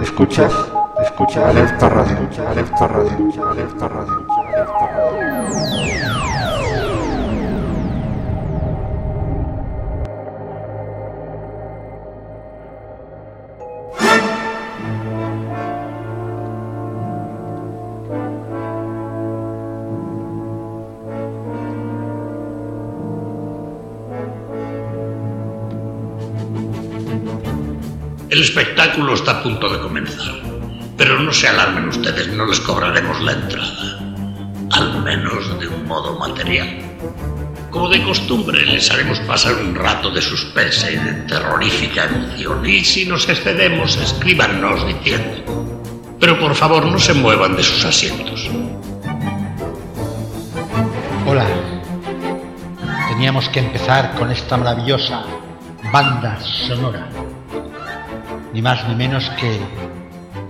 Escuchas, 0.00 0.52
escucha 1.02 1.48
alerta 1.48 1.88
radio, 1.88 2.16
alerta 2.48 2.86
radio, 2.86 3.50
alerta 3.50 3.88
radio, 3.88 4.23
El 28.34 28.42
espectáculo 28.42 29.14
está 29.14 29.30
a 29.30 29.42
punto 29.44 29.68
de 29.68 29.78
comenzar. 29.78 30.34
Pero 30.96 31.20
no 31.20 31.32
se 31.32 31.46
alarmen 31.46 31.86
ustedes, 31.86 32.26
no 32.32 32.44
les 32.44 32.58
cobraremos 32.58 33.20
la 33.20 33.30
entrada. 33.30 34.00
Al 34.72 35.04
menos 35.04 35.56
de 35.60 35.68
un 35.68 35.86
modo 35.86 36.18
material. 36.18 36.82
Como 37.70 37.88
de 37.88 38.02
costumbre, 38.02 38.66
les 38.66 38.90
haremos 38.90 39.20
pasar 39.20 39.54
un 39.54 39.76
rato 39.76 40.10
de 40.10 40.20
suspense 40.20 40.94
y 40.94 40.96
de 40.96 41.12
terrorífica 41.28 42.06
emoción. 42.06 42.66
Y 42.66 42.84
si 42.84 43.06
nos 43.06 43.28
excedemos, 43.28 43.96
escríbanos 43.98 44.84
diciendo. 44.84 45.86
Pero 46.18 46.36
por 46.40 46.56
favor, 46.56 46.86
no 46.86 46.98
se 46.98 47.14
muevan 47.14 47.54
de 47.54 47.62
sus 47.62 47.84
asientos. 47.84 48.50
Hola. 51.24 51.46
Teníamos 53.10 53.48
que 53.48 53.60
empezar 53.60 54.16
con 54.16 54.32
esta 54.32 54.56
maravillosa 54.56 55.22
banda 55.92 56.40
sonora. 56.40 57.08
Ni 58.54 58.62
más 58.62 58.86
ni 58.88 58.94
menos 58.94 59.28
que 59.30 59.58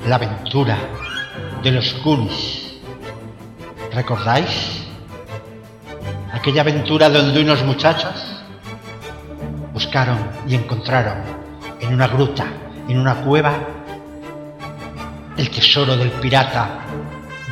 la 0.06 0.16
aventura 0.16 0.76
de 1.62 1.72
los 1.72 2.02
Goonies. 2.04 2.74
¿Recordáis? 3.94 4.84
Aquella 6.30 6.60
aventura 6.60 7.08
donde 7.08 7.40
unos 7.40 7.64
muchachos 7.64 8.12
buscaron 9.72 10.18
y 10.46 10.54
encontraron 10.54 11.16
en 11.80 11.94
una 11.94 12.06
gruta, 12.06 12.44
en 12.86 12.98
una 12.98 13.14
cueva, 13.22 13.54
el 15.38 15.48
tesoro 15.48 15.96
del 15.96 16.10
pirata 16.10 16.80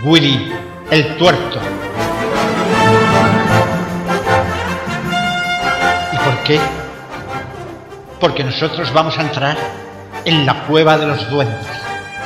Willy 0.04 0.52
el 0.90 1.16
Tuerto. 1.16 1.60
¿Y 6.12 6.16
por 6.18 6.42
qué? 6.44 6.60
Porque 8.20 8.44
nosotros 8.44 8.92
vamos 8.92 9.18
a 9.18 9.22
entrar 9.22 9.81
en 10.24 10.46
la 10.46 10.64
cueva 10.66 10.98
de 10.98 11.06
los 11.06 11.30
duendes. 11.30 11.66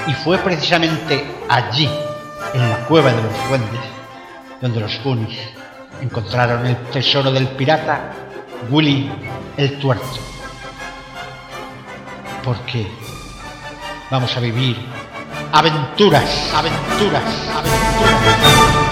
Y 0.06 0.14
fue 0.14 0.38
precisamente 0.38 1.24
allí, 1.48 1.90
en 2.54 2.70
la 2.70 2.78
cueva 2.86 3.12
de 3.12 3.22
los 3.22 3.48
duendes, 3.48 3.80
donde 4.60 4.80
los 4.80 5.02
Goonies 5.02 5.38
encontraron 6.00 6.66
el 6.66 6.76
tesoro 6.92 7.30
del 7.32 7.48
pirata 7.48 8.12
Willy 8.70 9.10
el 9.56 9.78
Tuerto. 9.78 10.18
Porque 12.44 12.86
vamos 14.10 14.36
a 14.36 14.40
vivir 14.40 14.76
aventuras, 15.52 16.52
aventuras, 16.54 17.24
aventuras. 17.54 18.85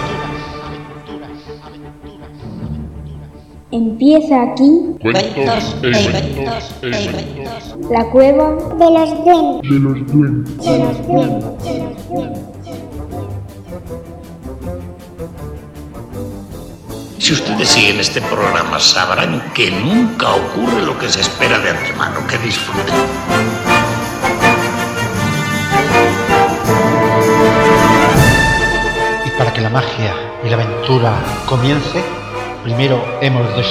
Empieza 3.75 4.41
aquí 4.41 4.71
Cuentos 5.03 5.77
e 5.83 5.89
inventos, 5.89 6.75
e 6.81 6.87
inventos. 6.87 7.91
la 7.91 8.05
cueva 8.09 8.55
de 8.79 8.89
los 8.89 9.25
duendes. 9.25 9.69
De 9.69 9.79
los 9.81 10.07
duendes. 10.13 10.59
De 10.65 10.79
los 10.79 11.07
duendes. 11.09 11.65
De 11.65 11.79
los 11.81 12.09
duendes. 12.09 12.41
Si 17.19 17.33
ustedes 17.33 17.69
siguen 17.69 17.99
este 17.99 18.23
programa, 18.23 18.79
sabrán 18.79 19.43
que 19.55 19.73
nunca 19.73 20.33
ocurre 20.37 20.87
lo 20.87 20.97
que 20.97 21.09
se 21.09 21.23
espera 21.23 21.59
de 21.59 21.71
antemano. 21.71 22.25
Que 22.29 22.39
disfruten. 22.39 22.95
Y 29.27 29.31
para 29.37 29.53
que 29.53 29.61
la 29.61 29.71
magia 29.71 30.15
y 30.45 30.49
la 30.49 30.55
aventura 30.63 31.13
comience, 31.49 32.24
primero 32.65 33.19
hemos 33.21 33.55
de 33.55 33.63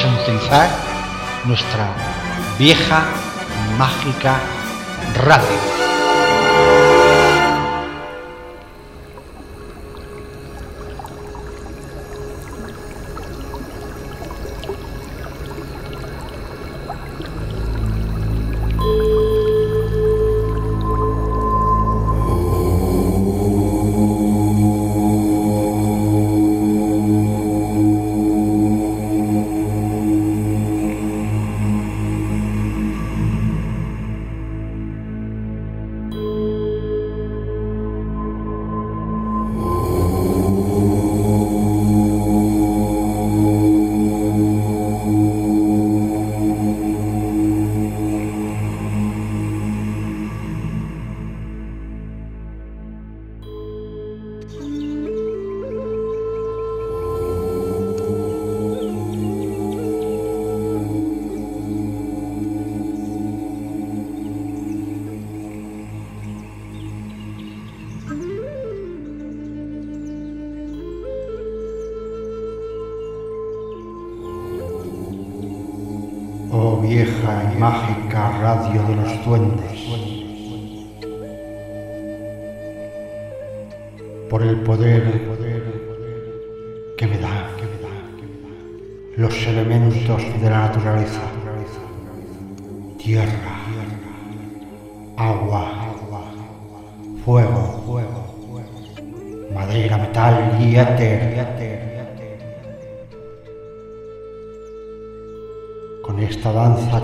nuestra 1.45 1.89
vieja 2.59 3.03
mágica 3.77 4.39
radio. 5.15 5.82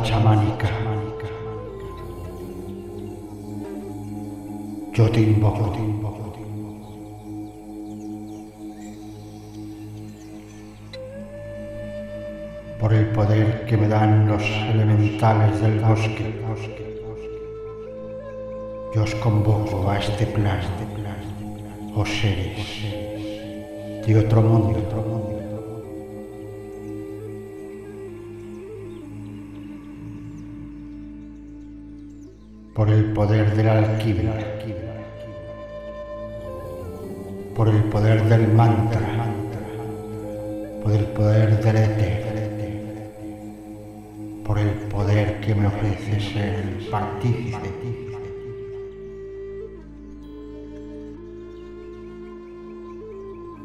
Chamánica. 0.04 0.70
Yo 4.94 5.10
te 5.10 5.22
invoco. 5.22 5.74
Por 12.80 12.94
el 12.94 13.08
poder 13.08 13.66
que 13.66 13.78
me 13.78 13.88
dan 13.88 14.28
los 14.28 14.44
elementales 14.44 15.62
del 15.62 15.80
bosque, 15.80 16.42
yo 18.96 19.04
os 19.04 19.16
convoco 19.16 19.90
a 19.90 20.00
este 20.00 20.26
plan, 20.26 20.62
oh 21.96 22.06
seres 22.06 22.68
de 24.06 24.18
otro 24.18 24.42
mundo, 24.42 25.19
poder 33.20 33.54
de 33.54 33.64
la 33.66 33.80
alquimia, 33.80 34.34
por 37.54 37.68
el 37.68 37.84
poder 37.84 38.24
del 38.30 38.48
mantra, 38.54 39.26
por 40.82 40.94
el 40.94 41.04
poder 41.08 41.62
del 41.62 41.76
éter, 41.76 43.12
por 44.46 44.58
el 44.58 44.70
poder 44.94 45.42
que 45.42 45.54
me 45.54 45.68
ofrece 45.68 46.18
ser 46.32 46.60
el 46.62 46.88
partícipe. 46.90 47.70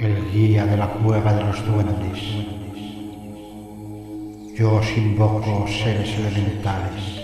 El 0.01 0.33
guía 0.33 0.67
de 0.67 0.77
la 0.77 0.89
cueva 0.89 1.33
de 1.33 1.45
los 1.45 1.65
duendes. 1.65 2.21
Yo 4.57 4.75
os 4.75 4.97
invoco 4.97 5.65
seres 5.69 6.19
elementales. 6.19 7.24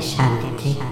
interesante, 0.00 0.46
pero 0.62 0.89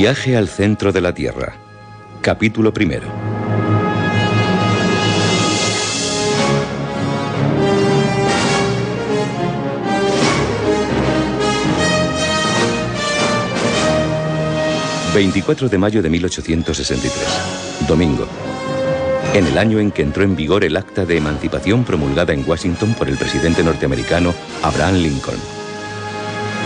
Viaje 0.00 0.34
al 0.34 0.48
centro 0.48 0.92
de 0.92 1.02
la 1.02 1.12
Tierra. 1.12 1.52
Capítulo 2.22 2.72
primero. 2.72 3.06
...24 15.12 15.68
de 15.68 15.76
mayo 15.76 16.00
de 16.00 16.08
1863... 16.08 17.86
...domingo... 17.86 18.26
...en 19.34 19.46
el 19.46 19.58
año 19.58 19.80
en 19.80 19.90
que 19.90 20.00
entró 20.00 20.22
en 20.22 20.34
vigor 20.34 20.64
el 20.64 20.78
acta 20.78 21.04
de 21.04 21.18
emancipación... 21.18 21.84
...promulgada 21.84 22.32
en 22.32 22.48
Washington 22.48 22.94
por 22.94 23.10
el 23.10 23.18
presidente 23.18 23.62
norteamericano... 23.62 24.32
...Abraham 24.62 24.94
Lincoln... 24.94 25.59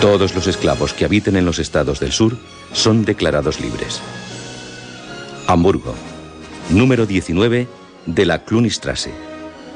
Todos 0.00 0.34
los 0.34 0.46
esclavos 0.46 0.92
que 0.92 1.04
habiten 1.04 1.36
en 1.36 1.44
los 1.44 1.58
estados 1.58 2.00
del 2.00 2.12
sur 2.12 2.36
son 2.72 3.04
declarados 3.04 3.60
libres. 3.60 4.00
Hamburgo, 5.46 5.94
número 6.70 7.06
19 7.06 7.68
de 8.06 8.26
la 8.26 8.44
Klunistrasse, 8.44 9.12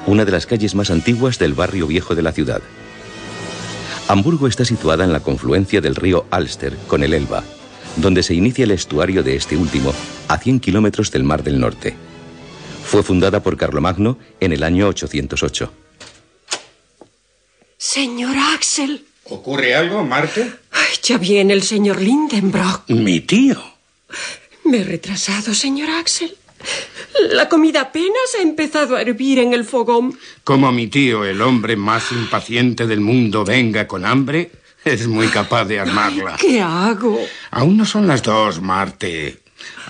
una 0.06 0.24
de 0.24 0.32
las 0.32 0.46
calles 0.46 0.74
más 0.74 0.90
antiguas 0.90 1.38
del 1.38 1.54
barrio 1.54 1.86
viejo 1.86 2.14
de 2.14 2.22
la 2.22 2.32
ciudad. 2.32 2.60
Hamburgo 4.08 4.48
está 4.48 4.64
situada 4.64 5.04
en 5.04 5.12
la 5.12 5.20
confluencia 5.20 5.80
del 5.80 5.94
río 5.94 6.26
Alster 6.30 6.76
con 6.86 7.02
el 7.02 7.14
Elba, 7.14 7.44
donde 7.96 8.22
se 8.22 8.34
inicia 8.34 8.64
el 8.64 8.70
estuario 8.70 9.22
de 9.22 9.36
este 9.36 9.56
último, 9.56 9.92
a 10.28 10.38
100 10.38 10.60
kilómetros 10.60 11.10
del 11.10 11.24
Mar 11.24 11.42
del 11.42 11.60
Norte. 11.60 11.94
Fue 12.84 13.02
fundada 13.02 13.42
por 13.42 13.56
Carlomagno 13.56 14.18
en 14.40 14.52
el 14.52 14.62
año 14.62 14.88
808. 14.88 15.70
Señor 17.76 18.36
Axel. 18.54 19.07
¿Ocurre 19.30 19.74
algo, 19.74 20.04
Marte? 20.04 20.50
Ay, 20.72 20.96
ya 21.02 21.18
viene 21.18 21.52
el 21.52 21.62
señor 21.62 22.00
Lindenbrock. 22.00 22.88
Mi 22.88 23.20
tío. 23.20 23.62
Me 24.64 24.78
he 24.78 24.84
retrasado, 24.84 25.54
señor 25.54 25.90
Axel. 25.90 26.34
La 27.30 27.48
comida 27.48 27.82
apenas 27.82 28.34
ha 28.38 28.42
empezado 28.42 28.96
a 28.96 29.02
hervir 29.02 29.38
en 29.38 29.52
el 29.52 29.64
fogón. 29.64 30.18
Como 30.44 30.70
mi 30.72 30.88
tío, 30.88 31.24
el 31.24 31.40
hombre 31.42 31.76
más 31.76 32.10
impaciente 32.12 32.86
del 32.86 33.00
mundo, 33.00 33.44
venga 33.44 33.86
con 33.86 34.04
hambre, 34.04 34.50
es 34.84 35.06
muy 35.06 35.28
capaz 35.28 35.64
de 35.66 35.80
armarla. 35.80 36.36
¿Qué 36.38 36.60
hago? 36.60 37.20
Aún 37.50 37.76
no 37.76 37.84
son 37.84 38.06
las 38.06 38.22
dos, 38.22 38.60
Marte. 38.60 39.40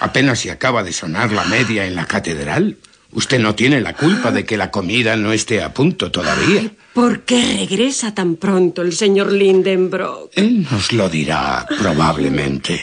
Apenas 0.01 0.41
se 0.41 0.51
acaba 0.51 0.83
de 0.83 0.93
sonar 0.93 1.33
la 1.33 1.45
media 1.45 1.87
en 1.87 1.95
la 1.95 2.07
catedral. 2.07 2.77
Usted 3.13 3.39
no 3.39 3.55
tiene 3.55 3.81
la 3.81 3.95
culpa 3.95 4.31
de 4.31 4.45
que 4.45 4.57
la 4.57 4.71
comida 4.71 5.17
no 5.17 5.33
esté 5.33 5.63
a 5.63 5.73
punto 5.73 6.11
todavía. 6.11 6.71
¿Por 6.93 7.23
qué 7.23 7.57
regresa 7.59 8.15
tan 8.15 8.37
pronto 8.37 8.83
el 8.83 8.93
señor 8.95 9.33
Lindenbrock? 9.33 10.33
Él 10.35 10.67
nos 10.71 10.93
lo 10.93 11.09
dirá, 11.09 11.67
probablemente. 11.79 12.81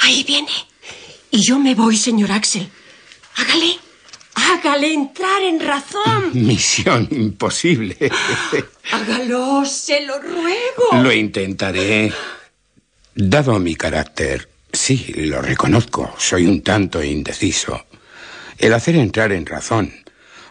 Ahí 0.00 0.22
viene. 0.24 0.50
Y 1.30 1.40
yo 1.40 1.58
me 1.58 1.74
voy, 1.74 1.96
señor 1.96 2.30
Axel. 2.32 2.68
Hágale. 3.36 3.78
Hágale 4.34 4.92
entrar 4.92 5.42
en 5.42 5.60
razón. 5.60 6.30
Misión 6.34 7.08
imposible. 7.10 7.96
Hágalo, 8.92 9.64
se 9.64 10.04
lo 10.04 10.20
ruego. 10.20 11.02
Lo 11.02 11.12
intentaré. 11.12 12.12
Dado 13.14 13.58
mi 13.60 13.76
carácter, 13.76 14.48
sí, 14.72 15.12
lo 15.16 15.40
reconozco, 15.40 16.14
soy 16.18 16.46
un 16.46 16.62
tanto 16.62 17.02
indeciso. 17.02 17.86
El 18.58 18.72
hacer 18.72 18.96
entrar 18.96 19.32
en 19.32 19.46
razón 19.46 19.92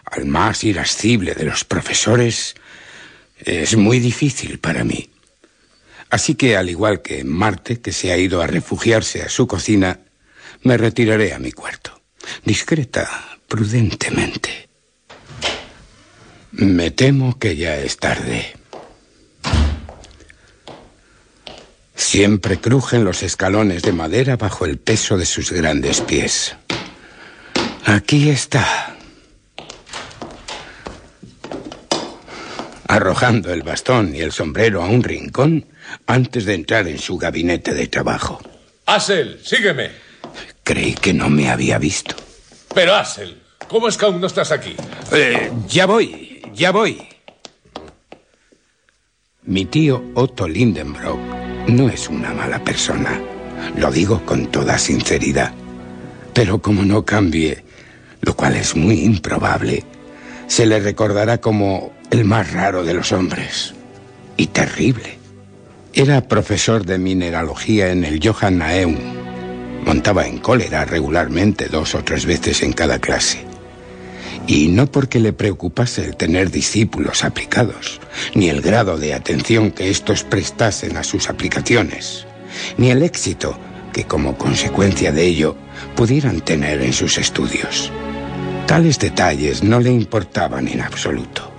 al 0.04 0.26
más 0.26 0.64
irascible 0.64 1.34
de 1.34 1.44
los 1.44 1.64
profesores 1.64 2.54
es 3.38 3.76
muy 3.76 3.98
difícil 3.98 4.58
para 4.58 4.84
mí. 4.84 5.10
Así 6.10 6.34
que, 6.34 6.56
al 6.56 6.70
igual 6.70 7.02
que 7.02 7.24
Marte, 7.24 7.80
que 7.80 7.92
se 7.92 8.12
ha 8.12 8.16
ido 8.16 8.40
a 8.40 8.46
refugiarse 8.46 9.22
a 9.22 9.28
su 9.28 9.46
cocina, 9.46 10.00
me 10.62 10.76
retiraré 10.76 11.34
a 11.34 11.38
mi 11.38 11.52
cuarto, 11.52 12.00
discreta, 12.44 13.38
prudentemente. 13.48 14.68
Me 16.52 16.90
temo 16.92 17.38
que 17.38 17.56
ya 17.56 17.76
es 17.76 17.96
tarde. 17.96 18.54
Siempre 21.96 22.60
crujen 22.60 23.04
los 23.04 23.22
escalones 23.24 23.82
de 23.82 23.92
madera 23.92 24.36
bajo 24.36 24.66
el 24.66 24.78
peso 24.78 25.16
de 25.16 25.26
sus 25.26 25.50
grandes 25.50 26.00
pies. 26.00 26.54
Aquí 27.84 28.30
está. 28.30 28.96
Arrojando 32.88 33.52
el 33.52 33.62
bastón 33.62 34.14
y 34.14 34.20
el 34.20 34.32
sombrero 34.32 34.82
a 34.82 34.86
un 34.86 35.02
rincón 35.02 35.66
antes 36.06 36.44
de 36.46 36.54
entrar 36.54 36.88
en 36.88 36.98
su 36.98 37.18
gabinete 37.18 37.74
de 37.74 37.86
trabajo. 37.88 38.40
Asel, 38.86 39.40
sígueme. 39.42 39.90
Creí 40.62 40.94
que 40.94 41.12
no 41.12 41.28
me 41.28 41.50
había 41.50 41.78
visto. 41.78 42.14
Pero 42.74 42.94
Asel, 42.94 43.42
¿cómo 43.68 43.88
es 43.88 43.96
que 43.96 44.06
aún 44.06 44.20
no 44.20 44.26
estás 44.26 44.50
aquí? 44.50 44.74
Eh, 45.12 45.50
ya 45.68 45.86
voy, 45.86 46.42
ya 46.54 46.70
voy. 46.72 47.06
Mi 49.42 49.66
tío 49.66 50.02
Otto 50.14 50.48
Lindenbrock 50.48 51.18
no 51.68 51.88
es 51.88 52.08
una 52.08 52.32
mala 52.32 52.62
persona. 52.64 53.20
Lo 53.76 53.90
digo 53.90 54.24
con 54.24 54.46
toda 54.50 54.78
sinceridad. 54.78 55.52
Pero 56.32 56.60
como 56.60 56.82
no 56.82 57.04
cambie, 57.04 57.63
lo 58.24 58.34
cual 58.34 58.56
es 58.56 58.74
muy 58.74 59.00
improbable, 59.00 59.84
se 60.46 60.66
le 60.66 60.80
recordará 60.80 61.38
como 61.38 61.92
el 62.10 62.24
más 62.24 62.52
raro 62.52 62.84
de 62.84 62.94
los 62.94 63.12
hombres. 63.12 63.74
Y 64.36 64.48
terrible. 64.48 65.18
Era 65.92 66.26
profesor 66.26 66.84
de 66.84 66.98
mineralogía 66.98 67.90
en 67.90 68.04
el 68.04 68.20
Johannaeum. 68.20 68.96
Montaba 69.84 70.26
en 70.26 70.38
cólera 70.38 70.84
regularmente 70.84 71.68
dos 71.68 71.94
o 71.94 72.02
tres 72.02 72.26
veces 72.26 72.62
en 72.62 72.72
cada 72.72 72.98
clase. 72.98 73.44
Y 74.46 74.68
no 74.68 74.86
porque 74.86 75.20
le 75.20 75.32
preocupase 75.32 76.04
el 76.04 76.16
tener 76.16 76.50
discípulos 76.50 77.24
aplicados, 77.24 78.00
ni 78.34 78.48
el 78.48 78.60
grado 78.60 78.98
de 78.98 79.14
atención 79.14 79.70
que 79.70 79.90
éstos 79.90 80.24
prestasen 80.24 80.96
a 80.96 81.04
sus 81.04 81.30
aplicaciones, 81.30 82.26
ni 82.76 82.90
el 82.90 83.02
éxito 83.02 83.56
que 83.92 84.04
como 84.04 84.36
consecuencia 84.36 85.12
de 85.12 85.24
ello 85.24 85.56
pudieran 85.94 86.40
tener 86.40 86.82
en 86.82 86.92
sus 86.92 87.16
estudios. 87.16 87.90
Tales 88.66 88.98
detalles 88.98 89.62
no 89.62 89.78
le 89.78 89.92
importaban 89.92 90.68
en 90.68 90.80
absoluto. 90.80 91.50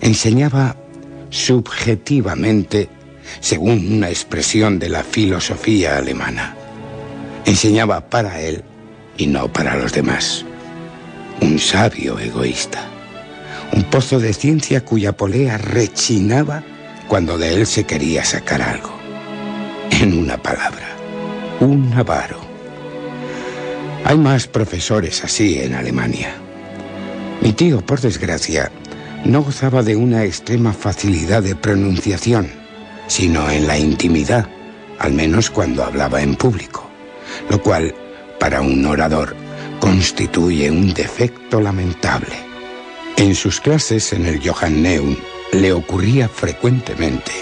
Enseñaba 0.00 0.76
subjetivamente 1.30 2.88
según 3.40 3.92
una 3.92 4.08
expresión 4.08 4.78
de 4.78 4.88
la 4.88 5.02
filosofía 5.02 5.98
alemana. 5.98 6.54
Enseñaba 7.44 8.08
para 8.08 8.40
él 8.40 8.64
y 9.16 9.26
no 9.26 9.52
para 9.52 9.76
los 9.76 9.92
demás. 9.92 10.44
Un 11.40 11.58
sabio 11.58 12.18
egoísta. 12.18 12.88
Un 13.72 13.84
pozo 13.84 14.18
de 14.18 14.32
ciencia 14.32 14.84
cuya 14.84 15.16
polea 15.16 15.58
rechinaba 15.58 16.62
cuando 17.06 17.36
de 17.36 17.54
él 17.54 17.66
se 17.66 17.84
quería 17.84 18.24
sacar 18.24 18.62
algo. 18.62 18.94
En 19.90 20.16
una 20.16 20.38
palabra, 20.38 20.88
un 21.60 21.92
avaro. 21.92 22.43
Hay 24.04 24.18
más 24.18 24.46
profesores 24.46 25.24
así 25.24 25.58
en 25.60 25.74
Alemania. 25.74 26.34
Mi 27.40 27.54
tío, 27.54 27.80
por 27.80 28.02
desgracia, 28.02 28.70
no 29.24 29.42
gozaba 29.42 29.82
de 29.82 29.96
una 29.96 30.24
extrema 30.24 30.74
facilidad 30.74 31.42
de 31.42 31.56
pronunciación, 31.56 32.50
sino 33.06 33.48
en 33.50 33.66
la 33.66 33.78
intimidad, 33.78 34.46
al 34.98 35.14
menos 35.14 35.48
cuando 35.48 35.82
hablaba 35.82 36.20
en 36.20 36.36
público, 36.36 36.88
lo 37.48 37.62
cual, 37.62 37.94
para 38.38 38.60
un 38.60 38.84
orador, 38.84 39.34
constituye 39.80 40.70
un 40.70 40.92
defecto 40.92 41.60
lamentable. 41.62 42.36
En 43.16 43.34
sus 43.34 43.58
clases 43.58 44.12
en 44.12 44.26
el 44.26 44.46
Johanneum 44.46 45.16
le 45.52 45.72
ocurría 45.72 46.28
frecuentemente 46.28 47.32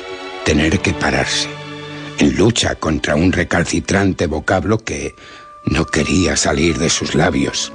tener 0.45 0.79
que 0.79 0.93
pararse, 0.93 1.49
en 2.19 2.37
lucha 2.37 2.77
contra 2.77 3.17
un 3.17 3.33
recalcitrante 3.33 4.27
vocablo 4.27 4.79
que 4.79 5.17
no 5.65 5.87
quería 5.87 6.37
salir 6.37 6.79
de 6.79 6.91
sus 6.91 7.15
labios, 7.15 7.73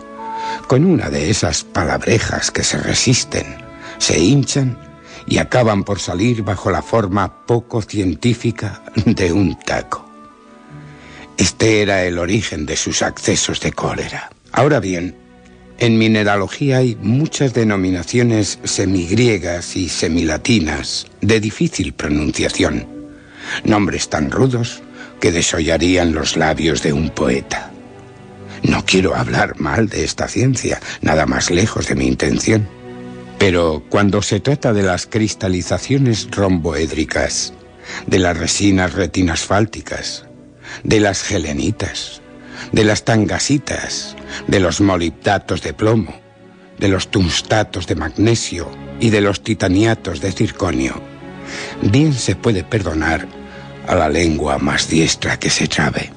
con 0.67 0.85
una 0.85 1.09
de 1.09 1.29
esas 1.29 1.63
palabrejas 1.63 2.51
que 2.51 2.63
se 2.63 2.77
resisten, 2.77 3.57
se 3.97 4.19
hinchan 4.19 4.77
y 5.25 5.37
acaban 5.39 5.83
por 5.83 5.99
salir 5.99 6.43
bajo 6.43 6.71
la 6.71 6.81
forma 6.81 7.45
poco 7.45 7.81
científica 7.81 8.83
de 9.05 9.31
un 9.31 9.57
taco. 9.59 10.05
Este 11.37 11.81
era 11.81 12.03
el 12.05 12.17
origen 12.17 12.65
de 12.65 12.75
sus 12.75 13.01
accesos 13.01 13.59
de 13.59 13.71
cólera. 13.71 14.31
Ahora 14.51 14.79
bien, 14.79 15.15
en 15.77 15.97
mineralogía 15.99 16.77
hay 16.77 16.97
muchas 16.99 17.53
denominaciones 17.53 18.57
semigriegas 18.63 19.75
y 19.75 19.89
semilatinas 19.89 21.05
de 21.21 21.39
difícil 21.39 21.93
pronunciación, 21.93 22.87
nombres 23.63 24.09
tan 24.09 24.31
rudos 24.31 24.81
que 25.19 25.31
desollarían 25.31 26.13
los 26.13 26.35
labios 26.35 26.81
de 26.81 26.93
un 26.93 27.09
poeta. 27.11 27.71
No 28.63 28.85
quiero 28.85 29.15
hablar 29.15 29.59
mal 29.59 29.89
de 29.89 30.03
esta 30.03 30.27
ciencia, 30.27 30.79
nada 31.01 31.25
más 31.25 31.51
lejos 31.51 31.87
de 31.87 31.95
mi 31.95 32.07
intención. 32.07 32.67
Pero 33.37 33.83
cuando 33.89 34.21
se 34.21 34.39
trata 34.39 34.73
de 34.73 34.83
las 34.83 35.05
cristalizaciones 35.05 36.29
romboédricas, 36.31 37.53
de 38.05 38.19
las 38.19 38.37
resinas 38.37 38.93
retinasfálticas, 38.93 40.25
de 40.83 40.99
las 40.99 41.21
gelenitas, 41.23 42.21
de 42.71 42.83
las 42.83 43.05
tangasitas, 43.05 44.15
de 44.47 44.59
los 44.59 44.81
molibdatos 44.81 45.61
de 45.61 45.73
plomo, 45.73 46.19
de 46.79 46.87
los 46.87 47.09
tungstatos 47.09 47.87
de 47.87 47.95
magnesio 47.95 48.69
y 48.99 49.09
de 49.09 49.21
los 49.21 49.43
titaniatos 49.43 50.21
de 50.21 50.31
circonio, 50.31 51.01
bien 51.81 52.13
se 52.13 52.35
puede 52.35 52.63
perdonar 52.63 53.27
a 53.87 53.95
la 53.95 54.09
lengua 54.09 54.57
más 54.57 54.89
diestra 54.89 55.39
que 55.39 55.49
se 55.49 55.67
trabe. 55.67 56.16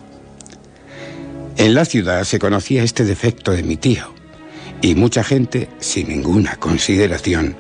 En 1.60 1.74
la 1.74 1.84
ciudad 1.84 2.24
se 2.24 2.38
conocía 2.38 2.82
este 2.82 3.04
defecto 3.04 3.52
de 3.52 3.62
mi 3.62 3.76
tío, 3.76 4.14
y 4.80 4.94
mucha 4.94 5.22
gente, 5.22 5.68
sin 5.78 6.08
ninguna 6.08 6.56
consideración, 6.56 7.54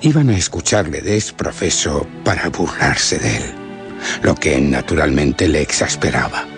iban 0.00 0.30
a 0.30 0.36
escucharle 0.36 1.02
desprofeso 1.02 2.08
para 2.24 2.48
burlarse 2.48 3.20
de 3.20 3.36
él, 3.36 3.44
lo 4.22 4.34
que 4.34 4.60
naturalmente 4.60 5.46
le 5.46 5.62
exasperaba. 5.62 6.48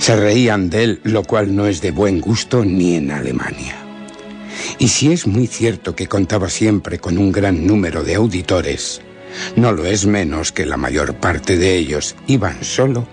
Se 0.00 0.16
reían 0.16 0.68
de 0.68 0.82
él, 0.82 1.00
lo 1.04 1.22
cual 1.22 1.54
no 1.54 1.68
es 1.68 1.80
de 1.80 1.92
buen 1.92 2.20
gusto 2.20 2.64
ni 2.64 2.96
en 2.96 3.12
Alemania. 3.12 3.76
Y 4.80 4.88
si 4.88 5.12
es 5.12 5.28
muy 5.28 5.46
cierto 5.46 5.94
que 5.94 6.08
contaba 6.08 6.48
siempre 6.48 6.98
con 6.98 7.18
un 7.18 7.30
gran 7.30 7.68
número 7.68 8.02
de 8.02 8.16
auditores, 8.16 9.00
no 9.54 9.70
lo 9.70 9.86
es 9.86 10.06
menos 10.06 10.50
que 10.50 10.66
la 10.66 10.76
mayor 10.76 11.14
parte 11.14 11.56
de 11.56 11.76
ellos 11.76 12.16
iban 12.26 12.64
solo 12.64 13.06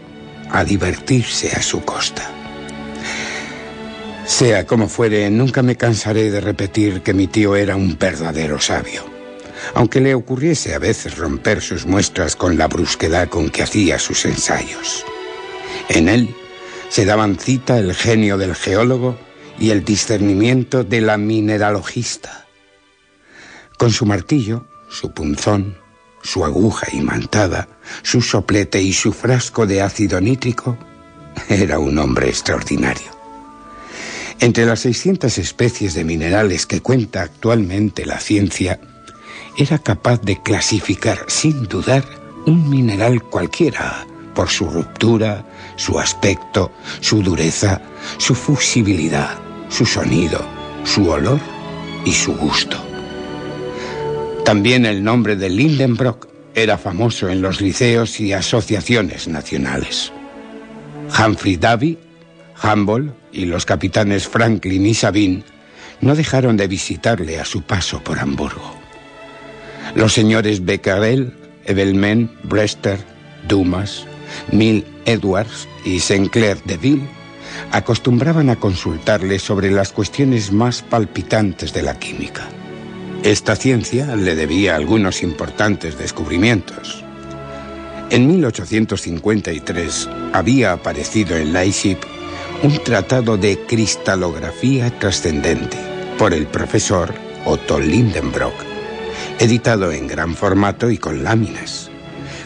a 0.50 0.64
divertirse 0.64 1.52
a 1.56 1.62
su 1.62 1.82
costa. 1.82 2.36
Sea 4.26 4.66
como 4.66 4.90
fuere, 4.90 5.30
nunca 5.30 5.62
me 5.62 5.76
cansaré 5.76 6.32
de 6.32 6.42
repetir 6.42 7.02
que 7.02 7.14
mi 7.14 7.28
tío 7.28 7.56
era 7.56 7.76
un 7.76 7.96
verdadero 7.98 8.60
sabio. 8.60 9.04
Aunque 9.76 10.02
le 10.02 10.16
ocurriese 10.16 10.74
a 10.74 10.80
veces 10.80 11.18
romper 11.18 11.62
sus 11.62 11.86
muestras 11.86 12.36
con 12.36 12.58
la 12.58 12.68
brusquedad 12.68 13.30
con 13.30 13.50
que 13.50 13.62
hacía 13.62 14.00
sus 14.00 14.26
ensayos. 14.26 15.06
En 15.90 16.10
él 16.10 16.36
se 16.90 17.06
daban 17.06 17.38
cita 17.38 17.78
el 17.78 17.94
genio 17.94 18.38
del 18.38 18.56
geólogo 18.56 19.18
y 19.60 19.70
el 19.70 19.86
discernimiento 19.86 20.84
de 20.84 21.02
la 21.02 21.18
mineralogista. 21.18 22.46
Con 23.78 23.92
su 23.92 24.06
martillo, 24.08 24.66
su 24.90 25.12
punzón, 25.12 25.78
su 26.24 26.44
aguja 26.44 26.88
imantada, 26.92 27.68
su 28.02 28.22
soplete 28.22 28.82
y 28.82 28.92
su 28.92 29.14
frasco 29.14 29.68
de 29.68 29.82
ácido 29.82 30.20
nítrico, 30.20 30.78
era 31.48 31.78
un 31.78 31.98
hombre 32.00 32.30
extraordinario. 32.30 33.15
Entre 34.40 34.66
las 34.66 34.82
600 34.82 35.38
especies 35.38 35.94
de 35.94 36.04
minerales 36.04 36.66
que 36.66 36.82
cuenta 36.82 37.22
actualmente 37.22 38.06
la 38.06 38.20
ciencia, 38.20 38.80
era 39.58 39.80
capaz 39.80 40.22
de 40.22 40.42
clasificar 40.42 41.20
sin 41.28 41.64
dudar 41.64 42.04
un 42.46 42.70
mineral 42.70 43.24
cualquiera 43.24 44.06
por 44.34 44.50
su 44.50 44.70
ruptura, 44.70 45.46
su 45.78 45.98
aspecto, 45.98 46.72
su 47.00 47.24
dureza, 47.24 47.82
su 48.18 48.36
fusibilidad, 48.36 49.38
su 49.70 49.86
sonido, 49.86 50.46
su 50.84 51.10
olor 51.10 51.40
y 52.04 52.12
su 52.12 52.36
gusto. 52.36 52.78
También 54.44 54.86
el 54.86 55.04
nombre 55.04 55.36
de 55.36 55.50
Lindenbrock 55.50 56.28
era 56.54 56.78
famoso 56.78 57.30
en 57.30 57.42
los 57.42 57.62
liceos 57.62 58.20
y 58.20 58.34
asociaciones 58.34 59.28
nacionales. 59.28 60.12
Humphrey 61.18 61.56
Davy, 61.56 61.98
Humboldt 62.64 63.14
y 63.32 63.46
los 63.46 63.66
capitanes 63.66 64.28
Franklin 64.28 64.86
y 64.86 64.94
Sabine 64.94 65.44
no 66.02 66.16
dejaron 66.16 66.58
de 66.58 66.68
visitarle 66.68 67.40
a 67.40 67.46
su 67.46 67.64
paso 67.64 68.04
por 68.04 68.20
Hamburgo. 68.20 68.76
Los 69.96 70.14
señores 70.14 70.66
Becquerel, 70.66 71.34
Evelmen, 71.66 72.32
Brester, 72.44 73.00
Dumas, 73.48 74.06
Mill 74.52 74.86
Edwards 75.06 75.68
y 75.84 76.00
Sinclair 76.00 76.62
de 76.64 76.78
Ville 76.78 77.08
acostumbraban 77.72 78.50
a 78.50 78.58
consultarle 78.58 79.40
sobre 79.40 79.72
las 79.72 79.92
cuestiones 79.92 80.52
más 80.52 80.82
palpitantes 80.82 81.74
de 81.74 81.84
la 81.84 81.98
química. 81.98 82.48
Esta 83.24 83.56
ciencia 83.56 84.16
le 84.16 84.36
debía 84.36 84.76
algunos 84.76 85.24
importantes 85.24 85.98
descubrimientos. 85.98 87.04
En 88.12 88.28
1853 88.28 90.10
había 90.34 90.74
aparecido 90.74 91.36
en 91.36 91.54
Leipzig 91.54 91.98
un 92.64 92.84
tratado 92.84 93.38
de 93.38 93.60
cristalografía 93.60 94.90
trascendente 95.00 95.78
por 96.18 96.34
el 96.34 96.48
profesor 96.48 97.14
Otto 97.46 97.80
Lindenbrock, 97.80 98.54
editado 99.40 99.92
en 99.92 100.08
gran 100.08 100.36
formato 100.36 100.90
y 100.90 100.98
con 100.98 101.24
láminas, 101.24 101.92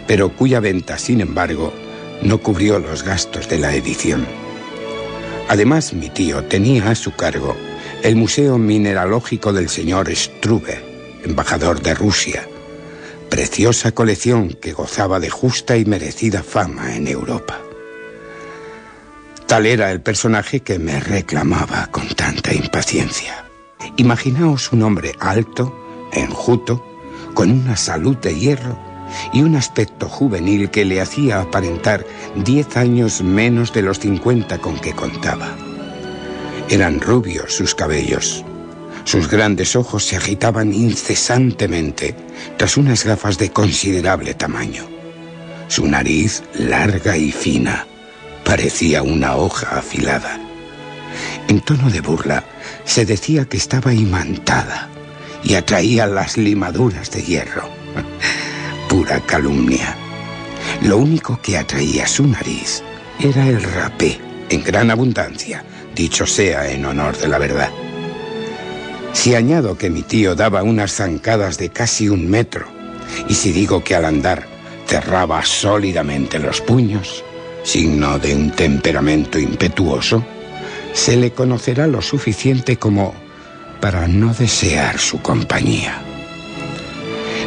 pero 0.07 0.35
cuya 0.35 0.59
venta, 0.59 0.97
sin 0.97 1.21
embargo, 1.21 1.73
no 2.21 2.39
cubrió 2.39 2.79
los 2.79 3.03
gastos 3.03 3.47
de 3.47 3.59
la 3.59 3.73
edición. 3.73 4.25
Además, 5.47 5.93
mi 5.93 6.09
tío 6.09 6.43
tenía 6.43 6.89
a 6.89 6.95
su 6.95 7.13
cargo 7.15 7.55
el 8.03 8.15
Museo 8.15 8.57
Mineralógico 8.57 9.53
del 9.53 9.69
señor 9.69 10.13
Struve, 10.15 10.81
embajador 11.23 11.81
de 11.81 11.93
Rusia, 11.93 12.47
preciosa 13.29 13.91
colección 13.91 14.49
que 14.49 14.73
gozaba 14.73 15.19
de 15.19 15.29
justa 15.29 15.77
y 15.77 15.85
merecida 15.85 16.43
fama 16.43 16.95
en 16.95 17.07
Europa. 17.07 17.61
Tal 19.49 19.65
era 19.65 19.91
el 19.91 19.99
personaje 19.99 20.59
que 20.59 20.77
me 20.77 20.99
reclamaba 20.99 21.87
con 21.87 22.07
tanta 22.09 22.53
impaciencia. 22.53 23.45
Imaginaos 23.97 24.71
un 24.71 24.83
hombre 24.83 25.15
alto, 25.19 25.75
enjuto, 26.13 26.85
con 27.33 27.49
una 27.49 27.75
salud 27.75 28.15
de 28.17 28.37
hierro 28.37 28.77
y 29.33 29.41
un 29.41 29.55
aspecto 29.55 30.07
juvenil 30.07 30.69
que 30.69 30.85
le 30.85 31.01
hacía 31.01 31.41
aparentar 31.41 32.05
diez 32.35 32.77
años 32.77 33.23
menos 33.23 33.73
de 33.73 33.81
los 33.81 33.97
cincuenta 33.97 34.59
con 34.59 34.77
que 34.77 34.93
contaba. 34.93 35.57
Eran 36.69 37.01
rubios 37.01 37.51
sus 37.51 37.73
cabellos. 37.73 38.45
Sus 39.03 39.31
grandes 39.31 39.75
ojos 39.75 40.05
se 40.05 40.15
agitaban 40.15 40.75
incesantemente 40.75 42.15
tras 42.57 42.77
unas 42.77 43.03
gafas 43.03 43.39
de 43.39 43.49
considerable 43.49 44.35
tamaño. 44.35 44.83
Su 45.69 45.87
nariz, 45.87 46.43
larga 46.53 47.17
y 47.17 47.31
fina, 47.31 47.87
parecía 48.49 49.03
una 49.03 49.35
hoja 49.35 49.77
afilada. 49.77 50.39
En 51.47 51.61
tono 51.61 51.91
de 51.91 52.01
burla, 52.01 52.43
se 52.83 53.05
decía 53.05 53.45
que 53.45 53.57
estaba 53.57 53.93
imantada 53.93 54.89
y 55.43 55.53
atraía 55.53 56.07
las 56.07 56.35
limaduras 56.35 57.11
de 57.11 57.21
hierro. 57.21 57.69
Pura 58.89 59.19
calumnia. 59.19 59.95
Lo 60.81 60.97
único 60.97 61.39
que 61.43 61.59
atraía 61.59 62.07
su 62.07 62.25
nariz 62.25 62.81
era 63.19 63.47
el 63.47 63.61
rapé, 63.61 64.19
en 64.49 64.63
gran 64.63 64.89
abundancia, 64.89 65.63
dicho 65.93 66.25
sea 66.25 66.71
en 66.71 66.85
honor 66.85 67.19
de 67.19 67.27
la 67.27 67.37
verdad. 67.37 67.69
Si 69.13 69.35
añado 69.35 69.77
que 69.77 69.91
mi 69.91 70.01
tío 70.01 70.33
daba 70.33 70.63
unas 70.63 70.93
zancadas 70.93 71.59
de 71.59 71.69
casi 71.69 72.09
un 72.09 72.27
metro, 72.27 72.65
y 73.27 73.35
si 73.35 73.51
digo 73.51 73.83
que 73.83 73.93
al 73.93 74.05
andar 74.05 74.47
cerraba 74.87 75.45
sólidamente 75.45 76.39
los 76.39 76.61
puños, 76.61 77.23
signo 77.69 78.17
de 78.17 78.33
un 78.33 78.49
temperamento 78.49 79.37
impetuoso, 79.37 80.25
se 80.93 81.15
le 81.15 81.29
conocerá 81.33 81.85
lo 81.85 82.01
suficiente 82.01 82.77
como 82.77 83.13
para 83.79 84.07
no 84.07 84.33
desear 84.33 84.97
su 84.97 85.21
compañía. 85.21 86.01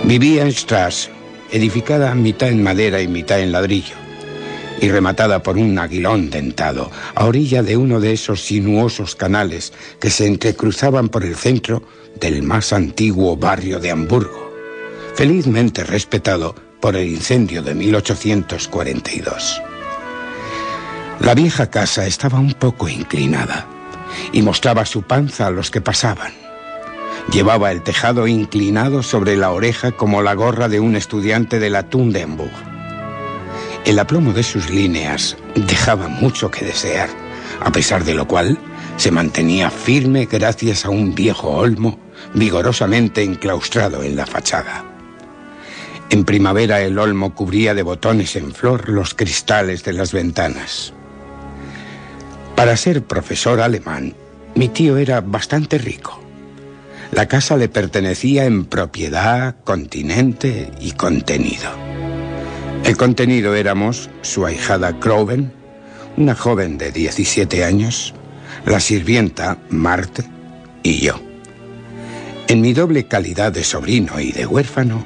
Vivía 0.04 0.42
en 0.42 0.52
Strass, 0.52 1.10
edificada 1.50 2.14
mitad 2.14 2.50
en 2.50 2.62
madera 2.62 3.00
y 3.00 3.08
mitad 3.08 3.40
en 3.40 3.50
ladrillo, 3.50 3.96
y 4.80 4.88
rematada 4.90 5.42
por 5.42 5.58
un 5.58 5.76
aguilón 5.76 6.30
dentado, 6.30 6.88
a 7.16 7.24
orilla 7.24 7.64
de 7.64 7.76
uno 7.76 7.98
de 7.98 8.12
esos 8.12 8.42
sinuosos 8.42 9.16
canales 9.16 9.72
que 9.98 10.10
se 10.10 10.28
entrecruzaban 10.28 11.08
por 11.08 11.24
el 11.24 11.34
centro 11.34 11.82
del 12.20 12.44
más 12.44 12.72
antiguo 12.72 13.36
barrio 13.36 13.80
de 13.80 13.90
Hamburgo, 13.90 14.52
felizmente 15.16 15.82
respetado 15.82 16.54
por 16.80 16.94
el 16.94 17.08
incendio 17.08 17.60
de 17.60 17.74
1842. 17.74 19.62
La 21.22 21.36
vieja 21.36 21.70
casa 21.70 22.04
estaba 22.04 22.40
un 22.40 22.52
poco 22.52 22.88
inclinada 22.88 23.68
y 24.32 24.42
mostraba 24.42 24.84
su 24.84 25.02
panza 25.02 25.46
a 25.46 25.50
los 25.52 25.70
que 25.70 25.80
pasaban. 25.80 26.32
Llevaba 27.30 27.70
el 27.70 27.82
tejado 27.82 28.26
inclinado 28.26 29.04
sobre 29.04 29.36
la 29.36 29.52
oreja 29.52 29.92
como 29.92 30.20
la 30.22 30.34
gorra 30.34 30.68
de 30.68 30.80
un 30.80 30.96
estudiante 30.96 31.60
de 31.60 31.70
la 31.70 31.84
Tundenburg. 31.84 32.50
El 33.84 34.00
aplomo 34.00 34.32
de 34.32 34.42
sus 34.42 34.68
líneas 34.68 35.36
dejaba 35.54 36.08
mucho 36.08 36.50
que 36.50 36.64
desear, 36.64 37.08
a 37.60 37.70
pesar 37.70 38.02
de 38.02 38.14
lo 38.14 38.26
cual 38.26 38.58
se 38.96 39.12
mantenía 39.12 39.70
firme 39.70 40.26
gracias 40.26 40.84
a 40.84 40.90
un 40.90 41.14
viejo 41.14 41.50
olmo 41.50 42.00
vigorosamente 42.34 43.22
enclaustrado 43.22 44.02
en 44.02 44.16
la 44.16 44.26
fachada. 44.26 44.84
En 46.10 46.24
primavera 46.24 46.80
el 46.80 46.98
olmo 46.98 47.32
cubría 47.32 47.74
de 47.74 47.84
botones 47.84 48.34
en 48.34 48.52
flor 48.52 48.88
los 48.88 49.14
cristales 49.14 49.84
de 49.84 49.92
las 49.92 50.12
ventanas. 50.12 50.92
Para 52.62 52.76
ser 52.76 53.02
profesor 53.02 53.60
alemán, 53.60 54.14
mi 54.54 54.68
tío 54.68 54.96
era 54.96 55.20
bastante 55.20 55.78
rico. 55.78 56.22
La 57.10 57.26
casa 57.26 57.56
le 57.56 57.68
pertenecía 57.68 58.44
en 58.44 58.66
propiedad, 58.66 59.56
continente 59.64 60.70
y 60.78 60.92
contenido. 60.92 61.72
El 62.84 62.96
contenido 62.96 63.56
éramos 63.56 64.10
su 64.20 64.46
ahijada 64.46 65.00
Croven, 65.00 65.52
una 66.16 66.36
joven 66.36 66.78
de 66.78 66.92
17 66.92 67.64
años, 67.64 68.14
la 68.64 68.78
sirvienta 68.78 69.58
Marte 69.68 70.22
y 70.84 71.00
yo. 71.00 71.20
En 72.46 72.60
mi 72.60 72.74
doble 72.74 73.08
calidad 73.08 73.50
de 73.50 73.64
sobrino 73.64 74.20
y 74.20 74.30
de 74.30 74.46
huérfano, 74.46 75.04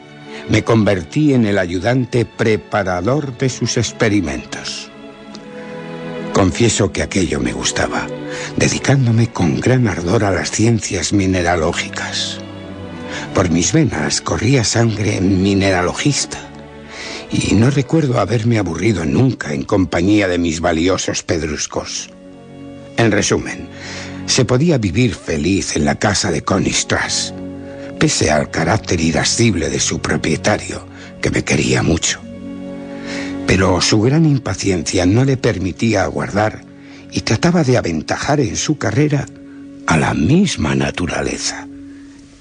me 0.50 0.62
convertí 0.62 1.32
en 1.32 1.46
el 1.46 1.56
ayudante 1.56 2.26
preparador 2.26 3.38
de 3.38 3.48
sus 3.48 3.78
experimentos. 3.78 4.90
Confieso 6.36 6.92
que 6.92 7.02
aquello 7.02 7.40
me 7.40 7.54
gustaba, 7.54 8.06
dedicándome 8.58 9.32
con 9.32 9.58
gran 9.58 9.88
ardor 9.88 10.22
a 10.22 10.30
las 10.30 10.50
ciencias 10.50 11.14
mineralógicas. 11.14 12.40
Por 13.32 13.48
mis 13.48 13.72
venas 13.72 14.20
corría 14.20 14.62
sangre 14.62 15.22
mineralogista 15.22 16.36
y 17.32 17.54
no 17.54 17.70
recuerdo 17.70 18.20
haberme 18.20 18.58
aburrido 18.58 19.06
nunca 19.06 19.54
en 19.54 19.62
compañía 19.62 20.28
de 20.28 20.36
mis 20.36 20.60
valiosos 20.60 21.22
pedruscos. 21.22 22.10
En 22.98 23.12
resumen, 23.12 23.70
se 24.26 24.44
podía 24.44 24.76
vivir 24.76 25.14
feliz 25.14 25.74
en 25.74 25.86
la 25.86 25.98
casa 25.98 26.30
de 26.30 26.42
Connie 26.42 26.74
Strass, 26.74 27.32
pese 27.98 28.30
al 28.30 28.50
carácter 28.50 29.00
irascible 29.00 29.70
de 29.70 29.80
su 29.80 30.00
propietario, 30.00 30.86
que 31.22 31.30
me 31.30 31.42
quería 31.42 31.82
mucho. 31.82 32.25
Pero 33.46 33.80
su 33.80 34.00
gran 34.00 34.26
impaciencia 34.26 35.06
no 35.06 35.24
le 35.24 35.36
permitía 35.36 36.02
aguardar 36.02 36.62
y 37.12 37.20
trataba 37.20 37.62
de 37.62 37.76
aventajar 37.76 38.40
en 38.40 38.56
su 38.56 38.78
carrera 38.78 39.26
a 39.86 39.96
la 39.96 40.14
misma 40.14 40.74
naturaleza. 40.74 41.66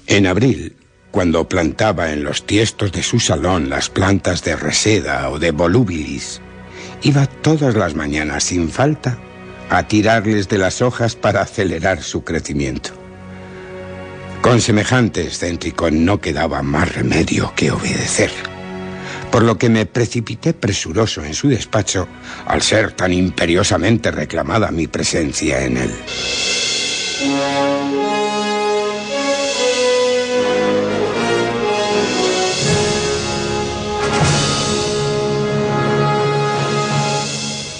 En 0.06 0.26
abril, 0.26 0.76
cuando 1.10 1.48
plantaba 1.48 2.12
en 2.12 2.24
los 2.24 2.44
tiestos 2.44 2.92
de 2.92 3.02
su 3.02 3.20
salón 3.20 3.70
las 3.70 3.88
plantas 3.88 4.44
de 4.44 4.56
reseda 4.56 5.30
o 5.30 5.38
de 5.38 5.50
volubilis, 5.50 6.40
iba 7.02 7.26
todas 7.26 7.74
las 7.74 7.94
mañanas 7.94 8.44
sin 8.44 8.68
falta 8.68 9.18
a 9.70 9.88
tirarles 9.88 10.48
de 10.48 10.58
las 10.58 10.82
hojas 10.82 11.16
para 11.16 11.42
acelerar 11.42 12.02
su 12.02 12.22
crecimiento. 12.22 12.90
Con 14.42 14.60
semejante 14.60 15.22
excéntrico 15.22 15.90
no 15.90 16.20
quedaba 16.20 16.62
más 16.62 16.94
remedio 16.94 17.52
que 17.56 17.70
obedecer, 17.70 18.30
por 19.30 19.42
lo 19.42 19.58
que 19.58 19.68
me 19.68 19.86
precipité 19.86 20.54
presuroso 20.54 21.24
en 21.24 21.34
su 21.34 21.48
despacho 21.48 22.08
al 22.46 22.62
ser 22.62 22.92
tan 22.92 23.12
imperiosamente 23.12 24.10
reclamada 24.10 24.70
mi 24.70 24.86
presencia 24.86 25.62
en 25.64 25.76
él. 25.76 25.94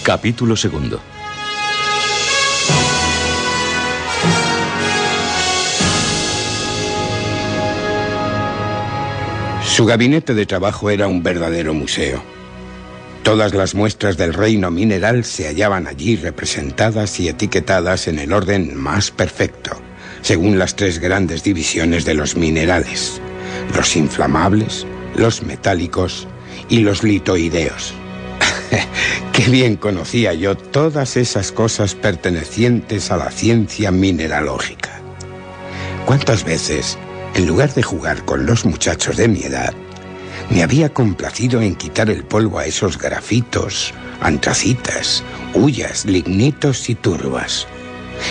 Capítulo 0.02 0.54
segundo. 0.54 1.15
Su 9.76 9.84
gabinete 9.84 10.32
de 10.32 10.46
trabajo 10.46 10.88
era 10.88 11.06
un 11.06 11.22
verdadero 11.22 11.74
museo. 11.74 12.22
Todas 13.22 13.52
las 13.52 13.74
muestras 13.74 14.16
del 14.16 14.32
reino 14.32 14.70
mineral 14.70 15.22
se 15.22 15.48
hallaban 15.48 15.86
allí 15.86 16.16
representadas 16.16 17.20
y 17.20 17.28
etiquetadas 17.28 18.08
en 18.08 18.18
el 18.18 18.32
orden 18.32 18.74
más 18.74 19.10
perfecto, 19.10 19.78
según 20.22 20.58
las 20.58 20.76
tres 20.76 20.98
grandes 20.98 21.42
divisiones 21.42 22.06
de 22.06 22.14
los 22.14 22.36
minerales, 22.36 23.20
los 23.76 23.96
inflamables, 23.96 24.86
los 25.14 25.42
metálicos 25.42 26.26
y 26.70 26.78
los 26.78 27.02
litoideos. 27.02 27.92
Qué 29.34 29.50
bien 29.50 29.76
conocía 29.76 30.32
yo 30.32 30.56
todas 30.56 31.18
esas 31.18 31.52
cosas 31.52 31.94
pertenecientes 31.94 33.10
a 33.10 33.18
la 33.18 33.30
ciencia 33.30 33.90
mineralógica. 33.90 35.02
¿Cuántas 36.06 36.44
veces, 36.44 36.96
en 37.37 37.46
lugar 37.46 37.75
de 37.75 37.83
jugar 37.83 38.25
con 38.25 38.46
los 38.46 38.64
muchachos 38.64 39.18
de 39.18 39.29
mi 39.29 39.42
edad, 39.42 39.75
me 40.49 40.62
había 40.62 40.94
complacido 40.94 41.61
en 41.61 41.75
quitar 41.75 42.09
el 42.09 42.25
polvo 42.25 42.59
a 42.59 42.64
esos 42.64 42.96
grafitos, 42.96 43.92
antracitas, 44.22 45.22
hullas, 45.53 46.07
lignitos 46.07 46.88
y 46.88 46.94
turbas? 46.94 47.66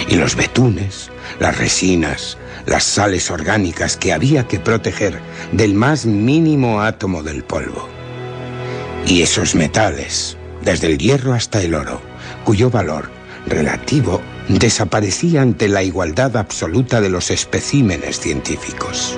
Y 0.10 0.15
los 0.15 0.36
betunes, 0.36 1.12
las 1.39 1.56
resinas, 1.60 2.39
las 2.65 2.84
sales 2.84 3.30
orgánicas 3.30 3.96
que 3.96 4.12
había 4.12 4.48
que 4.48 4.60
proteger 4.60 5.20
del 5.52 5.76
más 5.76 6.08
mínimo 6.08 6.82
átomo 6.82 7.22
del 7.22 7.44
polvo. 7.44 7.88
Y 9.06 9.22
esos 9.22 9.54
metales, 9.54 10.36
desde 10.63 10.88
el 10.88 10.98
hierro 10.98 11.36
hasta 11.36 11.62
el 11.62 11.76
oro, 11.76 12.02
cuyo 12.44 12.72
valor 12.72 13.12
relativo 13.46 14.20
desaparecía 14.47 15.41
ante 15.41 15.67
la 15.67 15.84
igualdad 15.84 16.38
absoluta 16.38 17.01
de 17.01 17.10
los 17.10 17.31
especímenes 17.31 18.19
científicos. 18.19 19.17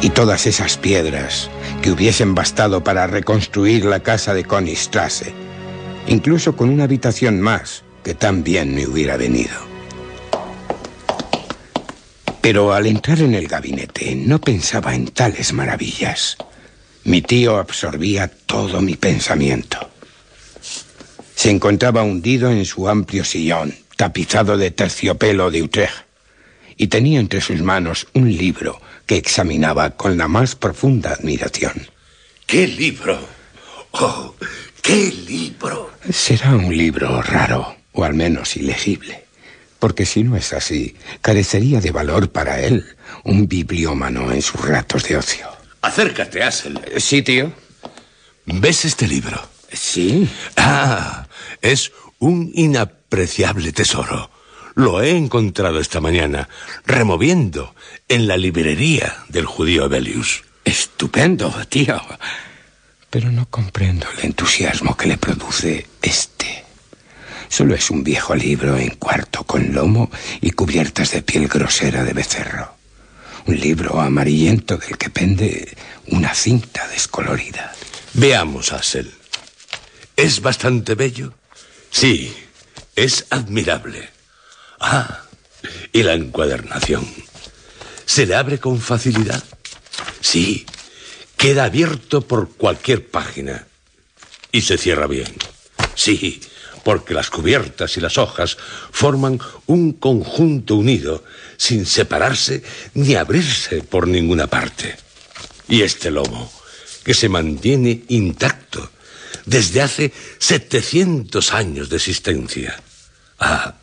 Y 0.00 0.10
todas 0.10 0.46
esas 0.46 0.76
piedras 0.76 1.50
que 1.82 1.90
hubiesen 1.90 2.34
bastado 2.34 2.82
para 2.82 3.06
reconstruir 3.06 3.84
la 3.84 4.00
casa 4.00 4.34
de 4.34 4.44
Königstrasse, 4.44 5.32
incluso 6.06 6.56
con 6.56 6.70
una 6.70 6.84
habitación 6.84 7.40
más 7.40 7.84
que 8.02 8.14
también 8.14 8.74
me 8.74 8.86
hubiera 8.86 9.16
venido. 9.16 9.54
Pero 12.40 12.72
al 12.72 12.86
entrar 12.86 13.20
en 13.20 13.34
el 13.34 13.48
gabinete 13.48 14.14
no 14.14 14.40
pensaba 14.40 14.94
en 14.94 15.08
tales 15.08 15.52
maravillas. 15.52 16.36
Mi 17.02 17.20
tío 17.20 17.56
absorbía 17.56 18.28
todo 18.28 18.80
mi 18.80 18.94
pensamiento. 18.94 19.90
Se 21.34 21.50
encontraba 21.50 22.02
hundido 22.02 22.50
en 22.50 22.64
su 22.64 22.88
amplio 22.88 23.24
sillón, 23.24 23.74
tapizado 23.96 24.56
de 24.56 24.70
terciopelo 24.70 25.50
de 25.50 25.62
Utrecht, 25.62 26.06
y 26.76 26.88
tenía 26.88 27.20
entre 27.20 27.40
sus 27.40 27.62
manos 27.62 28.06
un 28.12 28.30
libro 28.36 28.80
que 29.06 29.16
examinaba 29.16 29.90
con 29.96 30.18
la 30.18 30.28
más 30.28 30.54
profunda 30.54 31.12
admiración. 31.12 31.72
¿Qué 32.46 32.66
libro? 32.66 33.18
¡Oh! 33.92 34.34
¡Qué 34.82 35.12
libro! 35.26 35.90
Será 36.10 36.54
un 36.54 36.76
libro 36.76 37.22
raro, 37.22 37.76
o 37.92 38.04
al 38.04 38.14
menos 38.14 38.56
ilegible, 38.56 39.24
porque 39.78 40.06
si 40.06 40.22
no 40.22 40.36
es 40.36 40.52
así, 40.52 40.96
carecería 41.22 41.80
de 41.80 41.90
valor 41.90 42.30
para 42.30 42.60
él, 42.60 42.84
un 43.24 43.48
bibliómano 43.48 44.30
en 44.32 44.42
sus 44.42 44.60
ratos 44.60 45.04
de 45.04 45.16
ocio. 45.16 45.48
Acércate, 45.82 46.42
Asel. 46.42 46.78
Sí, 46.98 47.22
tío. 47.22 47.52
¿Ves 48.44 48.84
este 48.84 49.08
libro? 49.08 49.40
Sí. 49.72 50.28
Ah, 50.56 51.26
es 51.62 51.92
un 52.18 52.52
inapreciable 53.06 53.72
tesoro. 53.72 54.30
Lo 54.74 55.00
he 55.00 55.16
encontrado 55.16 55.80
esta 55.80 56.00
mañana, 56.00 56.48
removiendo 56.84 57.74
en 58.08 58.26
la 58.26 58.36
librería 58.36 59.24
del 59.28 59.46
judío 59.46 59.88
Belius. 59.88 60.42
Estupendo, 60.64 61.50
tío. 61.68 62.00
Pero 63.08 63.30
no 63.30 63.46
comprendo 63.48 64.06
el 64.18 64.26
entusiasmo 64.26 64.96
que 64.96 65.06
le 65.06 65.16
produce 65.16 65.86
este. 66.02 66.64
Solo 67.48 67.74
es 67.74 67.90
un 67.90 68.02
viejo 68.02 68.34
libro 68.34 68.76
en 68.76 68.90
cuarto 68.90 69.44
con 69.44 69.72
lomo 69.72 70.10
y 70.40 70.50
cubiertas 70.50 71.12
de 71.12 71.22
piel 71.22 71.46
grosera 71.48 72.02
de 72.02 72.12
becerro. 72.12 72.74
Un 73.46 73.60
libro 73.60 74.00
amarillento 74.00 74.76
del 74.76 74.98
que 74.98 75.08
pende 75.08 75.76
una 76.08 76.34
cinta 76.34 76.86
descolorida. 76.88 77.72
Veamos, 78.14 78.72
Asel. 78.72 79.14
¿Es 80.16 80.42
bastante 80.42 80.96
bello? 80.96 81.34
Sí, 81.90 82.34
es 82.96 83.26
admirable. 83.30 84.08
Ah, 84.80 85.22
y 85.92 86.02
la 86.02 86.14
encuadernación. 86.14 87.06
¿Se 88.06 88.26
le 88.26 88.34
abre 88.34 88.58
con 88.58 88.80
facilidad? 88.80 89.44
Sí, 90.20 90.66
queda 91.36 91.64
abierto 91.64 92.22
por 92.22 92.56
cualquier 92.56 93.08
página. 93.08 93.66
Y 94.50 94.62
se 94.62 94.78
cierra 94.78 95.06
bien. 95.06 95.32
Sí, 95.94 96.40
porque 96.82 97.14
las 97.14 97.30
cubiertas 97.30 97.96
y 97.96 98.00
las 98.00 98.16
hojas 98.16 98.56
forman 98.90 99.40
un 99.66 99.92
conjunto 99.92 100.76
unido, 100.76 101.24
sin 101.56 101.84
separarse 101.84 102.62
ni 102.94 103.14
abrirse 103.14 103.82
por 103.82 104.08
ninguna 104.08 104.46
parte. 104.46 104.96
Y 105.68 105.82
este 105.82 106.10
lomo, 106.10 106.50
que 107.04 107.12
se 107.12 107.28
mantiene 107.28 108.04
intacto 108.08 108.90
desde 109.44 109.82
hace 109.82 110.12
700 110.38 111.52
años 111.52 111.88
de 111.88 111.96
existencia. 111.96 112.80
Ah, 113.38 113.74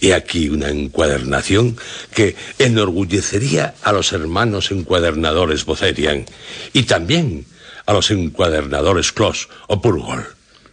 y 0.00 0.12
aquí 0.12 0.48
una 0.48 0.68
encuadernación 0.68 1.76
que 2.14 2.36
enorgullecería 2.58 3.74
a 3.82 3.92
los 3.92 4.12
hermanos 4.12 4.70
encuadernadores 4.70 5.64
Bocerian 5.64 6.26
y 6.72 6.84
también 6.84 7.46
a 7.86 7.92
los 7.92 8.10
encuadernadores 8.10 9.12
Clos 9.12 9.48
o 9.66 9.80
Purgol. 9.80 10.26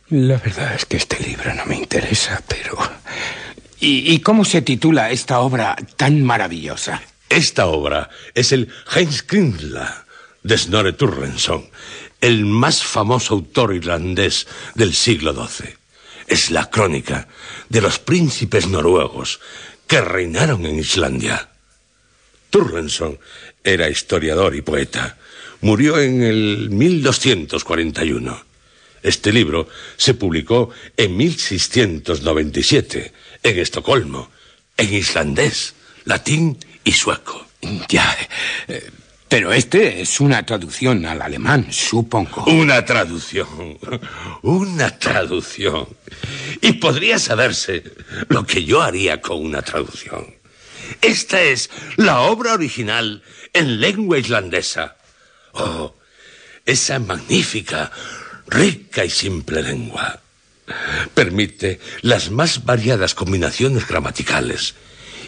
La 0.10 0.38
verdad 0.38 0.76
es 0.76 0.86
que 0.86 0.98
este 0.98 1.20
libro 1.20 1.54
no 1.54 1.66
me 1.66 1.78
interesa, 1.78 2.44
pero... 2.48 2.78
¿Y, 3.80 4.14
y 4.14 4.20
cómo 4.20 4.46
se 4.46 4.62
titula 4.62 5.12
esta 5.12 5.40
obra 5.40 5.76
tan 5.96 6.24
maravillosa? 6.24 7.02
Esta 7.30 7.66
obra 7.66 8.10
es 8.34 8.52
el 8.52 8.70
Heimskringla 8.94 10.06
de 10.44 10.58
Snorre 10.58 10.94
Turrenson, 10.94 11.66
el 12.26 12.44
más 12.44 12.84
famoso 12.84 13.36
autor 13.36 13.76
irlandés 13.76 14.48
del 14.74 14.96
siglo 14.96 15.32
XII. 15.32 15.76
Es 16.26 16.50
la 16.50 16.72
crónica 16.72 17.28
de 17.70 17.82
los 17.82 18.00
príncipes 18.00 18.68
noruegos 18.68 19.40
que 19.86 20.02
reinaron 20.02 20.66
en 20.66 20.80
Islandia. 20.80 21.50
Turrenson 22.50 23.20
era 23.64 23.92
historiador 23.92 24.56
y 24.56 24.64
poeta. 24.64 25.20
Murió 25.62 26.00
en 26.00 26.24
el 26.24 26.72
1241. 26.72 28.44
Este 29.04 29.32
libro 29.32 29.70
se 29.96 30.16
publicó 30.16 30.72
en 30.98 31.16
1697 31.16 33.14
en 33.44 33.60
Estocolmo, 33.60 34.32
en 34.78 34.96
islandés, 34.96 35.76
latín 36.06 36.58
y 36.84 36.92
sueco. 36.92 37.46
Ya, 37.88 38.18
eh, 38.68 38.90
pero 39.28 39.52
este 39.52 40.02
es 40.02 40.20
una 40.20 40.46
traducción 40.46 41.06
al 41.06 41.22
alemán, 41.22 41.68
supongo. 41.72 42.46
Una 42.46 42.86
traducción. 42.86 43.80
Una 44.44 44.98
traducción. 44.98 45.88
Y 46.62 46.74
podría 46.74 47.18
saberse 47.18 47.84
lo 48.30 48.46
que 48.46 48.64
yo 48.64 48.82
haría 48.82 49.22
con 49.22 49.44
una 49.44 49.62
traducción. 49.64 50.36
Esta 51.02 51.42
es 51.42 51.72
la 51.98 52.22
obra 52.22 52.54
original 52.54 53.24
en 53.54 53.80
lengua 53.80 54.20
islandesa. 54.20 54.98
Oh, 55.54 55.96
esa 56.66 57.00
magnífica, 57.00 57.92
rica 58.48 59.04
y 59.06 59.10
simple 59.10 59.64
lengua. 59.64 60.22
Permite 61.14 61.80
las 62.02 62.30
más 62.30 62.64
variadas 62.64 63.16
combinaciones 63.16 63.88
gramaticales 63.88 64.76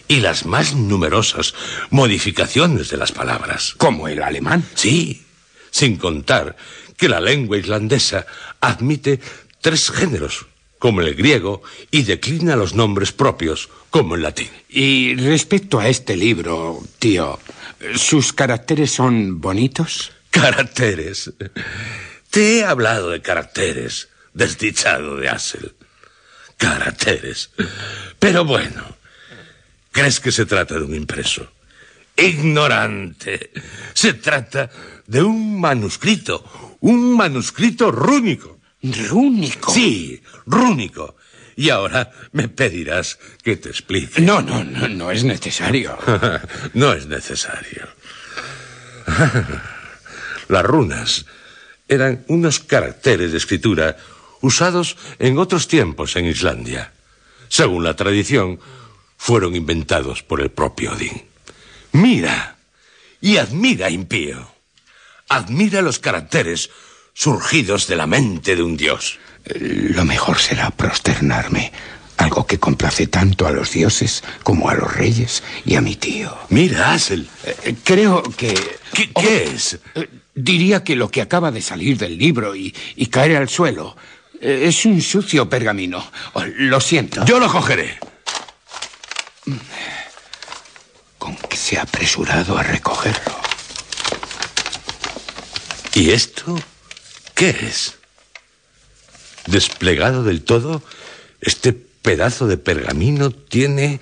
y 0.07 0.19
las 0.19 0.45
más 0.45 0.75
numerosas 0.75 1.53
modificaciones 1.89 2.89
de 2.89 2.97
las 2.97 3.11
palabras. 3.11 3.73
¿Como 3.77 4.07
el 4.07 4.21
alemán? 4.23 4.63
Sí, 4.75 5.25
sin 5.71 5.97
contar 5.97 6.55
que 6.97 7.09
la 7.09 7.19
lengua 7.19 7.57
islandesa 7.57 8.25
admite 8.59 9.19
tres 9.61 9.91
géneros, 9.91 10.47
como 10.79 11.01
el 11.01 11.15
griego, 11.15 11.61
y 11.91 12.03
declina 12.03 12.55
los 12.55 12.73
nombres 12.73 13.11
propios, 13.11 13.69
como 13.89 14.15
el 14.15 14.23
latín. 14.23 14.49
Y 14.69 15.15
respecto 15.15 15.79
a 15.79 15.87
este 15.87 16.15
libro, 16.15 16.81
tío, 16.99 17.39
¿sus 17.95 18.33
caracteres 18.33 18.91
son 18.91 19.39
bonitos? 19.39 20.11
Caracteres. 20.29 21.33
Te 22.29 22.57
he 22.57 22.63
hablado 22.63 23.09
de 23.09 23.21
caracteres, 23.21 24.09
desdichado 24.33 25.15
de 25.15 25.29
Assel. 25.29 25.73
Caracteres. 26.57 27.51
Pero 28.19 28.43
bueno, 28.45 28.96
¿crees 29.97 30.19
que 30.19 30.31
se 30.31 30.45
trata 30.45 30.75
de 30.75 30.83
un 30.83 30.93
impreso? 30.93 31.51
Ignorante. 32.15 33.51
Se 33.93 34.13
trata 34.13 34.69
de 35.07 35.23
un 35.23 35.59
manuscrito, 35.59 36.77
un 36.81 37.17
manuscrito 37.17 37.89
rúnico. 37.89 38.59
¿Rúnico? 38.83 39.73
Sí, 39.73 40.21
rúnico. 40.45 41.15
Y 41.55 41.71
ahora 41.71 42.11
me 42.33 42.47
pedirás 42.47 43.17
que 43.41 43.57
te 43.57 43.69
explique. 43.69 44.21
No, 44.21 44.39
no, 44.39 44.63
no, 44.63 44.87
no 44.87 45.09
es 45.09 45.23
necesario. 45.23 45.97
no 46.75 46.93
es 46.93 47.07
necesario. 47.07 47.87
Las 50.47 50.63
runas 50.63 51.25
eran 51.87 52.23
unos 52.27 52.59
caracteres 52.59 53.31
de 53.31 53.39
escritura 53.39 53.97
usados 54.41 54.95
en 55.17 55.39
otros 55.39 55.67
tiempos 55.67 56.15
en 56.15 56.25
Islandia. 56.25 56.93
Según 57.49 57.83
la 57.83 57.95
tradición, 57.95 58.59
fueron 59.17 59.55
inventados 59.55 60.23
por 60.23 60.41
el 60.41 60.51
propio 60.51 60.93
Odín. 60.93 61.23
Mira 61.91 62.57
y 63.19 63.37
admira, 63.37 63.89
impío. 63.89 64.49
Admira 65.29 65.81
los 65.81 65.99
caracteres 65.99 66.69
surgidos 67.13 67.87
de 67.87 67.95
la 67.95 68.07
mente 68.07 68.55
de 68.55 68.63
un 68.63 68.77
dios. 68.77 69.19
Lo 69.45 70.05
mejor 70.05 70.37
será 70.37 70.69
prosternarme, 70.69 71.71
algo 72.17 72.45
que 72.45 72.59
complace 72.59 73.07
tanto 73.07 73.47
a 73.47 73.51
los 73.51 73.71
dioses 73.71 74.23
como 74.43 74.69
a 74.69 74.75
los 74.75 74.93
reyes 74.93 75.43
y 75.65 75.75
a 75.75 75.81
mi 75.81 75.95
tío. 75.95 76.37
Mira, 76.49 76.93
Asel. 76.93 77.27
Eh, 77.43 77.75
creo 77.83 78.23
que... 78.23 78.53
¿Qué, 78.93 79.09
qué 79.11 79.43
es? 79.43 79.79
Eh, 79.95 80.07
diría 80.35 80.83
que 80.83 80.95
lo 80.95 81.09
que 81.09 81.21
acaba 81.21 81.51
de 81.51 81.61
salir 81.61 81.97
del 81.97 82.17
libro 82.17 82.55
y, 82.55 82.73
y 82.95 83.07
caer 83.07 83.37
al 83.37 83.49
suelo 83.49 83.97
eh, 84.39 84.65
es 84.65 84.85
un 84.85 85.01
sucio 85.01 85.49
pergamino. 85.49 86.05
Oh, 86.33 86.43
lo 86.45 86.79
siento. 86.79 87.25
Yo 87.25 87.39
lo 87.39 87.51
cogeré. 87.51 87.97
Con 91.17 91.35
que 91.35 91.57
se 91.57 91.77
ha 91.77 91.83
apresurado 91.83 92.57
a 92.57 92.63
recogerlo. 92.63 93.35
¿Y 95.93 96.11
esto 96.11 96.59
qué 97.33 97.49
es? 97.49 97.95
Desplegado 99.47 100.23
del 100.23 100.43
todo, 100.43 100.83
este 101.41 101.73
pedazo 101.73 102.47
de 102.47 102.57
pergamino 102.57 103.31
tiene 103.31 103.99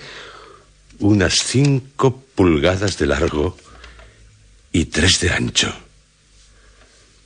unas 0.99 1.35
cinco 1.35 2.23
pulgadas 2.35 2.97
de 2.97 3.05
largo 3.05 3.57
y 4.71 4.85
tres 4.85 5.19
de 5.21 5.31
ancho, 5.31 5.73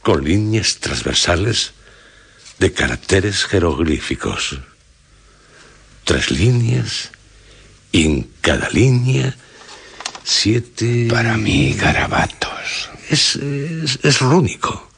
con 0.02 0.24
líneas 0.24 0.78
transversales 0.80 1.72
de 2.60 2.74
caracteres 2.74 3.46
jeroglíficos. 3.46 4.60
Tres 6.04 6.30
líneas 6.32 7.12
y 7.92 8.06
en 8.06 8.32
cada 8.42 8.70
línea 8.70 9.36
siete... 10.24 11.08
Para 11.10 11.38
mí, 11.38 11.74
garabatos. 11.74 12.90
Es, 13.10 13.36
es, 13.36 14.00
es 14.04 14.20
rúnico. 14.20 14.92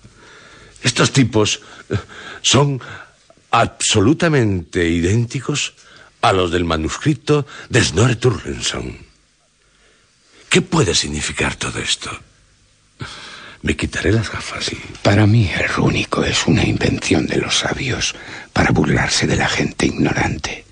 Estos 0.83 1.11
tipos 1.11 1.61
eh, 1.89 1.97
son 2.41 2.81
absolutamente 3.51 4.87
idénticos 4.87 5.73
a 6.21 6.33
los 6.33 6.51
del 6.51 6.65
manuscrito 6.65 7.45
de 7.69 7.83
Snorre 7.83 8.15
Turleson. 8.15 8.97
¿Qué 10.49 10.61
puede 10.61 10.93
significar 10.95 11.55
todo 11.55 11.79
esto? 11.79 12.09
Me 13.61 13.75
quitaré 13.75 14.11
las 14.11 14.31
gafas 14.31 14.73
y... 14.73 14.75
Para 15.01 15.25
mí 15.25 15.49
el 15.55 15.69
rúnico 15.69 16.23
es 16.23 16.47
una 16.47 16.63
invención 16.65 17.27
de 17.27 17.37
los 17.37 17.59
sabios 17.59 18.15
para 18.51 18.71
burlarse 18.71 19.27
de 19.27 19.35
la 19.35 19.47
gente 19.47 19.85
ignorante. 19.85 20.65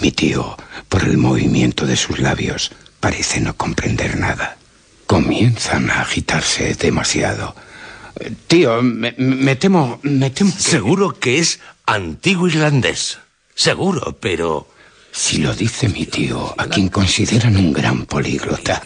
Mi 0.00 0.10
tío, 0.10 0.56
por 0.88 1.04
el 1.04 1.18
movimiento 1.18 1.86
de 1.86 1.96
sus 1.96 2.18
labios, 2.18 2.72
parece 3.00 3.40
no 3.40 3.56
comprender 3.56 4.18
nada. 4.18 4.56
Comienzan 5.06 5.90
a 5.90 6.00
agitarse 6.00 6.74
demasiado. 6.74 7.54
Tío, 8.46 8.82
me, 8.82 9.14
me 9.18 9.56
temo, 9.56 10.00
me 10.02 10.30
temo 10.30 10.52
que... 10.54 10.62
Seguro 10.62 11.18
que 11.18 11.38
es 11.38 11.60
antiguo 11.86 12.48
irlandés. 12.48 13.18
Seguro, 13.54 14.16
pero... 14.20 14.68
Si 15.12 15.38
lo 15.38 15.54
dice 15.54 15.88
mi 15.88 16.06
tío, 16.06 16.54
a 16.58 16.66
quien 16.66 16.88
consideran 16.88 17.56
un 17.56 17.72
gran 17.72 18.04
políglota, 18.04 18.82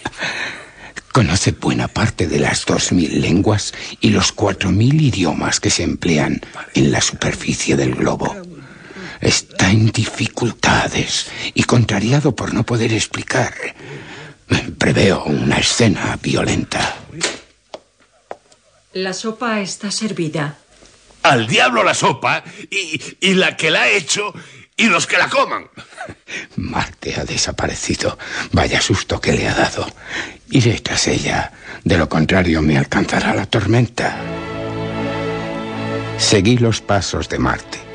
conoce 1.10 1.52
buena 1.52 1.88
parte 1.88 2.26
de 2.26 2.38
las 2.38 2.66
dos 2.66 2.92
mil 2.92 3.22
lenguas 3.22 3.72
y 4.02 4.10
los 4.10 4.32
cuatro 4.32 4.70
mil 4.70 5.00
idiomas 5.00 5.58
que 5.58 5.70
se 5.70 5.84
emplean 5.84 6.42
en 6.74 6.92
la 6.92 7.00
superficie 7.00 7.76
del 7.76 7.94
globo. 7.94 8.36
Está 9.20 9.70
en 9.70 9.86
dificultades 9.90 11.30
y 11.54 11.64
contrariado 11.64 12.34
por 12.34 12.54
no 12.54 12.64
poder 12.64 12.92
explicar. 12.92 13.52
Preveo 14.78 15.24
una 15.24 15.56
escena 15.56 16.18
violenta. 16.22 16.96
La 18.92 19.12
sopa 19.12 19.60
está 19.60 19.90
servida. 19.90 20.58
Al 21.22 21.46
diablo 21.46 21.82
la 21.82 21.94
sopa 21.94 22.44
y, 22.70 23.00
y 23.20 23.34
la 23.34 23.56
que 23.56 23.70
la 23.70 23.82
ha 23.82 23.88
hecho 23.90 24.32
y 24.76 24.86
los 24.86 25.06
que 25.06 25.18
la 25.18 25.28
coman. 25.28 25.68
Marte 26.56 27.16
ha 27.16 27.24
desaparecido. 27.24 28.16
Vaya 28.52 28.80
susto 28.80 29.20
que 29.20 29.32
le 29.32 29.48
ha 29.48 29.54
dado. 29.54 29.86
Iré 30.50 30.78
tras 30.80 31.08
ella. 31.08 31.52
De 31.82 31.98
lo 31.98 32.08
contrario 32.08 32.62
me 32.62 32.78
alcanzará 32.78 33.34
la 33.34 33.46
tormenta. 33.46 34.16
Seguí 36.18 36.56
los 36.56 36.80
pasos 36.80 37.28
de 37.28 37.38
Marte 37.38 37.87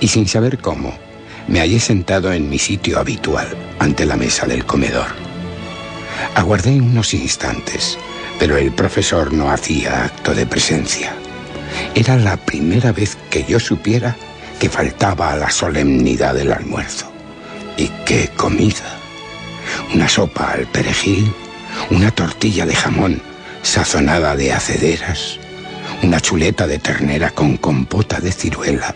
y 0.00 0.08
sin 0.08 0.26
saber 0.26 0.58
cómo, 0.58 0.96
me 1.46 1.60
hallé 1.60 1.78
sentado 1.78 2.32
en 2.32 2.48
mi 2.48 2.58
sitio 2.58 2.98
habitual, 2.98 3.48
ante 3.78 4.06
la 4.06 4.16
mesa 4.16 4.46
del 4.46 4.64
comedor. 4.64 5.08
Aguardé 6.34 6.80
unos 6.80 7.14
instantes, 7.14 7.98
pero 8.38 8.56
el 8.56 8.72
profesor 8.72 9.32
no 9.32 9.50
hacía 9.50 10.04
acto 10.04 10.34
de 10.34 10.46
presencia. 10.46 11.12
Era 11.94 12.16
la 12.16 12.36
primera 12.36 12.92
vez 12.92 13.16
que 13.30 13.44
yo 13.44 13.60
supiera 13.60 14.16
que 14.58 14.68
faltaba 14.68 15.32
a 15.32 15.36
la 15.36 15.50
solemnidad 15.50 16.34
del 16.34 16.52
almuerzo. 16.52 17.10
¿Y 17.76 17.88
qué 18.04 18.28
comida? 18.36 18.98
Una 19.94 20.08
sopa 20.08 20.52
al 20.52 20.66
perejil, 20.66 21.32
una 21.90 22.10
tortilla 22.10 22.66
de 22.66 22.74
jamón 22.74 23.22
sazonada 23.62 24.36
de 24.36 24.52
acederas, 24.52 25.38
una 26.02 26.20
chuleta 26.20 26.66
de 26.66 26.78
ternera 26.78 27.30
con 27.30 27.56
compota 27.56 28.20
de 28.20 28.32
ciruela 28.32 28.94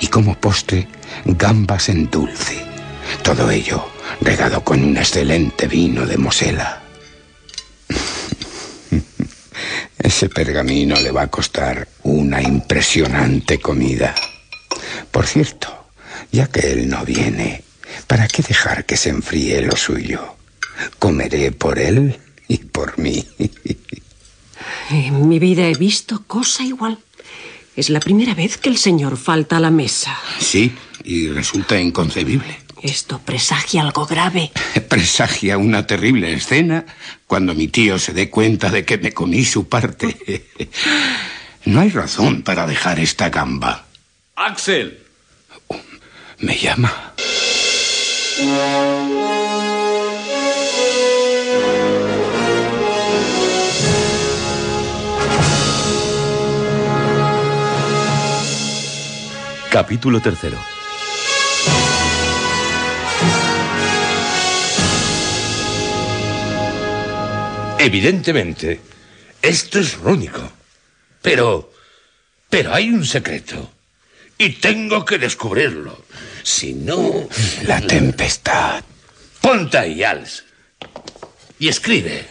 y 0.00 0.08
como 0.08 0.38
postre 0.38 0.88
gambas 1.24 1.88
en 1.88 2.10
dulce. 2.10 2.64
Todo 3.22 3.50
ello 3.50 3.86
regado 4.20 4.62
con 4.62 4.82
un 4.82 4.96
excelente 4.96 5.66
vino 5.66 6.06
de 6.06 6.16
Mosela. 6.16 6.82
Ese 9.98 10.28
pergamino 10.28 11.00
le 11.00 11.10
va 11.10 11.22
a 11.22 11.30
costar 11.30 11.88
una 12.02 12.42
impresionante 12.42 13.58
comida. 13.58 14.14
Por 15.10 15.26
cierto, 15.26 15.88
ya 16.30 16.48
que 16.48 16.72
él 16.72 16.88
no 16.88 17.04
viene, 17.04 17.64
¿para 18.06 18.28
qué 18.28 18.42
dejar 18.42 18.84
que 18.84 18.96
se 18.96 19.10
enfríe 19.10 19.62
lo 19.62 19.76
suyo? 19.76 20.36
Comeré 20.98 21.52
por 21.52 21.78
él 21.78 22.18
y 22.48 22.58
por 22.58 22.98
mí. 22.98 23.26
En 24.88 25.28
mi 25.28 25.40
vida 25.40 25.66
he 25.66 25.74
visto 25.74 26.22
cosa 26.28 26.62
igual. 26.62 27.00
Es 27.76 27.90
la 27.90 28.00
primera 28.00 28.34
vez 28.34 28.56
que 28.56 28.70
el 28.70 28.78
señor 28.78 29.16
falta 29.18 29.58
a 29.58 29.60
la 29.60 29.70
mesa. 29.70 30.18
Sí, 30.38 30.74
y 31.04 31.28
resulta 31.28 31.78
inconcebible. 31.78 32.58
Esto 32.82 33.18
presagia 33.18 33.82
algo 33.82 34.06
grave. 34.06 34.50
Presagia 34.88 35.58
una 35.58 35.86
terrible 35.86 36.32
escena 36.32 36.86
cuando 37.26 37.54
mi 37.54 37.68
tío 37.68 37.98
se 37.98 38.12
dé 38.12 38.30
cuenta 38.30 38.70
de 38.70 38.84
que 38.84 38.98
me 38.98 39.12
comí 39.12 39.44
su 39.44 39.68
parte. 39.68 40.46
No 41.66 41.80
hay 41.80 41.90
razón 41.90 42.42
para 42.42 42.64
dejar 42.64 43.00
esta 43.00 43.28
gamba. 43.28 43.86
Axel. 44.36 45.00
Me 46.38 46.56
llama. 46.56 47.12
Capítulo 59.76 60.22
tercero. 60.22 60.56
Evidentemente, 67.78 68.80
esto 69.42 69.78
es 69.78 69.98
único. 69.98 70.50
Pero... 71.20 71.74
Pero 72.48 72.72
hay 72.72 72.88
un 72.88 73.04
secreto. 73.04 73.70
Y 74.38 74.48
tengo 74.54 75.04
que 75.04 75.18
descubrirlo. 75.18 76.06
Si 76.42 76.72
no... 76.72 77.28
La 77.64 77.82
tempestad. 77.82 78.82
Ponte 79.42 79.76
ahí, 79.76 80.02
Als. 80.02 80.44
Y 81.58 81.68
escribe. 81.68 82.24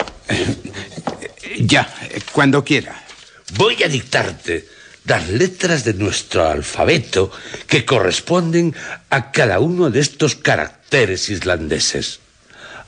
Ya, 1.60 1.96
cuando 2.32 2.64
quiera. 2.64 3.06
Voy 3.54 3.84
a 3.84 3.88
dictarte 3.88 4.75
las 5.06 5.30
letras 5.30 5.84
de 5.84 5.94
nuestro 5.94 6.48
alfabeto 6.48 7.32
que 7.68 7.86
corresponden 7.86 8.76
a 9.10 9.32
cada 9.32 9.60
uno 9.60 9.90
de 9.90 10.00
estos 10.00 10.36
caracteres 10.36 11.30
islandeses. 11.30 12.20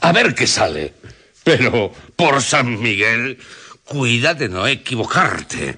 A 0.02 0.12
ver 0.12 0.36
qué 0.36 0.48
sale. 0.48 0.94
Pero, 1.44 1.94
por 2.16 2.42
San 2.42 2.82
Miguel, 2.82 3.38
cuida 3.86 4.34
de 4.34 4.50
no 4.50 4.68
equivocarte. 4.68 5.78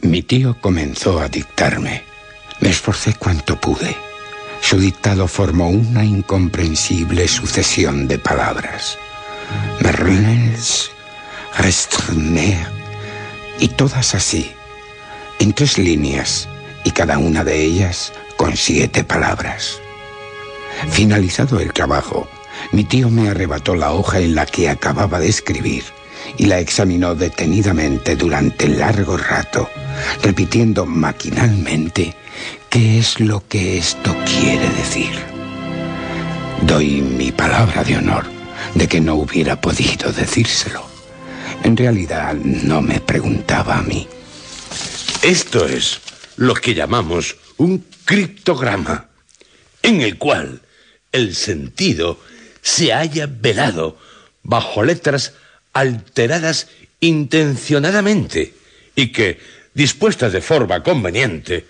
Mi 0.00 0.22
tío 0.22 0.60
comenzó 0.60 1.20
a 1.20 1.28
dictarme. 1.28 2.04
Me 2.60 2.70
esforcé 2.70 3.14
cuanto 3.14 3.60
pude. 3.60 3.96
Su 4.60 4.78
dictado 4.78 5.28
formó 5.28 5.70
una 5.70 6.04
incomprensible 6.04 7.28
sucesión 7.28 8.08
de 8.08 8.18
palabras. 8.18 8.98
Merlins, 9.80 10.90
Restrner, 11.56 12.66
y 13.58 13.68
todas 13.68 14.14
así, 14.14 14.52
en 15.38 15.52
tres 15.52 15.78
líneas, 15.78 16.48
y 16.84 16.90
cada 16.90 17.18
una 17.18 17.44
de 17.44 17.62
ellas 17.62 18.12
con 18.36 18.56
siete 18.56 19.04
palabras. 19.04 19.80
Finalizado 20.90 21.60
el 21.60 21.72
trabajo, 21.72 22.28
mi 22.72 22.84
tío 22.84 23.10
me 23.10 23.28
arrebató 23.28 23.74
la 23.74 23.92
hoja 23.92 24.20
en 24.20 24.34
la 24.34 24.46
que 24.46 24.68
acababa 24.68 25.18
de 25.20 25.28
escribir 25.28 25.84
y 26.36 26.46
la 26.46 26.58
examinó 26.58 27.14
detenidamente 27.14 28.16
durante 28.16 28.68
largo 28.68 29.16
rato, 29.16 29.68
repitiendo 30.22 30.86
maquinalmente 30.86 32.14
qué 32.68 32.98
es 32.98 33.20
lo 33.20 33.46
que 33.48 33.78
esto 33.78 34.16
quiere 34.24 34.68
decir. 34.70 35.12
Doy 36.62 37.00
mi 37.02 37.32
palabra 37.32 37.84
de 37.84 37.96
honor 37.96 38.24
de 38.74 38.88
que 38.88 39.00
no 39.00 39.14
hubiera 39.14 39.60
podido 39.60 40.12
decírselo. 40.12 40.82
En 41.62 41.76
realidad 41.76 42.34
no 42.34 42.82
me 42.82 43.00
preguntaba 43.00 43.78
a 43.78 43.82
mí. 43.82 44.06
Esto 45.22 45.66
es 45.66 46.00
lo 46.36 46.54
que 46.54 46.74
llamamos 46.74 47.36
un 47.56 47.84
criptograma, 48.04 49.08
en 49.82 50.00
el 50.00 50.16
cual 50.16 50.62
el 51.10 51.34
sentido 51.34 52.20
se 52.62 52.92
haya 52.92 53.26
velado 53.28 53.98
bajo 54.44 54.84
letras 54.84 55.32
alteradas 55.72 56.68
intencionadamente 57.00 58.54
y 58.94 59.08
que, 59.08 59.40
dispuestas 59.74 60.32
de 60.32 60.40
forma 60.40 60.82
conveniente, 60.82 61.66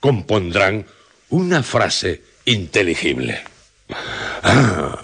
compondrán 0.00 0.84
una 1.28 1.62
frase 1.62 2.22
inteligible. 2.44 3.44
Ah, 4.42 5.00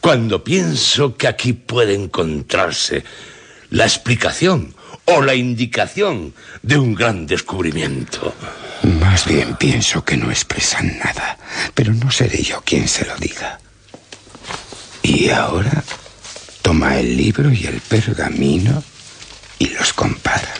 cuando 0.00 0.44
pienso 0.44 1.16
que 1.16 1.26
aquí 1.26 1.52
puede 1.54 1.94
encontrarse 1.94 3.02
la 3.70 3.84
explicación 3.84 4.74
o 5.12 5.22
la 5.22 5.34
indicación 5.34 6.34
de 6.62 6.78
un 6.78 6.94
gran 6.94 7.26
descubrimiento. 7.26 8.34
Más 9.00 9.26
bien 9.26 9.56
pienso 9.56 10.04
que 10.04 10.16
no 10.16 10.30
expresan 10.30 10.98
nada, 10.98 11.36
pero 11.74 11.92
no 11.92 12.10
seré 12.10 12.42
yo 12.42 12.62
quien 12.62 12.86
se 12.86 13.04
lo 13.06 13.16
diga. 13.16 13.58
Y 15.02 15.30
ahora 15.30 15.82
toma 16.62 16.98
el 16.98 17.16
libro 17.16 17.50
y 17.52 17.66
el 17.66 17.80
pergamino 17.80 18.82
y 19.58 19.68
los 19.70 19.92
compara. 19.92 20.54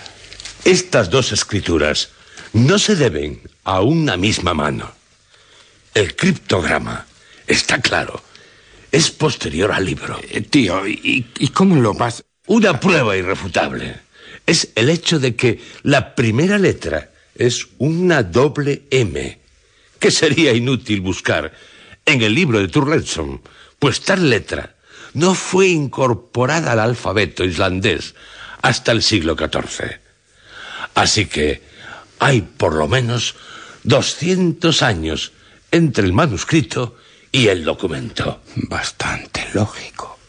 Estas 0.64 1.10
dos 1.10 1.32
escrituras 1.32 2.10
no 2.52 2.78
se 2.78 2.96
deben 2.96 3.40
a 3.64 3.80
una 3.80 4.16
misma 4.16 4.52
mano. 4.52 4.90
El 5.94 6.16
criptograma, 6.16 7.06
está 7.46 7.80
claro, 7.80 8.22
es 8.90 9.10
posterior 9.10 9.70
al 9.70 9.84
libro. 9.84 10.20
Eh, 10.28 10.40
tío, 10.40 10.86
¿y, 10.86 11.26
¿y 11.38 11.48
cómo 11.48 11.76
lo 11.76 11.94
vas? 11.94 12.24
Una 12.46 12.80
prueba 12.80 13.16
irrefutable 13.16 14.09
es 14.50 14.70
el 14.74 14.90
hecho 14.90 15.20
de 15.20 15.36
que 15.36 15.60
la 15.84 16.16
primera 16.16 16.58
letra 16.58 17.10
es 17.36 17.68
una 17.78 18.24
doble 18.24 18.82
M, 18.90 19.38
que 20.00 20.10
sería 20.10 20.52
inútil 20.52 21.00
buscar 21.00 21.52
en 22.04 22.20
el 22.22 22.34
libro 22.34 22.58
de 22.58 22.66
Turleson, 22.66 23.40
pues 23.78 24.00
tal 24.00 24.28
letra 24.28 24.74
no 25.14 25.36
fue 25.36 25.68
incorporada 25.68 26.72
al 26.72 26.80
alfabeto 26.80 27.44
islandés 27.44 28.16
hasta 28.60 28.90
el 28.90 29.04
siglo 29.04 29.36
XIV. 29.36 30.00
Así 30.94 31.26
que 31.26 31.62
hay 32.18 32.42
por 32.42 32.74
lo 32.74 32.88
menos 32.88 33.36
200 33.84 34.82
años 34.82 35.30
entre 35.70 36.04
el 36.04 36.12
manuscrito 36.12 36.96
y 37.30 37.46
el 37.46 37.64
documento. 37.64 38.42
Bastante 38.56 39.46
lógico. 39.54 40.19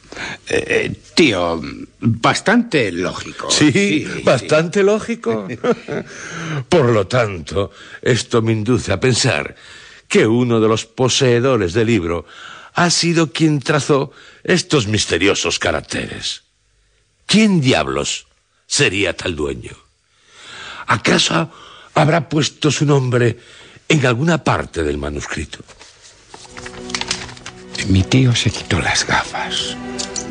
Eh, 0.47 0.65
eh, 0.67 0.95
tío, 1.13 1.61
bastante 1.99 2.91
lógico. 2.91 3.49
Sí, 3.49 3.71
sí 3.71 4.07
bastante 4.23 4.79
sí. 4.79 4.85
lógico. 4.85 5.47
Por 6.69 6.85
lo 6.85 7.07
tanto, 7.07 7.71
esto 8.01 8.41
me 8.41 8.51
induce 8.51 8.91
a 8.91 8.99
pensar 8.99 9.55
que 10.07 10.27
uno 10.27 10.59
de 10.59 10.67
los 10.67 10.85
poseedores 10.85 11.73
del 11.73 11.87
libro 11.87 12.25
ha 12.73 12.89
sido 12.89 13.31
quien 13.31 13.59
trazó 13.59 14.11
estos 14.43 14.87
misteriosos 14.87 15.59
caracteres. 15.59 16.43
¿Quién 17.25 17.61
diablos 17.61 18.27
sería 18.67 19.15
tal 19.15 19.35
dueño? 19.35 19.71
¿Acaso 20.87 21.51
habrá 21.93 22.27
puesto 22.27 22.71
su 22.71 22.85
nombre 22.85 23.39
en 23.87 24.05
alguna 24.05 24.43
parte 24.43 24.83
del 24.83 24.97
manuscrito? 24.97 25.59
Mi 27.87 28.03
tío 28.03 28.35
se 28.35 28.51
quitó 28.51 28.79
las 28.79 29.05
gafas, 29.05 29.75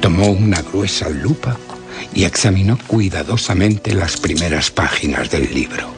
tomó 0.00 0.28
una 0.28 0.62
gruesa 0.62 1.08
lupa 1.08 1.56
y 2.14 2.24
examinó 2.24 2.78
cuidadosamente 2.86 3.94
las 3.94 4.16
primeras 4.16 4.70
páginas 4.70 5.30
del 5.30 5.52
libro. 5.52 5.92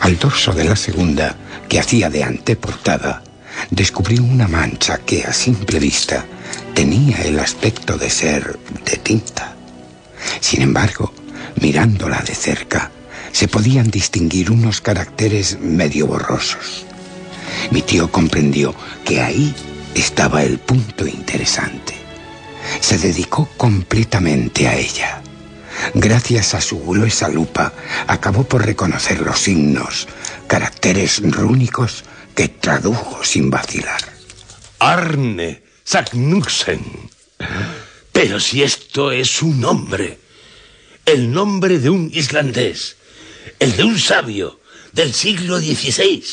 Al 0.00 0.18
dorso 0.18 0.52
de 0.52 0.64
la 0.64 0.76
segunda, 0.76 1.36
que 1.68 1.80
hacía 1.80 2.10
de 2.10 2.22
anteportada, 2.22 3.22
descubrió 3.70 4.22
una 4.22 4.48
mancha 4.48 4.98
que 4.98 5.24
a 5.24 5.32
simple 5.32 5.78
vista 5.78 6.26
tenía 6.74 7.22
el 7.22 7.38
aspecto 7.38 7.96
de 7.96 8.10
ser 8.10 8.58
de 8.84 8.96
tinta. 8.98 9.54
Sin 10.40 10.60
embargo, 10.60 11.12
mirándola 11.60 12.20
de 12.20 12.34
cerca, 12.34 12.90
se 13.32 13.48
podían 13.48 13.90
distinguir 13.90 14.50
unos 14.50 14.80
caracteres 14.80 15.58
medio 15.60 16.06
borrosos. 16.06 16.84
Mi 17.70 17.82
tío 17.82 18.10
comprendió 18.10 18.74
que 19.04 19.22
ahí 19.22 19.54
estaba 19.94 20.42
el 20.42 20.58
punto 20.58 21.06
interesante. 21.06 22.03
Se 22.80 22.98
dedicó 22.98 23.48
completamente 23.56 24.68
a 24.68 24.76
ella. 24.76 25.22
Gracias 25.94 26.54
a 26.54 26.60
su 26.60 26.80
gruesa 26.80 27.28
lupa, 27.28 27.72
acabó 28.06 28.44
por 28.44 28.64
reconocer 28.64 29.20
los 29.20 29.38
signos, 29.40 30.08
caracteres 30.46 31.20
rúnicos 31.22 32.04
que 32.34 32.48
tradujo 32.48 33.22
sin 33.24 33.50
vacilar. 33.50 34.00
Arne 34.78 35.62
Sagnussen. 35.84 37.10
Pero 38.12 38.40
si 38.40 38.62
esto 38.62 39.12
es 39.12 39.42
un 39.42 39.60
nombre, 39.60 40.18
el 41.04 41.30
nombre 41.30 41.78
de 41.78 41.90
un 41.90 42.10
islandés, 42.12 42.96
el 43.58 43.76
de 43.76 43.84
un 43.84 43.98
sabio 43.98 44.60
del 44.92 45.12
siglo 45.12 45.58
XVI, 45.58 46.24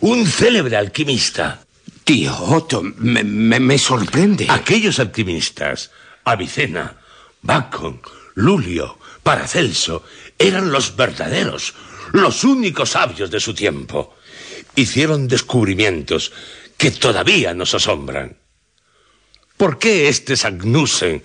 un 0.00 0.26
célebre 0.26 0.76
alquimista. 0.76 1.61
Tío 2.04 2.36
Otto, 2.36 2.82
me, 2.82 3.22
me, 3.22 3.60
me 3.60 3.78
sorprende. 3.78 4.46
Aquellos 4.48 4.98
alquimistas, 4.98 5.90
Avicena, 6.24 6.96
Bacon, 7.42 8.00
Lulio, 8.34 8.98
Paracelso, 9.22 10.04
eran 10.38 10.72
los 10.72 10.96
verdaderos, 10.96 11.74
los 12.12 12.44
únicos 12.44 12.90
sabios 12.90 13.30
de 13.30 13.40
su 13.40 13.54
tiempo. 13.54 14.16
Hicieron 14.74 15.28
descubrimientos 15.28 16.32
que 16.76 16.90
todavía 16.90 17.54
nos 17.54 17.74
asombran. 17.74 18.36
¿Por 19.56 19.78
qué 19.78 20.08
este 20.08 20.36
Sagnussen 20.36 21.22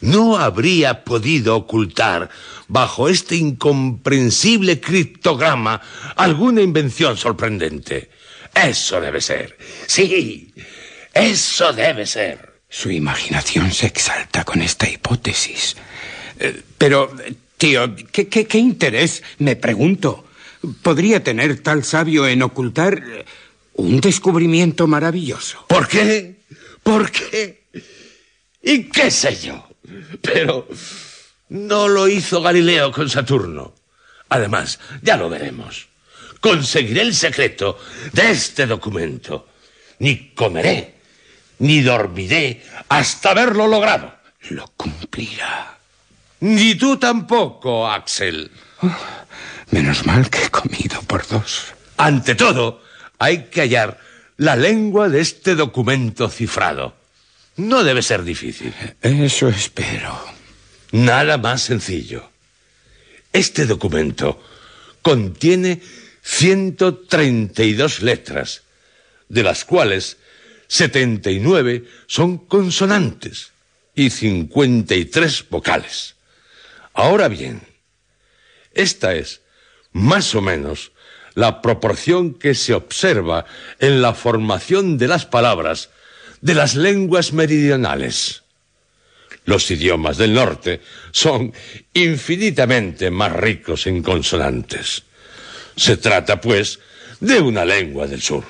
no 0.00 0.38
habría 0.38 1.04
podido 1.04 1.56
ocultar 1.56 2.30
bajo 2.68 3.08
este 3.08 3.36
incomprensible 3.36 4.80
criptograma 4.80 5.82
alguna 6.16 6.62
invención 6.62 7.18
sorprendente? 7.18 8.10
Eso 8.56 9.00
debe 9.00 9.20
ser. 9.20 9.56
Sí, 9.86 10.52
eso 11.12 11.72
debe 11.72 12.06
ser. 12.06 12.60
Su 12.68 12.90
imaginación 12.90 13.72
se 13.72 13.86
exalta 13.86 14.44
con 14.44 14.62
esta 14.62 14.88
hipótesis. 14.88 15.76
Eh, 16.38 16.62
pero, 16.78 17.14
tío, 17.58 17.94
¿qué, 18.10 18.28
qué, 18.28 18.46
qué 18.46 18.58
interés, 18.58 19.22
me 19.38 19.56
pregunto, 19.56 20.26
podría 20.82 21.22
tener 21.22 21.60
tal 21.60 21.84
sabio 21.84 22.26
en 22.26 22.42
ocultar 22.42 23.02
un 23.74 24.00
descubrimiento 24.00 24.86
maravilloso? 24.86 25.64
¿Por 25.68 25.86
qué? 25.86 26.36
¿Por 26.82 27.10
qué? 27.10 27.62
¿Y 28.62 28.84
qué 28.84 29.10
sé 29.10 29.36
yo? 29.36 29.68
Pero 30.22 30.66
no 31.50 31.88
lo 31.88 32.08
hizo 32.08 32.40
Galileo 32.40 32.90
con 32.90 33.08
Saturno. 33.08 33.74
Además, 34.28 34.80
ya 35.02 35.16
lo 35.16 35.28
veremos. 35.28 35.88
Conseguiré 36.46 37.02
el 37.02 37.12
secreto 37.12 37.76
de 38.12 38.30
este 38.30 38.66
documento. 38.66 39.48
Ni 39.98 40.30
comeré, 40.30 40.94
ni 41.58 41.80
dormiré 41.80 42.62
hasta 42.88 43.30
haberlo 43.30 43.66
logrado. 43.66 44.14
Lo 44.50 44.68
cumplirá. 44.76 45.76
Ni 46.38 46.76
tú 46.76 46.98
tampoco, 46.98 47.90
Axel. 47.90 48.48
Oh, 48.80 48.96
menos 49.72 50.06
mal 50.06 50.30
que 50.30 50.44
he 50.44 50.48
comido 50.48 51.02
por 51.02 51.26
dos. 51.26 51.74
Ante 51.96 52.36
todo, 52.36 52.80
hay 53.18 53.46
que 53.46 53.62
hallar 53.62 53.98
la 54.36 54.54
lengua 54.54 55.08
de 55.08 55.22
este 55.22 55.56
documento 55.56 56.28
cifrado. 56.28 56.94
No 57.56 57.82
debe 57.82 58.02
ser 58.02 58.22
difícil. 58.22 58.72
Eso 59.02 59.48
espero. 59.48 60.16
Nada 60.92 61.38
más 61.38 61.62
sencillo. 61.62 62.30
Este 63.32 63.66
documento 63.66 64.40
contiene 65.02 65.80
132 66.28 68.02
letras, 68.02 68.62
de 69.28 69.44
las 69.44 69.64
cuales 69.64 70.16
79 70.66 71.84
son 72.08 72.38
consonantes 72.38 73.52
y 73.94 74.10
53 74.10 75.48
vocales. 75.48 76.16
Ahora 76.94 77.28
bien, 77.28 77.62
esta 78.74 79.14
es, 79.14 79.40
más 79.92 80.34
o 80.34 80.42
menos, 80.42 80.90
la 81.34 81.62
proporción 81.62 82.34
que 82.34 82.56
se 82.56 82.74
observa 82.74 83.46
en 83.78 84.02
la 84.02 84.12
formación 84.12 84.98
de 84.98 85.06
las 85.06 85.26
palabras 85.26 85.90
de 86.40 86.54
las 86.54 86.74
lenguas 86.74 87.32
meridionales. 87.32 88.42
Los 89.44 89.70
idiomas 89.70 90.16
del 90.16 90.34
norte 90.34 90.80
son 91.12 91.52
infinitamente 91.94 93.12
más 93.12 93.32
ricos 93.32 93.86
en 93.86 94.02
consonantes. 94.02 95.05
Se 95.76 95.96
trata, 95.96 96.40
pues, 96.40 96.80
de 97.20 97.40
una 97.40 97.64
lengua 97.64 98.06
del 98.06 98.22
sur. 98.22 98.44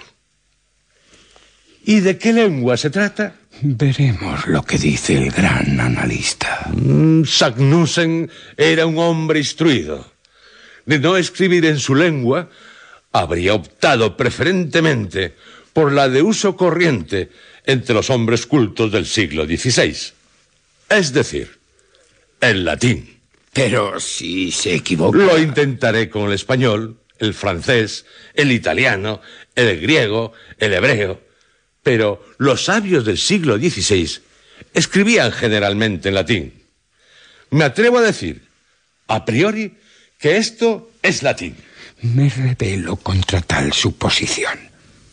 ¿Y 1.85 2.01
de 2.01 2.19
qué 2.19 2.33
lengua 2.33 2.77
se 2.77 2.91
trata? 2.91 3.35
Veremos 3.61 4.47
lo 4.49 4.63
que 4.63 4.77
dice 4.77 5.17
el 5.17 5.31
gran 5.31 5.81
analista. 5.81 6.69
Mm, 6.73 7.25
Sagnussen 7.25 8.31
era 8.57 8.87
un 8.87 8.99
hombre 8.99 9.39
instruido. 9.39 10.13
De 10.85 10.99
no 10.99 11.17
escribir 11.17 11.65
en 11.65 11.79
su 11.79 11.95
lengua, 11.95 12.51
habría 13.13 13.55
optado 13.55 14.17
preferentemente 14.17 15.35
por 15.73 15.93
la 15.93 16.09
de 16.09 16.23
uso 16.23 16.57
corriente 16.57 17.31
entre 17.65 17.95
los 17.95 18.11
hombres 18.11 18.47
cultos 18.47 18.93
del 18.93 19.07
siglo 19.07 19.47
XVI. 19.47 19.97
Es 20.89 21.13
decir, 21.13 21.59
el 22.41 22.65
latín. 22.65 23.21
Pero 23.53 23.99
si 24.01 24.53
se 24.53 24.75
equivoca. 24.75 25.19
Lo 25.19 25.39
intentaré 25.39 26.11
con 26.11 26.29
el 26.29 26.35
español, 26.35 26.99
el 27.19 27.35
francés, 27.35 28.07
el 28.35 28.53
italiano, 28.53 29.21
el 29.55 29.81
griego, 29.81 30.33
el 30.59 30.73
hebreo. 30.75 31.21
Pero 31.83 32.25
los 32.39 32.65
sabios 32.65 33.05
del 33.05 33.19
siglo 33.19 33.57
XVI 33.57 34.21
escribían 34.75 35.33
generalmente 35.33 36.09
en 36.09 36.15
latín. 36.15 36.63
Me 37.51 37.65
atrevo 37.65 37.99
a 37.99 38.03
decir, 38.03 38.43
a 39.07 39.25
priori, 39.25 39.77
que 40.19 40.37
esto 40.37 40.91
es 41.03 41.23
latín. 41.23 41.57
Me 42.03 42.29
rebelo 42.29 42.97
contra 42.97 43.41
tal 43.41 43.73
suposición. 43.73 44.59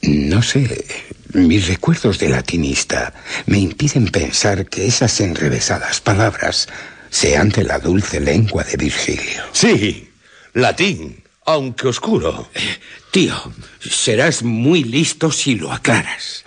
No 0.01 0.41
sé, 0.41 0.85
mis 1.33 1.67
recuerdos 1.67 2.19
de 2.19 2.29
latinista 2.29 3.13
me 3.45 3.59
impiden 3.59 4.07
pensar 4.07 4.65
que 4.67 4.85
esas 4.85 5.21
enrevesadas 5.21 6.01
palabras 6.01 6.67
sean 7.09 7.49
de 7.49 7.63
la 7.63 7.79
dulce 7.79 8.19
lengua 8.19 8.63
de 8.63 8.75
Virgilio. 8.75 9.43
Sí, 9.53 10.09
latín, 10.53 11.22
aunque 11.45 11.87
oscuro. 11.87 12.49
Eh, 12.53 12.77
tío, 13.11 13.35
serás 13.79 14.43
muy 14.43 14.83
listo 14.83 15.31
si 15.31 15.55
lo 15.55 15.71
aclaras. 15.71 16.43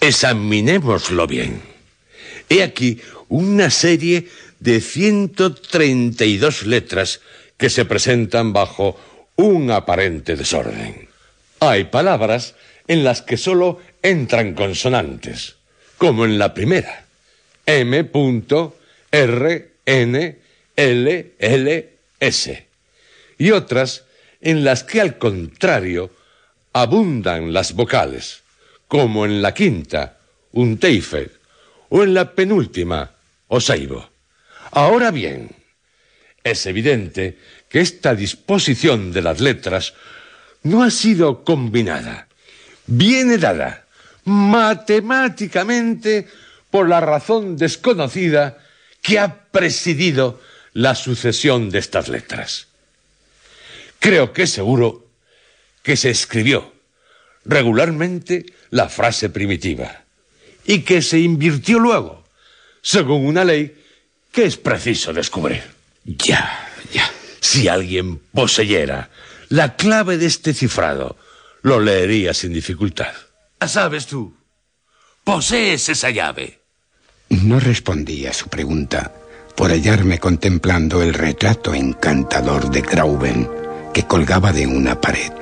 Examinémoslo 0.00 1.26
bien. 1.26 1.62
He 2.48 2.62
aquí 2.62 3.00
una 3.28 3.70
serie 3.70 4.28
de 4.58 4.80
132 4.80 6.66
letras 6.66 7.20
que 7.56 7.70
se 7.70 7.84
presentan 7.84 8.52
bajo 8.52 8.98
un 9.36 9.70
aparente 9.70 10.36
desorden. 10.36 11.08
Hay 11.60 11.84
palabras 11.84 12.54
en 12.88 13.04
las 13.04 13.22
que 13.22 13.36
solo 13.36 13.78
entran 14.02 14.54
consonantes, 14.54 15.56
como 15.98 16.24
en 16.24 16.38
la 16.38 16.54
primera. 16.54 17.04
M. 17.66 18.10
R. 19.12 19.70
N. 19.86 20.38
L. 20.76 21.32
L. 21.38 21.90
S. 22.18 22.69
Y 23.40 23.50
otras 23.52 24.04
en 24.42 24.64
las 24.64 24.84
que 24.84 25.00
al 25.00 25.16
contrario 25.16 26.10
abundan 26.74 27.54
las 27.54 27.72
vocales, 27.72 28.42
como 28.86 29.24
en 29.24 29.40
la 29.40 29.54
quinta, 29.54 30.18
un 30.52 30.76
teife, 30.76 31.30
o 31.88 32.02
en 32.02 32.12
la 32.12 32.34
penúltima, 32.34 33.12
oseibo. 33.48 34.10
Ahora 34.72 35.10
bien, 35.10 35.48
es 36.44 36.66
evidente 36.66 37.38
que 37.70 37.80
esta 37.80 38.14
disposición 38.14 39.10
de 39.10 39.22
las 39.22 39.40
letras 39.40 39.94
no 40.62 40.82
ha 40.82 40.90
sido 40.90 41.42
combinada, 41.42 42.28
viene 42.86 43.38
dada 43.38 43.86
matemáticamente 44.24 46.28
por 46.70 46.90
la 46.90 47.00
razón 47.00 47.56
desconocida 47.56 48.58
que 49.00 49.18
ha 49.18 49.44
presidido 49.50 50.38
la 50.74 50.94
sucesión 50.94 51.70
de 51.70 51.78
estas 51.78 52.10
letras. 52.10 52.66
Creo 54.00 54.32
que 54.32 54.42
es 54.42 54.50
seguro 54.50 55.06
que 55.82 55.96
se 55.96 56.10
escribió 56.10 56.72
regularmente 57.44 58.46
la 58.70 58.88
frase 58.88 59.28
primitiva 59.28 60.04
y 60.64 60.80
que 60.80 61.02
se 61.02 61.18
invirtió 61.20 61.78
luego, 61.78 62.24
según 62.82 63.26
una 63.26 63.44
ley 63.44 63.76
que 64.32 64.44
es 64.44 64.56
preciso 64.56 65.12
descubrir. 65.12 65.62
Ya, 66.04 66.68
ya. 66.92 67.10
Si 67.40 67.68
alguien 67.68 68.18
poseyera 68.32 69.10
la 69.48 69.76
clave 69.76 70.16
de 70.16 70.26
este 70.26 70.54
cifrado, 70.54 71.16
lo 71.62 71.78
leería 71.80 72.32
sin 72.32 72.52
dificultad. 72.52 73.12
Ah, 73.58 73.68
¿Sabes 73.68 74.06
tú? 74.06 74.34
Posees 75.24 75.88
esa 75.90 76.10
llave. 76.10 76.60
No 77.28 77.60
respondí 77.60 78.26
a 78.26 78.32
su 78.32 78.48
pregunta 78.48 79.12
por 79.56 79.70
hallarme 79.70 80.18
contemplando 80.18 81.02
el 81.02 81.12
retrato 81.12 81.74
encantador 81.74 82.70
de 82.70 82.80
Grauben 82.80 83.59
que 83.92 84.04
colgaba 84.04 84.52
de 84.52 84.66
una 84.66 85.00
pared. 85.00 85.32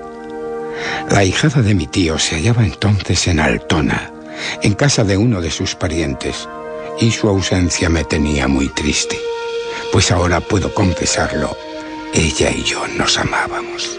La 1.11 1.25
hijada 1.25 1.63
de 1.63 1.75
mi 1.75 1.87
tío 1.87 2.19
se 2.19 2.37
hallaba 2.37 2.65
entonces 2.65 3.27
en 3.29 3.41
Altona, 3.41 4.13
en 4.63 4.75
casa 4.75 5.05
de 5.05 5.17
uno 5.17 5.41
de 5.41 5.51
sus 5.51 5.75
parientes, 5.75 6.49
y 7.01 7.11
su 7.11 7.29
ausencia 7.29 7.89
me 7.89 8.05
tenía 8.05 8.49
muy 8.49 8.69
triste, 8.69 9.19
pues 9.93 10.11
ahora 10.11 10.41
puedo 10.41 10.75
confesarlo, 10.75 11.57
ella 12.13 12.51
y 12.51 12.63
yo 12.63 12.87
nos 12.89 13.19
amábamos. 13.19 13.99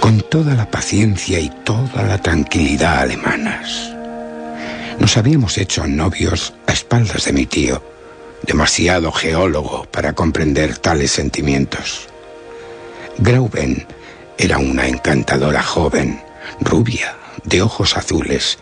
Con 0.00 0.20
toda 0.22 0.54
la 0.54 0.70
paciencia 0.70 1.40
y 1.40 1.50
toda 1.64 2.02
la 2.02 2.18
tranquilidad 2.18 3.00
alemanas. 3.00 3.92
Nos 4.98 5.16
habíamos 5.16 5.58
hecho 5.58 5.86
novios 5.86 6.54
a 6.66 6.72
espaldas 6.72 7.24
de 7.24 7.32
mi 7.32 7.46
tío, 7.46 7.82
demasiado 8.42 9.12
geólogo 9.12 9.86
para 9.90 10.14
comprender 10.14 10.78
tales 10.78 11.12
sentimientos. 11.12 12.08
Grauben 13.18 13.86
era 14.36 14.58
una 14.58 14.86
encantadora 14.86 15.62
joven, 15.62 16.20
rubia, 16.60 17.16
de 17.44 17.62
ojos 17.62 17.96
azules, 17.96 18.58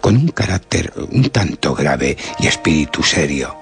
con 0.00 0.16
un 0.16 0.28
carácter 0.28 0.92
un 1.10 1.28
tanto 1.30 1.74
grave 1.74 2.16
y 2.38 2.46
espíritu 2.46 3.02
serio, 3.02 3.56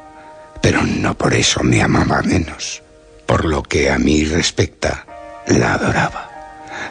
pero 0.61 0.83
no 0.83 1.17
por 1.17 1.33
eso 1.33 1.63
me 1.63 1.83
amaba 1.83 2.21
menos. 2.23 2.83
Por 3.25 3.47
lo 3.47 3.63
que 3.63 3.91
a 3.91 3.99
mí 3.99 4.25
respecta, 4.25 5.07
la 5.47 5.75
adoraba, 5.75 6.31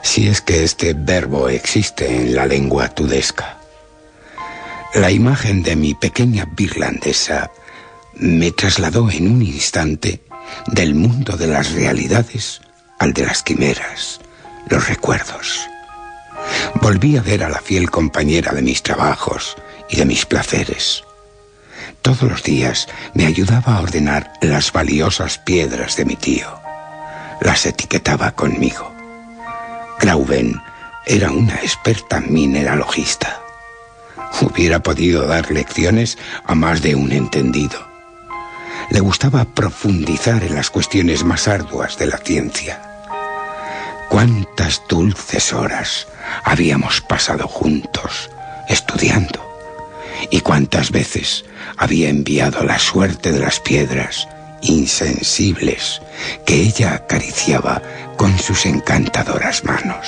si 0.02 0.28
es 0.28 0.42
que 0.42 0.64
este 0.64 0.96
verbo 0.96 1.48
existe 1.48 2.08
en 2.08 2.36
la 2.36 2.48
lengua 2.48 2.90
tudesca. 2.90 3.58
La 4.96 5.12
imagen 5.12 5.62
de 5.62 5.76
mi 5.76 5.94
pequeña 5.94 6.46
virlandesa 6.56 7.52
me 8.16 8.52
trasladó 8.52 9.12
en 9.12 9.28
un 9.28 9.42
instante 9.44 10.24
del 10.68 10.96
mundo 10.96 11.38
de 11.38 11.48
las 11.48 11.72
realidades 11.74 12.62
al 13.00 13.14
de 13.14 13.26
las 13.26 13.44
quimeras, 13.44 14.20
los 14.68 14.88
recuerdos. 14.88 15.68
Volví 16.82 17.18
a 17.18 17.22
ver 17.22 17.44
a 17.44 17.50
la 17.50 17.60
fiel 17.60 17.90
compañera 17.90 18.52
de 18.54 18.62
mis 18.62 18.84
trabajos 18.84 19.56
y 19.90 19.98
de 19.98 20.06
mis 20.06 20.26
placeres. 20.26 21.04
Todos 22.02 22.24
los 22.24 22.44
días 22.44 22.88
me 23.14 23.26
ayudaba 23.26 23.78
a 23.78 23.82
ordenar 23.82 24.34
las 24.42 24.72
valiosas 24.74 25.38
piedras 25.38 25.96
de 25.96 26.06
mi 26.06 26.16
tío. 26.16 26.48
Las 27.42 27.66
etiquetaba 27.66 28.32
conmigo. 28.32 28.92
Grauben 30.00 30.62
era 31.06 31.32
una 31.32 31.56
experta 31.56 32.20
mineralogista. 32.22 33.42
Hubiera 34.42 34.80
podido 34.80 35.28
dar 35.28 35.52
lecciones 35.52 36.18
a 36.46 36.56
más 36.56 36.82
de 36.82 36.96
un 36.96 37.12
entendido. 37.12 37.93
Le 38.90 39.00
gustaba 39.00 39.46
profundizar 39.46 40.44
en 40.44 40.56
las 40.56 40.70
cuestiones 40.70 41.24
más 41.24 41.48
arduas 41.48 41.98
de 41.98 42.08
la 42.08 42.18
ciencia. 42.18 42.82
Cuántas 44.10 44.82
dulces 44.88 45.54
horas 45.54 46.08
habíamos 46.44 47.02
pasado 47.02 47.48
juntos 47.48 48.30
estudiando 48.70 49.44
y 50.30 50.42
cuántas 50.42 50.92
veces 50.92 51.46
había 51.78 52.10
enviado 52.10 52.64
la 52.64 52.80
suerte 52.80 53.32
de 53.32 53.40
las 53.40 53.60
piedras 53.60 54.28
insensibles 54.62 56.02
que 56.46 56.56
ella 56.56 56.94
acariciaba 56.94 57.82
con 58.18 58.38
sus 58.38 58.66
encantadoras 58.66 59.64
manos. 59.64 60.08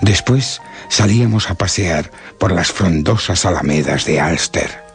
Después 0.00 0.60
salíamos 0.88 1.50
a 1.50 1.54
pasear 1.54 2.10
por 2.38 2.52
las 2.52 2.68
frondosas 2.68 3.44
alamedas 3.46 4.04
de 4.04 4.20
Alster, 4.20 4.87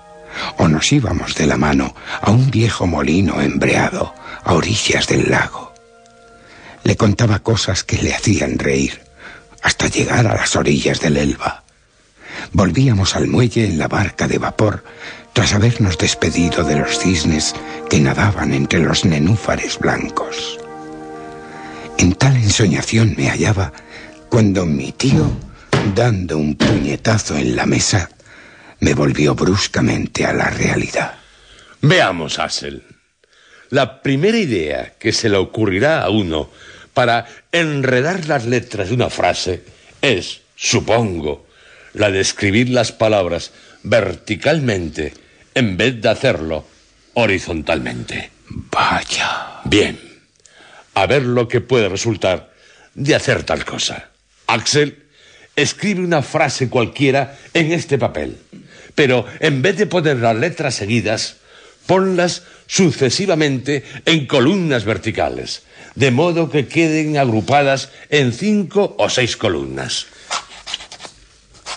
o 0.57 0.67
nos 0.67 0.91
íbamos 0.91 1.35
de 1.35 1.47
la 1.47 1.57
mano 1.57 1.95
a 2.21 2.31
un 2.31 2.51
viejo 2.51 2.87
molino 2.87 3.41
embreado 3.41 4.13
a 4.43 4.53
orillas 4.53 5.07
del 5.07 5.29
lago. 5.29 5.73
Le 6.83 6.95
contaba 6.97 7.39
cosas 7.39 7.83
que 7.83 7.97
le 7.97 8.13
hacían 8.13 8.59
reír, 8.59 9.01
hasta 9.61 9.87
llegar 9.87 10.27
a 10.27 10.35
las 10.35 10.55
orillas 10.55 10.99
del 10.99 11.17
Elba. 11.17 11.63
Volvíamos 12.51 13.15
al 13.15 13.27
muelle 13.27 13.65
en 13.65 13.77
la 13.77 13.87
barca 13.87 14.27
de 14.27 14.37
vapor 14.37 14.83
tras 15.33 15.53
habernos 15.53 15.97
despedido 15.97 16.63
de 16.63 16.77
los 16.77 16.99
cisnes 16.99 17.55
que 17.89 17.99
nadaban 17.99 18.53
entre 18.53 18.79
los 18.79 19.05
nenúfares 19.05 19.79
blancos. 19.79 20.59
En 21.97 22.13
tal 22.13 22.35
ensoñación 22.35 23.15
me 23.17 23.29
hallaba 23.29 23.73
cuando 24.29 24.65
mi 24.65 24.91
tío, 24.91 25.25
dando 25.95 26.37
un 26.37 26.55
puñetazo 26.55 27.37
en 27.37 27.55
la 27.55 27.65
mesa, 27.65 28.09
me 28.83 28.93
volvió 28.93 29.33
bruscamente 29.33 30.25
a 30.25 30.33
la 30.33 30.49
realidad. 30.49 31.13
Veamos, 31.79 32.37
Axel. 32.37 32.83
La 33.69 34.01
primera 34.01 34.37
idea 34.37 34.95
que 34.99 35.13
se 35.13 35.29
le 35.29 35.37
ocurrirá 35.37 36.01
a 36.01 36.09
uno 36.09 36.49
para 36.93 37.25
enredar 37.53 38.27
las 38.27 38.45
letras 38.45 38.89
de 38.89 38.95
una 38.95 39.09
frase 39.09 39.63
es, 40.01 40.41
supongo, 40.57 41.47
la 41.93 42.11
de 42.11 42.19
escribir 42.19 42.71
las 42.71 42.91
palabras 42.91 43.53
verticalmente 43.83 45.13
en 45.55 45.77
vez 45.77 46.01
de 46.01 46.09
hacerlo 46.09 46.67
horizontalmente. 47.13 48.31
Vaya. 48.49 49.61
Bien. 49.63 49.97
A 50.93 51.05
ver 51.05 51.23
lo 51.23 51.47
que 51.47 51.61
puede 51.61 51.87
resultar 51.87 52.51
de 52.95 53.15
hacer 53.15 53.43
tal 53.43 53.63
cosa. 53.63 54.09
Axel, 54.47 55.03
escribe 55.55 56.01
una 56.03 56.21
frase 56.21 56.69
cualquiera 56.69 57.37
en 57.53 57.71
este 57.71 57.97
papel, 57.97 58.37
pero 58.95 59.25
en 59.39 59.61
vez 59.61 59.77
de 59.77 59.87
poner 59.87 60.17
las 60.17 60.35
letras 60.35 60.75
seguidas, 60.75 61.37
ponlas 61.85 62.43
sucesivamente 62.67 63.83
en 64.05 64.25
columnas 64.25 64.85
verticales, 64.85 65.63
de 65.95 66.11
modo 66.11 66.49
que 66.49 66.67
queden 66.67 67.17
agrupadas 67.17 67.89
en 68.09 68.33
cinco 68.33 68.95
o 68.97 69.09
seis 69.09 69.37
columnas. 69.37 70.07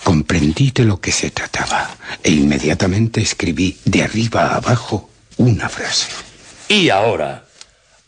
Comprendí 0.04 0.70
de 0.70 0.84
lo 0.84 1.00
que 1.00 1.12
se 1.12 1.30
trataba 1.30 1.96
e 2.22 2.30
inmediatamente 2.30 3.20
escribí 3.20 3.76
de 3.84 4.02
arriba 4.02 4.46
a 4.46 4.56
abajo 4.56 5.10
una 5.36 5.68
frase. 5.68 6.08
Y 6.68 6.90
ahora, 6.90 7.46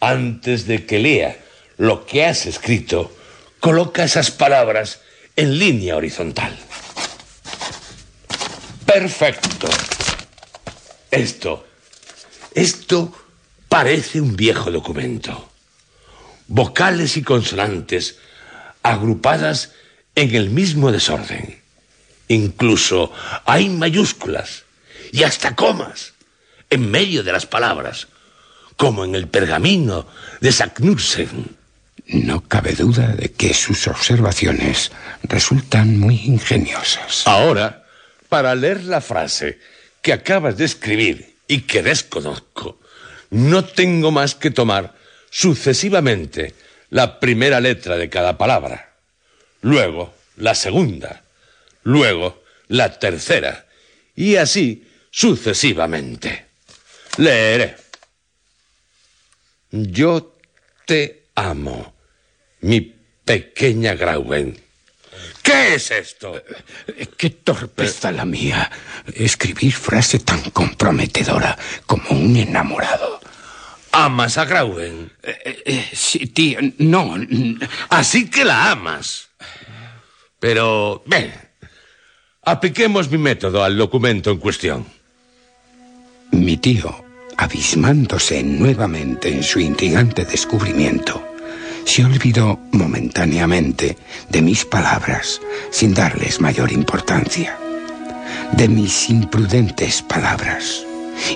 antes 0.00 0.66
de 0.66 0.86
que 0.86 0.98
lea 0.98 1.38
lo 1.76 2.06
que 2.06 2.24
has 2.24 2.46
escrito, 2.46 3.14
coloca 3.60 4.04
esas 4.04 4.30
palabras 4.30 5.00
en 5.36 5.58
línea 5.58 5.96
horizontal. 5.96 6.56
Perfecto. 8.98 9.68
Esto, 11.08 11.68
esto 12.52 13.12
parece 13.68 14.20
un 14.20 14.34
viejo 14.34 14.72
documento. 14.72 15.52
Vocales 16.48 17.16
y 17.16 17.22
consonantes 17.22 18.18
agrupadas 18.82 19.70
en 20.16 20.34
el 20.34 20.50
mismo 20.50 20.90
desorden. 20.90 21.62
Incluso 22.26 23.12
hay 23.44 23.68
mayúsculas 23.68 24.64
y 25.12 25.22
hasta 25.22 25.54
comas 25.54 26.14
en 26.68 26.90
medio 26.90 27.22
de 27.22 27.30
las 27.30 27.46
palabras, 27.46 28.08
como 28.76 29.04
en 29.04 29.14
el 29.14 29.28
pergamino 29.28 30.08
de 30.40 30.50
Saknussemm. 30.50 31.44
No 32.08 32.40
cabe 32.40 32.72
duda 32.72 33.14
de 33.14 33.30
que 33.30 33.54
sus 33.54 33.86
observaciones 33.86 34.90
resultan 35.22 36.00
muy 36.00 36.16
ingeniosas. 36.24 37.24
Ahora, 37.28 37.77
para 38.28 38.54
leer 38.54 38.84
la 38.84 39.00
frase 39.00 39.58
que 40.02 40.12
acabas 40.12 40.56
de 40.56 40.64
escribir 40.64 41.36
y 41.46 41.62
que 41.62 41.82
desconozco, 41.82 42.78
no 43.30 43.64
tengo 43.64 44.10
más 44.10 44.34
que 44.34 44.50
tomar 44.50 44.94
sucesivamente 45.30 46.54
la 46.90 47.20
primera 47.20 47.60
letra 47.60 47.96
de 47.96 48.08
cada 48.08 48.38
palabra, 48.38 48.92
luego 49.60 50.14
la 50.36 50.54
segunda, 50.54 51.22
luego 51.82 52.42
la 52.68 52.98
tercera, 52.98 53.66
y 54.14 54.36
así 54.36 54.86
sucesivamente. 55.10 56.46
Leeré. 57.16 57.76
Yo 59.70 60.36
te 60.86 61.24
amo, 61.34 61.94
mi 62.60 62.80
pequeña 63.24 63.94
Grauen. 63.94 64.67
¿Qué 65.42 65.74
es 65.74 65.90
esto? 65.90 66.42
Qué 67.16 67.30
torpeza 67.30 68.12
la 68.12 68.24
mía. 68.24 68.70
Escribir 69.14 69.72
frase 69.72 70.18
tan 70.20 70.50
comprometedora 70.50 71.56
como 71.86 72.10
un 72.10 72.36
enamorado. 72.36 73.20
¿Amas 73.92 74.38
a 74.38 74.44
Grauen? 74.44 75.10
Eh, 75.22 75.88
sí, 75.92 76.26
tío, 76.26 76.58
no. 76.78 77.16
Así 77.88 78.28
que 78.28 78.44
la 78.44 78.72
amas. 78.72 79.28
Pero, 80.38 81.02
ven, 81.06 81.32
apliquemos 82.42 83.10
mi 83.10 83.18
método 83.18 83.64
al 83.64 83.76
documento 83.76 84.30
en 84.30 84.38
cuestión. 84.38 84.86
Mi 86.30 86.58
tío, 86.58 87.04
abismándose 87.36 88.42
nuevamente 88.42 89.28
en 89.28 89.42
su 89.42 89.58
intrigante 89.58 90.24
descubrimiento, 90.24 91.24
se 91.88 92.04
olvidó 92.04 92.60
momentáneamente 92.70 93.96
de 94.28 94.42
mis 94.42 94.66
palabras 94.66 95.40
sin 95.70 95.94
darles 95.94 96.38
mayor 96.38 96.70
importancia, 96.70 97.56
de 98.52 98.68
mis 98.68 99.08
imprudentes 99.08 100.02
palabras. 100.02 100.84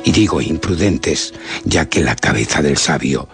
Y 0.05 0.12
digo 0.12 0.42
imprudentes 0.42 1.32
ya 1.64 1.86
que 1.86 2.03
la 2.03 2.16
cabeza 2.16 2.61
del 2.61 2.76
sabio 2.76 3.30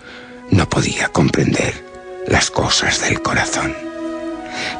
no 0.52 0.68
podía 0.68 1.08
comprender 1.08 1.84
las 2.28 2.52
cosas 2.52 3.00
del 3.00 3.20
corazón. 3.20 3.74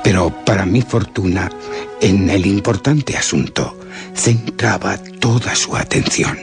Pero 0.04 0.32
para 0.44 0.64
mi 0.64 0.82
fortuna, 0.82 1.50
en 2.00 2.30
el 2.30 2.46
importante 2.46 3.16
asunto 3.16 3.76
centraba 4.14 4.96
toda 4.96 5.56
su 5.56 5.74
atención. 5.74 6.38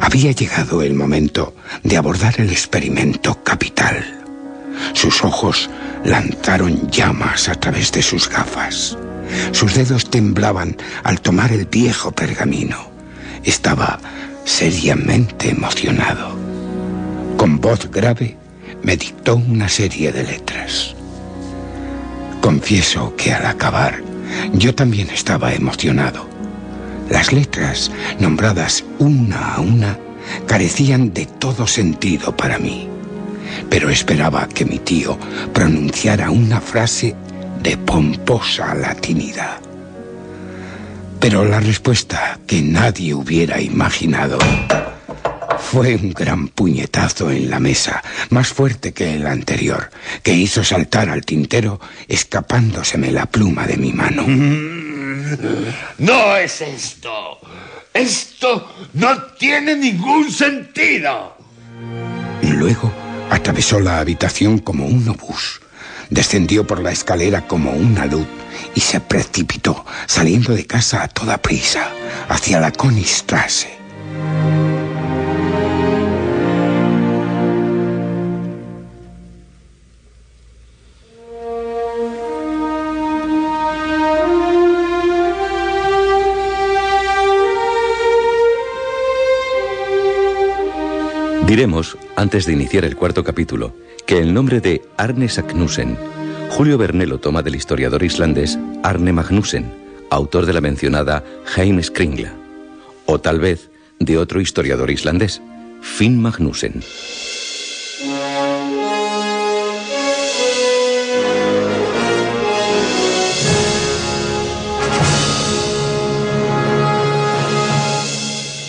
Había 0.00 0.32
llegado 0.32 0.80
el 0.80 0.94
momento 0.94 1.54
de 1.82 1.98
abordar 1.98 2.40
el 2.40 2.50
experimento 2.50 3.44
capital. 3.44 4.17
Sus 4.92 5.24
ojos 5.24 5.70
lanzaron 6.04 6.90
llamas 6.90 7.48
a 7.48 7.54
través 7.54 7.92
de 7.92 8.02
sus 8.02 8.28
gafas. 8.28 8.96
Sus 9.52 9.74
dedos 9.74 10.10
temblaban 10.10 10.76
al 11.04 11.20
tomar 11.20 11.52
el 11.52 11.66
viejo 11.66 12.12
pergamino. 12.12 12.90
Estaba 13.44 13.98
seriamente 14.44 15.50
emocionado. 15.50 16.36
Con 17.36 17.60
voz 17.60 17.90
grave 17.90 18.36
me 18.82 18.96
dictó 18.96 19.36
una 19.36 19.68
serie 19.68 20.12
de 20.12 20.24
letras. 20.24 20.94
Confieso 22.40 23.14
que 23.16 23.32
al 23.32 23.46
acabar 23.46 24.02
yo 24.52 24.74
también 24.74 25.10
estaba 25.10 25.52
emocionado. 25.52 26.26
Las 27.10 27.32
letras, 27.32 27.90
nombradas 28.18 28.84
una 28.98 29.54
a 29.54 29.60
una, 29.60 29.98
carecían 30.46 31.12
de 31.14 31.26
todo 31.26 31.66
sentido 31.66 32.36
para 32.36 32.58
mí 32.58 32.88
pero 33.68 33.90
esperaba 33.90 34.48
que 34.48 34.64
mi 34.64 34.78
tío 34.78 35.18
pronunciara 35.52 36.30
una 36.30 36.60
frase 36.60 37.14
de 37.62 37.76
pomposa 37.76 38.74
latinidad. 38.74 39.60
Pero 41.20 41.44
la 41.44 41.60
respuesta 41.60 42.38
que 42.46 42.62
nadie 42.62 43.12
hubiera 43.12 43.60
imaginado 43.60 44.38
fue 45.58 45.96
un 45.96 46.12
gran 46.12 46.48
puñetazo 46.48 47.30
en 47.30 47.50
la 47.50 47.60
mesa, 47.60 48.02
más 48.30 48.48
fuerte 48.48 48.92
que 48.92 49.14
el 49.14 49.26
anterior, 49.26 49.90
que 50.22 50.32
hizo 50.32 50.64
saltar 50.64 51.10
al 51.10 51.24
tintero, 51.24 51.80
escapándoseme 52.06 53.10
la 53.10 53.26
pluma 53.26 53.66
de 53.66 53.76
mi 53.76 53.92
mano. 53.92 54.24
No 55.98 56.36
es 56.36 56.60
esto. 56.62 57.38
Esto 57.92 58.74
no 58.94 59.22
tiene 59.38 59.76
ningún 59.76 60.30
sentido. 60.30 61.36
Luego 62.42 63.07
Atravesó 63.30 63.80
la 63.80 63.98
habitación 63.98 64.58
como 64.58 64.86
un 64.86 65.08
obús, 65.08 65.60
descendió 66.10 66.66
por 66.66 66.80
la 66.80 66.92
escalera 66.92 67.46
como 67.46 67.72
una 67.72 68.06
luz 68.06 68.26
y 68.74 68.80
se 68.80 69.00
precipitó, 69.00 69.84
saliendo 70.06 70.54
de 70.54 70.66
casa 70.66 71.02
a 71.02 71.08
toda 71.08 71.38
prisa, 71.38 71.90
hacia 72.28 72.60
la 72.60 72.72
Konigstrasse. 72.72 73.78
Diremos 91.46 91.96
antes 92.18 92.46
de 92.46 92.52
iniciar 92.52 92.84
el 92.84 92.96
cuarto 92.96 93.22
capítulo, 93.22 93.76
que 94.04 94.18
el 94.18 94.34
nombre 94.34 94.60
de 94.60 94.82
Arne 94.96 95.28
Saknussen, 95.28 95.96
Julio 96.50 96.76
Verne 96.76 97.06
lo 97.06 97.20
toma 97.20 97.42
del 97.42 97.54
historiador 97.54 98.02
islandés 98.02 98.58
Arne 98.82 99.12
Magnussen, 99.12 99.72
autor 100.10 100.44
de 100.44 100.52
la 100.52 100.60
mencionada 100.60 101.22
Heim 101.56 101.80
Skringla, 101.80 102.34
o 103.06 103.20
tal 103.20 103.38
vez 103.38 103.70
de 104.00 104.18
otro 104.18 104.40
historiador 104.40 104.90
islandés, 104.90 105.40
Finn 105.80 106.20
Magnussen. 106.20 106.82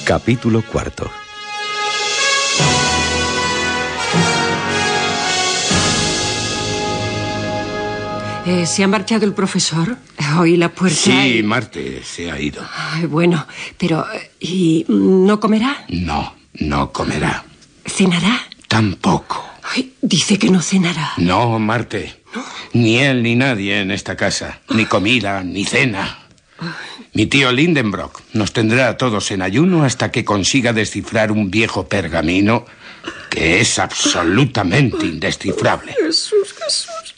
Capítulo 0.06 0.62
cuarto. 0.72 1.10
Eh, 8.50 8.66
¿Se 8.66 8.84
ha 8.84 8.88
marchado 8.88 9.26
el 9.26 9.34
profesor? 9.34 9.96
Oí 10.40 10.58
la 10.58 10.70
puerta. 10.70 10.98
Sí, 10.98 11.38
y- 11.38 11.44
Marte 11.44 12.02
se 12.04 12.32
ha 12.32 12.40
ido. 12.40 12.66
Ay, 12.94 13.06
bueno, 13.06 13.46
pero... 13.78 14.06
eh, 14.12 14.32
¿Y 14.40 14.86
no 14.88 15.40
comerá? 15.40 15.86
No, 15.90 16.36
no 16.56 16.92
comerá. 16.92 17.46
¿Cenará? 17.86 18.42
Tampoco. 18.68 19.46
Ay, 19.76 19.94
dice 20.02 20.40
que 20.40 20.50
no 20.50 20.62
cenará. 20.64 21.14
No, 21.18 21.60
Marte. 21.60 22.16
Ni 22.74 22.98
él 22.98 23.22
ni 23.22 23.36
nadie 23.36 23.82
en 23.82 23.92
esta 23.92 24.16
casa. 24.16 24.62
Ni 24.70 24.86
comida, 24.86 25.44
ni 25.44 25.64
cena. 25.66 26.18
Mi 27.14 27.28
tío 27.28 27.52
Lindenbrock 27.52 28.22
nos 28.34 28.52
tendrá 28.54 28.88
a 28.90 28.98
todos 28.98 29.30
en 29.32 29.42
ayuno 29.44 29.84
hasta 29.84 30.12
que 30.12 30.26
consiga 30.26 30.74
descifrar 30.74 31.32
un 31.32 31.52
viejo 31.52 31.88
pergamino 31.88 32.66
que 33.30 33.60
es 33.62 33.78
absolutamente 33.80 35.06
indescifrable. 35.06 35.94
Jesús, 36.00 36.54
Jesús. 36.64 37.16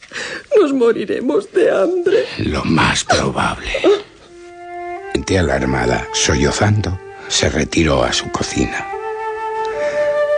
Nos 0.62 0.74
moriremos 0.74 1.52
de 1.54 1.72
hambre. 1.72 2.26
Lo 2.38 2.64
más 2.64 3.04
probable. 3.04 3.72
Gente 5.12 5.40
alarmada, 5.40 6.08
sollozando, 6.14 7.00
se 7.28 7.50
retiró 7.50 8.04
a 8.04 8.14
su 8.14 8.30
cocina. 8.30 8.88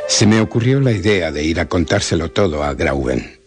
Se 0.08 0.26
me 0.26 0.40
ocurrió 0.40 0.80
la 0.80 0.94
idea 0.94 1.30
de 1.34 1.44
ir 1.44 1.60
a 1.60 1.68
contárselo 1.68 2.32
todo 2.32 2.64
a 2.64 2.74
Grauen. 2.74 3.38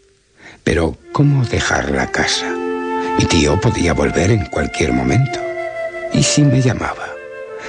Pero, 0.64 0.98
¿cómo 1.12 1.46
dejar 1.46 1.92
la 1.92 2.12
casa? 2.12 2.46
Mi 3.18 3.24
tío 3.24 3.58
podía 3.58 3.94
volver 3.94 4.30
en 4.30 4.44
cualquier 4.44 4.92
momento. 4.92 5.40
¿Y 6.12 6.24
si 6.24 6.42
me 6.42 6.60
llamaba? 6.60 7.08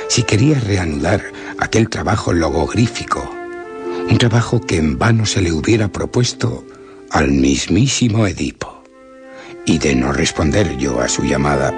Si 0.10 0.24
quería 0.24 0.60
reanudar 0.60 1.24
aquel 1.60 1.89
trabajo 1.89 2.34
logogrífico. 2.34 3.34
Un 4.10 4.18
trabajo 4.18 4.60
que 4.60 4.76
en 4.76 4.97
vano 4.97 5.26
se 5.26 5.41
le 5.41 5.53
hubiera 5.53 5.88
propuesto 5.88 6.66
al 7.10 7.32
mismísimo 7.32 8.28
Edipo. 8.28 8.76
Y 9.68 9.80
de 9.80 9.95
no 9.95 10.13
responder 10.13 10.78
yo 10.78 11.01
a 11.01 11.09
su 11.09 11.24
llamada, 11.24 11.74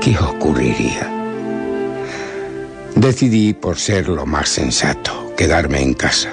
¿qué 0.00 0.16
ocurriría? 0.18 1.06
Decidí, 2.96 3.52
por 3.52 3.78
ser 3.78 4.08
lo 4.08 4.24
más 4.24 4.48
sensato, 4.48 5.34
quedarme 5.36 5.82
en 5.82 5.92
casa. 5.92 6.30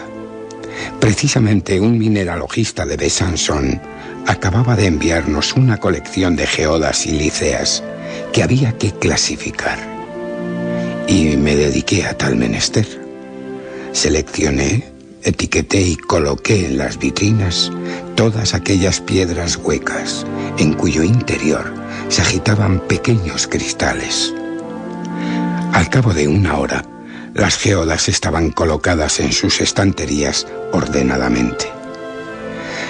Precisamente 1.01 1.81
un 1.81 1.97
mineralogista 1.99 2.85
de 2.85 2.95
Besançon 2.95 3.81
acababa 4.27 4.77
de 4.77 4.85
enviarnos 4.85 5.57
una 5.57 5.77
colección 5.77 6.37
de 6.37 6.47
geodas 6.47 7.05
y 7.05 7.11
líceas 7.11 7.83
que 8.31 8.41
había 8.41 8.71
que 8.77 8.93
clasificar. 8.93 9.77
Y 11.05 11.35
me 11.35 11.57
dediqué 11.57 12.05
a 12.05 12.17
tal 12.17 12.37
menester. 12.37 12.87
Seleccioné, 13.91 14.85
etiqueté 15.23 15.81
y 15.81 15.95
coloqué 15.95 16.65
en 16.65 16.77
las 16.77 16.97
vitrinas 16.99 17.71
todas 18.15 18.53
aquellas 18.53 19.01
piedras 19.01 19.57
huecas 19.57 20.25
en 20.57 20.73
cuyo 20.73 21.03
interior 21.03 21.73
se 22.09 22.21
agitaban 22.21 22.79
pequeños 22.87 23.47
cristales. 23.47 24.33
Al 25.73 25.89
cabo 25.89 26.13
de 26.13 26.27
una 26.27 26.57
hora, 26.57 26.83
las 27.33 27.57
geodas 27.57 28.09
estaban 28.09 28.51
colocadas 28.51 29.19
en 29.19 29.31
sus 29.31 29.61
estanterías 29.61 30.47
ordenadamente. 30.71 31.71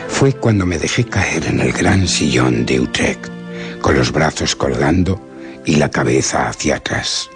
Fue 0.08 0.34
cuando 0.34 0.66
me 0.66 0.80
dejé 0.80 1.04
caer 1.04 1.46
en 1.48 1.60
el 1.60 1.74
gran 1.74 2.08
sillón 2.08 2.66
de 2.66 2.80
Utrecht, 2.80 3.28
con 3.82 3.98
los 3.98 4.12
brazos 4.12 4.56
colgando 4.56 5.22
y 5.66 5.76
la 5.76 5.92
cabeza 5.92 6.48
hacia 6.48 6.78
atrás. 6.78 7.30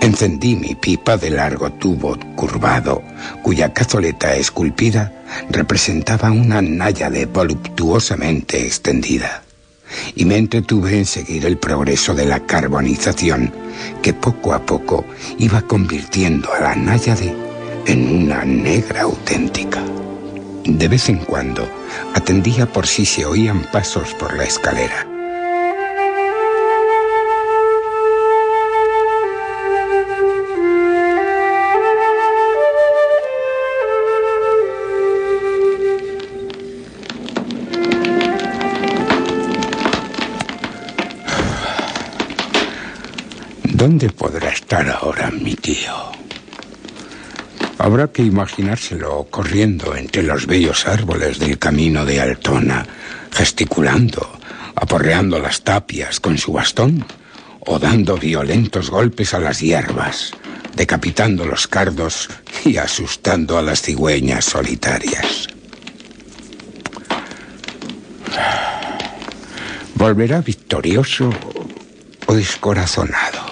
Encendí 0.00 0.54
mi 0.54 0.74
pipa 0.76 1.16
de 1.16 1.30
largo 1.30 1.72
tubo 1.72 2.16
curvado, 2.36 3.02
cuya 3.42 3.72
cazoleta 3.72 4.36
esculpida 4.36 5.12
representaba 5.50 6.30
una 6.30 6.62
náyade 6.62 7.26
voluptuosamente 7.26 8.64
extendida, 8.64 9.42
y 10.14 10.24
me 10.24 10.36
entretuve 10.36 10.98
en 10.98 11.04
seguir 11.04 11.46
el 11.46 11.58
progreso 11.58 12.14
de 12.14 12.26
la 12.26 12.40
carbonización 12.46 13.52
que 14.00 14.14
poco 14.14 14.54
a 14.54 14.64
poco 14.64 15.04
iba 15.38 15.62
convirtiendo 15.62 16.52
a 16.52 16.60
la 16.60 16.74
náyade 16.76 17.34
en 17.86 18.24
una 18.24 18.44
negra 18.44 19.02
auténtica. 19.02 19.82
De 20.64 20.86
vez 20.86 21.08
en 21.08 21.18
cuando 21.18 21.68
atendía 22.14 22.66
por 22.66 22.86
si 22.86 23.04
se 23.04 23.26
oían 23.26 23.62
pasos 23.72 24.14
por 24.14 24.36
la 24.36 24.44
escalera. 24.44 25.17
¿Dónde 43.78 44.10
podrá 44.10 44.48
estar 44.48 44.90
ahora 44.90 45.30
mi 45.30 45.54
tío? 45.54 45.94
Habrá 47.78 48.08
que 48.08 48.24
imaginárselo 48.24 49.28
corriendo 49.30 49.94
entre 49.94 50.24
los 50.24 50.48
bellos 50.48 50.84
árboles 50.88 51.38
del 51.38 51.60
camino 51.60 52.04
de 52.04 52.20
Altona, 52.20 52.84
gesticulando, 53.30 54.40
aporreando 54.74 55.38
las 55.38 55.62
tapias 55.62 56.18
con 56.18 56.38
su 56.38 56.54
bastón, 56.54 57.06
o 57.60 57.78
dando 57.78 58.16
violentos 58.16 58.90
golpes 58.90 59.32
a 59.32 59.38
las 59.38 59.60
hierbas, 59.60 60.32
decapitando 60.74 61.46
los 61.46 61.68
cardos 61.68 62.28
y 62.64 62.78
asustando 62.78 63.58
a 63.58 63.62
las 63.62 63.80
cigüeñas 63.80 64.44
solitarias. 64.44 65.46
¿Volverá 69.94 70.40
victorioso 70.40 71.30
o 72.26 72.34
descorazonado? 72.34 73.47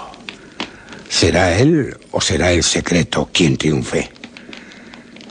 ¿Será 1.19 1.59
él 1.59 1.97
o 2.11 2.21
será 2.21 2.53
el 2.53 2.63
secreto 2.63 3.31
quien 3.33 3.57
triunfe? 3.57 4.11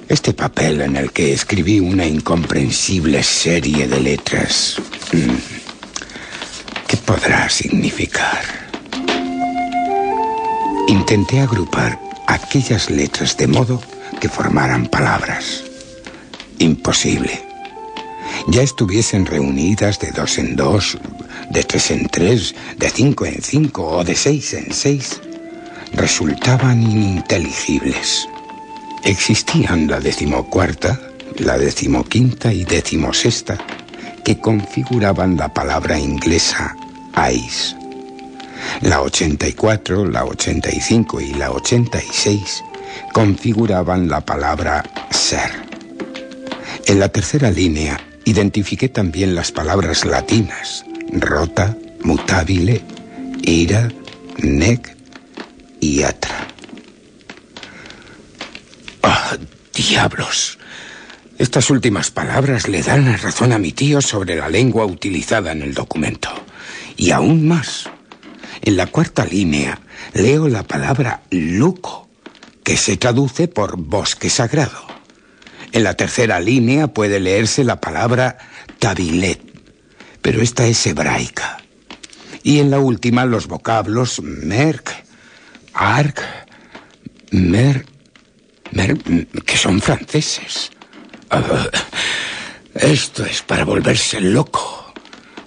Este 0.10 0.34
papel 0.34 0.82
en 0.82 0.96
el 0.96 1.12
que 1.12 1.32
escribí 1.32 1.80
una 1.80 2.08
incomprensible 2.08 3.22
serie 3.22 3.88
de 3.88 4.00
letras, 4.00 4.82
mm, 5.14 6.88
¿qué 6.88 6.98
podrá 6.98 7.48
significar? 7.50 8.44
Intenté 10.88 11.40
agrupar 11.42 12.00
aquellas 12.26 12.90
letras 12.90 13.38
de 13.38 13.46
modo 13.46 13.80
que 14.20 14.28
formaran 14.28 14.88
palabras. 14.88 15.66
Imposible. 16.58 17.44
Ya 18.48 18.64
estuviesen 18.64 19.28
reunidas 19.28 20.00
de 20.00 20.10
dos 20.10 20.40
en 20.40 20.56
dos, 20.56 20.98
de 21.52 21.64
tres 21.64 21.92
en 21.92 22.08
tres, 22.10 22.56
de 22.76 22.90
cinco 22.90 23.28
en 23.28 23.40
cinco 23.44 23.98
o 23.98 24.04
de 24.04 24.16
seis 24.16 24.52
en 24.56 24.74
seis, 24.74 25.22
resultaban 25.94 26.82
ininteligibles. 26.82 28.28
Existían 29.04 29.88
la 29.88 30.00
decimocuarta, 30.00 31.00
la 31.38 31.58
decimoquinta 31.58 32.52
y 32.54 32.64
decimosexta, 32.64 33.58
que 34.24 34.40
configuraban 34.40 35.38
la 35.38 35.54
palabra 35.54 36.00
inglesa 36.00 36.76
ice. 37.32 37.76
La 38.82 39.02
84, 39.02 40.06
la 40.06 40.26
85 40.26 41.22
y 41.22 41.34
la 41.34 41.52
86 41.52 42.64
configuraban 43.14 44.10
la 44.10 44.22
palabra 44.22 44.84
ser. 45.12 45.52
En 46.88 47.00
la 47.00 47.10
tercera 47.10 47.52
línea 47.52 48.00
identifiqué 48.26 48.90
también 48.90 49.36
las 49.36 49.52
palabras 49.52 50.06
latinas 50.06 50.86
rota, 51.12 51.76
mutabile, 52.04 52.82
ira, 53.44 53.90
nec 54.38 54.95
¡Ah, 59.04 59.38
diablos! 59.74 60.58
Estas 61.38 61.70
últimas 61.70 62.10
palabras 62.10 62.68
le 62.68 62.82
dan 62.82 63.06
la 63.06 63.18
razón 63.18 63.52
a 63.52 63.60
mi 63.60 63.72
tío 63.72 64.02
sobre 64.02 64.36
la 64.36 64.50
lengua 64.50 64.86
utilizada 64.86 65.52
en 65.52 65.62
el 65.62 65.74
documento. 65.74 66.30
Y 66.98 67.12
aún 67.12 67.48
más. 67.48 67.90
En 68.62 68.78
la 68.78 68.88
cuarta 68.88 69.26
línea 69.26 69.80
leo 70.14 70.48
la 70.48 70.64
palabra 70.64 71.22
luco, 71.30 72.10
que 72.64 72.78
se 72.78 72.98
traduce 72.98 73.48
por 73.48 73.78
bosque 73.78 74.30
sagrado. 74.30 74.88
En 75.72 75.84
la 75.84 75.94
tercera 75.94 76.40
línea 76.40 76.88
puede 76.88 77.20
leerse 77.20 77.64
la 77.64 77.80
palabra 77.80 78.38
tabilet, 78.80 79.40
pero 80.22 80.42
esta 80.42 80.66
es 80.66 80.88
hebraica. 80.88 81.58
Y 82.42 82.60
en 82.60 82.72
la 82.72 82.80
última 82.80 83.26
los 83.26 83.48
vocablos 83.48 84.22
merk, 84.22 85.05
arc, 85.76 86.22
mer, 87.32 87.86
mer, 88.72 88.98
que 89.46 89.58
son 89.58 89.82
franceses. 89.82 90.72
Ah, 91.30 91.70
esto 92.74 93.26
es 93.26 93.42
para 93.42 93.66
volverse 93.66 94.22
loco. 94.22 94.94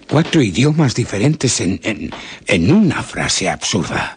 Cuatro 0.08 0.40
idiomas 0.42 0.94
diferentes 0.94 1.60
en, 1.60 1.80
en, 1.82 2.10
en 2.46 2.72
una 2.72 3.02
frase 3.02 3.48
absurda. 3.48 4.16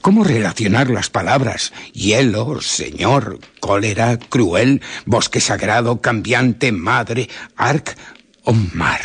¿Cómo 0.00 0.24
relacionar 0.24 0.88
las 0.90 1.10
palabras 1.10 1.72
hielo, 1.92 2.60
señor, 2.60 3.40
cólera, 3.60 4.18
cruel, 4.18 4.80
bosque 5.04 5.40
sagrado, 5.40 6.00
cambiante, 6.00 6.70
madre, 6.70 7.28
arc 7.56 7.96
o 8.44 8.52
mar? 8.52 9.00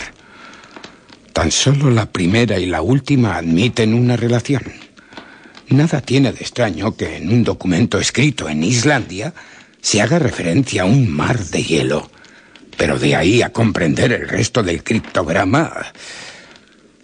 Tan 1.34 1.52
solo 1.52 1.90
la 1.90 2.12
primera 2.12 2.60
y 2.60 2.68
la 2.68 2.82
última 2.82 3.38
admiten 3.38 3.94
una 3.94 4.16
relación. 4.16 4.64
Nada 5.72 6.02
tiene 6.02 6.32
de 6.34 6.42
extraño 6.42 6.96
que 6.96 7.18
en 7.18 7.30
un 7.30 7.44
documento 7.44 7.98
escrito 8.00 8.50
en 8.50 8.64
Islandia 8.64 9.34
se 9.82 10.02
haga 10.02 10.20
referencia 10.20 10.82
a 10.84 10.86
un 10.86 11.10
mar 11.10 11.40
de 11.40 11.64
hielo, 11.64 12.12
pero 12.78 13.00
de 13.00 13.16
ahí 13.16 13.42
a 13.42 13.52
comprender 13.52 14.12
el 14.12 14.28
resto 14.28 14.64
del 14.64 14.84
criptograma... 14.84 15.72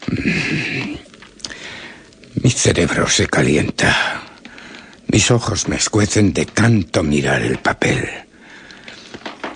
mm, 0.08 0.96
Mi 2.44 2.52
cerebro 2.52 3.08
se 3.10 3.28
calienta. 3.28 4.22
Mis 5.08 5.32
ojos 5.32 5.68
me 5.68 5.78
escuecen 5.78 6.34
de 6.34 6.46
tanto 6.46 7.02
mirar 7.04 7.42
el 7.42 7.58
papel. 7.58 8.08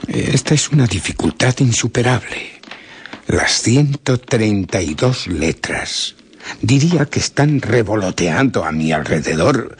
Esta 0.07 0.55
es 0.55 0.69
una 0.69 0.87
dificultad 0.87 1.53
insuperable. 1.59 2.59
Las 3.27 3.61
132 3.61 5.27
letras. 5.27 6.15
Diría 6.61 7.05
que 7.05 7.19
están 7.19 7.61
revoloteando 7.61 8.65
a 8.65 8.71
mi 8.71 8.91
alrededor 8.91 9.77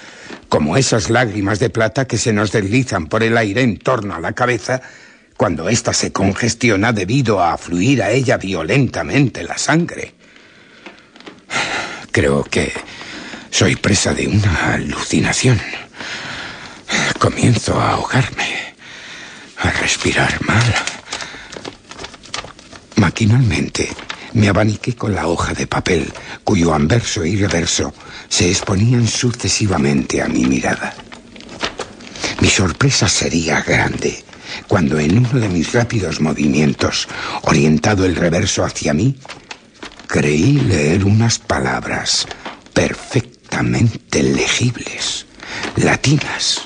como 0.49 0.77
esas 0.77 1.09
lágrimas 1.09 1.59
de 1.59 1.69
plata 1.69 2.07
que 2.07 2.17
se 2.17 2.33
nos 2.33 2.51
deslizan 2.51 3.07
por 3.07 3.23
el 3.23 3.37
aire 3.37 3.61
en 3.61 3.77
torno 3.77 4.15
a 4.15 4.19
la 4.19 4.33
cabeza 4.33 4.81
cuando 5.37 5.69
ésta 5.69 5.93
se 5.93 6.11
congestiona 6.11 6.93
debido 6.93 7.41
a 7.41 7.57
fluir 7.57 8.03
a 8.03 8.11
ella 8.11 8.37
violentamente 8.37 9.43
la 9.43 9.57
sangre. 9.57 10.13
Creo 12.11 12.43
que 12.43 12.71
soy 13.49 13.75
presa 13.75 14.13
de 14.13 14.27
una 14.27 14.73
alucinación. 14.73 15.59
Comienzo 17.17 17.79
a 17.79 17.91
ahogarme, 17.91 18.75
a 19.57 19.71
respirar 19.71 20.37
mal. 20.45 20.75
Maquinalmente 22.97 23.89
me 24.33 24.49
abaniqué 24.49 24.95
con 24.95 25.13
la 25.13 25.27
hoja 25.27 25.53
de 25.53 25.67
papel 25.67 26.11
cuyo 26.43 26.73
anverso 26.73 27.25
y 27.25 27.35
reverso 27.35 27.93
se 28.29 28.49
exponían 28.49 29.07
sucesivamente 29.07 30.21
a 30.21 30.27
mi 30.27 30.45
mirada. 30.45 30.93
Mi 32.39 32.49
sorpresa 32.49 33.07
sería 33.07 33.61
grande 33.61 34.23
cuando 34.67 34.99
en 34.99 35.17
uno 35.17 35.39
de 35.39 35.49
mis 35.49 35.73
rápidos 35.73 36.21
movimientos, 36.21 37.07
orientado 37.43 38.05
el 38.05 38.15
reverso 38.15 38.63
hacia 38.63 38.93
mí, 38.93 39.17
creí 40.07 40.53
leer 40.59 41.05
unas 41.05 41.39
palabras 41.39 42.27
perfectamente 42.73 44.23
legibles, 44.23 45.25
latinas, 45.77 46.61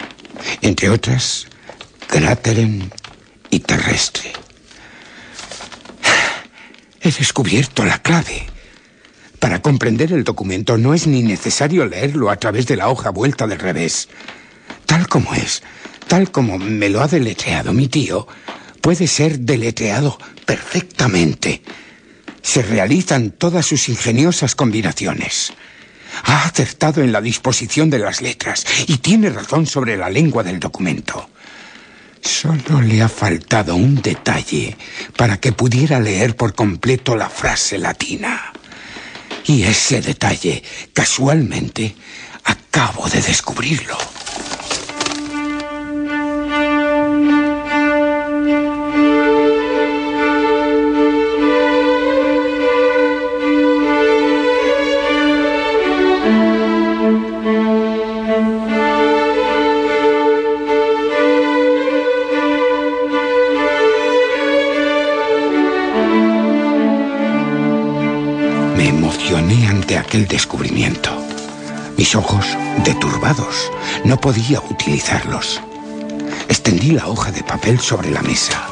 entre 0.62 0.90
otras, 0.90 1.48
crateren 2.08 2.92
y 3.50 3.60
terrestre. 3.60 4.45
He 7.06 7.12
descubierto 7.12 7.86
la 7.86 8.00
clave. 8.00 8.48
Para 9.38 9.62
comprender 9.62 10.12
el 10.12 10.24
documento 10.24 10.76
no 10.80 10.96
es 10.96 11.06
ni 11.06 11.22
necesario 11.22 11.86
leerlo 11.86 12.32
a 12.32 12.38
través 12.38 12.66
de 12.66 12.78
la 12.78 12.90
hoja 12.90 13.12
vuelta 13.12 13.46
del 13.46 13.60
revés. 13.60 14.10
Tal 14.88 15.08
como 15.08 15.36
es, 15.36 15.62
tal 16.08 16.32
como 16.32 16.58
me 16.58 16.90
lo 16.90 17.02
ha 17.02 17.08
deletreado 17.08 17.74
mi 17.74 17.90
tío, 17.90 18.28
puede 18.82 19.06
ser 19.06 19.38
deletreado 19.38 20.18
perfectamente. 20.48 21.62
Se 22.42 22.64
realizan 22.64 23.30
todas 23.30 23.68
sus 23.68 23.88
ingeniosas 23.88 24.56
combinaciones. 24.56 25.54
Ha 26.24 26.46
acertado 26.46 27.04
en 27.04 27.12
la 27.12 27.22
disposición 27.22 27.92
de 27.92 28.00
las 28.00 28.24
letras 28.24 28.66
y 28.88 28.98
tiene 28.98 29.30
razón 29.30 29.68
sobre 29.68 29.96
la 29.96 30.10
lengua 30.10 30.42
del 30.42 30.60
documento. 30.60 31.30
Solo 32.26 32.82
le 32.82 33.04
ha 33.04 33.08
faltado 33.08 33.76
un 33.76 34.02
detalle 34.02 34.76
para 35.16 35.38
que 35.38 35.52
pudiera 35.52 36.00
leer 36.00 36.36
por 36.36 36.56
completo 36.56 37.16
la 37.16 37.30
frase 37.30 37.78
latina. 37.78 38.52
Y 39.46 39.62
ese 39.62 40.02
detalle, 40.02 40.64
casualmente, 40.92 41.96
acabo 42.44 43.08
de 43.10 43.22
descubrirlo. 43.22 43.96
Aquel 70.16 70.28
descubrimiento. 70.30 71.10
Mis 71.98 72.16
ojos, 72.16 72.46
deturbados, 72.86 73.70
no 74.06 74.18
podía 74.18 74.62
utilizarlos. 74.62 75.60
Extendí 76.48 76.92
la 76.92 77.08
hoja 77.08 77.34
de 77.34 77.44
papel 77.44 77.82
sobre 77.82 78.12
la 78.12 78.22
mesa. 78.22 78.66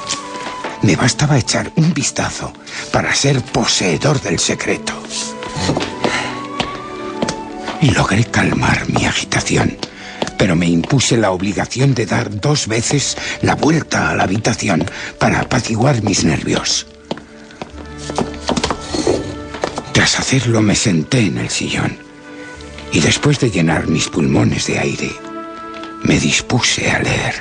Me 0.83 0.95
bastaba 0.95 1.37
echar 1.37 1.69
un 1.75 1.93
vistazo 1.93 2.53
para 2.93 3.13
ser 3.13 3.41
poseedor 3.41 4.21
del 4.21 4.39
secreto. 4.39 4.93
Y 7.81 7.91
logré 7.91 8.23
calmar 8.23 8.87
mi 8.87 9.05
agitación, 9.05 9.75
pero 10.37 10.55
me 10.55 10.67
impuse 10.67 11.17
la 11.17 11.31
obligación 11.31 11.93
de 11.93 12.05
dar 12.05 12.39
dos 12.39 12.69
veces 12.69 13.17
la 13.41 13.55
vuelta 13.55 14.09
a 14.09 14.15
la 14.15 14.23
habitación 14.23 14.89
para 15.19 15.41
apaciguar 15.41 16.03
mis 16.03 16.23
nervios. 16.23 16.87
Tras 20.03 20.19
hacerlo 20.19 20.61
me 20.61 20.75
senté 20.75 21.19
en 21.19 21.37
el 21.37 21.49
sillón 21.49 21.97
y 22.91 22.99
después 22.99 23.39
de 23.39 23.49
llenar 23.49 23.87
mis 23.87 24.09
pulmones 24.09 24.67
de 24.67 24.77
aire, 24.77 25.09
me 26.03 26.19
dispuse 26.19 26.91
a 26.91 26.99
leer. 26.99 27.35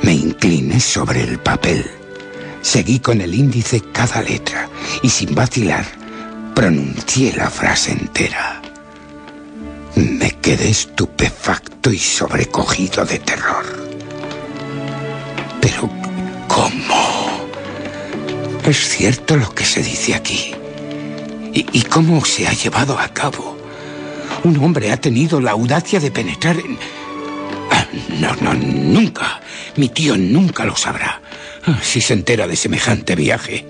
Me 0.00 0.14
incliné 0.14 0.80
sobre 0.80 1.20
el 1.20 1.38
papel, 1.38 1.84
seguí 2.62 3.00
con 3.00 3.20
el 3.20 3.34
índice 3.34 3.82
cada 3.92 4.22
letra 4.22 4.70
y 5.02 5.10
sin 5.10 5.34
vacilar 5.34 5.84
pronuncié 6.54 7.34
la 7.34 7.50
frase 7.50 7.92
entera. 7.92 8.62
Me 9.96 10.30
quedé 10.30 10.70
estupefacto 10.70 11.92
y 11.92 11.98
sobrecogido 11.98 13.04
de 13.04 13.18
terror. 13.18 13.66
Pero, 15.60 15.90
¿cómo? 16.48 17.46
Es 18.64 18.88
cierto 18.88 19.36
lo 19.36 19.54
que 19.54 19.66
se 19.66 19.82
dice 19.82 20.14
aquí. 20.14 20.54
¿Y, 21.52 21.82
cómo 21.82 22.24
se 22.24 22.46
ha 22.46 22.52
llevado 22.52 22.98
a 22.98 23.08
cabo? 23.08 23.56
Un 24.44 24.56
hombre 24.62 24.92
ha 24.92 24.96
tenido 25.00 25.40
la 25.40 25.52
audacia 25.52 25.98
de 26.00 26.10
penetrar 26.10 26.56
en... 26.58 26.78
Ah, 27.70 27.86
No, 28.20 28.34
no, 28.40 28.54
nunca. 28.54 29.40
Mi 29.76 29.88
tío 29.88 30.16
nunca 30.16 30.64
lo 30.64 30.76
sabrá. 30.76 31.20
Ah, 31.66 31.78
Si 31.82 32.00
se 32.00 32.14
entera 32.14 32.46
de 32.46 32.56
semejante 32.56 33.14
viaje, 33.16 33.66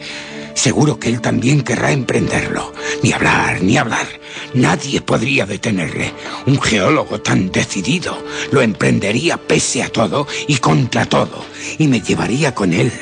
seguro 0.55 0.99
que 0.99 1.09
él 1.09 1.21
también 1.21 1.63
querrá 1.63 1.93
emprenderlo. 1.93 2.73
Ni 3.03 3.13
hablar, 3.13 3.63
ni 3.63 3.77
hablar. 3.77 4.07
Nadie 4.55 5.01
podría 5.01 5.47
detenerle. 5.47 6.13
Un 6.47 6.61
geólogo 6.61 7.21
tan 7.21 7.51
decidido 7.51 8.23
lo 8.51 8.61
emprendería 8.61 9.37
pese 9.37 9.83
a 9.83 9.89
todo 9.89 10.27
y 10.47 10.57
contra 10.57 11.07
todo. 11.07 11.45
Y 11.79 11.87
me 11.87 12.01
llevaría 12.01 12.55
con 12.55 12.73
él 12.73 12.93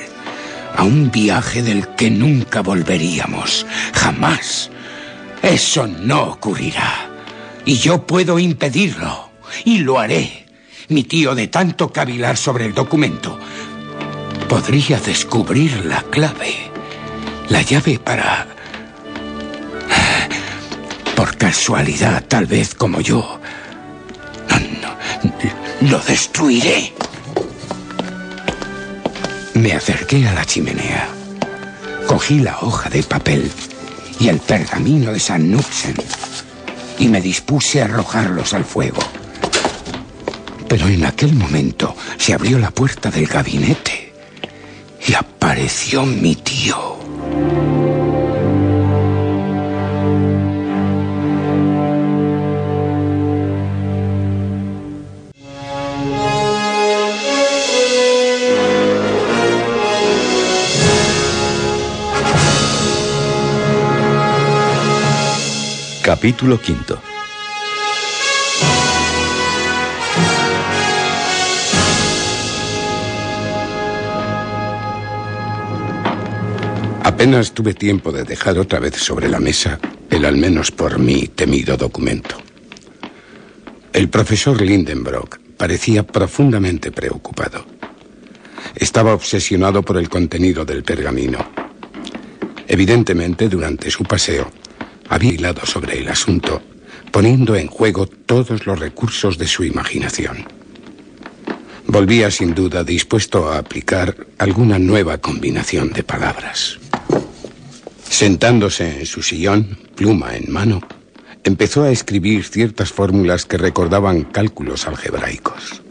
a 0.77 0.85
un 0.85 1.11
viaje 1.11 1.63
del 1.63 1.89
que 1.95 2.11
nunca 2.11 2.61
volveríamos. 2.61 3.67
Jamás. 3.95 4.71
Eso 5.43 5.87
no 5.87 6.25
ocurrirá. 6.25 7.11
Y 7.65 7.77
yo 7.79 8.07
puedo 8.07 8.39
impedirlo. 8.39 9.31
Y 9.65 9.79
lo 9.79 9.99
haré. 9.99 10.47
Mi 10.89 11.05
tío, 11.05 11.35
de 11.35 11.49
tanto 11.49 11.93
cavilar 11.93 12.37
sobre 12.37 12.67
el 12.67 12.75
documento, 12.75 13.39
podría 14.49 15.01
descubrir 15.01 15.85
la 15.85 16.03
clave. 16.03 16.71
La 17.49 17.63
llave 17.63 17.99
para... 17.99 18.47
Por 21.17 21.37
casualidad, 21.37 22.25
tal 22.29 22.47
vez 22.47 22.75
como 22.75 23.01
yo. 23.01 23.41
No, 24.51 24.59
no, 24.83 25.91
Lo 25.91 25.99
destruiré. 26.01 26.93
Me 29.57 29.73
acerqué 29.73 30.29
a 30.29 30.35
la 30.35 30.45
chimenea. 30.45 31.09
Cogí 32.07 32.41
la 32.41 32.59
hoja 32.61 32.91
de 32.91 33.03
papel 33.03 33.51
y 34.21 34.29
el 34.29 34.39
pergamino 34.39 35.13
de 35.13 35.19
San 35.19 35.51
Nuxen 35.51 35.95
y 36.99 37.09
me 37.09 37.23
dispuse 37.23 37.81
a 37.81 37.87
arrojarlos 37.87 38.53
al 38.53 38.67
fuego. 38.67 39.01
Pero 40.69 40.89
en 40.89 41.07
aquel 41.07 41.33
momento 41.33 41.97
se 42.19 42.35
abrió 42.35 42.59
la 42.59 42.71
puerta 42.71 43.11
del 43.11 43.27
gabinete 43.29 44.13
y 45.07 45.15
apareció 45.15 46.05
mi 46.05 46.37
tío. 46.37 46.99
Capítulo 66.27 66.61
quinto. 66.61 67.01
Apenas 77.05 77.53
tuve 77.53 77.75
tiempo 77.75 78.11
de 78.11 78.25
dejar 78.25 78.59
otra 78.59 78.81
vez 78.81 78.97
sobre 78.97 79.29
la 79.29 79.39
mesa 79.39 79.79
el 80.11 80.25
al 80.25 80.37
menos 80.37 80.73
por 80.73 80.99
mí 80.99 81.29
temido 81.29 81.77
documento. 81.77 82.35
El 83.93 84.09
profesor 84.09 84.61
Lindenbrock 84.61 85.39
parecía 85.57 86.03
profundamente 86.03 86.91
preocupado. 86.91 87.65
Estaba 88.75 89.15
obsesionado 89.15 89.85
por 89.85 89.97
el 89.97 90.09
contenido 90.09 90.65
del 90.65 90.83
pergamino. 90.83 91.39
Evidentemente, 92.67 93.49
durante 93.49 93.93
su 93.93 94.03
paseo, 94.03 94.51
había 95.09 95.33
hilado 95.33 95.65
sobre 95.67 95.99
el 95.99 96.09
asunto, 96.09 96.63
poniendo 97.11 97.57
en 97.57 97.69
juego 97.69 98.07
todos 98.07 98.67
los 98.67 98.79
recursos 98.79 99.39
de 99.39 99.47
su 99.47 99.65
imaginación. 99.65 100.47
Volvía 101.87 102.31
sin 102.31 102.55
duda 102.55 102.83
dispuesto 102.83 103.49
a 103.49 103.59
aplicar 103.59 104.27
alguna 104.39 104.79
nueva 104.79 105.19
combinación 105.19 105.93
de 105.93 106.03
palabras. 106.03 106.79
Sentándose 108.09 109.01
en 109.01 109.07
su 109.07 109.23
sillón, 109.23 109.79
pluma 109.95 110.37
en 110.37 110.53
mano, 110.53 110.81
empezó 111.45 111.85
a 111.85 111.91
escribir 111.91 112.45
ciertas 112.45 112.91
fórmulas 112.91 113.47
que 113.47 113.57
recordaban 113.57 114.25
cálculos 114.25 114.87
algebraicos. 114.89 115.83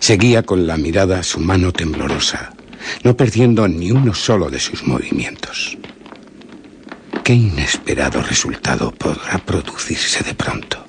Seguía 0.00 0.42
con 0.42 0.66
la 0.66 0.76
mirada 0.76 1.22
su 1.22 1.40
mano 1.40 1.72
temblorosa, 1.72 2.52
no 3.02 3.16
perdiendo 3.16 3.68
ni 3.68 3.90
uno 3.90 4.14
solo 4.14 4.50
de 4.50 4.60
sus 4.60 4.86
movimientos. 4.86 5.78
¿Qué 7.24 7.34
inesperado 7.34 8.22
resultado 8.22 8.90
podrá 8.92 9.38
producirse 9.38 10.24
de 10.24 10.34
pronto? 10.34 10.84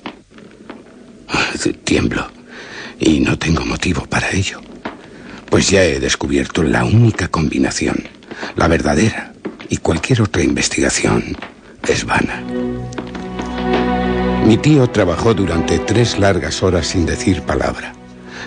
Tiemblo 1.84 2.26
y 2.98 3.20
no 3.20 3.38
tengo 3.38 3.64
motivo 3.64 4.06
para 4.06 4.30
ello, 4.30 4.60
pues 5.50 5.68
ya 5.68 5.84
he 5.84 6.00
descubierto 6.00 6.62
la 6.62 6.84
única 6.84 7.28
combinación, 7.28 8.08
la 8.56 8.66
verdadera, 8.66 9.32
y 9.68 9.76
cualquier 9.76 10.22
otra 10.22 10.42
investigación 10.42 11.36
es 11.86 12.04
vana. 12.04 12.42
Mi 14.46 14.56
tío 14.56 14.88
trabajó 14.88 15.34
durante 15.34 15.78
tres 15.80 16.18
largas 16.18 16.62
horas 16.62 16.86
sin 16.86 17.06
decir 17.06 17.42
palabra, 17.42 17.92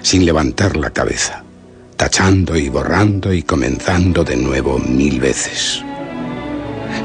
sin 0.02 0.26
levantar 0.26 0.76
la 0.76 0.90
cabeza, 0.90 1.44
tachando 1.96 2.58
y 2.58 2.68
borrando 2.70 3.32
y 3.32 3.44
comenzando 3.44 4.24
de 4.24 4.36
nuevo 4.36 4.80
mil 4.80 5.20
veces. 5.20 5.85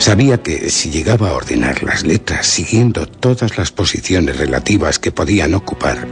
Sabía 0.00 0.42
que 0.42 0.70
si 0.70 0.90
llegaba 0.90 1.28
a 1.28 1.34
ordenar 1.34 1.82
las 1.82 2.04
letras 2.04 2.46
siguiendo 2.46 3.06
todas 3.06 3.58
las 3.58 3.70
posiciones 3.70 4.38
relativas 4.38 4.98
que 4.98 5.12
podían 5.12 5.52
ocupar, 5.52 6.08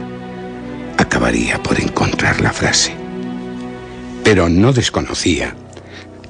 acabaría 0.95 1.61
por 1.63 1.81
encontrar 1.81 2.39
la 2.39 2.53
frase. 2.53 2.93
Pero 4.23 4.47
no 4.47 4.73
desconocía 4.73 5.55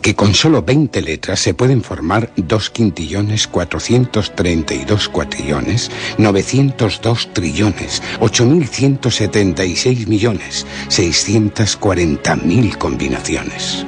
que 0.01 0.15
con 0.15 0.33
solo 0.35 0.63
20 0.63 1.01
letras 1.01 1.41
se 1.41 1.53
pueden 1.53 1.83
formar 1.83 2.31
2 2.37 2.69
quintillones, 2.69 3.45
432 3.47 5.09
cuatrillones, 5.09 5.91
902 6.17 7.33
trillones, 7.33 8.01
8.176 8.21 10.07
millones, 10.07 10.65
640.000 10.87 12.77
combinaciones. 12.77 13.85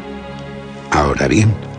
Ahora 0.92 1.30
bien, 1.30 1.71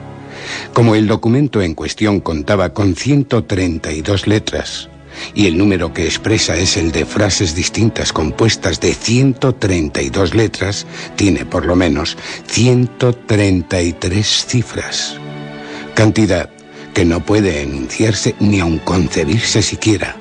como 0.73 0.95
el 0.95 1.07
documento 1.07 1.63
en 1.63 1.75
cuestión 1.75 2.21
contaba 2.21 2.73
con 2.73 2.95
132 2.95 4.27
letras, 4.27 4.89
y 5.35 5.47
el 5.47 5.59
número 5.59 5.93
que 5.93 6.05
expresa 6.05 6.57
es 6.57 6.77
el 6.77 6.93
de 6.93 7.05
frases 7.05 7.55
distintas 7.55 8.13
compuestas 8.13 8.81
de 8.81 8.95
132 8.95 10.35
letras, 10.35 10.87
tiene 11.17 11.45
por 11.45 11.67
lo 11.67 11.77
menos 11.77 12.17
133 12.47 14.47
cifras. 14.47 15.17
Cantidad 15.95 16.51
que 16.95 17.05
no 17.05 17.21
puede 17.21 17.63
enunciarse 17.63 18.35
ni 18.41 18.61
aun 18.61 18.79
concebirse 18.79 19.63
siquiera. 19.63 20.17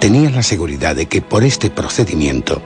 Tenía 0.00 0.30
la 0.30 0.42
seguridad 0.42 0.96
de 0.96 1.06
que 1.06 1.22
por 1.22 1.44
este 1.44 1.70
procedimiento 1.70 2.60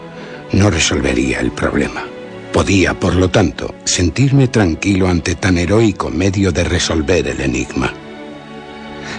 no 0.52 0.70
resolvería 0.70 1.40
el 1.40 1.52
problema. 1.52 2.17
Podía, 2.58 2.92
por 2.98 3.14
lo 3.14 3.30
tanto, 3.30 3.72
sentirme 3.84 4.48
tranquilo 4.48 5.06
ante 5.06 5.36
tan 5.36 5.58
heroico 5.58 6.10
medio 6.10 6.50
de 6.50 6.64
resolver 6.64 7.28
el 7.28 7.40
enigma. 7.40 7.92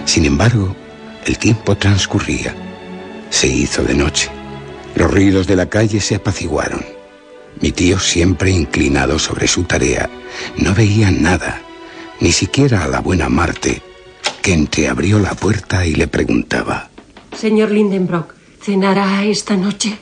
Sin 0.04 0.26
embargo, 0.26 0.76
el 1.24 1.38
tiempo 1.38 1.74
transcurría. 1.74 2.54
Se 3.30 3.46
hizo 3.46 3.82
de 3.82 3.94
noche. 3.94 4.28
Los 4.94 5.10
ruidos 5.10 5.46
de 5.46 5.56
la 5.56 5.70
calle 5.70 6.02
se 6.02 6.16
apaciguaron. 6.16 6.84
Mi 7.62 7.72
tío, 7.72 7.98
siempre 7.98 8.50
inclinado 8.50 9.18
sobre 9.18 9.48
su 9.48 9.64
tarea, 9.64 10.10
no 10.58 10.74
veía 10.74 11.10
nada, 11.10 11.62
ni 12.20 12.32
siquiera 12.32 12.84
a 12.84 12.88
la 12.88 13.00
buena 13.00 13.30
Marte, 13.30 13.80
que 14.42 14.52
entreabrió 14.52 15.18
la 15.18 15.32
puerta 15.32 15.86
y 15.86 15.94
le 15.94 16.08
preguntaba. 16.08 16.90
Señor 17.34 17.70
Lindenbrock, 17.70 18.34
¿cenará 18.60 19.24
esta 19.24 19.56
noche? 19.56 19.96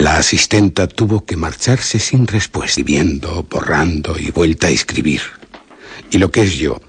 La 0.00 0.16
asistenta 0.16 0.88
tuvo 0.88 1.26
que 1.26 1.36
marcharse 1.36 1.98
sin 1.98 2.26
respuesta, 2.26 2.70
escribiendo, 2.70 3.42
borrando 3.42 4.18
y 4.18 4.30
vuelta 4.30 4.68
a 4.68 4.70
escribir. 4.70 5.20
Y 6.10 6.16
lo 6.16 6.30
que 6.30 6.40
es 6.40 6.54
yo, 6.54 6.80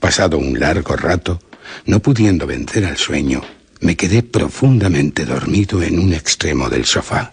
pasado 0.00 0.38
un 0.38 0.58
largo 0.58 0.96
rato, 0.96 1.38
no 1.84 2.00
pudiendo 2.00 2.46
vencer 2.46 2.86
al 2.86 2.96
sueño, 2.96 3.42
me 3.80 3.96
quedé 3.96 4.22
profundamente 4.22 5.26
dormido 5.26 5.82
en 5.82 5.98
un 5.98 6.14
extremo 6.14 6.70
del 6.70 6.86
sofá. 6.86 7.32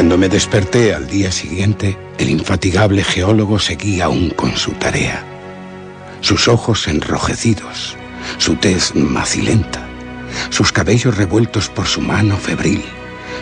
Cuando 0.00 0.16
me 0.16 0.30
desperté 0.30 0.94
al 0.94 1.06
día 1.06 1.30
siguiente, 1.30 1.94
el 2.16 2.30
infatigable 2.30 3.04
geólogo 3.04 3.58
seguía 3.58 4.06
aún 4.06 4.30
con 4.30 4.56
su 4.56 4.72
tarea. 4.72 5.22
Sus 6.22 6.48
ojos 6.48 6.88
enrojecidos, 6.88 7.98
su 8.38 8.56
tez 8.56 8.94
macilenta, 8.94 9.86
sus 10.48 10.72
cabellos 10.72 11.18
revueltos 11.18 11.68
por 11.68 11.86
su 11.86 12.00
mano 12.00 12.38
febril, 12.38 12.82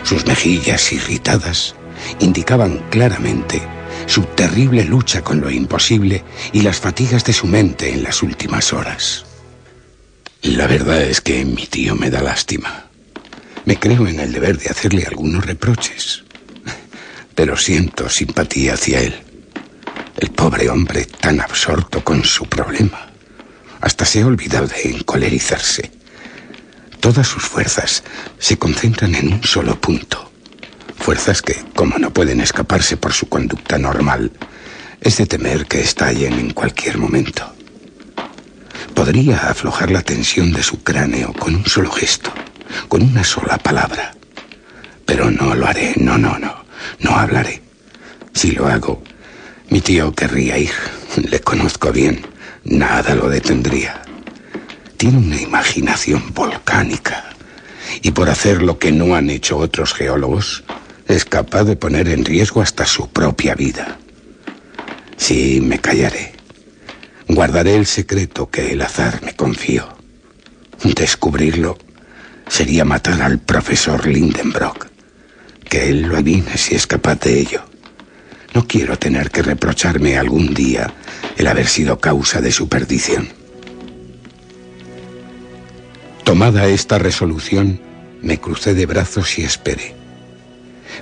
sus 0.03 0.25
mejillas 0.25 0.91
irritadas, 0.91 1.75
indicaban 2.19 2.83
claramente 2.89 3.61
su 4.05 4.23
terrible 4.23 4.83
lucha 4.83 5.23
con 5.23 5.39
lo 5.39 5.49
imposible 5.49 6.25
y 6.51 6.63
las 6.63 6.81
fatigas 6.81 7.23
de 7.23 7.31
su 7.31 7.47
mente 7.47 7.93
en 7.93 8.03
las 8.03 8.21
últimas 8.21 8.73
horas. 8.73 9.23
La 10.41 10.67
verdad 10.67 11.03
es 11.03 11.21
que 11.21 11.45
mi 11.45 11.67
tío 11.67 11.95
me 11.95 12.09
da 12.09 12.21
lástima. 12.21 12.89
Me 13.63 13.79
creo 13.79 14.07
en 14.07 14.19
el 14.19 14.33
deber 14.33 14.57
de 14.57 14.69
hacerle 14.69 15.05
algunos 15.05 15.45
reproches, 15.45 16.25
pero 17.39 17.55
siento 17.55 18.09
simpatía 18.09 18.73
hacia 18.73 18.99
él. 18.99 19.15
El 20.17 20.29
pobre 20.31 20.69
hombre 20.69 21.05
tan 21.05 21.39
absorto 21.39 22.03
con 22.03 22.25
su 22.25 22.45
problema. 22.47 23.13
Hasta 23.79 24.03
se 24.03 24.19
ha 24.19 24.25
olvidado 24.25 24.67
de 24.67 24.97
encolerizarse. 24.97 25.89
Todas 26.99 27.25
sus 27.25 27.43
fuerzas 27.43 28.03
se 28.39 28.57
concentran 28.57 29.15
en 29.15 29.31
un 29.31 29.43
solo 29.45 29.79
punto. 29.79 30.29
Fuerzas 30.97 31.41
que, 31.41 31.63
como 31.73 31.97
no 31.97 32.11
pueden 32.11 32.41
escaparse 32.41 32.97
por 32.97 33.13
su 33.13 33.29
conducta 33.29 33.77
normal, 33.77 34.33
es 34.99 35.15
de 35.15 35.25
temer 35.25 35.65
que 35.65 35.79
estallen 35.79 36.33
en 36.33 36.51
cualquier 36.51 36.97
momento. 36.97 37.55
Podría 38.93 39.49
aflojar 39.49 39.91
la 39.91 40.01
tensión 40.01 40.51
de 40.51 40.61
su 40.61 40.83
cráneo 40.83 41.31
con 41.31 41.55
un 41.55 41.65
solo 41.65 41.89
gesto, 41.89 42.33
con 42.89 43.01
una 43.01 43.23
sola 43.23 43.57
palabra. 43.57 44.13
Pero 45.05 45.31
no 45.31 45.55
lo 45.55 45.67
haré, 45.67 45.93
no, 45.95 46.17
no, 46.17 46.37
no, 46.37 46.58
no 46.99 47.11
hablaré. 47.11 47.61
Si 48.33 48.51
lo 48.51 48.67
hago, 48.67 49.03
mi 49.69 49.81
tío 49.81 50.13
querría 50.13 50.57
ir. 50.57 50.71
Le 51.15 51.39
conozco 51.41 51.91
bien, 51.91 52.25
nada 52.63 53.15
lo 53.15 53.29
detendría. 53.29 54.01
Tiene 54.97 55.17
una 55.17 55.41
imaginación 55.41 56.33
volcánica. 56.33 57.25
Y 58.01 58.11
por 58.11 58.29
hacer 58.29 58.61
lo 58.61 58.77
que 58.77 58.91
no 58.91 59.15
han 59.15 59.29
hecho 59.29 59.57
otros 59.57 59.93
geólogos, 59.93 60.63
es 61.07 61.25
capaz 61.25 61.63
de 61.63 61.75
poner 61.75 62.07
en 62.09 62.23
riesgo 62.23 62.61
hasta 62.61 62.85
su 62.85 63.09
propia 63.09 63.55
vida. 63.55 63.97
Sí, 65.17 65.59
me 65.61 65.79
callaré. 65.79 66.33
Guardaré 67.27 67.75
el 67.75 67.85
secreto 67.85 68.49
que 68.49 68.71
el 68.71 68.81
azar 68.81 69.21
me 69.23 69.35
confió. 69.35 69.87
Descubrirlo 70.83 71.77
sería 72.47 72.85
matar 72.85 73.21
al 73.21 73.39
profesor 73.39 74.07
Lindenbrock. 74.07 74.88
Que 75.69 75.89
él 75.89 76.01
lo 76.01 76.17
adivine 76.17 76.57
si 76.57 76.75
es 76.75 76.87
capaz 76.87 77.19
de 77.19 77.39
ello. 77.39 77.63
No 78.55 78.67
quiero 78.67 78.97
tener 78.97 79.29
que 79.29 79.43
reprocharme 79.43 80.17
algún 80.17 80.53
día 80.53 80.91
el 81.37 81.47
haber 81.47 81.67
sido 81.67 81.99
causa 81.99 82.41
de 82.41 82.51
su 82.51 82.67
perdición. 82.67 83.29
Tomada 86.23 86.67
esta 86.67 86.97
resolución, 86.97 87.79
me 88.21 88.39
crucé 88.39 88.73
de 88.73 88.85
brazos 88.85 89.37
y 89.37 89.43
esperé. 89.43 89.95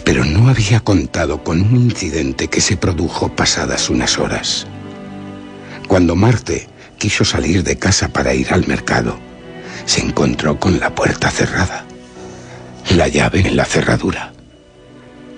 Pero 0.03 0.25
no 0.25 0.49
había 0.49 0.81
contado 0.81 1.43
con 1.43 1.61
un 1.61 1.75
incidente 1.75 2.49
que 2.49 2.61
se 2.61 2.77
produjo 2.77 3.35
pasadas 3.35 3.89
unas 3.89 4.19
horas. 4.19 4.67
Cuando 5.87 6.15
Marte 6.15 6.67
quiso 6.97 7.23
salir 7.23 7.63
de 7.63 7.77
casa 7.77 8.09
para 8.09 8.33
ir 8.33 8.53
al 8.53 8.67
mercado, 8.67 9.17
se 9.85 10.01
encontró 10.01 10.59
con 10.59 10.79
la 10.79 10.93
puerta 10.93 11.29
cerrada, 11.29 11.85
la 12.95 13.07
llave 13.07 13.47
en 13.47 13.55
la 13.55 13.65
cerradura. 13.65 14.33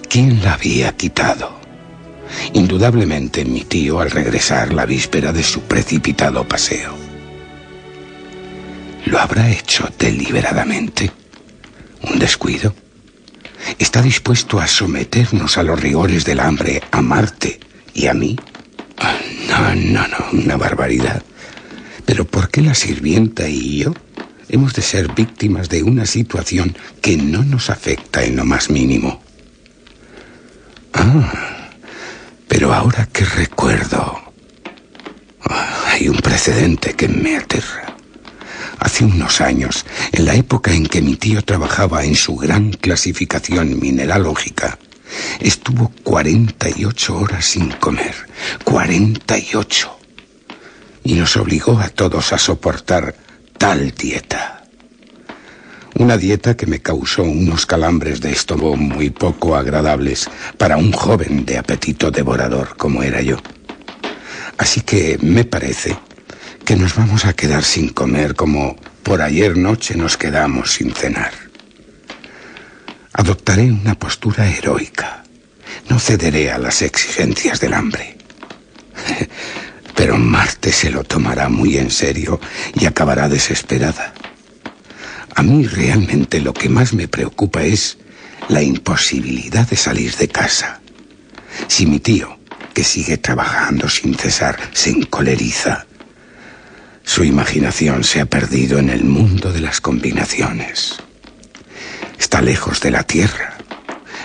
¿Quién 0.09 0.41
la 0.41 0.53
había 0.53 0.97
quitado? 0.97 1.59
Indudablemente 2.53 3.45
mi 3.45 3.61
tío 3.61 3.99
al 3.99 4.09
regresar 4.09 4.73
la 4.73 4.87
víspera 4.87 5.31
de 5.31 5.43
su 5.43 5.61
precipitado 5.61 6.47
paseo. 6.47 6.95
¿Lo 9.05 9.19
habrá 9.19 9.51
hecho 9.51 9.87
deliberadamente? 9.99 11.11
¿Un 12.01 12.17
descuido? 12.17 12.73
¿Está 13.77 14.01
dispuesto 14.01 14.59
a 14.59 14.65
someternos 14.65 15.59
a 15.59 15.63
los 15.63 15.79
rigores 15.79 16.25
del 16.25 16.39
hambre 16.39 16.81
a 16.89 17.03
Marte 17.03 17.59
y 17.93 18.07
a 18.07 18.15
mí? 18.15 18.35
Ah, 18.97 19.15
no, 19.47 19.75
no, 19.75 20.07
no, 20.07 20.41
una 20.41 20.57
barbaridad. 20.57 21.21
Pero 22.05 22.25
¿por 22.25 22.49
qué 22.49 22.63
la 22.63 22.73
sirvienta 22.73 23.47
y 23.47 23.83
yo 23.83 23.93
hemos 24.49 24.73
de 24.73 24.81
ser 24.81 25.13
víctimas 25.13 25.69
de 25.69 25.83
una 25.83 26.07
situación 26.07 26.75
que 26.99 27.15
no 27.15 27.43
nos 27.43 27.69
afecta 27.69 28.23
en 28.23 28.37
lo 28.37 28.45
más 28.45 28.71
mínimo? 28.71 29.28
Ah, 30.93 31.69
pero 32.47 32.73
ahora 32.73 33.07
que 33.11 33.25
recuerdo, 33.25 34.19
hay 35.87 36.09
un 36.09 36.17
precedente 36.17 36.93
que 36.93 37.07
me 37.07 37.37
aterra. 37.37 37.95
Hace 38.79 39.03
unos 39.03 39.41
años, 39.41 39.85
en 40.11 40.25
la 40.25 40.35
época 40.35 40.71
en 40.73 40.85
que 40.87 41.01
mi 41.01 41.15
tío 41.15 41.41
trabajaba 41.41 42.03
en 42.05 42.15
su 42.15 42.35
gran 42.37 42.71
clasificación 42.71 43.79
mineralógica, 43.79 44.79
Estuvo 45.39 45.91
48 46.03 47.17
horas 47.17 47.45
sin 47.45 47.69
comer. 47.71 48.15
48. 48.63 49.99
Y 51.03 51.13
nos 51.13 51.37
obligó 51.37 51.79
a 51.79 51.89
todos 51.89 52.33
a 52.33 52.37
soportar 52.37 53.15
tal 53.57 53.91
dieta. 53.91 54.58
Una 55.99 56.15
dieta 56.15 56.55
que 56.55 56.65
me 56.65 56.79
causó 56.79 57.23
unos 57.23 57.65
calambres 57.65 58.21
de 58.21 58.31
estómago 58.31 58.77
muy 58.77 59.09
poco 59.09 59.57
agradables 59.57 60.29
para 60.57 60.77
un 60.77 60.93
joven 60.93 61.45
de 61.45 61.57
apetito 61.57 62.09
devorador 62.09 62.77
como 62.77 63.03
era 63.03 63.21
yo. 63.21 63.35
Así 64.57 64.79
que 64.79 65.19
me 65.21 65.43
parece 65.43 65.97
que 66.63 66.77
nos 66.77 66.95
vamos 66.95 67.25
a 67.25 67.33
quedar 67.33 67.65
sin 67.65 67.89
comer 67.89 68.33
como 68.33 68.77
por 69.03 69.21
ayer 69.21 69.57
noche 69.57 69.93
nos 69.95 70.15
quedamos 70.15 70.71
sin 70.71 70.93
cenar. 70.93 71.33
Adoptaré 73.11 73.69
una 73.69 73.99
postura 73.99 74.49
heroica. 74.49 75.25
No 75.89 75.99
cederé 75.99 76.49
a 76.49 76.59
las 76.59 76.81
exigencias 76.81 77.59
del 77.59 77.73
hambre. 77.73 78.15
Pero 79.97 80.17
Marte 80.17 80.71
se 80.71 80.91
lo 80.91 81.03
tomará 81.03 81.49
muy 81.49 81.77
en 81.77 81.91
serio 81.91 82.39
y 82.73 82.85
acabará 82.85 83.27
desesperada. 83.27 84.13
A 85.39 85.41
mí 85.41 85.65
realmente 85.65 86.41
lo 86.41 86.53
que 86.53 86.67
más 86.67 86.91
me 86.93 87.07
preocupa 87.07 87.63
es 87.63 87.97
la 88.49 88.61
imposibilidad 88.61 89.65
de 89.69 89.77
salir 89.77 90.13
de 90.17 90.27
casa. 90.27 90.81
Si 91.69 91.85
mi 91.85 92.01
tío, 92.01 92.37
que 92.73 92.83
sigue 92.83 93.17
trabajando 93.17 93.87
sin 93.87 94.15
cesar, 94.15 94.59
se 94.73 94.89
encoleriza, 94.89 95.85
su 97.05 97.23
imaginación 97.23 98.03
se 98.03 98.19
ha 98.19 98.25
perdido 98.25 98.79
en 98.79 98.89
el 98.89 99.05
mundo 99.05 99.53
de 99.53 99.61
las 99.61 99.79
combinaciones. 99.79 100.97
Está 102.19 102.41
lejos 102.41 102.81
de 102.81 102.91
la 102.91 103.03
tierra, 103.03 103.59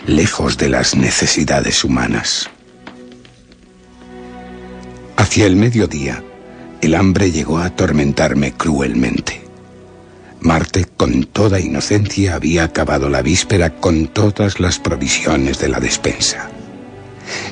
lejos 0.08 0.58
de 0.58 0.68
las 0.68 0.96
necesidades 0.96 1.84
humanas. 1.84 2.50
Hacia 5.16 5.46
el 5.46 5.54
mediodía, 5.54 6.24
el 6.80 6.96
hambre 6.96 7.30
llegó 7.30 7.58
a 7.58 7.66
atormentarme 7.66 8.54
cruelmente. 8.54 9.43
Marte, 10.44 10.84
con 10.84 11.24
toda 11.24 11.58
inocencia, 11.58 12.34
había 12.34 12.64
acabado 12.64 13.08
la 13.08 13.22
víspera 13.22 13.70
con 13.80 14.08
todas 14.08 14.60
las 14.60 14.78
provisiones 14.78 15.58
de 15.58 15.68
la 15.68 15.80
despensa. 15.80 16.50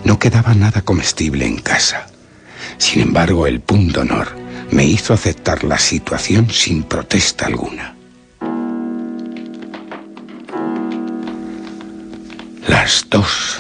No 0.05 0.18
quedaba 0.18 0.53
nada 0.53 0.82
comestible 0.82 1.47
en 1.47 1.57
casa. 1.57 2.07
Sin 2.76 3.01
embargo, 3.01 3.47
el 3.47 3.61
punto 3.61 4.03
honor 4.03 4.36
me 4.70 4.84
hizo 4.84 5.14
aceptar 5.14 5.64
la 5.64 5.78
situación 5.78 6.51
sin 6.51 6.82
protesta 6.82 7.47
alguna. 7.47 7.97
Las 12.68 13.07
dos. 13.09 13.59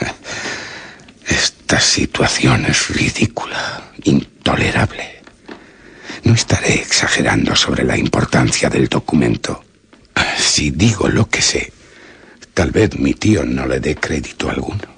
Esta 1.28 1.78
situación 1.80 2.64
es 2.64 2.88
ridícula, 2.88 3.92
intolerable. 4.04 5.21
No 6.24 6.34
estaré 6.34 6.74
exagerando 6.74 7.56
sobre 7.56 7.84
la 7.84 7.96
importancia 7.96 8.68
del 8.68 8.88
documento. 8.88 9.64
Si 10.38 10.70
digo 10.70 11.08
lo 11.08 11.28
que 11.28 11.42
sé, 11.42 11.72
tal 12.54 12.70
vez 12.70 12.98
mi 12.98 13.14
tío 13.14 13.44
no 13.44 13.66
le 13.66 13.80
dé 13.80 13.96
crédito 13.96 14.50
alguno. 14.50 14.92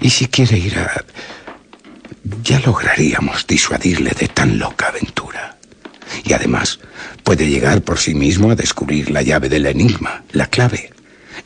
Y 0.00 0.10
si 0.10 0.26
quiere 0.26 0.58
ir 0.58 0.78
a... 0.78 1.04
Ya 2.42 2.60
lograríamos 2.60 3.46
disuadirle 3.46 4.10
de 4.10 4.28
tan 4.28 4.58
loca 4.58 4.88
aventura. 4.88 5.56
Y 6.24 6.32
además 6.32 6.78
puede 7.24 7.48
llegar 7.48 7.82
por 7.82 7.98
sí 7.98 8.14
mismo 8.14 8.50
a 8.50 8.54
descubrir 8.54 9.10
la 9.10 9.22
llave 9.22 9.48
del 9.48 9.66
enigma, 9.66 10.24
la 10.32 10.46
clave. 10.46 10.92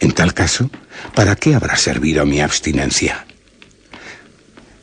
En 0.01 0.13
tal 0.13 0.35
caso, 0.35 0.71
¿para 1.15 1.37
qué 1.37 1.55
habrá 1.55 1.77
servido 1.77 2.27
mi 2.27 2.41
abstinencia? 2.41 3.27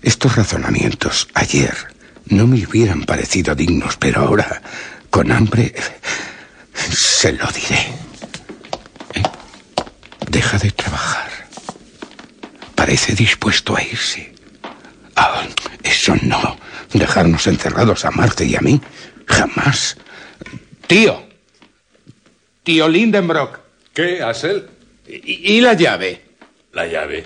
Estos 0.01 0.35
razonamientos 0.35 1.27
ayer 1.33 1.75
no 2.29 2.47
me 2.47 2.65
hubieran 2.65 3.03
parecido 3.03 3.55
dignos, 3.55 3.97
pero 3.97 4.21
ahora, 4.21 4.61
con 5.09 5.31
hambre, 5.31 5.73
se 6.73 7.33
lo 7.33 7.45
diré. 7.47 7.79
¿Eh? 9.15 9.23
Deja 10.29 10.57
de 10.57 10.71
trabajar. 10.71 11.29
Parece 12.75 13.13
dispuesto 13.13 13.75
a 13.75 13.83
irse. 13.83 14.33
Ah, 15.15 15.43
eso 15.83 16.15
no. 16.21 16.57
Dejarnos 16.93 17.45
encerrados 17.47 18.05
a 18.05 18.11
Marte 18.11 18.45
y 18.45 18.55
a 18.55 18.61
mí. 18.61 18.79
Jamás. 19.25 19.97
Tío. 20.87 21.27
Tío 22.63 22.87
Lindenbrock. 22.87 23.59
¿Qué, 23.93 24.21
Asel? 24.23 24.67
¿Y, 25.07 25.59
la 25.59 25.73
llave? 25.73 26.21
¿La 26.73 26.85
llave? 26.87 27.25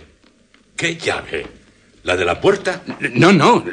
¿Qué 0.75 0.95
llave? 0.95 1.45
¿La 2.03 2.15
de 2.15 2.25
la 2.25 2.39
puerta? 2.39 2.81
No, 3.13 3.31
no. 3.31 3.63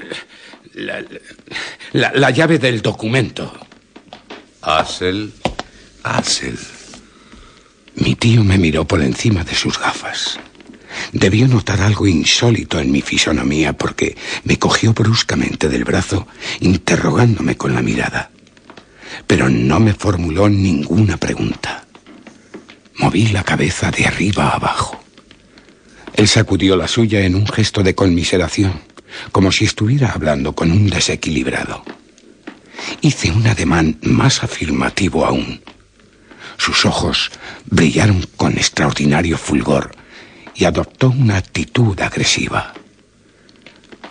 La, 0.81 2.13
la, 2.15 2.31
llave 2.31 2.59
del 2.59 2.81
documento. 2.81 3.53
Asel. 4.63 5.33
Asel. 6.03 6.59
Mi 7.97 8.15
tío 8.15 8.43
me 8.43 8.57
miró 8.57 8.87
por 8.87 9.03
encima 9.03 9.45
de 9.45 9.55
sus 9.55 9.79
gafas. 9.79 10.41
Debió 11.13 11.47
notar 11.49 11.83
algo 11.83 12.07
insólito 12.07 12.81
en 12.81 12.91
mi 12.91 13.03
fisonomía 13.03 13.75
porque 13.75 14.17
me 14.45 14.59
cogió 14.59 14.95
bruscamente 14.95 15.69
del 15.69 15.85
brazo, 15.85 16.27
interrogándome 16.61 17.57
con 17.59 17.75
la 17.75 17.83
mirada. 17.83 18.31
Pero 19.27 19.51
no 19.51 19.81
me 19.81 19.93
formuló 19.93 20.49
ninguna 20.49 21.19
pregunta. 21.19 21.85
Moví 22.97 23.29
la 23.29 23.45
cabeza 23.45 23.91
de 23.91 24.07
arriba 24.07 24.49
a 24.49 24.57
abajo. 24.57 25.03
Él 26.15 26.27
sacudió 26.27 26.75
la 26.77 26.89
suya 26.89 27.21
en 27.21 27.35
un 27.35 27.47
gesto 27.47 27.83
de 27.83 27.95
conmiseración, 27.95 28.81
como 29.33 29.53
si 29.53 29.65
estuviera 29.65 30.13
hablando 30.13 30.55
con 30.55 30.71
un 30.71 30.89
desequilibrado. 30.89 31.85
Hice 33.01 33.31
un 33.31 33.47
ademán 33.47 33.99
más 34.03 34.43
afirmativo 34.43 35.25
aún. 35.25 35.61
sus 36.57 36.85
ojos 36.85 37.31
brillaron 37.67 38.27
con 38.37 38.53
extraordinario 38.59 39.39
fulgor 39.39 39.93
y 40.55 40.65
adoptó 40.65 41.09
una 41.09 41.39
actitud 41.39 41.99
agresiva. 42.01 42.75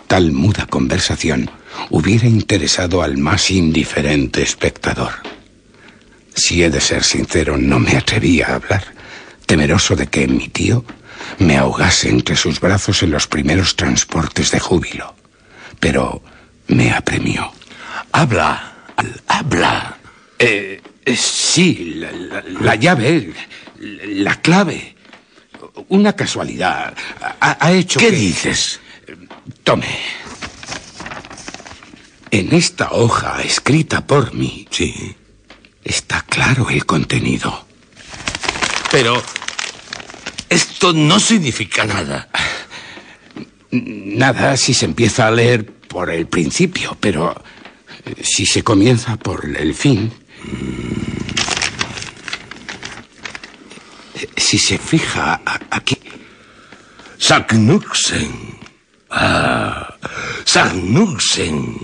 Tal 0.08 0.32
muda 0.32 0.66
conversación 0.66 1.48
hubiera 1.90 2.26
interesado 2.26 3.02
al 3.02 3.18
más 3.18 3.52
indiferente 3.52 4.42
espectador. 4.42 5.12
Si 6.34 6.64
he 6.64 6.70
de 6.70 6.80
ser 6.80 7.04
sincero, 7.04 7.56
no 7.56 7.78
me 7.78 7.96
atrevía 7.96 8.48
a 8.48 8.54
hablar, 8.56 8.84
temeroso 9.46 9.94
de 9.94 10.08
que 10.08 10.26
mi 10.26 10.48
tío 10.48 10.84
me 11.38 11.56
ahogase 11.56 12.08
entre 12.08 12.36
sus 12.36 12.60
brazos 12.60 13.02
en 13.02 13.10
los 13.10 13.26
primeros 13.26 13.76
transportes 13.76 14.50
de 14.50 14.60
júbilo. 14.60 15.14
Pero 15.78 16.22
me 16.68 16.90
apremió. 16.92 17.52
Habla, 18.12 18.74
habla. 19.28 19.96
Eh, 20.38 20.80
eh, 21.04 21.16
sí, 21.16 21.94
la, 21.96 22.10
la- 22.12 22.42
la 22.42 22.74
llave, 22.76 23.32
la 23.78 24.40
clave. 24.40 24.96
Una 25.88 26.14
casualidad 26.14 26.94
ha, 27.40 27.56
ha 27.66 27.72
hecho 27.72 27.98
¿Qué 28.00 28.10
que- 28.10 28.16
dices? 28.16 28.80
Tome. 29.64 29.86
En 32.30 32.54
esta 32.54 32.92
hoja 32.92 33.42
escrita 33.42 34.06
por 34.06 34.32
mí. 34.34 34.66
Sí. 34.70 35.16
Está 35.82 36.22
claro 36.22 36.68
el 36.70 36.86
contenido. 36.86 37.66
Pero 38.90 39.20
esto 40.50 40.92
no 40.92 41.18
significa 41.18 41.84
nada. 41.84 42.28
Nada 43.70 44.56
si 44.56 44.74
se 44.74 44.84
empieza 44.84 45.26
a 45.26 45.30
leer 45.30 45.64
por 45.64 46.10
el 46.10 46.26
principio, 46.26 46.96
pero 47.00 47.34
eh, 48.04 48.16
si 48.22 48.44
se 48.46 48.62
comienza 48.62 49.16
por 49.16 49.44
el 49.44 49.74
fin. 49.74 50.12
eh, 54.14 54.28
Si 54.36 54.58
se 54.58 54.78
fija 54.78 55.40
aquí. 55.70 55.98
Sagnuxen. 57.18 58.58
Ah, 59.10 59.94
Sagnuxen. 60.44 61.76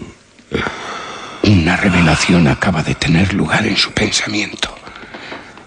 Una 1.43 1.77
revelación 1.77 2.49
acaba 2.49 2.83
de 2.83 2.95
tener 2.97 3.33
lugar 3.35 3.67
en 3.67 3.77
su 3.77 3.93
pensamiento. 3.93 4.75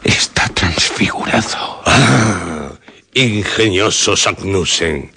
Está 0.04 0.50
transfigurado. 0.50 1.82
Ah, 1.86 2.69
ingenioso 3.14 4.16
Sagnusen. 4.16 5.12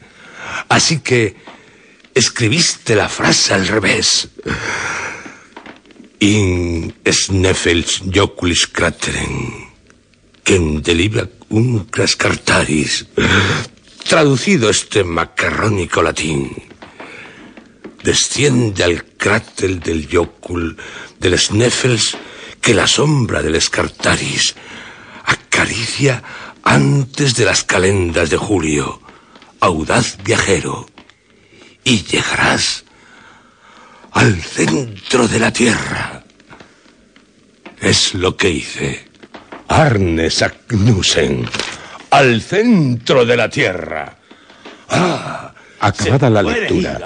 Así 0.68 1.01
que 1.01 1.36
escribiste 2.14 2.95
la 2.95 3.09
frase 3.09 3.55
al 3.55 3.66
revés. 3.66 4.28
In 6.20 6.95
sneffels 7.05 8.03
joculis 8.07 8.68
crateren, 8.68 9.66
quem 10.45 10.80
delibra 10.80 11.26
un 11.51 11.86
crascartaris. 11.90 13.07
Traducido 14.09 14.70
este 14.70 15.03
macarrónico 15.05 16.03
latín. 16.03 16.51
Desciende 18.05 18.84
al 18.84 19.05
cráter 19.16 19.80
del 19.80 20.07
Yocul 20.09 20.76
del 21.18 21.38
Sneffels 21.38 22.16
que 22.61 22.74
la 22.74 22.86
sombra 22.86 23.43
del 23.43 23.55
Escartaris 23.55 24.55
acaricia 25.24 26.22
antes 26.62 27.34
de 27.34 27.44
las 27.44 27.64
calendas 27.64 28.30
de 28.30 28.36
julio, 28.36 29.00
audaz 29.60 30.18
viajero, 30.24 30.86
y 31.84 32.02
llegarás 32.04 32.84
al 34.12 34.40
centro 34.40 35.26
de 35.28 35.38
la 35.38 35.52
tierra. 35.52 36.22
Es 37.80 38.14
lo 38.14 38.36
que 38.36 38.50
hice. 38.50 39.08
Arne 39.68 40.30
Sagnusen, 40.30 41.48
al 42.10 42.42
centro 42.42 43.24
de 43.24 43.36
la 43.36 43.48
tierra. 43.48 44.16
Ah, 44.88 45.52
Acabada 45.82 46.30
la 46.30 46.44
lectura, 46.44 46.96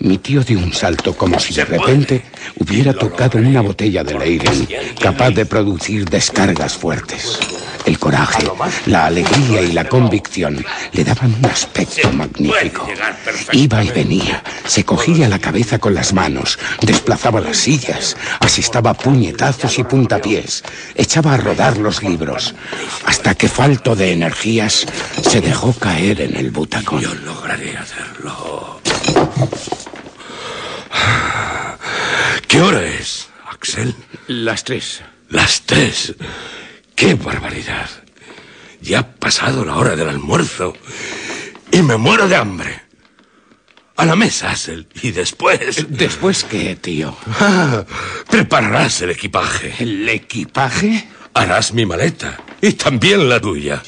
mi 0.00 0.18
tío 0.18 0.42
dio 0.42 0.58
un 0.58 0.72
salto 0.72 1.16
como 1.16 1.38
si 1.38 1.54
de 1.54 1.64
repente 1.64 2.24
hubiera 2.58 2.92
tocado 2.92 3.38
una 3.38 3.60
botella 3.60 4.02
de 4.02 4.18
Leiden, 4.18 4.66
capaz 5.00 5.30
de 5.30 5.46
producir 5.46 6.04
descargas 6.06 6.74
fuertes. 6.74 7.38
El 7.86 8.00
coraje, 8.00 8.44
la 8.86 9.06
alegría 9.06 9.62
y 9.62 9.70
la 9.70 9.84
convicción 9.84 10.64
le 10.92 11.04
daban 11.04 11.32
un 11.34 11.46
aspecto 11.46 12.12
magnífico. 12.12 12.84
Iba 13.52 13.84
y 13.84 13.90
venía, 13.90 14.42
se 14.66 14.84
cogía 14.84 15.28
la 15.28 15.38
cabeza 15.38 15.78
con 15.78 15.94
las 15.94 16.12
manos, 16.12 16.58
desplazaba 16.80 17.40
las 17.40 17.58
sillas, 17.58 18.16
asestaba 18.40 18.92
puñetazos 18.92 19.78
y 19.78 19.84
puntapiés, 19.84 20.64
echaba 20.96 21.34
a 21.34 21.36
rodar 21.36 21.78
los 21.78 22.02
libros, 22.02 22.56
hasta 23.04 23.36
que 23.36 23.48
falto 23.48 23.94
de 23.94 24.12
energías 24.12 24.84
se 25.22 25.40
dejó 25.40 25.72
caer 25.72 26.20
en 26.22 26.36
el 26.36 26.50
butacón. 26.50 27.00
Yo 27.00 27.14
lograré 27.14 27.76
hacerlo. 27.76 28.80
¿Qué 32.48 32.60
hora 32.60 32.84
es, 32.84 33.28
Axel? 33.48 33.94
Las 34.26 34.64
tres. 34.64 35.02
Las 35.28 35.62
tres. 35.62 36.14
¡Qué 36.96 37.14
barbaridad! 37.14 37.90
Ya 38.80 39.00
ha 39.00 39.06
pasado 39.06 39.66
la 39.66 39.76
hora 39.76 39.96
del 39.96 40.08
almuerzo 40.08 40.74
y 41.70 41.82
me 41.82 41.98
muero 41.98 42.26
de 42.26 42.36
hambre. 42.36 42.82
A 43.96 44.06
la 44.06 44.16
mesa, 44.16 44.50
Axel. 44.50 44.88
Y 45.02 45.10
después... 45.10 45.86
¿Después 45.90 46.44
qué, 46.44 46.74
tío? 46.76 47.14
Ah, 47.38 47.84
prepararás 48.30 49.02
el 49.02 49.10
equipaje. 49.10 49.74
¿El 49.78 50.08
equipaje? 50.08 51.06
Harás 51.34 51.74
mi 51.74 51.84
maleta 51.84 52.40
y 52.62 52.72
también 52.72 53.28
la 53.28 53.40
tuya. 53.40 53.82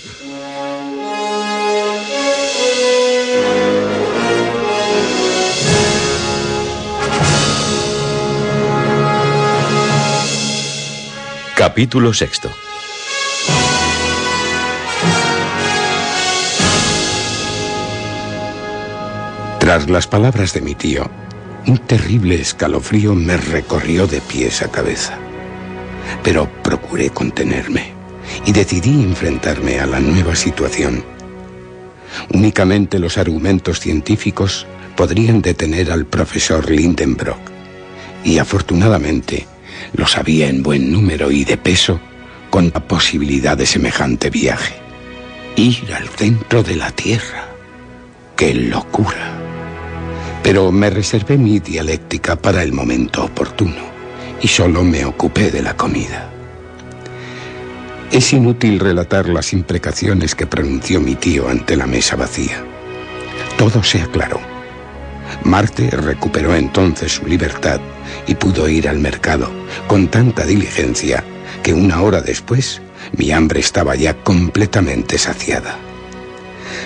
Capítulo 11.57 12.13
sexto. 12.13 12.51
Tras 19.69 19.91
las 19.91 20.07
palabras 20.07 20.55
de 20.55 20.63
mi 20.63 20.75
tío, 20.75 21.11
un 21.67 21.77
terrible 21.77 22.37
escalofrío 22.37 23.15
me 23.15 23.37
recorrió 23.37 24.07
de 24.07 24.23
pies 24.23 24.63
a 24.63 24.71
cabeza. 24.71 25.19
Pero 26.23 26.49
procuré 26.63 27.11
contenerme 27.11 27.93
y 28.47 28.53
decidí 28.53 29.03
enfrentarme 29.03 29.79
a 29.79 29.85
la 29.85 30.01
nueva 30.01 30.35
situación. 30.37 31.05
Únicamente 32.33 32.99
los 32.99 33.19
argumentos 33.19 33.79
científicos 33.79 34.67
podrían 34.97 35.43
detener 35.43 35.93
al 35.93 36.07
profesor 36.07 36.71
Lindenbrock. 36.71 37.51
Y 38.25 38.39
afortunadamente 38.39 39.47
los 39.93 40.17
había 40.17 40.49
en 40.49 40.63
buen 40.63 40.91
número 40.91 41.31
y 41.31 41.45
de 41.45 41.59
peso 41.59 42.01
con 42.49 42.71
la 42.73 42.81
posibilidad 42.89 43.55
de 43.55 43.67
semejante 43.67 44.31
viaje. 44.31 44.77
Ir 45.57 45.93
al 45.93 46.09
centro 46.09 46.63
de 46.63 46.77
la 46.77 46.91
Tierra. 46.91 47.49
¡Qué 48.35 48.55
locura! 48.55 49.38
Pero 50.49 50.73
me 50.73 50.89
reservé 50.89 51.37
mi 51.37 51.61
dialéctica 51.61 52.35
para 52.35 52.63
el 52.63 52.73
momento 52.73 53.23
oportuno 53.23 53.83
y 54.41 54.49
solo 54.49 54.83
me 54.83 55.05
ocupé 55.05 55.51
de 55.51 55.61
la 55.61 55.77
comida. 55.77 56.31
Es 58.11 58.33
inútil 58.33 58.81
relatar 58.81 59.29
las 59.29 59.53
imprecaciones 59.53 60.35
que 60.35 60.47
pronunció 60.47 61.03
mi 61.03 61.17
tío 61.17 61.51
ante 61.51 61.77
la 61.77 61.87
mesa 61.87 62.17
vacía. 62.17 62.65
Todo 63.59 63.85
se 63.85 64.01
aclaró. 64.01 64.41
Marte 65.45 65.91
recuperó 65.91 66.55
entonces 66.55 67.13
su 67.13 67.27
libertad 67.27 67.79
y 68.27 68.35
pudo 68.35 68.71
ir 68.71 68.89
al 68.89 69.01
mercado 69.01 69.51
con 69.87 70.09
tanta 70.09 70.47
diligencia 70.47 71.23
que 71.63 71.75
una 71.75 72.01
hora 72.01 72.23
después 72.23 72.81
mi 73.19 73.33
hambre 73.33 73.61
estaba 73.61 73.97
ya 73.97 74.15
completamente 74.15 75.19
saciada. 75.19 75.77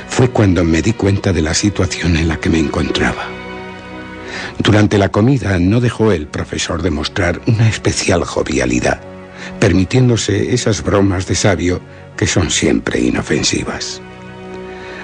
Fue 0.09 0.31
cuando 0.31 0.65
me 0.65 0.83
di 0.83 0.95
cuenta 0.95 1.33
de 1.33 1.43
la 1.43 1.55
situación 1.55 2.17
en 2.17 2.27
la 2.27 2.39
que 2.39 2.51
me 2.51 2.59
encontraba. 2.59 3.42
Durante 4.59 4.99
la 4.99 5.11
comida 5.11 5.59
no 5.59 5.81
dejó 5.81 6.13
el 6.13 6.27
profesor 6.27 6.83
de 6.83 6.91
mostrar 6.91 7.41
una 7.47 7.69
especial 7.69 8.25
jovialidad, 8.25 9.01
permitiéndose 9.59 10.55
esas 10.55 10.83
bromas 10.83 11.27
de 11.27 11.35
sabio 11.35 11.81
que 12.17 12.27
son 12.27 12.51
siempre 12.51 13.01
inofensivas. 13.01 14.01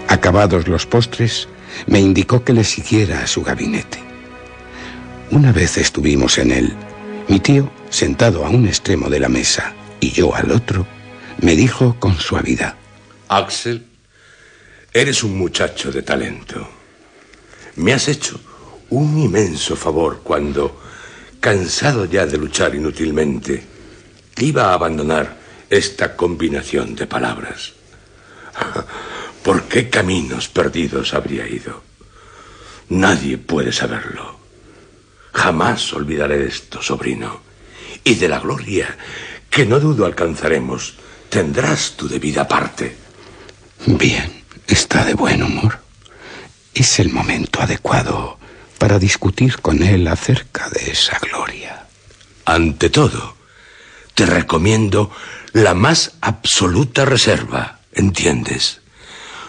Acabados 0.08 0.68
los 0.68 0.86
postres, 0.86 1.48
me 1.86 2.00
indicó 2.00 2.44
que 2.44 2.52
le 2.52 2.64
siguiera 2.64 3.22
a 3.22 3.26
su 3.26 3.42
gabinete. 3.42 3.98
Una 5.30 5.52
vez 5.52 5.76
estuvimos 5.76 6.38
en 6.38 6.50
él, 6.50 6.72
mi 7.28 7.40
tío, 7.40 7.70
sentado 7.90 8.44
a 8.46 8.48
un 8.48 8.66
extremo 8.66 9.10
de 9.10 9.20
la 9.20 9.28
mesa 9.28 9.74
y 10.00 10.10
yo 10.10 10.34
al 10.34 10.50
otro, 10.50 10.86
me 11.40 11.54
dijo 11.56 11.96
con 11.98 12.18
suavidad. 12.18 12.74
Axel, 13.28 13.86
eres 14.92 15.22
un 15.22 15.36
muchacho 15.36 15.92
de 15.92 16.02
talento. 16.02 16.68
Me 17.76 17.92
has 17.92 18.08
hecho 18.08 18.40
un 18.90 19.19
inmenso 19.19 19.77
favor 19.77 20.20
cuando, 20.23 20.81
cansado 21.40 22.06
ya 22.06 22.27
de 22.27 22.39
luchar 22.39 22.74
inútilmente, 22.74 23.62
te 24.35 24.44
iba 24.44 24.70
a 24.70 24.74
abandonar 24.74 25.36
esta 25.69 26.16
combinación 26.16 26.94
de 26.94 27.06
palabras? 27.06 27.74
¿Por 29.43 29.65
qué 29.65 29.89
caminos 29.89 30.48
perdidos 30.48 31.15
habría 31.15 31.47
ido? 31.47 31.82
Nadie 32.90 33.39
puede 33.39 33.73
saberlo. 33.73 34.39
Jamás 35.32 35.93
olvidaré 35.93 36.47
esto, 36.47 36.82
sobrino. 36.82 37.40
Y 38.02 38.15
de 38.15 38.28
la 38.28 38.40
gloria 38.40 38.97
que 39.51 39.66
no 39.66 39.78
dudo 39.78 40.06
alcanzaremos, 40.06 40.94
tendrás 41.28 41.93
tu 41.97 42.09
debida 42.09 42.48
parte. 42.48 42.97
Bien, 43.86 44.43
está 44.66 45.05
de 45.05 45.15
buen 45.15 45.43
humor. 45.43 45.78
Es 46.74 46.98
el 46.98 47.10
momento 47.10 47.60
adecuado 47.60 48.38
para 48.78 48.98
discutir 48.98 49.59
con 49.60 49.82
él 49.82 50.06
acerca 50.06 50.70
de 50.70 50.92
esa 50.92 51.18
gloria. 51.18 51.86
Ante 52.44 52.88
todo, 52.88 53.36
te 54.14 54.24
recomiendo 54.24 55.10
la 55.52 55.74
más 55.74 56.12
absoluta 56.20 57.05
reserva, 57.05 57.80
¿entiendes? 57.92 58.80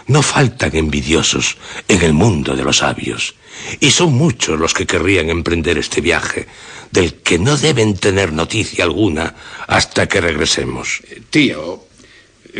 No 0.06 0.22
faltan 0.22 0.74
envidiosos 0.74 1.56
en 1.88 2.02
el 2.02 2.12
mundo 2.12 2.56
de 2.56 2.64
los 2.64 2.78
sabios, 2.78 3.34
y 3.78 3.90
son 3.90 4.14
muchos 4.14 4.58
los 4.58 4.74
que 4.74 4.86
querrían 4.86 5.30
emprender 5.30 5.78
este 5.78 6.00
viaje, 6.00 6.46
del 6.90 7.14
que 7.14 7.38
no 7.38 7.56
deben 7.56 7.96
tener 7.96 8.32
noticia 8.32 8.84
alguna 8.84 9.34
hasta 9.68 10.08
que 10.08 10.20
regresemos. 10.20 11.00
Tío, 11.30 11.86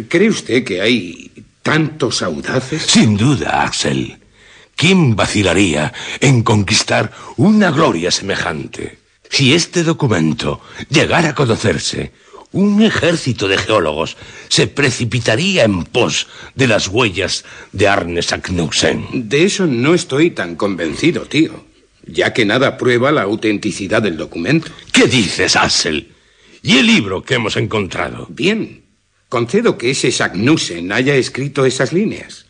¿cree 0.09 0.31
usted 0.31 0.65
que 0.65 0.81
hay 0.81 1.33
tantos 1.63 2.23
audaces? 2.23 2.83
Sin 2.83 3.17
duda, 3.17 3.65
Axel. 3.65 4.20
¿Quién 4.81 5.15
vacilaría 5.15 5.93
en 6.21 6.43
conquistar 6.43 7.13
una 7.37 7.71
gloria 7.71 8.11
semejante? 8.11 8.97
Si 9.29 9.53
este 9.53 9.83
documento 9.83 10.63
llegara 10.89 11.29
a 11.29 11.35
conocerse, 11.35 12.13
un 12.53 12.81
ejército 12.81 13.47
de 13.47 13.59
geólogos 13.59 14.17
se 14.49 14.69
precipitaría 14.69 15.65
en 15.65 15.85
pos 15.85 16.29
de 16.55 16.67
las 16.67 16.89
huellas 16.89 17.45
de 17.73 17.89
Arne 17.89 18.23
Saknussemm. 18.23 19.05
De 19.13 19.45
eso 19.45 19.67
no 19.67 19.93
estoy 19.93 20.31
tan 20.31 20.57
convencido, 20.57 21.27
tío, 21.27 21.67
ya 22.07 22.33
que 22.33 22.47
nada 22.47 22.79
prueba 22.79 23.13
la 23.13 23.25
autenticidad 23.25 24.01
del 24.01 24.17
documento. 24.17 24.73
¿Qué 24.95 25.07
dices, 25.09 25.57
Axel? 25.57 26.15
¿Y 26.63 26.79
el 26.79 26.87
libro 26.87 27.23
que 27.23 27.35
hemos 27.35 27.59
encontrado? 27.59 28.29
Bien, 28.31 28.85
concedo 29.29 29.77
que 29.77 29.91
ese 29.91 30.11
Saknussemm 30.11 30.91
haya 30.91 31.17
escrito 31.17 31.67
esas 31.67 31.93
líneas. 31.93 32.47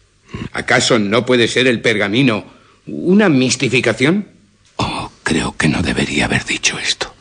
¿Acaso 0.53 0.99
no 0.99 1.27
puede 1.27 1.49
ser 1.49 1.67
el 1.67 1.81
pergamino 1.81 2.45
una 2.87 3.29
mistificación? 3.29 4.29
Oh, 4.77 5.11
creo 5.23 5.57
que 5.57 5.69
no 5.69 5.83
debería 5.83 6.25
haber 6.27 6.45
dicho 6.45 6.79
esto. 6.79 7.15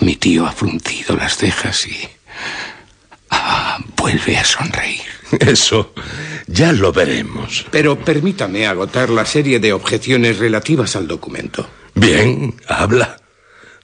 Mi 0.00 0.16
tío 0.16 0.46
ha 0.46 0.52
fruncido 0.52 1.16
las 1.16 1.36
cejas 1.36 1.86
y... 1.86 1.96
Ah, 3.30 3.78
vuelve 3.96 4.36
a 4.36 4.44
sonreír. 4.44 5.00
Eso 5.40 5.92
ya 6.46 6.72
lo 6.72 6.92
veremos. 6.92 7.66
Pero 7.70 7.98
permítame 7.98 8.66
agotar 8.66 9.10
la 9.10 9.24
serie 9.24 9.58
de 9.58 9.72
objeciones 9.72 10.38
relativas 10.38 10.96
al 10.96 11.08
documento. 11.08 11.68
Bien, 11.94 12.54
habla. 12.68 13.16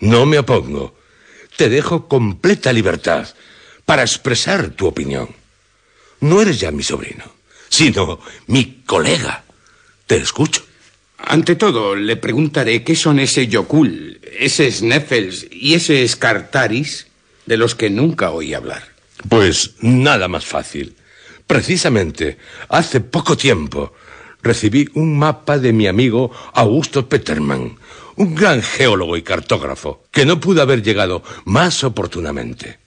No 0.01 0.27
me 0.27 0.39
opongo. 0.39 0.95
Te 1.57 1.69
dejo 1.69 2.09
completa 2.09 2.73
libertad 2.73 3.29
para 3.85 4.03
expresar 4.03 4.71
tu 4.71 4.87
opinión. 4.87 5.29
No 6.21 6.41
eres 6.41 6.61
ya 6.61 6.71
mi 6.71 6.83
sobrino, 6.83 7.25
sino 7.71 8.21
mi 8.49 8.83
colega. 8.85 9.45
Te 10.07 10.17
escucho. 10.17 10.63
Ante 11.17 11.57
todo, 11.57 11.95
le 11.95 12.17
preguntaré 12.17 12.83
qué 12.83 12.97
son 12.97 13.19
ese 13.19 13.47
Yokul, 13.47 14.21
ese 14.39 14.71
Sneffels 14.71 15.47
y 15.51 15.75
ese 15.75 16.07
Scartaris 16.07 17.07
de 17.47 17.57
los 17.57 17.75
que 17.75 17.89
nunca 17.89 18.31
oí 18.31 18.53
hablar. 18.53 18.83
Pues 19.29 19.75
nada 19.81 20.29
más 20.29 20.45
fácil. 20.45 20.97
Precisamente, 21.47 22.39
hace 22.69 23.01
poco 23.01 23.37
tiempo 23.37 23.95
recibí 24.43 24.89
un 24.95 25.19
mapa 25.19 25.59
de 25.59 25.73
mi 25.73 25.87
amigo 25.87 26.31
Augusto 26.55 27.09
Peterman, 27.09 27.77
un 28.17 28.35
gran 28.35 28.63
geólogo 28.63 29.17
y 29.17 29.23
cartógrafo, 29.23 30.05
que 30.11 30.25
no 30.25 30.41
pudo 30.41 30.63
haber 30.63 30.83
llegado 30.83 31.23
más 31.45 31.85
oportunamente. 31.85 32.79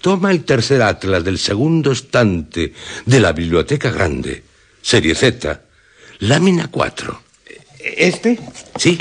Toma 0.00 0.30
el 0.30 0.44
tercer 0.44 0.82
atlas 0.82 1.24
del 1.24 1.38
segundo 1.38 1.92
estante 1.92 2.72
de 3.04 3.20
la 3.20 3.32
Biblioteca 3.32 3.90
Grande, 3.90 4.44
serie 4.80 5.14
Z, 5.14 5.60
lámina 6.20 6.68
4. 6.68 7.22
¿Este? 7.78 8.38
Sí, 8.76 8.98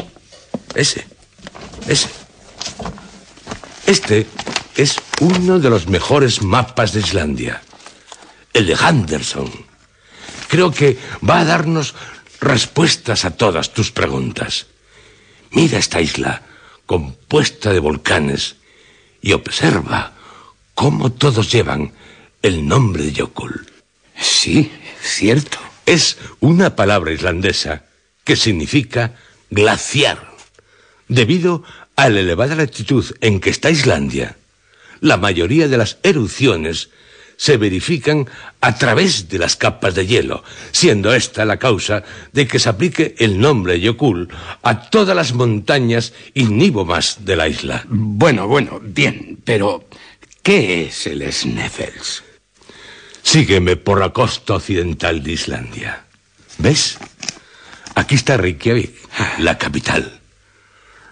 ese, 0.73 1.05
ese. 1.87 2.09
Este 3.85 4.27
es 4.75 4.97
uno 5.21 5.59
de 5.59 5.69
los 5.69 5.87
mejores 5.87 6.41
mapas 6.41 6.93
de 6.93 6.99
Islandia, 6.99 7.61
el 8.53 8.65
de 8.65 8.73
Henderson. 8.73 9.51
Creo 10.47 10.71
que 10.71 10.97
va 11.27 11.39
a 11.39 11.45
darnos 11.45 11.93
respuestas 12.41 13.25
a 13.25 13.31
todas 13.31 13.73
tus 13.73 13.91
preguntas. 13.91 14.67
Mira 15.51 15.77
esta 15.77 16.01
isla 16.01 16.41
compuesta 16.85 17.71
de 17.71 17.79
volcanes 17.79 18.55
y 19.21 19.33
observa 19.33 20.16
cómo 20.77 21.11
todos 21.11 21.51
llevan 21.51 21.91
el 22.43 22.67
nombre 22.67 23.01
de 23.05 23.11
Yokul. 23.11 23.65
Sí, 24.15 24.71
cierto. 25.01 25.57
Es 25.87 26.19
una 26.39 26.75
palabra 26.75 27.11
islandesa 27.11 27.85
que 28.23 28.35
significa 28.35 29.15
glaciar. 29.49 30.35
Debido 31.07 31.63
a 31.95 32.09
la 32.09 32.19
elevada 32.19 32.53
latitud 32.53 33.03
en 33.21 33.39
que 33.39 33.49
está 33.49 33.71
Islandia, 33.71 34.37
la 34.99 35.17
mayoría 35.17 35.67
de 35.67 35.79
las 35.79 35.97
erupciones 36.03 36.91
se 37.37 37.57
verifican 37.57 38.27
a 38.61 38.75
través 38.75 39.29
de 39.29 39.39
las 39.39 39.55
capas 39.55 39.95
de 39.95 40.05
hielo, 40.05 40.43
siendo 40.71 41.11
esta 41.11 41.43
la 41.45 41.57
causa 41.57 42.03
de 42.33 42.45
que 42.45 42.59
se 42.59 42.69
aplique 42.69 43.15
el 43.17 43.39
nombre 43.39 43.79
Yokul 43.79 44.29
a 44.61 44.89
todas 44.91 45.15
las 45.15 45.33
montañas 45.33 46.13
ignívomas 46.35 47.25
de 47.25 47.35
la 47.35 47.47
isla. 47.47 47.83
Bueno, 47.87 48.47
bueno, 48.47 48.79
bien, 48.79 49.39
pero 49.43 49.87
¿qué 50.47 50.85
es 50.85 51.05
el 51.07 51.29
Sneffels? 51.29 52.23
Sígueme 53.21 53.75
por 53.75 53.99
la 53.99 54.13
costa 54.13 54.53
occidental 54.53 55.21
de 55.21 55.33
Islandia. 55.33 56.05
¿Ves? 56.59 56.97
Aquí 57.95 58.15
está 58.15 58.37
Reykjavik, 58.37 58.95
la 59.39 59.57
capital. 59.57 60.21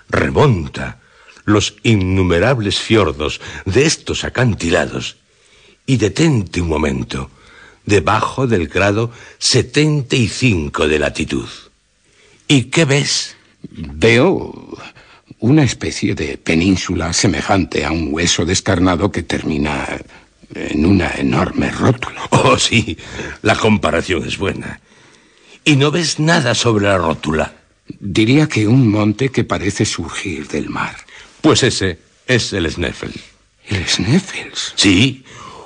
Remonta 0.08 1.02
los 1.44 1.76
innumerables 1.84 2.80
fiordos 2.80 3.42
de 3.66 3.86
estos 3.86 4.24
acantilados 4.24 5.18
y 5.86 5.98
detente 5.98 6.62
un 6.62 6.70
momento 6.70 7.30
debajo 7.84 8.48
del 8.48 8.70
grado 8.70 9.12
75 9.40 10.88
de 10.88 10.98
latitud. 10.98 11.50
¿Y 12.48 12.64
qué 12.72 12.86
ves? 12.86 13.36
Veo 13.70 14.78
una 15.46 15.62
especie 15.62 16.16
de 16.16 16.40
península 16.40 17.14
semejante 17.14 17.86
a 17.86 17.92
un 17.92 18.12
hueso 18.12 18.46
descarnado 18.46 19.12
que 19.12 19.22
termina 19.22 19.86
en 20.56 20.86
una 20.88 21.12
enorme 21.12 21.70
rótula. 21.70 22.22
Oh, 22.32 22.58
sí, 22.58 22.98
la 23.44 23.56
comparación 23.56 24.28
es 24.28 24.38
buena. 24.38 24.80
¿Y 25.64 25.76
no 25.76 25.92
ves 25.92 26.20
nada 26.20 26.56
sobre 26.56 26.86
la 26.86 26.98
rótula? 26.98 27.54
Diría 28.00 28.48
que 28.48 28.68
un 28.68 28.88
monte 28.90 29.30
que 29.30 29.44
parece 29.44 29.86
surgir 29.86 30.48
del 30.48 30.70
mar. 30.70 30.96
Pues 31.42 31.62
ese 31.62 32.00
es 32.28 32.52
el 32.54 32.70
Sneffel. 32.70 33.14
¿El 33.68 33.88
Sneffels? 33.88 34.74
Sí, 34.76 35.24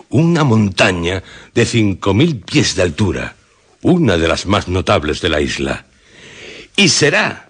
una 0.09 0.43
montaña 0.43 1.23
de 1.53 1.65
cinco 1.65 2.13
mil 2.13 2.37
pies 2.41 2.75
de 2.75 2.83
altura, 2.83 3.35
una 3.81 4.17
de 4.17 4.27
las 4.27 4.45
más 4.45 4.67
notables 4.67 5.21
de 5.21 5.29
la 5.29 5.39
isla. 5.39 5.85
Y 6.75 6.89
será 6.89 7.48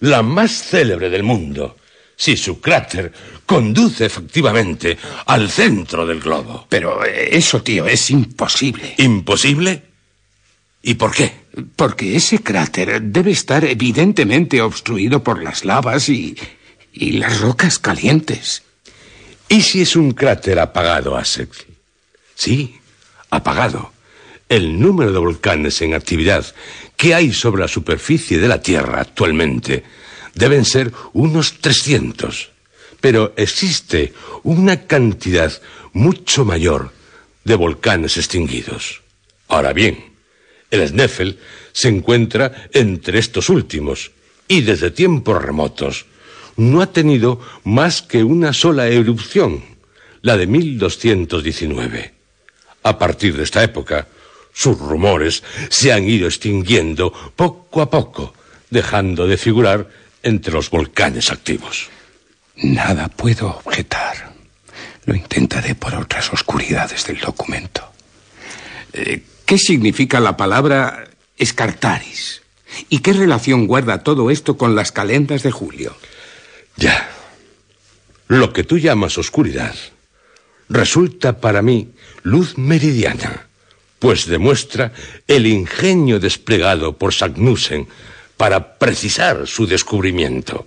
la 0.00 0.22
más 0.22 0.62
célebre 0.62 1.10
del 1.10 1.22
mundo 1.22 1.76
si 2.16 2.36
su 2.36 2.60
cráter 2.60 3.12
conduce 3.44 4.06
efectivamente 4.06 4.96
al 5.26 5.50
centro 5.50 6.06
del 6.06 6.20
globo. 6.20 6.66
Pero 6.68 7.04
eso, 7.04 7.62
tío, 7.62 7.86
es 7.86 8.10
imposible. 8.10 8.94
¿Imposible? 8.98 9.82
¿Y 10.82 10.94
por 10.94 11.14
qué? 11.14 11.32
Porque 11.76 12.16
ese 12.16 12.42
cráter 12.42 13.02
debe 13.02 13.32
estar 13.32 13.64
evidentemente 13.64 14.62
obstruido 14.62 15.22
por 15.22 15.42
las 15.42 15.64
lavas 15.64 16.08
y, 16.08 16.36
y 16.92 17.12
las 17.12 17.40
rocas 17.40 17.78
calientes. 17.78 18.62
¿Y 19.48 19.62
si 19.62 19.82
es 19.82 19.94
un 19.94 20.12
cráter 20.12 20.58
apagado, 20.58 21.16
Axel? 21.16 21.48
Sí, 22.34 22.76
apagado. 23.30 23.92
El 24.48 24.78
número 24.80 25.12
de 25.12 25.18
volcanes 25.18 25.82
en 25.82 25.94
actividad 25.94 26.46
que 26.96 27.14
hay 27.14 27.32
sobre 27.32 27.62
la 27.62 27.68
superficie 27.68 28.38
de 28.38 28.48
la 28.48 28.60
Tierra 28.60 29.00
actualmente 29.00 29.84
deben 30.34 30.64
ser 30.64 30.92
unos 31.12 31.58
300. 31.60 32.50
Pero 33.00 33.34
existe 33.36 34.12
una 34.42 34.86
cantidad 34.86 35.52
mucho 35.92 36.44
mayor 36.44 36.92
de 37.44 37.54
volcanes 37.54 38.16
extinguidos. 38.16 39.02
Ahora 39.48 39.72
bien, 39.72 40.12
el 40.70 40.86
Sneffel 40.86 41.38
se 41.72 41.88
encuentra 41.88 42.68
entre 42.72 43.18
estos 43.18 43.48
últimos 43.48 44.10
y 44.48 44.62
desde 44.62 44.90
tiempos 44.90 45.42
remotos 45.42 46.06
no 46.56 46.80
ha 46.80 46.92
tenido 46.92 47.40
más 47.64 48.02
que 48.02 48.24
una 48.24 48.52
sola 48.52 48.88
erupción, 48.88 49.62
la 50.22 50.36
de 50.36 50.46
1219. 50.46 52.14
A 52.82 52.98
partir 52.98 53.36
de 53.36 53.42
esta 53.42 53.62
época, 53.62 54.08
sus 54.56 54.78
rumores 54.78 55.42
se 55.68 55.92
han 55.92 56.08
ido 56.08 56.26
extinguiendo 56.26 57.12
poco 57.12 57.82
a 57.82 57.90
poco, 57.90 58.32
dejando 58.70 59.26
de 59.26 59.36
figurar 59.36 59.86
entre 60.22 60.54
los 60.54 60.70
volcanes 60.70 61.30
activos. 61.30 61.90
Nada 62.56 63.08
puedo 63.08 63.48
objetar. 63.48 64.32
Lo 65.04 65.14
intentaré 65.14 65.74
por 65.74 65.94
otras 65.94 66.32
oscuridades 66.32 67.06
del 67.06 67.20
documento. 67.20 67.92
Eh, 68.94 69.22
¿Qué 69.44 69.58
significa 69.58 70.20
la 70.20 70.38
palabra 70.38 71.06
escartaris? 71.36 72.40
¿Y 72.88 73.00
qué 73.00 73.12
relación 73.12 73.66
guarda 73.66 74.02
todo 74.02 74.30
esto 74.30 74.56
con 74.56 74.74
las 74.74 74.90
calendas 74.90 75.42
de 75.42 75.50
julio? 75.50 75.94
Ya. 76.76 77.10
Lo 78.26 78.54
que 78.54 78.64
tú 78.64 78.78
llamas 78.78 79.18
oscuridad 79.18 79.74
resulta 80.70 81.40
para 81.40 81.60
mí 81.60 81.92
luz 82.22 82.56
meridiana, 82.56 83.45
pues 83.98 84.26
demuestra 84.26 84.92
el 85.26 85.46
ingenio 85.46 86.20
desplegado 86.20 86.96
por 86.96 87.14
Sagnussen 87.14 87.88
para 88.36 88.78
precisar 88.78 89.46
su 89.46 89.66
descubrimiento. 89.66 90.66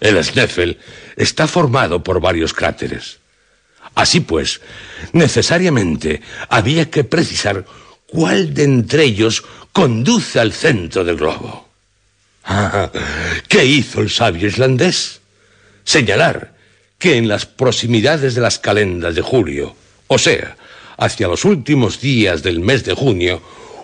El 0.00 0.22
Sneffel 0.22 0.78
está 1.16 1.46
formado 1.46 2.02
por 2.02 2.20
varios 2.20 2.52
cráteres. 2.52 3.18
Así 3.94 4.20
pues, 4.20 4.60
necesariamente 5.12 6.20
había 6.48 6.90
que 6.90 7.04
precisar 7.04 7.64
cuál 8.06 8.54
de 8.54 8.64
entre 8.64 9.04
ellos 9.04 9.44
conduce 9.72 10.40
al 10.40 10.52
centro 10.52 11.04
del 11.04 11.16
globo. 11.16 11.66
Ah, 12.50 12.90
¿Qué 13.46 13.66
hizo 13.66 14.00
el 14.00 14.08
sabio 14.08 14.48
islandés? 14.48 15.20
Señalar 15.84 16.54
que 16.98 17.18
en 17.18 17.28
las 17.28 17.44
proximidades 17.44 18.34
de 18.34 18.40
las 18.40 18.58
calendas 18.58 19.14
de 19.14 19.20
julio, 19.20 19.76
o 20.06 20.16
sea, 20.16 20.56
hacia 20.98 21.28
los 21.28 21.44
últimos 21.44 22.00
días 22.00 22.42
del 22.42 22.60
mes 22.60 22.84
de 22.84 22.94
junio, 22.94 23.40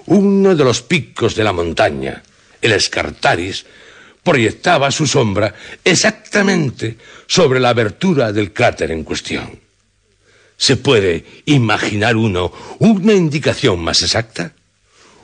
uno 0.07 0.55
de 0.55 0.65
los 0.65 0.83
picos 0.83 1.35
de 1.35 1.45
la 1.45 1.53
montaña, 1.53 2.23
el 2.61 2.73
Escartaris, 2.73 3.65
proyectaba 4.23 4.91
su 4.91 5.07
sombra 5.07 5.55
exactamente 5.85 6.97
sobre 7.27 7.61
la 7.61 7.71
abertura 7.71 8.33
del 8.33 8.53
cráter 8.53 8.91
en 8.91 9.05
cuestión. 9.05 9.61
¿Se 10.57 10.77
puede 10.77 11.25
imaginar 11.47 12.17
uno 12.17 12.53
una 12.79 13.13
indicación 13.13 13.81
más 13.81 14.03
exacta? 14.03 14.53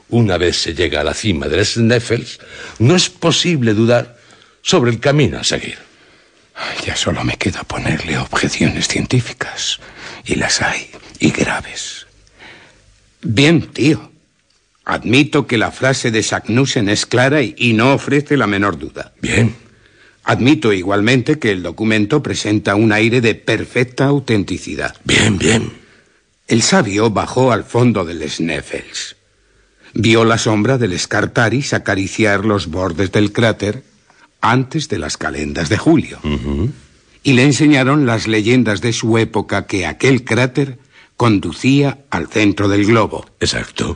Una 0.09 0.37
vez 0.37 0.57
se 0.57 0.73
llega 0.73 1.01
a 1.01 1.03
la 1.05 1.13
cima 1.13 1.47
del 1.47 1.65
Sneffels, 1.65 2.39
no 2.79 2.95
es 2.95 3.09
posible 3.09 3.73
dudar 3.73 4.17
sobre 4.61 4.91
el 4.91 4.99
camino 4.99 5.39
a 5.39 5.43
seguir. 5.43 5.77
Ya 6.85 6.95
solo 6.95 7.23
me 7.23 7.37
queda 7.37 7.63
ponerle 7.63 8.17
objeciones 8.17 8.87
científicas. 8.87 9.79
Y 10.25 10.35
las 10.35 10.61
hay, 10.61 10.91
y 11.21 11.29
graves. 11.31 12.07
Bien, 13.21 13.61
tío. 13.61 14.11
Admito 14.83 15.47
que 15.47 15.57
la 15.57 15.71
frase 15.71 16.11
de 16.11 16.23
Sagnussen 16.23 16.89
es 16.89 17.05
clara 17.05 17.41
y 17.43 17.73
no 17.73 17.93
ofrece 17.93 18.35
la 18.35 18.47
menor 18.47 18.77
duda. 18.77 19.13
Bien. 19.21 19.55
Admito 20.23 20.73
igualmente 20.73 21.39
que 21.39 21.51
el 21.51 21.63
documento 21.63 22.21
presenta 22.21 22.75
un 22.75 22.91
aire 22.91 23.21
de 23.21 23.35
perfecta 23.35 24.05
autenticidad. 24.05 24.95
Bien, 25.05 25.37
bien. 25.37 25.71
El 26.47 26.63
sabio 26.63 27.11
bajó 27.11 27.51
al 27.51 27.63
fondo 27.63 28.03
del 28.03 28.27
Sneffels. 28.29 29.15
Vio 29.93 30.25
la 30.25 30.37
sombra 30.37 30.77
del 30.77 30.97
Scartaris 30.97 31.73
acariciar 31.73 32.45
los 32.45 32.67
bordes 32.67 33.11
del 33.11 33.31
cráter 33.31 33.83
antes 34.41 34.89
de 34.89 34.97
las 34.97 35.17
calendas 35.17 35.69
de 35.69 35.77
julio. 35.77 36.19
Y 37.23 37.33
le 37.33 37.43
enseñaron 37.43 38.07
las 38.07 38.27
leyendas 38.27 38.81
de 38.81 38.93
su 38.93 39.17
época 39.17 39.67
que 39.67 39.85
aquel 39.85 40.23
cráter 40.23 40.79
conducía 41.21 41.99
al 42.09 42.29
centro 42.29 42.67
del 42.67 42.83
globo. 42.83 43.27
Exacto. 43.39 43.95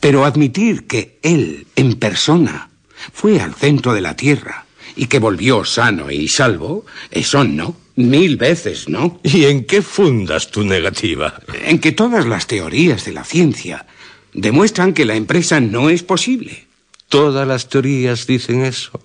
Pero 0.00 0.24
admitir 0.24 0.88
que 0.88 1.20
él, 1.22 1.68
en 1.76 1.94
persona, 1.94 2.70
fue 3.12 3.40
al 3.40 3.54
centro 3.54 3.94
de 3.94 4.00
la 4.00 4.16
Tierra 4.16 4.66
y 4.96 5.06
que 5.06 5.20
volvió 5.20 5.64
sano 5.64 6.10
y 6.10 6.26
salvo, 6.26 6.84
eso 7.12 7.44
no. 7.44 7.76
Mil 7.94 8.36
veces, 8.36 8.88
¿no? 8.88 9.20
¿Y 9.22 9.44
en 9.44 9.64
qué 9.64 9.80
fundas 9.80 10.50
tu 10.50 10.64
negativa? 10.64 11.40
En 11.66 11.78
que 11.78 11.92
todas 11.92 12.26
las 12.26 12.48
teorías 12.48 13.04
de 13.04 13.12
la 13.12 13.22
ciencia 13.22 13.86
demuestran 14.32 14.92
que 14.92 15.04
la 15.04 15.14
empresa 15.14 15.60
no 15.60 15.88
es 15.88 16.02
posible. 16.02 16.66
Todas 17.08 17.46
las 17.46 17.68
teorías 17.68 18.26
dicen 18.26 18.64
eso. 18.64 19.00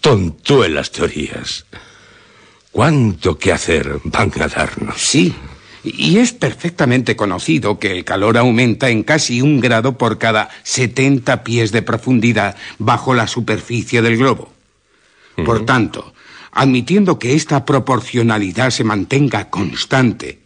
Tontuelas 0.00 0.90
teorías. 0.90 1.64
¿Cuánto 2.72 3.38
que 3.38 3.52
hacer 3.52 4.00
van 4.02 4.32
a 4.40 4.48
darnos? 4.48 5.00
Sí, 5.00 5.32
y 5.82 6.18
es 6.18 6.32
perfectamente 6.32 7.16
conocido 7.16 7.78
que 7.78 7.92
el 7.92 8.04
calor 8.04 8.36
aumenta 8.36 8.90
en 8.90 9.02
casi 9.02 9.40
un 9.40 9.60
grado 9.60 9.96
por 9.96 10.18
cada 10.18 10.50
70 10.62 11.42
pies 11.42 11.72
de 11.72 11.82
profundidad 11.82 12.56
bajo 12.78 13.14
la 13.14 13.26
superficie 13.26 14.02
del 14.02 14.18
globo. 14.18 14.52
Por 15.44 15.64
tanto, 15.64 16.12
admitiendo 16.52 17.18
que 17.18 17.34
esta 17.34 17.64
proporcionalidad 17.64 18.70
se 18.70 18.84
mantenga 18.84 19.48
constante, 19.48 20.40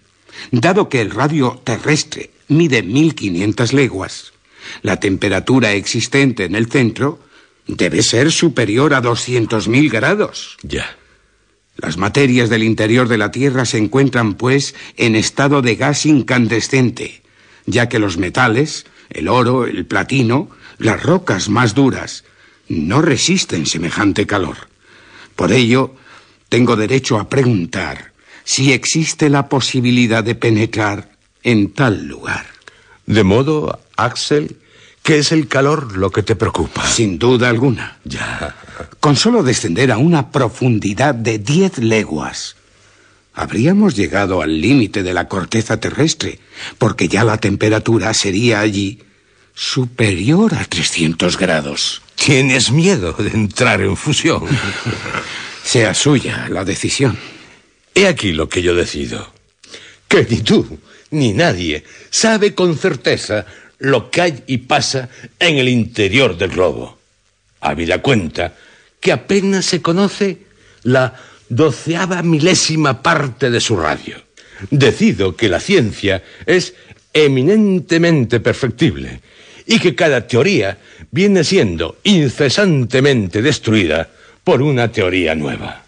dado 0.52 0.88
que 0.88 1.00
el 1.00 1.10
radio 1.10 1.60
terrestre 1.64 2.30
mide 2.48 2.82
1500 2.82 3.72
leguas, 3.72 4.32
la 4.82 5.00
temperatura 5.00 5.72
existente 5.72 6.44
en 6.44 6.54
el 6.54 6.70
centro 6.70 7.18
debe 7.66 8.02
ser 8.02 8.30
superior 8.30 8.94
a 8.94 9.02
200.000 9.02 9.90
grados. 9.90 10.56
Ya. 10.62 10.96
Las 11.76 11.96
materias 11.96 12.50
del 12.50 12.62
interior 12.62 13.08
de 13.08 13.18
la 13.18 13.30
Tierra 13.30 13.64
se 13.64 13.78
encuentran, 13.78 14.34
pues, 14.34 14.74
en 14.96 15.16
estado 15.16 15.60
de 15.60 15.74
gas 15.74 16.06
incandescente, 16.06 17.22
ya 17.66 17.88
que 17.88 17.98
los 17.98 18.16
metales, 18.16 18.86
el 19.10 19.28
oro, 19.28 19.66
el 19.66 19.84
platino, 19.86 20.50
las 20.78 21.02
rocas 21.02 21.48
más 21.48 21.74
duras, 21.74 22.24
no 22.68 23.02
resisten 23.02 23.66
semejante 23.66 24.26
calor. 24.26 24.68
Por 25.36 25.52
ello, 25.52 25.94
tengo 26.48 26.76
derecho 26.76 27.18
a 27.18 27.28
preguntar 27.28 28.12
si 28.44 28.72
existe 28.72 29.28
la 29.28 29.48
posibilidad 29.48 30.22
de 30.22 30.34
penetrar 30.34 31.10
en 31.42 31.72
tal 31.72 32.06
lugar. 32.06 32.46
De 33.06 33.24
modo, 33.24 33.80
Axel, 33.96 34.56
que 35.04 35.18
es 35.18 35.32
el 35.32 35.48
calor 35.48 35.98
lo 35.98 36.10
que 36.10 36.22
te 36.22 36.34
preocupa. 36.34 36.88
Sin 36.88 37.18
duda 37.18 37.50
alguna. 37.50 37.98
Ya. 38.04 38.56
Con 39.00 39.16
solo 39.16 39.42
descender 39.42 39.92
a 39.92 39.98
una 39.98 40.32
profundidad 40.32 41.14
de 41.14 41.38
diez 41.38 41.76
leguas, 41.76 42.56
habríamos 43.34 43.94
llegado 43.94 44.40
al 44.40 44.62
límite 44.62 45.02
de 45.02 45.12
la 45.12 45.28
corteza 45.28 45.78
terrestre, 45.78 46.40
porque 46.78 47.06
ya 47.06 47.22
la 47.22 47.36
temperatura 47.36 48.14
sería 48.14 48.60
allí 48.60 48.98
superior 49.54 50.54
a 50.54 50.64
300 50.64 51.36
grados. 51.36 52.00
¿Tienes 52.14 52.72
miedo 52.72 53.12
de 53.12 53.28
entrar 53.28 53.82
en 53.82 53.98
fusión? 53.98 54.44
sea 55.62 55.92
suya 55.92 56.48
la 56.48 56.64
decisión. 56.64 57.18
He 57.94 58.06
aquí 58.06 58.32
lo 58.32 58.48
que 58.48 58.62
yo 58.62 58.74
decido. 58.74 59.34
Que 60.08 60.26
ni 60.30 60.40
tú, 60.40 60.78
ni 61.10 61.34
nadie 61.34 61.84
sabe 62.08 62.54
con 62.54 62.78
certeza 62.78 63.44
lo 63.78 64.10
que 64.10 64.20
hay 64.20 64.42
y 64.46 64.58
pasa 64.58 65.08
en 65.38 65.58
el 65.58 65.68
interior 65.68 66.36
del 66.36 66.50
globo. 66.50 66.98
Habida 67.60 68.00
cuenta 68.02 68.54
que 69.00 69.12
apenas 69.12 69.64
se 69.64 69.82
conoce 69.82 70.38
la 70.84 71.14
doceava 71.48 72.22
milésima 72.22 73.02
parte 73.02 73.50
de 73.50 73.60
su 73.60 73.76
radio. 73.76 74.16
Decido 74.70 75.36
que 75.36 75.48
la 75.48 75.60
ciencia 75.60 76.22
es 76.46 76.74
eminentemente 77.12 78.40
perfectible 78.40 79.20
y 79.66 79.78
que 79.78 79.94
cada 79.94 80.26
teoría 80.26 80.78
viene 81.10 81.44
siendo 81.44 81.98
incesantemente 82.02 83.40
destruida 83.42 84.08
por 84.42 84.62
una 84.62 84.90
teoría 84.92 85.34
nueva. 85.34 85.84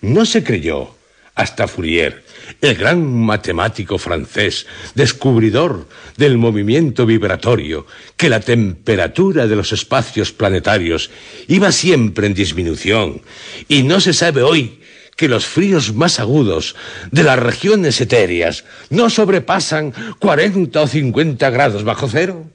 No 0.00 0.26
se 0.26 0.44
creyó 0.44 0.94
hasta 1.34 1.66
Fourier 1.66 2.23
el 2.64 2.76
gran 2.76 3.04
matemático 3.04 3.98
francés, 3.98 4.66
descubridor 4.94 5.86
del 6.16 6.38
movimiento 6.38 7.06
vibratorio, 7.06 7.86
que 8.16 8.28
la 8.28 8.40
temperatura 8.40 9.46
de 9.46 9.56
los 9.56 9.72
espacios 9.72 10.32
planetarios 10.32 11.10
iba 11.48 11.72
siempre 11.72 12.26
en 12.26 12.34
disminución, 12.34 13.22
y 13.68 13.82
no 13.82 14.00
se 14.00 14.12
sabe 14.12 14.42
hoy 14.42 14.80
que 15.16 15.28
los 15.28 15.46
fríos 15.46 15.94
más 15.94 16.18
agudos 16.18 16.74
de 17.10 17.22
las 17.22 17.38
regiones 17.38 18.00
etéreas 18.00 18.64
no 18.90 19.10
sobrepasan 19.10 19.92
40 20.18 20.80
o 20.80 20.86
50 20.86 21.50
grados 21.50 21.84
bajo 21.84 22.08
cero? 22.08 22.46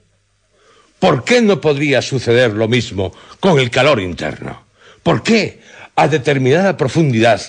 ¿Por 1.00 1.24
qué 1.24 1.42
no 1.42 1.62
podría 1.62 2.02
suceder 2.02 2.54
lo 2.54 2.68
mismo 2.68 3.14
con 3.40 3.60
el 3.60 3.70
calor 3.70 4.02
interno? 4.02 4.66
¿Por 5.02 5.24
qué 5.24 5.62
a 6.02 6.08
determinada 6.08 6.78
profundidad 6.78 7.42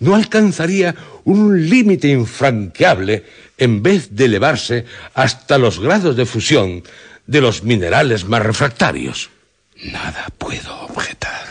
no 0.00 0.14
alcanzaría 0.14 0.94
un 1.24 1.68
límite 1.68 2.08
infranqueable 2.08 3.24
en 3.58 3.82
vez 3.82 4.14
de 4.14 4.26
elevarse 4.26 4.84
hasta 5.14 5.58
los 5.58 5.80
grados 5.80 6.16
de 6.16 6.26
fusión 6.26 6.82
de 7.26 7.40
los 7.40 7.64
minerales 7.64 8.24
más 8.24 8.42
refractarios. 8.42 9.30
Nada 9.92 10.26
puedo 10.38 10.74
objetar. 10.82 11.46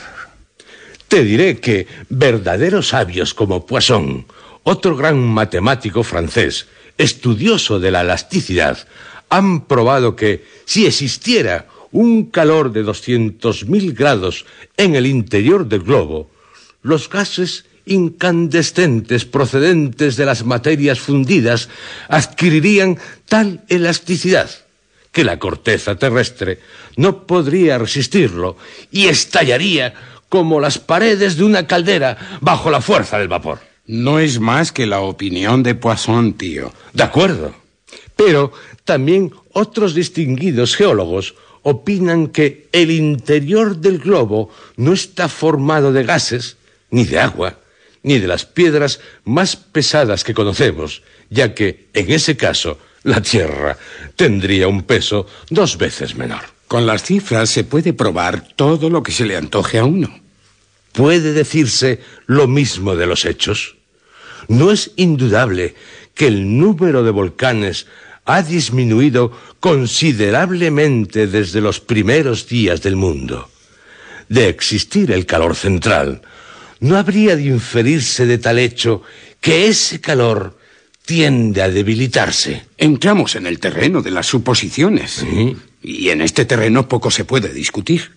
Te 1.07 1.23
diré 1.23 1.59
que 1.59 1.87
verdaderos 2.09 2.89
sabios 2.89 3.33
como 3.33 3.65
Poisson 3.65 4.25
otro 4.63 4.97
gran 4.97 5.17
matemático 5.19 6.03
francés, 6.03 6.67
estudioso 6.97 7.79
de 7.79 7.91
la 7.91 8.01
elasticidad, 8.01 8.77
han 9.29 9.65
probado 9.65 10.15
que 10.15 10.43
si 10.65 10.85
existiera 10.85 11.67
un 11.91 12.25
calor 12.25 12.73
de 12.73 12.83
200.000 12.83 13.95
grados 13.95 14.45
en 14.75 14.95
el 14.95 15.05
interior 15.05 15.67
del 15.67 15.83
globo, 15.83 16.29
los 16.87 17.09
gases 17.09 17.65
incandescentes 17.85 19.25
procedentes 19.25 20.15
de 20.15 20.25
las 20.25 20.45
materias 20.45 20.99
fundidas 20.99 21.69
adquirirían 22.07 22.97
tal 23.27 23.61
elasticidad 23.67 24.49
que 25.11 25.23
la 25.23 25.37
corteza 25.37 25.95
terrestre 25.95 26.59
no 26.95 27.27
podría 27.27 27.77
resistirlo 27.77 28.57
y 28.91 29.07
estallaría 29.07 29.93
como 30.29 30.59
las 30.59 30.79
paredes 30.79 31.37
de 31.37 31.43
una 31.43 31.67
caldera 31.67 32.39
bajo 32.41 32.71
la 32.71 32.81
fuerza 32.81 33.17
del 33.17 33.27
vapor. 33.27 33.59
No 33.85 34.19
es 34.19 34.39
más 34.39 34.71
que 34.71 34.85
la 34.85 34.99
opinión 34.99 35.63
de 35.63 35.75
Poisson, 35.75 36.33
tío. 36.33 36.73
De 36.93 37.03
acuerdo. 37.03 37.55
Pero 38.15 38.51
también 38.83 39.31
otros 39.53 39.93
distinguidos 39.93 40.75
geólogos 40.75 41.35
opinan 41.63 42.27
que 42.27 42.67
el 42.71 42.91
interior 42.91 43.77
del 43.77 43.99
globo 43.99 44.49
no 44.75 44.93
está 44.93 45.27
formado 45.27 45.91
de 45.91 46.03
gases, 46.03 46.56
ni 46.89 47.05
de 47.05 47.19
agua, 47.19 47.59
ni 48.03 48.19
de 48.19 48.27
las 48.27 48.45
piedras 48.45 48.99
más 49.25 49.55
pesadas 49.55 50.23
que 50.23 50.33
conocemos, 50.33 51.03
ya 51.29 51.53
que, 51.53 51.87
en 51.93 52.11
ese 52.11 52.37
caso, 52.37 52.79
la 53.03 53.21
Tierra 53.21 53.77
tendría 54.15 54.67
un 54.67 54.83
peso 54.83 55.27
dos 55.49 55.77
veces 55.77 56.15
menor. 56.15 56.41
Con 56.67 56.85
las 56.85 57.03
cifras 57.03 57.49
se 57.49 57.63
puede 57.63 57.93
probar 57.93 58.47
todo 58.55 58.89
lo 58.89 59.01
que 59.03 59.11
se 59.11 59.25
le 59.25 59.37
antoje 59.37 59.77
a 59.77 59.85
uno. 59.85 60.19
¿Puede 60.91 61.33
decirse 61.33 62.01
lo 62.25 62.47
mismo 62.47 62.95
de 62.95 63.05
los 63.05 63.25
hechos? 63.25 63.77
No 64.47 64.71
es 64.71 64.91
indudable 64.95 65.75
que 66.13 66.27
el 66.27 66.57
número 66.57 67.03
de 67.03 67.11
volcanes 67.11 67.87
ha 68.25 68.41
disminuido 68.41 69.31
considerablemente 69.59 71.27
desde 71.27 71.61
los 71.61 71.79
primeros 71.79 72.47
días 72.47 72.81
del 72.81 72.95
mundo. 72.95 73.49
De 74.27 74.49
existir 74.49 75.11
el 75.11 75.25
calor 75.25 75.55
central, 75.55 76.21
no 76.79 76.97
habría 76.97 77.35
de 77.35 77.45
inferirse 77.45 78.25
de 78.25 78.37
tal 78.37 78.59
hecho 78.59 79.01
que 79.41 79.67
ese 79.67 80.01
calor 80.01 80.57
tiende 81.05 81.61
a 81.61 81.69
debilitarse. 81.69 82.65
Entramos 82.77 83.35
en 83.35 83.47
el 83.47 83.59
terreno 83.59 84.01
de 84.01 84.11
las 84.11 84.27
suposiciones. 84.27 85.25
Y 85.81 86.09
en 86.09 86.21
este 86.21 86.45
terreno 86.45 86.87
poco 86.87 87.11
se 87.11 87.23
puede 87.23 87.53
discutir. 87.53 88.11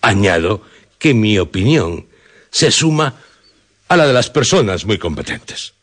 Añado 0.00 0.62
que 0.98 1.14
mi 1.14 1.38
opinión 1.38 2.06
se 2.50 2.70
suma 2.70 3.14
a 3.88 3.96
la 3.96 4.06
de 4.06 4.12
las 4.12 4.28
personas 4.28 4.84
muy 4.84 4.98
competentes. 4.98 5.74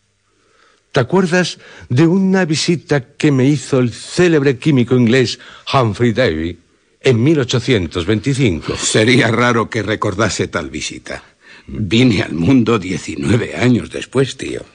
¿Te 0.91 0.99
acuerdas 0.99 1.59
de 1.87 2.05
una 2.05 2.43
visita 2.43 3.15
que 3.15 3.31
me 3.31 3.45
hizo 3.45 3.79
el 3.79 3.93
célebre 3.93 4.57
químico 4.57 4.95
inglés 4.95 5.39
Humphrey 5.71 6.11
Davy 6.11 6.59
en 6.99 7.23
1825? 7.23 8.75
Sería 8.75 9.29
raro 9.29 9.69
que 9.69 9.83
recordase 9.83 10.49
tal 10.49 10.69
visita. 10.69 11.23
Vine 11.67 12.23
al 12.23 12.33
mundo 12.33 12.79
19 12.79 13.55
años 13.55 13.89
después, 13.89 14.35
tío. 14.37 14.65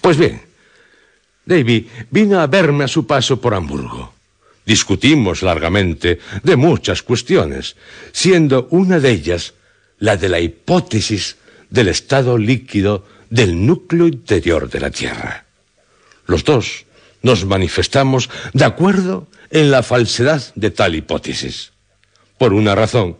Pues 0.00 0.16
bien, 0.16 0.42
Davy 1.44 1.88
vino 2.10 2.40
a 2.40 2.46
verme 2.46 2.84
a 2.84 2.88
su 2.88 3.06
paso 3.06 3.40
por 3.40 3.54
Hamburgo. 3.54 4.14
Discutimos 4.64 5.42
largamente 5.42 6.18
de 6.42 6.56
muchas 6.56 7.02
cuestiones, 7.02 7.76
siendo 8.12 8.66
una 8.70 8.98
de 8.98 9.10
ellas 9.10 9.54
la 9.98 10.16
de 10.16 10.28
la 10.28 10.40
hipótesis 10.40 11.36
del 11.70 11.88
estado 11.88 12.36
líquido 12.36 13.06
del 13.30 13.64
núcleo 13.64 14.08
interior 14.08 14.68
de 14.68 14.80
la 14.80 14.90
Tierra. 14.90 15.46
Los 16.26 16.44
dos 16.44 16.84
nos 17.22 17.44
manifestamos 17.44 18.28
de 18.52 18.64
acuerdo 18.64 19.28
en 19.50 19.70
la 19.70 19.82
falsedad 19.82 20.42
de 20.56 20.70
tal 20.70 20.96
hipótesis, 20.96 21.72
por 22.36 22.52
una 22.52 22.74
razón 22.74 23.18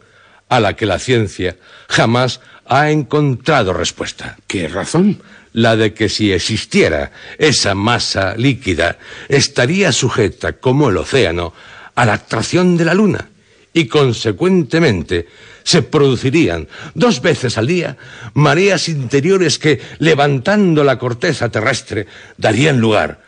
a 0.48 0.60
la 0.60 0.74
que 0.74 0.86
la 0.86 0.98
ciencia 0.98 1.56
jamás 1.88 2.40
ha 2.68 2.90
encontrado 2.90 3.72
respuesta. 3.72 4.36
¿Qué 4.46 4.68
razón? 4.68 5.22
La 5.52 5.76
de 5.76 5.94
que 5.94 6.08
si 6.08 6.32
existiera 6.32 7.12
esa 7.38 7.74
masa 7.74 8.34
líquida, 8.36 8.98
estaría 9.28 9.92
sujeta, 9.92 10.54
como 10.54 10.90
el 10.90 10.98
océano, 10.98 11.52
a 11.94 12.04
la 12.04 12.14
atracción 12.14 12.76
de 12.76 12.84
la 12.84 12.94
luna 12.94 13.30
y, 13.72 13.86
consecuentemente, 13.86 15.26
se 15.62 15.82
producirían 15.82 16.68
dos 16.94 17.20
veces 17.20 17.58
al 17.58 17.66
día 17.66 17.96
mareas 18.34 18.88
interiores 18.88 19.58
que, 19.58 19.80
levantando 19.98 20.84
la 20.84 20.98
corteza 20.98 21.48
terrestre, 21.48 22.06
darían 22.36 22.80
lugar 22.80 23.22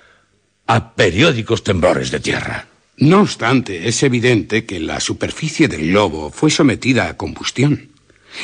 a 0.67 0.95
periódicos 0.95 1.65
temblores 1.65 2.11
de 2.11 2.21
tierra. 2.21 2.67
No 2.99 3.21
obstante, 3.21 3.89
es 3.89 4.03
evidente 4.03 4.65
que 4.65 4.81
la 4.81 5.01
superficie 5.01 5.69
del 5.69 5.91
globo 5.91 6.31
fue 6.31 6.51
sometida 6.51 7.09
a 7.09 7.17
combustión. 7.17 7.89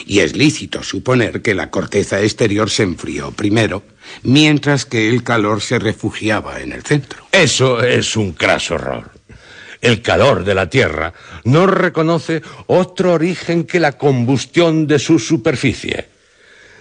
Y 0.07 0.21
es 0.21 0.37
lícito 0.37 0.83
suponer 0.83 1.43
que 1.43 1.55
la 1.55 1.71
corteza 1.71 2.21
exterior 2.21 2.71
se 2.71 2.83
enfrió 2.83 3.31
primero, 3.31 3.83
mientras 4.23 4.85
que 4.87 5.09
el 5.09 5.23
calor 5.23 5.61
se 5.61 5.79
refugiaba 5.79 6.61
en 6.61 6.73
el 6.73 6.83
centro. 6.83 7.27
Eso 7.33 7.83
es 7.83 8.17
un 8.17 8.33
craso 8.33 8.75
error. 8.75 9.11
El 9.81 10.01
calor 10.01 10.45
de 10.45 10.55
la 10.55 10.71
Tierra 10.71 11.13
no 11.45 11.67
reconoce 11.67 12.43
otro 12.67 13.13
origen 13.13 13.65
que 13.65 13.79
la 13.79 13.93
combustión 13.93 14.87
de 14.87 14.99
su 14.99 15.19
superficie. 15.19 16.09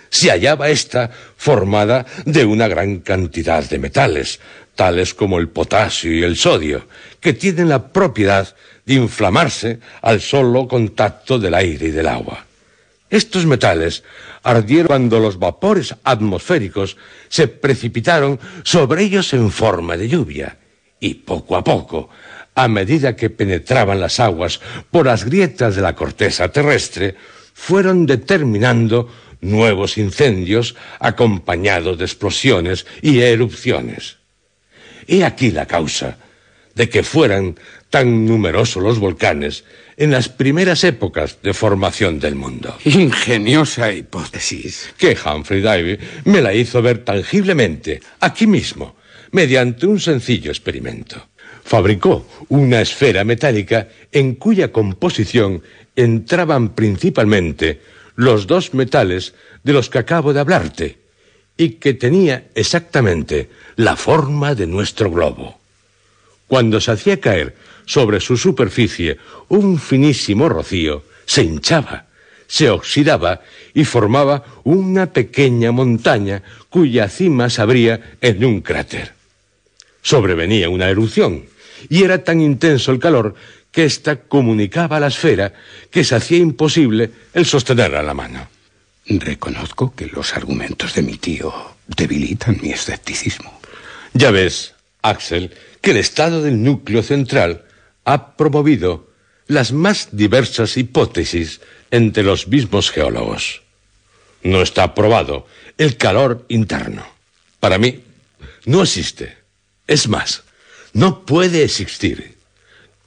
Se 0.10 0.30
hallaba 0.30 0.70
ésta 0.70 1.12
formada 1.36 2.06
de 2.26 2.46
una 2.46 2.68
gran 2.68 3.00
cantidad 3.00 3.68
de 3.68 3.80
metales, 3.80 4.40
tales 4.76 5.14
como 5.14 5.38
el 5.38 5.50
potasio 5.50 6.14
y 6.14 6.24
el 6.24 6.38
sodio, 6.38 6.88
que 7.20 7.34
tienen 7.34 7.70
la 7.70 7.92
propiedad 7.92 8.56
de 8.86 8.94
inflamarse 8.94 9.80
al 10.02 10.22
solo 10.22 10.68
contacto 10.68 11.40
del 11.40 11.56
aire 11.56 11.88
y 11.88 11.92
del 11.92 12.08
agua. 12.08 12.46
Estos 13.14 13.46
metales 13.46 14.04
ardieron 14.42 14.88
cuando 14.88 15.20
los 15.20 15.38
vapores 15.38 15.94
atmosféricos 16.04 16.98
se 17.30 17.48
precipitaron 17.48 18.40
sobre 18.64 19.04
ellos 19.04 19.32
en 19.34 19.52
forma 19.52 19.96
de 19.96 20.10
lluvia, 20.10 20.58
y 21.00 21.14
poco 21.14 21.56
a 21.56 21.64
poco, 21.64 22.10
a 22.56 22.68
medida 22.68 23.16
que 23.16 23.30
penetraban 23.30 24.00
las 24.00 24.20
aguas 24.20 24.60
por 24.90 25.06
las 25.06 25.26
grietas 25.26 25.76
de 25.76 25.84
la 25.84 25.94
corteza 25.94 26.52
terrestre, 26.52 27.14
fueron 27.54 28.08
determinando 28.08 29.14
nuevos 29.42 30.00
incendios 30.00 30.74
acompañados 30.98 32.00
de 32.00 32.06
explosiones 32.06 32.88
y 33.04 33.20
erupciones. 33.20 34.18
He 35.06 35.24
aquí 35.24 35.52
la 35.52 35.68
causa 35.68 36.18
de 36.74 36.90
que 36.90 37.04
fueran 37.04 37.60
tan 37.92 38.26
numerosos 38.26 38.82
los 38.82 38.98
volcanes 38.98 39.66
en 39.98 40.12
las 40.12 40.30
primeras 40.30 40.84
épocas 40.84 41.38
de 41.42 41.54
formación 41.54 42.20
del 42.20 42.36
mundo. 42.36 42.78
Ingeniosa 42.86 43.92
hipótesis. 43.92 44.94
Que 44.98 45.18
Humphrey 45.18 45.62
Davy 45.62 45.98
me 46.26 46.42
la 46.42 46.54
hizo 46.54 46.82
ver 46.82 47.00
tangiblemente, 47.00 48.02
aquí 48.20 48.48
mismo, 48.48 48.96
mediante 49.32 49.86
un 49.88 50.00
sencillo 50.00 50.52
experimento. 50.52 51.28
Fabricó 51.64 52.28
una 52.50 52.82
esfera 52.82 53.24
metálica 53.24 53.88
en 54.12 54.36
cuya 54.36 54.72
composición 54.72 55.64
entraban 55.96 56.70
principalmente 56.70 57.82
los 58.16 58.48
dos 58.48 58.74
metales 58.74 59.34
de 59.64 59.74
los 59.74 59.90
que 59.90 60.00
acabo 60.00 60.34
de 60.34 60.40
hablarte, 60.40 61.04
y 61.58 61.70
que 61.72 61.94
tenía 61.94 62.46
exactamente 62.56 63.50
la 63.76 63.96
forma 63.96 64.56
de 64.56 64.68
nuestro 64.68 65.12
globo. 65.12 65.60
Cuando 66.48 66.82
se 66.82 66.92
hacía 66.92 67.20
caer 67.20 67.56
sobre 67.86 68.20
su 68.20 68.38
superficie 68.38 69.18
un 69.50 69.80
finísimo 69.80 70.50
rocío, 70.50 71.04
se 71.26 71.44
hinchaba, 71.44 72.08
se 72.48 72.70
oxidaba 72.70 73.42
y 73.74 73.86
formaba 73.86 74.44
una 74.64 75.12
pequeña 75.12 75.72
montaña 75.72 76.44
cuya 76.70 77.10
cima 77.10 77.50
se 77.50 77.62
abría 77.62 78.16
en 78.22 78.44
un 78.46 78.62
cráter. 78.62 79.14
Sobrevenía 80.02 80.70
una 80.70 80.90
erupción 80.90 81.46
y 81.90 82.04
era 82.04 82.24
tan 82.24 82.42
intenso 82.42 82.92
el 82.92 83.00
calor 83.00 83.36
que 83.72 83.86
ésta 83.86 84.18
comunicaba 84.18 84.98
a 84.98 85.00
la 85.00 85.08
esfera 85.08 85.54
que 85.90 86.04
se 86.04 86.16
hacía 86.16 86.38
imposible 86.38 87.10
el 87.34 87.46
sostenerla 87.46 88.02
en 88.02 88.06
la 88.06 88.14
mano. 88.14 88.48
Reconozco 89.08 89.96
que 89.96 90.08
los 90.08 90.36
argumentos 90.36 90.94
de 90.94 91.02
mi 91.02 91.18
tío 91.18 91.52
debilitan 91.88 92.60
mi 92.62 92.72
escepticismo. 92.72 93.60
Ya 94.14 94.32
ves, 94.32 94.76
Axel, 95.02 95.52
que 95.82 95.92
el 95.92 95.98
estado 95.98 96.42
del 96.42 96.62
núcleo 96.62 97.02
central 97.02 97.66
ha 98.06 98.36
promovido 98.36 99.10
las 99.48 99.72
más 99.72 100.10
diversas 100.12 100.78
hipótesis 100.78 101.62
entre 101.92 102.24
los 102.24 102.48
mismos 102.48 102.92
geólogos. 102.92 103.62
No 104.44 104.62
está 104.62 104.94
probado 104.94 105.48
el 105.78 105.98
calor 105.98 106.46
interno. 106.50 107.06
Para 107.60 107.78
mí, 107.78 108.04
no 108.66 108.84
existe. 108.84 109.38
Es 109.88 110.08
más, 110.08 110.44
no 110.94 111.26
puede 111.26 111.64
existir. 111.64 112.36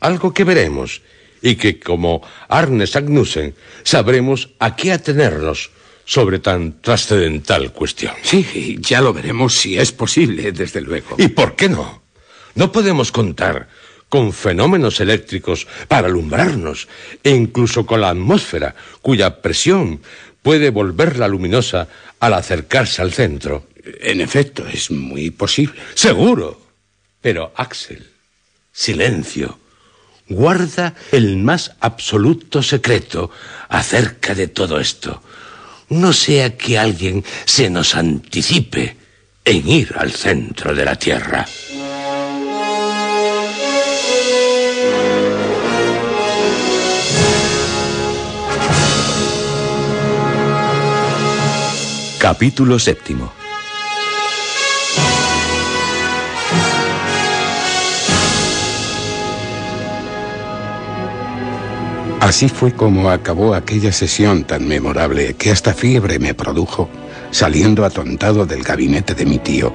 Algo 0.00 0.32
que 0.32 0.44
veremos 0.44 1.02
y 1.42 1.56
que, 1.56 1.78
como 1.78 2.22
Arne 2.48 2.86
Sagnussen, 2.86 3.54
sabremos 3.82 4.50
a 4.58 4.76
qué 4.76 4.92
atenernos 4.92 5.70
sobre 6.04 6.38
tan 6.38 6.80
trascendental 6.80 7.72
cuestión. 7.72 8.14
Sí, 8.22 8.78
ya 8.80 9.00
lo 9.00 9.12
veremos 9.12 9.54
si 9.54 9.78
es 9.78 9.92
posible, 9.92 10.52
desde 10.52 10.80
luego. 10.80 11.16
¿Y 11.18 11.28
por 11.28 11.56
qué 11.56 11.68
no? 11.68 12.02
No 12.54 12.72
podemos 12.72 13.12
contar 13.12 13.68
con 14.08 14.32
fenómenos 14.32 15.00
eléctricos 15.00 15.66
para 15.88 16.06
alumbrarnos 16.08 16.88
e 17.22 17.30
incluso 17.30 17.86
con 17.86 18.00
la 18.00 18.10
atmósfera, 18.10 18.74
cuya 19.02 19.42
presión 19.42 20.00
puede 20.42 20.70
volverla 20.70 21.28
luminosa 21.28 21.88
al 22.20 22.34
acercarse 22.34 23.02
al 23.02 23.12
centro. 23.12 23.66
En 24.00 24.20
efecto, 24.20 24.66
es 24.66 24.90
muy 24.90 25.30
posible. 25.30 25.80
Seguro. 25.94 26.60
Pero, 27.20 27.52
Axel, 27.56 28.08
silencio. 28.72 29.58
Guarda 30.28 30.94
el 31.12 31.36
más 31.36 31.72
absoluto 31.80 32.62
secreto 32.62 33.30
acerca 33.68 34.34
de 34.34 34.48
todo 34.48 34.80
esto. 34.80 35.22
No 35.88 36.12
sea 36.12 36.56
que 36.56 36.78
alguien 36.78 37.24
se 37.44 37.70
nos 37.70 37.94
anticipe 37.94 38.96
en 39.44 39.68
ir 39.68 39.94
al 39.96 40.12
centro 40.12 40.74
de 40.74 40.84
la 40.84 40.96
Tierra. 40.96 41.46
Capítulo 52.26 52.80
séptimo. 52.80 53.32
Así 62.18 62.48
fue 62.48 62.72
como 62.72 63.10
acabó 63.10 63.54
aquella 63.54 63.92
sesión 63.92 64.42
tan 64.42 64.66
memorable 64.66 65.34
que 65.34 65.52
hasta 65.52 65.72
fiebre 65.72 66.18
me 66.18 66.34
produjo, 66.34 66.90
saliendo 67.30 67.84
atontado 67.84 68.44
del 68.44 68.64
gabinete 68.64 69.14
de 69.14 69.24
mi 69.24 69.38
tío 69.38 69.72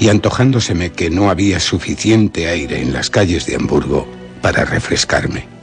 y 0.00 0.08
antojándoseme 0.08 0.90
que 0.90 1.08
no 1.08 1.30
había 1.30 1.60
suficiente 1.60 2.48
aire 2.48 2.82
en 2.82 2.92
las 2.92 3.10
calles 3.10 3.46
de 3.46 3.54
Hamburgo 3.54 4.08
para 4.42 4.64
refrescarme. 4.64 5.55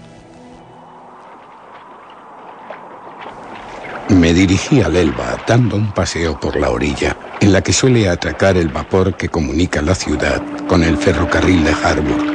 Me 4.09 4.33
dirigí 4.33 4.81
al 4.81 4.95
Elba 4.95 5.37
dando 5.45 5.77
un 5.77 5.91
paseo 5.91 6.39
por 6.39 6.59
la 6.59 6.69
orilla, 6.69 7.15
en 7.39 7.53
la 7.53 7.61
que 7.61 7.73
suele 7.73 8.09
atracar 8.09 8.57
el 8.57 8.69
vapor 8.69 9.15
que 9.15 9.29
comunica 9.29 9.81
la 9.81 9.95
ciudad 9.95 10.41
con 10.67 10.83
el 10.83 10.97
ferrocarril 10.97 11.63
de 11.63 11.71
Harburg. 11.71 12.33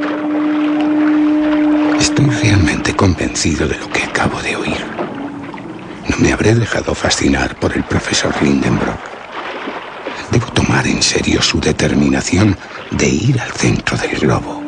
Estoy 2.01 2.27
realmente 2.27 2.95
convencido 2.95 3.69
de 3.69 3.79
lo 3.79 3.91
que 3.91 4.05
acabo 4.05 4.41
de 4.41 4.57
oír. 4.57 4.87
No 6.09 6.17
me 6.19 6.33
habré 6.33 6.55
dejado 6.55 6.95
fascinar 6.95 7.57
por 7.57 7.77
el 7.77 7.85
profesor 7.85 8.35
Lindenbrock. 8.43 9.11
Debo 10.31 10.47
tomar 10.53 10.87
en 10.87 11.03
serio 11.03 11.43
su 11.43 11.61
determinación 11.61 12.57
de 12.91 13.09
ir 13.09 13.41
al 13.41 13.53
centro 13.53 13.97
del 13.99 14.19
globo. 14.19 14.63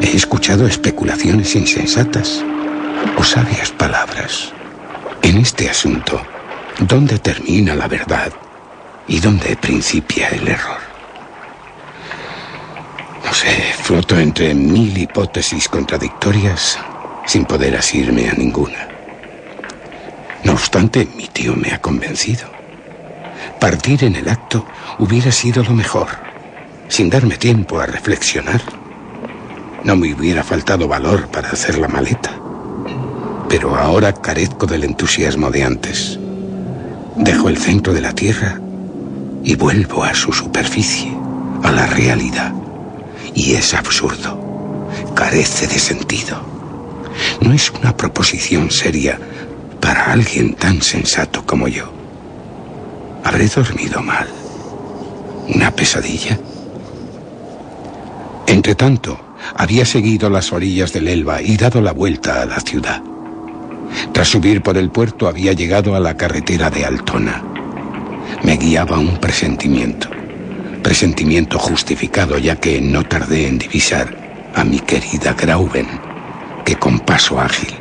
He 0.00 0.16
escuchado 0.16 0.66
especulaciones 0.66 1.54
insensatas 1.54 2.44
o 3.16 3.22
sabias 3.22 3.70
palabras. 3.70 4.55
En 5.22 5.38
este 5.38 5.68
asunto, 5.68 6.20
¿dónde 6.78 7.18
termina 7.18 7.74
la 7.74 7.88
verdad 7.88 8.32
y 9.06 9.20
dónde 9.20 9.56
principia 9.56 10.28
el 10.28 10.48
error? 10.48 10.80
No 13.24 13.32
sé, 13.32 13.74
floto 13.82 14.18
entre 14.18 14.54
mil 14.54 14.96
hipótesis 14.96 15.68
contradictorias 15.68 16.78
sin 17.26 17.44
poder 17.44 17.76
asirme 17.76 18.28
a 18.28 18.34
ninguna. 18.34 18.88
No 20.44 20.52
obstante, 20.52 21.08
mi 21.16 21.26
tío 21.26 21.56
me 21.56 21.72
ha 21.72 21.80
convencido. 21.80 22.48
Partir 23.58 24.04
en 24.04 24.16
el 24.16 24.28
acto 24.28 24.64
hubiera 24.98 25.32
sido 25.32 25.64
lo 25.64 25.72
mejor, 25.72 26.08
sin 26.88 27.10
darme 27.10 27.36
tiempo 27.36 27.80
a 27.80 27.86
reflexionar. 27.86 28.62
No 29.82 29.96
me 29.96 30.14
hubiera 30.14 30.44
faltado 30.44 30.86
valor 30.86 31.28
para 31.28 31.50
hacer 31.50 31.78
la 31.78 31.88
maleta 31.88 32.45
pero 33.48 33.76
ahora 33.76 34.12
carezco 34.12 34.66
del 34.66 34.84
entusiasmo 34.84 35.50
de 35.50 35.64
antes. 35.64 36.18
Dejo 37.16 37.48
el 37.48 37.56
centro 37.56 37.94
de 37.94 38.00
la 38.00 38.12
Tierra 38.12 38.60
y 39.44 39.54
vuelvo 39.54 40.04
a 40.04 40.14
su 40.14 40.32
superficie, 40.32 41.12
a 41.62 41.70
la 41.70 41.86
realidad. 41.86 42.52
Y 43.34 43.54
es 43.54 43.74
absurdo. 43.74 44.42
Carece 45.14 45.66
de 45.66 45.78
sentido. 45.78 46.40
No 47.40 47.52
es 47.52 47.70
una 47.70 47.96
proposición 47.96 48.70
seria 48.70 49.18
para 49.80 50.12
alguien 50.12 50.54
tan 50.54 50.82
sensato 50.82 51.44
como 51.46 51.68
yo. 51.68 51.92
¿Habré 53.24 53.46
dormido 53.46 54.02
mal? 54.02 54.28
¿Una 55.54 55.70
pesadilla? 55.70 56.38
Entretanto, 58.46 59.18
había 59.54 59.84
seguido 59.84 60.28
las 60.28 60.52
orillas 60.52 60.92
del 60.92 61.08
Elba 61.08 61.42
y 61.42 61.56
dado 61.56 61.80
la 61.80 61.92
vuelta 61.92 62.42
a 62.42 62.46
la 62.46 62.60
ciudad. 62.60 63.02
Tras 64.12 64.28
subir 64.28 64.62
por 64.62 64.76
el 64.76 64.90
puerto 64.90 65.28
había 65.28 65.52
llegado 65.52 65.94
a 65.94 66.00
la 66.00 66.16
carretera 66.16 66.70
de 66.70 66.84
Altona. 66.84 67.42
Me 68.42 68.56
guiaba 68.56 68.98
un 68.98 69.18
presentimiento. 69.18 70.08
Presentimiento 70.82 71.58
justificado 71.58 72.38
ya 72.38 72.56
que 72.56 72.80
no 72.80 73.02
tardé 73.04 73.48
en 73.48 73.58
divisar 73.58 74.50
a 74.54 74.64
mi 74.64 74.80
querida 74.80 75.34
Grauben, 75.34 75.88
que 76.64 76.76
con 76.76 77.00
paso 77.00 77.40
ágil 77.40 77.74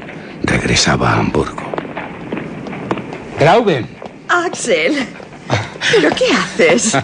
regresaba 0.43 1.11
a 1.11 1.19
Hamburgo. 1.19 1.63
Grauben. 3.39 3.87
Axel. 4.27 5.07
¿Pero 5.91 6.09
qué 6.15 6.25
haces? 6.33 6.95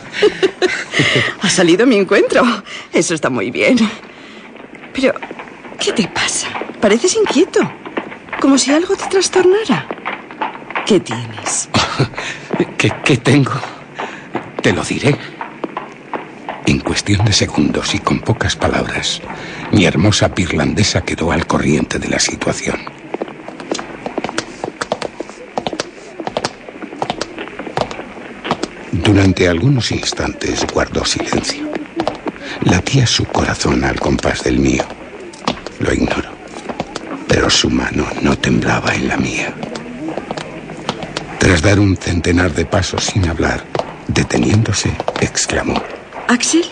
ha 1.41 1.49
salido 1.49 1.83
a 1.83 1.85
mi 1.85 1.97
encuentro. 1.97 2.43
Eso 2.91 3.13
está 3.13 3.29
muy 3.29 3.51
bien. 3.51 3.77
Pero, 4.93 5.13
¿qué 5.79 5.93
te 5.93 6.07
pasa? 6.07 6.47
Pareces 6.79 7.15
inquieto. 7.15 7.59
Como 8.41 8.57
si 8.57 8.71
algo 8.73 8.95
te 8.95 9.05
trastornara. 9.05 9.87
¿Qué 10.87 10.99
tienes? 10.99 11.69
¿Qué, 12.77 12.91
¿Qué, 13.05 13.17
tengo? 13.17 13.51
Te 14.63 14.73
lo 14.73 14.83
diré. 14.83 15.15
En 16.65 16.79
cuestión 16.79 17.23
de 17.23 17.33
segundos 17.33 17.93
y 17.93 17.99
con 17.99 18.19
pocas 18.19 18.55
palabras, 18.55 19.21
mi 19.71 19.85
hermosa 19.85 20.33
pirlandesa 20.33 21.01
quedó 21.01 21.31
al 21.31 21.45
corriente 21.45 21.99
de 21.99 22.09
la 22.09 22.17
situación. 22.17 22.79
Durante 28.91 29.47
algunos 29.47 29.91
instantes 29.91 30.65
guardó 30.73 31.05
silencio. 31.05 31.69
Latía 32.63 33.05
su 33.05 33.25
corazón 33.25 33.83
al 33.83 33.99
compás 33.99 34.43
del 34.43 34.57
mío. 34.57 34.83
Lo 35.79 35.93
ignoro 35.93 36.30
pero 37.31 37.49
su 37.49 37.69
mano 37.69 38.05
no 38.21 38.37
temblaba 38.37 38.93
en 38.93 39.07
la 39.07 39.15
mía. 39.15 39.53
Tras 41.39 41.61
dar 41.61 41.79
un 41.79 41.95
centenar 41.95 42.53
de 42.53 42.65
pasos 42.65 43.05
sin 43.05 43.25
hablar, 43.25 43.63
deteniéndose, 44.09 44.91
exclamó. 45.21 45.81
¿Axel? 46.27 46.65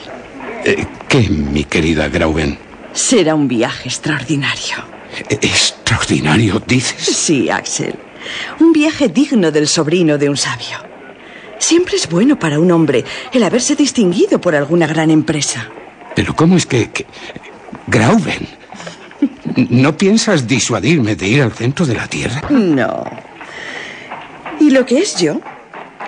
Eh, 0.65 0.85
¿Qué, 1.07 1.29
mi 1.29 1.63
querida 1.63 2.09
Grauben? 2.09 2.59
Será 2.91 3.35
un 3.35 3.47
viaje 3.47 3.87
extraordinario. 3.87 4.83
¿Extraordinario, 5.29 6.61
dices? 6.67 7.05
Sí, 7.05 7.49
Axel. 7.49 7.95
Un 8.59 8.73
viaje 8.73 9.07
digno 9.07 9.51
del 9.51 9.67
sobrino 9.69 10.17
de 10.17 10.29
un 10.29 10.35
sabio. 10.35 10.77
Siempre 11.57 11.95
es 11.95 12.09
bueno 12.09 12.37
para 12.37 12.59
un 12.59 12.69
hombre 12.71 13.05
el 13.31 13.43
haberse 13.43 13.77
distinguido 13.77 14.41
por 14.41 14.55
alguna 14.55 14.87
gran 14.87 15.09
empresa. 15.09 15.69
Pero 16.15 16.35
¿cómo 16.35 16.57
es 16.57 16.65
que... 16.65 16.89
que... 16.89 17.05
Grauben? 17.87 18.58
¿No 19.69 19.97
piensas 19.97 20.47
disuadirme 20.47 21.15
de 21.15 21.27
ir 21.27 21.41
al 21.41 21.51
centro 21.51 21.85
de 21.85 21.95
la 21.95 22.07
Tierra? 22.07 22.41
No. 22.49 23.03
¿Y 24.59 24.69
lo 24.71 24.85
que 24.85 24.99
es 24.99 25.15
yo? 25.17 25.39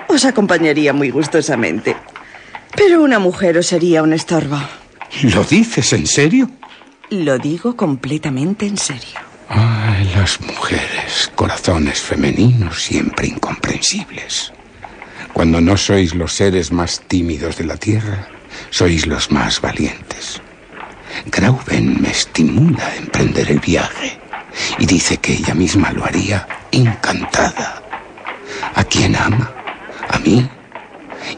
Os 0.08 0.26
acompañaría 0.26 0.94
muy 0.94 1.10
gustosamente. 1.10 1.96
Pero 2.76 3.02
una 3.02 3.20
mujer 3.20 3.58
os 3.58 3.68
sería 3.68 4.04
un 4.04 4.14
estorbo. 4.14 4.60
¿Lo 5.24 5.44
dices 5.44 5.94
en 5.94 6.08
serio? 6.08 6.50
Lo 7.10 7.38
digo 7.38 7.76
completamente 7.76 8.66
en 8.66 8.78
serio. 8.78 9.20
Ay, 9.50 10.10
las 10.16 10.40
mujeres, 10.40 11.30
corazones 11.36 12.00
femeninos 12.00 12.82
siempre 12.82 13.28
incomprensibles. 13.28 14.54
Cuando 15.34 15.60
no 15.60 15.76
sois 15.76 16.16
los 16.16 16.34
seres 16.34 16.72
más 16.72 17.02
tímidos 17.08 17.58
de 17.58 17.66
la 17.66 17.76
Tierra, 17.78 18.28
sois 18.70 19.08
los 19.08 19.32
más 19.32 19.60
valientes. 19.60 20.42
Grauben 21.26 22.02
me 22.02 22.12
estimula 22.12 22.86
a 22.88 22.96
emprender 22.96 23.50
el 23.52 23.60
viaje 23.60 24.20
y 24.80 24.86
dice 24.86 25.18
que 25.18 25.34
ella 25.34 25.54
misma 25.54 25.92
lo 25.92 26.06
haría 26.06 26.48
encantada. 26.72 27.82
¿A 28.76 28.84
quién 28.84 29.16
ama? 29.16 29.52
¿A 30.10 30.20
mí? 30.20 30.48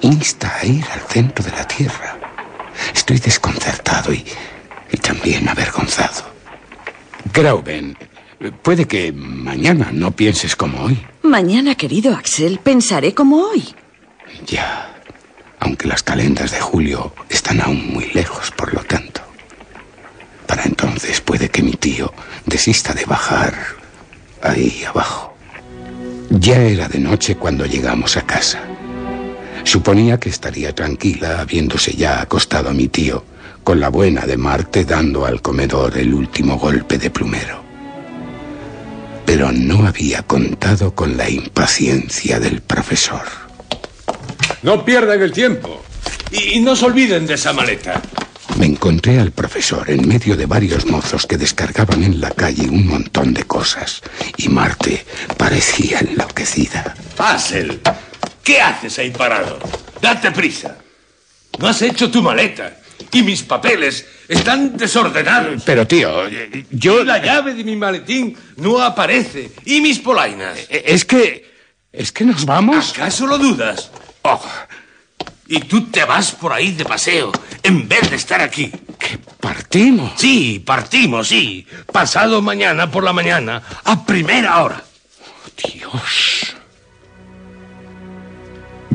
Insta 0.01 0.57
a 0.61 0.65
ir 0.65 0.85
al 0.93 1.01
centro 1.01 1.43
de 1.43 1.51
la 1.51 1.67
Tierra. 1.67 2.17
Estoy 2.93 3.19
desconcertado 3.19 4.13
y, 4.13 4.25
y 4.91 4.97
también 4.97 5.47
avergonzado. 5.47 6.23
Grauben, 7.33 7.97
puede 8.61 8.85
que 8.85 9.11
mañana 9.11 9.89
no 9.91 10.11
pienses 10.11 10.55
como 10.55 10.83
hoy. 10.83 11.05
Mañana, 11.23 11.75
querido 11.75 12.13
Axel, 12.15 12.59
pensaré 12.59 13.13
como 13.13 13.37
hoy. 13.37 13.73
Ya, 14.45 14.93
aunque 15.59 15.87
las 15.87 16.03
calendas 16.03 16.51
de 16.51 16.59
julio 16.59 17.13
están 17.29 17.61
aún 17.61 17.93
muy 17.93 18.11
lejos, 18.11 18.51
por 18.51 18.73
lo 18.73 18.81
tanto. 18.83 19.22
Para 20.53 20.65
entonces 20.65 21.19
puede 21.19 21.49
que 21.49 21.63
mi 21.63 21.71
tío 21.71 22.13
desista 22.45 22.93
de 22.93 23.05
bajar 23.05 23.55
ahí 24.39 24.84
abajo. 24.88 25.35
Ya 26.30 26.61
era 26.61 26.88
de 26.88 26.99
noche 26.99 27.38
cuando 27.38 27.65
llegamos 27.65 28.17
a 28.17 28.21
casa. 28.21 28.59
Suponía 29.63 30.19
que 30.19 30.30
estaría 30.30 30.75
tranquila 30.75 31.41
habiéndose 31.41 31.93
ya 31.93 32.21
acostado 32.21 32.69
a 32.69 32.73
mi 32.73 32.88
tío, 32.88 33.25
con 33.63 33.80
la 33.80 33.89
buena 33.89 34.27
de 34.27 34.38
Marte 34.38 34.85
dando 34.85 35.25
al 35.25 35.41
comedor 35.41 35.97
el 35.97 36.13
último 36.13 36.59
golpe 36.59 36.99
de 36.99 37.09
plumero. 37.09 37.63
Pero 39.25 39.51
no 39.51 39.88
había 39.88 40.21
contado 40.21 40.93
con 40.93 41.17
la 41.17 41.27
impaciencia 41.31 42.39
del 42.39 42.61
profesor. 42.61 43.25
No 44.61 44.85
pierdan 44.85 45.19
el 45.19 45.31
tiempo. 45.31 45.81
Y, 46.31 46.59
no 46.59 46.75
se 46.75 46.85
olviden 46.85 47.25
de 47.25 47.34
esa 47.34 47.53
maleta. 47.53 47.99
Me 48.57 48.67
encontré 48.67 49.19
al 49.19 49.31
profesor 49.31 49.89
en 49.89 50.07
medio 50.07 50.38
de 50.38 50.45
varios 50.45 50.85
mozos 50.85 51.25
que 51.25 51.38
descargaban 51.38 52.03
en 52.03 52.21
la 52.21 52.30
calle 52.30 52.69
un 52.69 52.88
montón 52.88 53.34
de 53.34 53.43
cosas. 53.45 54.01
Y 54.38 54.47
Marte 54.49 55.05
parecía 55.38 55.99
enloquecida. 55.99 56.95
Hassel, 57.17 57.81
¿qué 58.43 58.61
haces 58.61 58.99
ahí 58.99 59.09
parado? 59.09 59.59
Date 59.99 60.31
prisa. 60.31 60.77
No 61.59 61.67
has 61.67 61.81
hecho 61.81 62.11
tu 62.11 62.21
maleta. 62.21 62.77
Y 63.11 63.23
mis 63.23 63.43
papeles 63.43 64.05
están 64.27 64.77
desordenados. 64.77 65.63
Pero 65.65 65.85
tío, 65.88 66.30
yo... 66.71 67.01
Y 67.01 67.05
la 67.05 67.17
llave 67.19 67.53
de 67.53 67.63
mi 67.63 67.75
maletín 67.75 68.35
no 68.57 68.80
aparece. 68.81 69.51
Y 69.65 69.81
mis 69.81 69.99
polainas. 69.99 70.57
Es 70.69 71.05
que... 71.05 71.51
Es 71.91 72.11
que 72.11 72.23
nos 72.23 72.45
vamos. 72.45 72.91
¿Acaso 72.93 73.27
lo 73.27 73.38
dudas? 73.38 73.91
Oh. 74.23 74.41
Y 75.47 75.59
tú 75.61 75.85
te 75.87 76.05
vas 76.05 76.31
por 76.31 76.53
ahí 76.53 76.71
de 76.71 76.85
paseo, 76.85 77.31
en 77.61 77.87
vez 77.87 78.09
de 78.09 78.15
estar 78.15 78.41
aquí. 78.41 78.71
¿Que 78.97 79.17
partimos? 79.39 80.13
Sí, 80.15 80.63
partimos, 80.65 81.27
sí. 81.27 81.67
Pasado 81.91 82.41
mañana 82.41 82.89
por 82.89 83.03
la 83.03 83.13
mañana, 83.13 83.61
a 83.83 84.05
primera 84.05 84.63
hora. 84.63 84.83
Dios. 85.63 86.55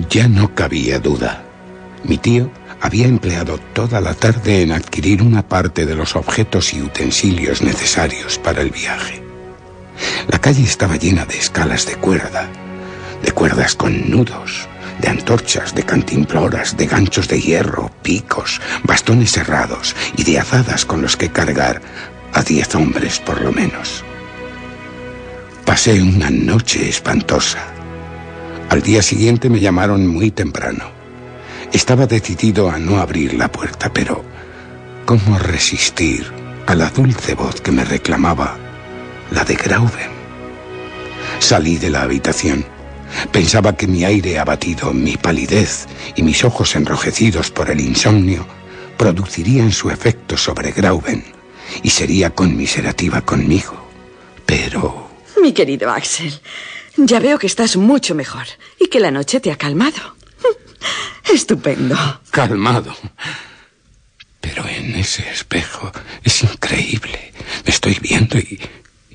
Ya 0.09 0.29
no 0.29 0.55
cabía 0.55 0.99
duda. 0.99 1.45
Mi 2.05 2.17
tío 2.17 2.51
había 2.81 3.07
empleado 3.07 3.59
toda 3.75 4.01
la 4.01 4.15
tarde 4.15 4.63
en 4.63 4.73
adquirir 4.73 5.23
una 5.23 5.47
parte 5.47 5.85
de 5.85 5.95
los 5.95 6.17
objetos 6.17 6.73
y 6.73 6.81
utensilios 6.81 7.63
necesarios 7.63 8.39
para 8.39 8.63
el 8.63 8.71
viaje. 8.71 9.23
La 10.29 10.41
calle 10.41 10.63
estaba 10.63 10.97
llena 10.97 11.27
de 11.27 11.37
escalas 11.37 11.87
de 11.87 11.97
cuerda, 11.97 12.49
de 13.23 13.33
cuerdas 13.33 13.75
con 13.75 14.09
nudos, 14.09 14.69
de 15.01 15.09
antorchas, 15.09 15.75
de 15.75 15.85
cantimploras, 15.85 16.77
de 16.77 16.87
ganchos 16.87 17.29
de 17.29 17.41
hierro, 17.41 17.91
picos, 18.03 18.61
bastones 18.83 19.33
cerrados 19.33 19.95
y 20.17 20.25
de 20.25 20.39
azadas 20.39 20.85
con 20.85 21.03
los 21.03 21.17
que 21.17 21.31
cargar 21.31 21.81
a 22.33 22.43
diez 22.43 22.75
hombres 22.75 23.19
por 23.21 23.41
lo 23.41 23.53
menos. 23.53 24.05
Pasé 25.65 26.01
una 26.03 26.31
noche 26.31 26.89
espantosa. 26.89 27.59
Al 28.71 28.83
día 28.83 29.03
siguiente 29.03 29.49
me 29.49 29.61
llamaron 29.61 30.07
muy 30.07 30.31
temprano. 30.31 30.85
Estaba 31.73 32.07
decidido 32.07 32.71
a 32.71 32.79
no 32.79 32.99
abrir 32.99 33.35
la 33.35 33.53
puerta, 33.53 33.93
pero 33.93 34.25
¿cómo 35.05 35.39
resistir 35.39 36.27
a 36.67 36.75
la 36.75 36.91
dulce 36.91 37.35
voz 37.35 37.61
que 37.61 37.73
me 37.73 37.85
reclamaba, 37.85 38.57
la 39.31 39.45
de 39.45 39.55
Grauben? 39.57 40.11
Salí 41.39 41.77
de 41.77 41.91
la 41.91 42.03
habitación. 42.03 42.65
Pensaba 43.33 43.77
que 43.77 43.87
mi 43.87 44.05
aire 44.05 44.39
abatido, 44.39 44.93
mi 44.93 45.17
palidez 45.17 45.87
y 46.17 46.23
mis 46.23 46.45
ojos 46.45 46.75
enrojecidos 46.77 47.51
por 47.51 47.71
el 47.71 47.81
insomnio 47.81 48.47
producirían 48.97 49.73
su 49.73 49.91
efecto 49.91 50.37
sobre 50.37 50.73
Grauben 50.73 51.25
y 51.83 51.91
sería 51.91 52.31
conmiserativa 52.31 53.21
conmigo. 53.23 53.89
Pero... 54.45 55.09
Mi 55.41 55.53
querido 55.53 55.91
Axel, 55.91 56.41
ya 56.97 57.21
veo 57.21 57.39
que 57.39 57.47
estás 57.47 57.77
mucho 57.77 58.15
mejor 58.15 58.47
y 58.79 58.89
que 58.89 59.01
la 59.01 59.11
noche 59.11 59.41
te 59.41 59.53
ha 59.53 59.57
calmado. 59.57 60.17
Estupendo. 61.33 61.97
Calmado. 62.31 62.95
Pero 64.41 64.67
en 64.67 64.97
ese 64.97 65.29
espejo 65.31 65.93
es 66.25 66.43
increíble. 66.43 67.33
Me 67.65 67.71
estoy 67.71 67.99
viendo 68.01 68.39
y, 68.39 68.59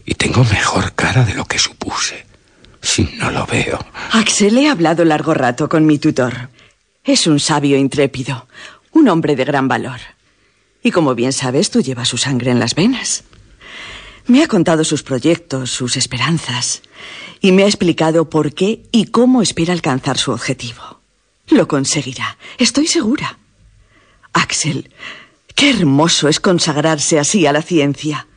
y 0.05 0.13
tengo 0.15 0.43
mejor 0.45 0.93
cara 0.93 1.25
de 1.25 1.33
lo 1.33 1.45
que 1.45 1.59
supuse. 1.59 2.25
No 3.19 3.31
lo 3.31 3.45
veo. 3.45 3.79
Axel, 4.11 4.57
he 4.57 4.69
hablado 4.69 5.05
largo 5.05 5.33
rato 5.33 5.69
con 5.69 5.85
mi 5.85 5.99
tutor. 5.99 6.49
Es 7.03 7.27
un 7.27 7.39
sabio 7.39 7.77
intrépido, 7.77 8.47
un 8.91 9.07
hombre 9.09 9.35
de 9.35 9.45
gran 9.45 9.67
valor. 9.67 9.99
Y 10.83 10.91
como 10.91 11.15
bien 11.15 11.33
sabes, 11.33 11.71
tú 11.71 11.81
llevas 11.81 12.09
su 12.09 12.17
sangre 12.17 12.51
en 12.51 12.59
las 12.59 12.75
venas. 12.75 13.23
Me 14.27 14.43
ha 14.43 14.47
contado 14.47 14.83
sus 14.83 15.03
proyectos, 15.03 15.71
sus 15.71 15.97
esperanzas, 15.97 16.81
y 17.41 17.51
me 17.51 17.63
ha 17.63 17.67
explicado 17.67 18.29
por 18.29 18.53
qué 18.53 18.83
y 18.91 19.05
cómo 19.05 19.41
espera 19.41 19.73
alcanzar 19.73 20.17
su 20.17 20.31
objetivo. 20.31 21.01
Lo 21.47 21.67
conseguirá, 21.67 22.37
estoy 22.57 22.87
segura. 22.87 23.37
Axel, 24.33 24.91
qué 25.55 25.69
hermoso 25.71 26.27
es 26.27 26.39
consagrarse 26.39 27.19
así 27.19 27.45
a 27.45 27.53
la 27.53 27.61
ciencia. 27.61 28.27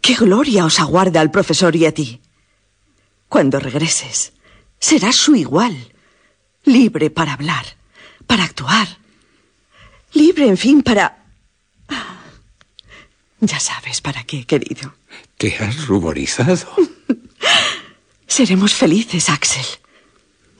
Qué 0.00 0.14
gloria 0.14 0.64
os 0.64 0.80
aguarda 0.80 1.20
al 1.20 1.30
profesor 1.30 1.76
y 1.76 1.86
a 1.86 1.92
ti. 1.92 2.20
Cuando 3.30 3.60
regreses, 3.60 4.32
serás 4.80 5.14
su 5.14 5.36
igual, 5.36 5.92
libre 6.64 7.10
para 7.10 7.34
hablar, 7.34 7.64
para 8.26 8.42
actuar, 8.42 8.88
libre, 10.14 10.48
en 10.48 10.58
fin, 10.58 10.82
para... 10.82 11.16
Ya 13.38 13.60
sabes 13.60 14.00
para 14.00 14.24
qué, 14.24 14.44
querido. 14.44 14.94
¿Te 15.38 15.56
has 15.58 15.86
ruborizado? 15.86 16.66
Seremos 18.26 18.74
felices, 18.74 19.30
Axel. 19.30 19.64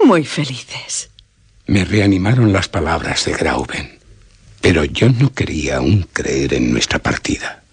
Muy 0.04 0.24
felices. 0.24 1.10
Me 1.66 1.84
reanimaron 1.84 2.52
las 2.52 2.68
palabras 2.68 3.24
de 3.24 3.32
Grauben, 3.32 3.98
pero 4.60 4.84
yo 4.84 5.08
no 5.08 5.34
quería 5.34 5.78
aún 5.78 6.06
creer 6.12 6.54
en 6.54 6.70
nuestra 6.70 7.00
partida. 7.00 7.64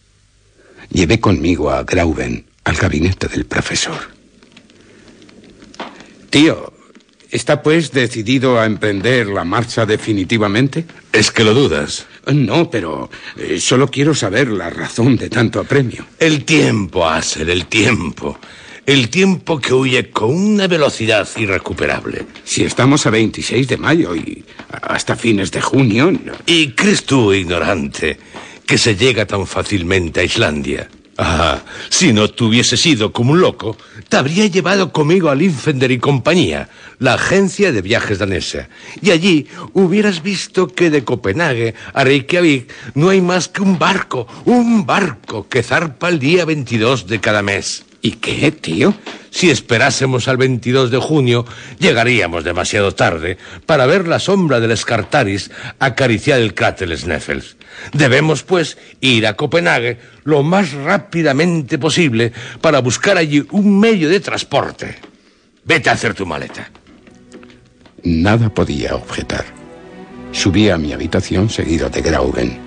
Llevé 0.89 1.19
conmigo 1.19 1.69
a 1.69 1.83
Grauben 1.83 2.47
al 2.63 2.75
gabinete 2.75 3.27
del 3.27 3.45
profesor. 3.45 4.16
Tío, 6.29 6.73
¿está 7.31 7.61
pues 7.63 7.91
decidido 7.91 8.59
a 8.59 8.65
emprender 8.65 9.27
la 9.27 9.43
marcha 9.43 9.85
definitivamente? 9.85 10.85
¿Es 11.13 11.31
que 11.31 11.43
lo 11.43 11.53
dudas? 11.53 12.05
No, 12.31 12.69
pero 12.69 13.09
eh, 13.37 13.59
solo 13.59 13.87
quiero 13.89 14.13
saber 14.13 14.49
la 14.49 14.69
razón 14.69 15.15
de 15.17 15.29
tanto 15.29 15.59
apremio. 15.59 16.05
El 16.19 16.43
tiempo, 16.43 17.07
Acer, 17.07 17.49
el 17.49 17.67
tiempo. 17.67 18.37
El 18.85 19.09
tiempo 19.09 19.59
que 19.59 19.73
huye 19.73 20.11
con 20.11 20.33
una 20.33 20.67
velocidad 20.67 21.27
irrecuperable. 21.37 22.25
Si 22.45 22.63
estamos 22.63 23.05
a 23.05 23.09
26 23.09 23.67
de 23.67 23.77
mayo 23.77 24.15
y 24.15 24.45
hasta 24.69 25.15
fines 25.17 25.51
de 25.51 25.61
junio. 25.61 26.09
no- 26.11 26.33
¿Y 26.45 26.69
crees 26.71 27.03
tú, 27.03 27.33
ignorante, 27.33 28.17
que 28.65 28.77
se 28.77 28.95
llega 28.95 29.25
tan 29.25 29.45
fácilmente 29.45 30.21
a 30.21 30.23
Islandia? 30.23 30.87
Ah, 31.19 31.63
si 31.89 32.13
no 32.13 32.29
te 32.29 32.43
hubieses 32.43 32.85
ido 32.85 33.11
como 33.11 33.31
un 33.31 33.41
loco, 33.41 33.75
te 34.07 34.17
habría 34.17 34.45
llevado 34.45 34.91
conmigo 34.91 35.29
a 35.29 35.35
Linfender 35.35 35.89
y 35.89 35.97
compañía, 35.97 36.69
la 36.99 37.15
agencia 37.15 37.71
de 37.71 37.81
viajes 37.81 38.19
danesa. 38.19 38.69
Y 39.01 39.09
allí 39.09 39.47
hubieras 39.73 40.21
visto 40.21 40.67
que 40.67 40.91
de 40.91 41.03
Copenhague 41.03 41.73
a 41.93 42.03
Reykjavik 42.03 42.71
no 42.93 43.09
hay 43.09 43.21
más 43.21 43.47
que 43.47 43.63
un 43.63 43.79
barco, 43.79 44.27
un 44.45 44.85
barco 44.85 45.47
que 45.47 45.63
zarpa 45.63 46.09
el 46.09 46.19
día 46.19 46.45
22 46.45 47.07
de 47.07 47.19
cada 47.19 47.41
mes. 47.41 47.86
¿Y 48.01 48.11
qué, 48.11 48.51
tío? 48.51 48.93
Si 49.29 49.49
esperásemos 49.49 50.27
al 50.27 50.37
22 50.37 50.91
de 50.91 50.97
junio, 50.97 51.45
llegaríamos 51.79 52.43
demasiado 52.43 52.93
tarde 52.93 53.37
para 53.65 53.85
ver 53.85 54.07
la 54.07 54.19
sombra 54.19 54.59
del 54.59 54.71
Escartaris 54.71 55.51
acariciar 55.79 56.39
el 56.39 56.53
cráter 56.53 56.95
Sneffels. 56.97 57.57
Debemos, 57.93 58.43
pues, 58.43 58.77
ir 59.01 59.27
a 59.27 59.35
Copenhague 59.35 59.99
lo 60.23 60.43
más 60.43 60.73
rápidamente 60.73 61.77
posible 61.77 62.31
para 62.61 62.79
buscar 62.79 63.17
allí 63.17 63.45
un 63.51 63.79
medio 63.79 64.09
de 64.09 64.19
transporte. 64.19 64.95
Vete 65.65 65.89
a 65.89 65.93
hacer 65.93 66.13
tu 66.13 66.25
maleta. 66.25 66.71
Nada 68.03 68.49
podía 68.49 68.95
objetar. 68.95 69.45
Subí 70.31 70.69
a 70.69 70.77
mi 70.77 70.93
habitación 70.93 71.49
seguido 71.49 71.89
de 71.89 72.01
Grauben, 72.01 72.59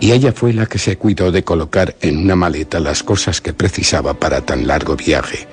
y 0.00 0.12
ella 0.12 0.32
fue 0.32 0.52
la 0.52 0.66
que 0.66 0.78
se 0.78 0.96
cuidó 0.96 1.32
de 1.32 1.44
colocar 1.44 1.96
en 2.00 2.18
una 2.18 2.36
maleta 2.36 2.80
las 2.80 3.02
cosas 3.02 3.40
que 3.40 3.52
precisaba 3.52 4.14
para 4.14 4.40
tan 4.40 4.66
largo 4.66 4.96
viaje, 4.96 5.46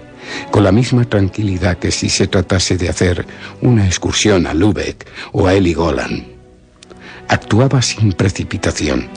con 0.52 0.64
la 0.64 0.72
misma 0.72 1.06
tranquilidad 1.06 1.78
que 1.78 1.92
si 1.92 2.10
se 2.10 2.28
tratase 2.28 2.78
de 2.78 2.90
hacer 2.90 3.26
una 3.62 3.86
excursión 3.86 4.48
a 4.48 4.54
Lübeck 4.54 5.06
o 5.32 5.48
a 5.48 5.54
Heligoland. 5.54 6.26
Actuaba 7.28 7.82
sin 7.82 8.14
precipitación, 8.14 9.08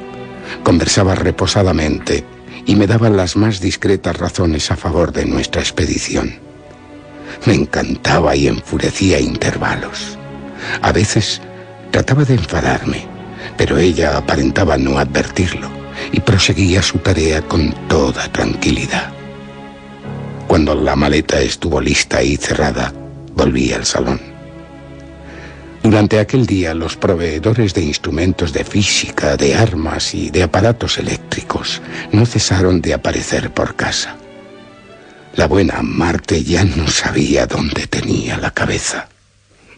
conversaba 0.62 1.14
reposadamente 1.14 2.24
y 2.66 2.76
me 2.76 2.86
daba 2.86 3.10
las 3.10 3.36
más 3.36 3.60
discretas 3.60 4.16
razones 4.16 4.70
a 4.70 4.76
favor 4.76 5.12
de 5.12 5.24
nuestra 5.24 5.60
expedición. 5.60 6.38
Me 7.46 7.54
encantaba 7.54 8.36
y 8.36 8.46
enfurecía 8.46 9.18
a 9.18 9.20
intervalos. 9.20 10.18
A 10.80 10.92
veces 10.92 11.40
trataba 11.90 12.24
de 12.24 12.34
enfadarme, 12.34 13.06
pero 13.56 13.78
ella 13.78 14.16
aparentaba 14.16 14.76
no 14.76 14.98
advertirlo 14.98 15.68
y 16.12 16.20
proseguía 16.20 16.82
su 16.82 16.98
tarea 16.98 17.42
con 17.42 17.72
toda 17.88 18.28
tranquilidad. 18.28 19.12
Cuando 20.46 20.74
la 20.74 20.96
maleta 20.96 21.40
estuvo 21.40 21.80
lista 21.80 22.22
y 22.22 22.36
cerrada, 22.36 22.92
volví 23.34 23.72
al 23.72 23.84
salón. 23.84 24.20
Durante 25.82 26.18
aquel 26.18 26.46
día 26.46 26.72
los 26.72 26.96
proveedores 26.96 27.74
de 27.74 27.82
instrumentos 27.82 28.52
de 28.52 28.64
física, 28.64 29.36
de 29.36 29.54
armas 29.54 30.14
y 30.14 30.30
de 30.30 30.42
aparatos 30.42 30.98
eléctricos 30.98 31.82
no 32.10 32.24
cesaron 32.24 32.80
de 32.80 32.94
aparecer 32.94 33.50
por 33.50 33.76
casa. 33.76 34.16
La 35.34 35.46
buena 35.46 35.82
Marte 35.82 36.42
ya 36.42 36.64
no 36.64 36.86
sabía 36.88 37.46
dónde 37.46 37.86
tenía 37.86 38.38
la 38.38 38.50
cabeza. 38.50 39.08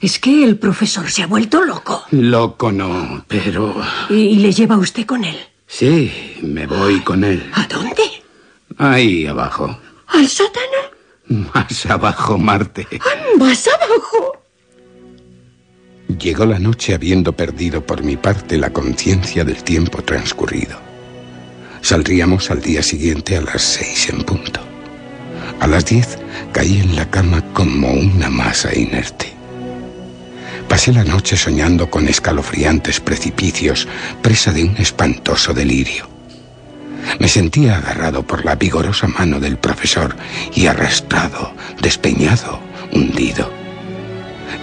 Es 0.06 0.20
que 0.20 0.44
el 0.44 0.56
profesor 0.56 1.10
se 1.10 1.24
ha 1.24 1.26
vuelto 1.26 1.64
loco. 1.64 2.04
Loco 2.12 2.70
no, 2.70 3.24
pero... 3.26 3.74
¿Y, 4.08 4.14
y 4.14 4.36
le 4.36 4.52
lleva 4.52 4.78
usted 4.78 5.04
con 5.04 5.24
él? 5.24 5.36
Sí, 5.66 6.36
me 6.42 6.64
voy 6.64 7.00
con 7.00 7.24
él. 7.24 7.50
¿A 7.52 7.66
dónde? 7.66 8.04
Ahí 8.78 9.26
abajo. 9.26 9.76
¿Al 10.06 10.28
sótano? 10.28 11.48
Más 11.52 11.86
abajo, 11.86 12.38
Marte. 12.38 12.86
Ah, 13.00 13.36
¿Más 13.36 13.66
abajo? 13.66 14.44
Llegó 16.20 16.46
la 16.46 16.60
noche 16.60 16.94
habiendo 16.94 17.32
perdido 17.32 17.84
por 17.84 18.04
mi 18.04 18.16
parte 18.16 18.58
la 18.58 18.72
conciencia 18.72 19.44
del 19.44 19.64
tiempo 19.64 20.02
transcurrido. 20.02 20.78
Saldríamos 21.82 22.52
al 22.52 22.62
día 22.62 22.84
siguiente 22.84 23.36
a 23.38 23.40
las 23.40 23.60
seis 23.60 24.08
en 24.08 24.22
punto. 24.22 24.60
A 25.58 25.66
las 25.66 25.84
diez 25.84 26.16
caí 26.52 26.78
en 26.78 26.94
la 26.94 27.10
cama 27.10 27.42
como 27.52 27.90
una 27.92 28.30
masa 28.30 28.72
inerte. 28.72 29.35
Pasé 30.68 30.92
la 30.92 31.04
noche 31.04 31.36
soñando 31.36 31.88
con 31.90 32.08
escalofriantes 32.08 33.00
precipicios, 33.00 33.86
presa 34.22 34.52
de 34.52 34.64
un 34.64 34.76
espantoso 34.76 35.54
delirio. 35.54 36.08
Me 37.20 37.28
sentía 37.28 37.76
agarrado 37.76 38.24
por 38.24 38.44
la 38.44 38.56
vigorosa 38.56 39.06
mano 39.06 39.38
del 39.38 39.58
profesor 39.58 40.16
y 40.54 40.66
arrastrado, 40.66 41.52
despeñado, 41.80 42.60
hundido. 42.92 43.50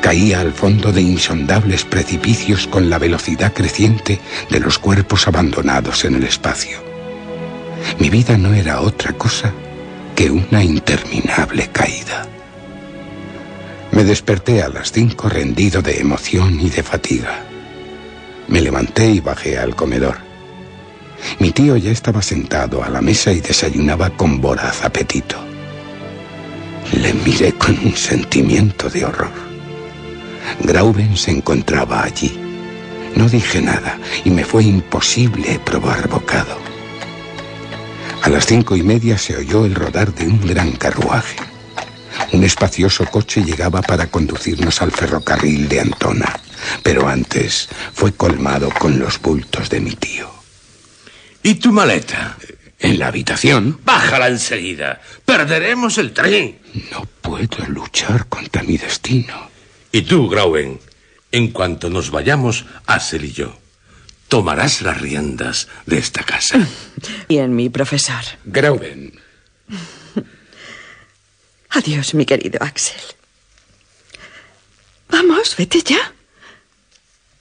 Caía 0.02 0.42
al 0.42 0.52
fondo 0.52 0.92
de 0.92 1.02
insondables 1.02 1.86
precipicios 1.86 2.68
con 2.68 2.90
la 2.90 3.00
velocidad 3.00 3.54
creciente 3.54 4.20
de 4.50 4.60
los 4.60 4.78
cuerpos 4.78 5.28
abandonados 5.28 6.04
en 6.04 6.16
el 6.16 6.24
espacio. 6.24 6.80
Mi 8.00 8.10
vida 8.10 8.38
no 8.38 8.54
era 8.54 8.82
otra 8.82 9.14
cosa 9.14 9.54
que 10.16 10.30
una 10.30 10.64
interminable 10.64 11.70
caída. 11.72 12.28
Me 13.94 14.03
desperté 14.03 14.64
a 14.64 14.70
las 14.70 14.91
cinco 14.91 15.30
rendido 15.30 15.84
de 15.84 15.99
emoción 15.99 16.60
y 16.60 16.68
de 16.72 16.82
fatiga. 16.82 17.44
Me 18.48 18.60
levanté 18.60 19.11
y 19.11 19.20
bajé 19.20 19.60
al 19.60 19.76
comedor. 19.76 20.18
Mi 21.38 21.52
tío 21.52 21.78
ya 21.78 21.91
estaba 21.91 22.24
sentado 22.24 22.84
a 22.84 22.90
la 22.90 23.02
mesa 23.02 23.32
y 23.32 23.40
desayunaba 23.40 24.10
con 24.10 24.41
voraz 24.41 24.84
apetito. 24.84 25.38
Le 26.91 27.14
miré 27.14 27.53
con 27.53 27.78
un 27.86 27.95
sentimiento 27.95 28.90
de 28.90 29.06
horror. 29.06 29.32
Grauben 30.61 31.15
se 31.15 31.30
encontraba 31.30 32.03
allí. 32.03 32.40
No 33.15 33.30
dije 33.30 33.61
nada 33.61 33.99
y 34.26 34.32
me 34.32 34.44
fue 34.44 34.64
imposible 34.64 35.60
probar 35.64 36.10
bocado. 36.10 36.57
A 38.24 38.30
las 38.30 38.48
cinco 38.48 38.76
y 38.76 38.82
media 38.82 39.20
se 39.20 39.38
oyó 39.38 39.65
el 39.65 39.76
rodar 39.76 40.15
de 40.15 40.26
un 40.26 40.41
gran 40.48 40.72
carruaje. 40.72 41.53
Un 42.31 42.44
espacioso 42.44 43.06
coche 43.06 43.44
llegaba 43.44 43.81
para 43.81 44.07
conducirnos 44.07 44.81
al 44.81 44.91
ferrocarril 44.91 45.68
de 45.68 45.81
Antona, 45.81 46.40
pero 46.81 47.07
antes 47.07 47.69
fue 47.94 48.14
colmado 48.14 48.69
con 48.80 48.99
los 48.99 49.22
bultos 49.22 49.69
de 49.69 49.80
mi 49.80 49.91
tío. 49.95 50.31
¿Y 51.41 51.56
tu 51.56 51.72
maleta? 51.72 52.38
En 52.80 52.99
la 52.99 53.07
habitación. 53.07 53.80
Bájala 53.85 54.27
enseguida. 54.27 55.02
Perderemos 55.26 55.98
el 55.98 56.11
tren. 56.14 56.60
No 56.91 57.06
puedo 57.22 57.65
luchar 57.68 58.27
contra 58.27 58.64
mi 58.64 58.77
destino. 58.77 59.49
Y 59.91 60.02
tú, 60.02 60.27
Grauen, 60.27 60.80
en 61.31 61.52
cuanto 61.52 61.90
nos 61.90 62.11
vayamos, 62.11 62.65
Hassel 62.85 63.26
y 63.26 63.31
yo, 63.31 63.57
tomarás 64.27 64.81
las 64.81 64.99
riendas 64.99 65.68
de 65.85 65.98
esta 65.98 66.23
casa. 66.23 66.60
Y 67.27 67.38
en 67.38 67.56
mi 67.56 67.69
profesor. 67.69 68.23
Grauen. 68.45 69.23
Adiós, 71.74 72.14
mi 72.14 72.26
querido 72.26 72.60
Axel. 72.62 73.02
Vamos, 75.10 75.56
vete 75.58 75.82
ya. 75.82 76.14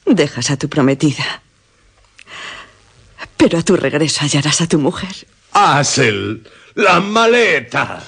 Dejas 0.07 0.51
a 0.51 0.57
tu 0.57 0.69
prometida. 0.69 1.43
Pero 3.37 3.59
a 3.59 3.63
tu 3.63 3.77
regreso 3.77 4.21
hallarás 4.23 4.61
a 4.61 4.67
tu 4.67 4.79
mujer. 4.79 5.15
Hassel, 5.53 6.49
la 6.75 7.01
maleta. 7.01 8.03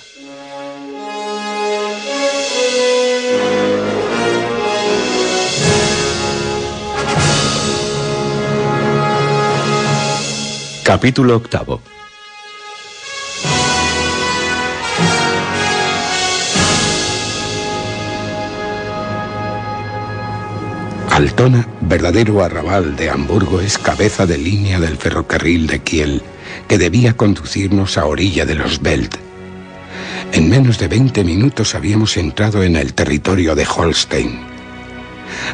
Capítulo 10.82 11.36
octavo. 11.36 11.82
Altona, 21.14 21.68
verdadero 21.80 22.42
arrabal 22.42 22.96
de 22.96 23.08
Hamburgo, 23.08 23.60
es 23.60 23.78
cabeza 23.78 24.26
de 24.26 24.36
línea 24.36 24.80
del 24.80 24.96
ferrocarril 24.96 25.68
de 25.68 25.78
Kiel, 25.78 26.22
que 26.66 26.76
debía 26.76 27.16
conducirnos 27.16 27.98
a 27.98 28.06
orilla 28.06 28.44
de 28.44 28.56
los 28.56 28.82
Belt. 28.82 29.14
En 30.32 30.50
menos 30.50 30.76
de 30.80 30.88
20 30.88 31.22
minutos 31.22 31.76
habíamos 31.76 32.16
entrado 32.16 32.64
en 32.64 32.74
el 32.74 32.94
territorio 32.94 33.54
de 33.54 33.64
Holstein. 33.64 34.40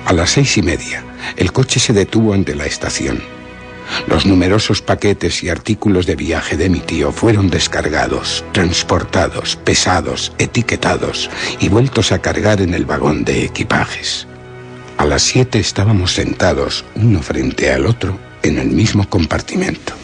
A 0.06 0.14
las 0.14 0.30
seis 0.30 0.56
y 0.56 0.62
media, 0.62 1.04
el 1.36 1.52
coche 1.52 1.78
se 1.78 1.92
detuvo 1.92 2.32
ante 2.32 2.54
la 2.54 2.64
estación. 2.64 3.22
Los 4.06 4.24
numerosos 4.24 4.80
paquetes 4.80 5.42
y 5.42 5.50
artículos 5.50 6.06
de 6.06 6.16
viaje 6.16 6.56
de 6.56 6.70
mi 6.70 6.80
tío 6.80 7.12
fueron 7.12 7.50
descargados, 7.50 8.46
transportados, 8.52 9.56
pesados, 9.56 10.32
etiquetados 10.38 11.28
y 11.60 11.68
vueltos 11.68 12.12
a 12.12 12.18
cargar 12.20 12.62
en 12.62 12.72
el 12.72 12.86
vagón 12.86 13.24
de 13.24 13.44
equipajes. 13.44 14.26
A 15.00 15.06
las 15.06 15.22
siete 15.22 15.58
estábamos 15.58 16.12
sentados, 16.12 16.84
uno 16.94 17.22
frente 17.22 17.72
al 17.72 17.86
otro, 17.86 18.20
en 18.42 18.58
el 18.58 18.68
mismo 18.68 19.08
compartimento. 19.08 19.94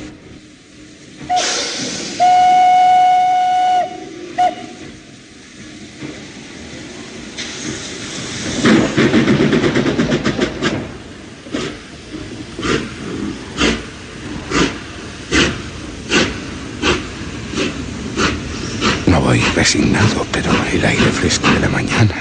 No 19.06 19.20
voy 19.20 19.40
resignado, 19.55 20.27
pero 20.32 20.51
el 20.73 20.82
aire 20.82 21.05
fresco 21.12 21.51
de 21.51 21.60
la 21.60 21.68
mañana, 21.68 22.14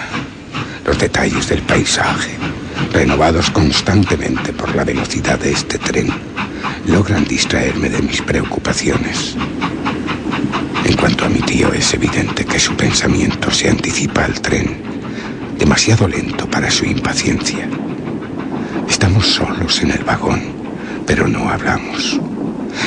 los 0.85 0.99
detalles 0.99 1.47
del 1.47 1.61
paisaje, 1.61 2.35
renovados 2.95 3.51
constantemente 3.51 4.53
por 4.53 4.73
la 4.73 4.85
velocidad 4.85 5.38
de 5.38 5.51
este 5.51 5.77
tren, 5.77 6.07
logran 6.88 7.26
distraerme 7.26 7.89
de 7.89 8.01
mis 8.01 8.22
preocupaciones. 8.22 9.35
En 10.85 10.95
cuanto 10.95 11.26
a 11.26 11.30
mi 11.30 11.41
tío, 11.41 11.73
es 11.73 11.93
evidente 11.93 12.45
que 12.45 12.57
su 12.57 12.73
pensamiento 12.76 13.51
se 13.51 13.69
anticipa 13.69 14.23
al 14.23 14.39
tren, 14.39 14.77
demasiado 15.59 16.07
lento 16.07 16.49
para 16.49 16.72
su 16.72 16.85
impaciencia. 16.85 17.67
Estamos 18.89 19.27
solos 19.27 19.81
en 19.81 19.91
el 19.91 20.05
vagón, 20.05 20.41
pero 21.05 21.27
no 21.27 21.49
hablamos. 21.49 22.17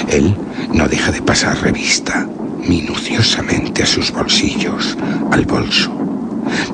Él 0.08 0.34
no 0.72 0.88
deja 0.88 1.12
de 1.12 1.20
pasar 1.20 1.60
revista 1.60 2.26
minuciosamente 2.66 3.82
a 3.82 3.86
sus 3.86 4.10
bolsillos, 4.10 4.96
al 5.30 5.44
bolso. 5.44 5.97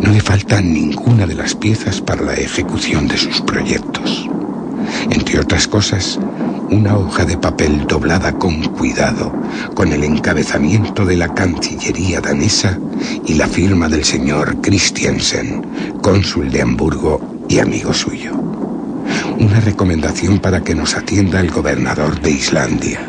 No 0.01 0.11
le 0.11 0.21
faltan 0.21 0.73
ninguna 0.73 1.27
de 1.27 1.35
las 1.35 1.55
piezas 1.55 2.01
para 2.01 2.23
la 2.23 2.35
ejecución 2.35 3.09
de 3.09 3.19
sus 3.19 3.41
proyectos. 3.41 4.29
Entre 5.11 5.39
otras 5.39 5.69
cosas, 5.69 6.19
una 6.71 6.97
hoja 6.97 7.25
de 7.25 7.37
papel 7.37 7.87
doblada 7.87 8.33
con 8.33 8.63
cuidado, 8.63 9.33
con 9.75 9.93
el 9.93 10.05
encabezamiento 10.05 11.05
de 11.05 11.17
la 11.17 11.29
Cancillería 11.35 12.21
danesa 12.21 12.79
y 13.25 13.35
la 13.35 13.47
firma 13.47 13.89
del 13.89 14.05
señor 14.05 14.61
Christiansen, 14.61 16.01
cónsul 16.01 16.51
de 16.51 16.63
Hamburgo 16.63 17.21
y 17.49 17.59
amigo 17.59 17.93
suyo. 17.93 18.33
Una 19.39 19.61
recomendación 19.61 20.39
para 20.39 20.63
que 20.63 20.75
nos 20.75 20.97
atienda 20.97 21.41
el 21.41 21.51
gobernador 21.51 22.21
de 22.21 22.31
Islandia 22.31 23.01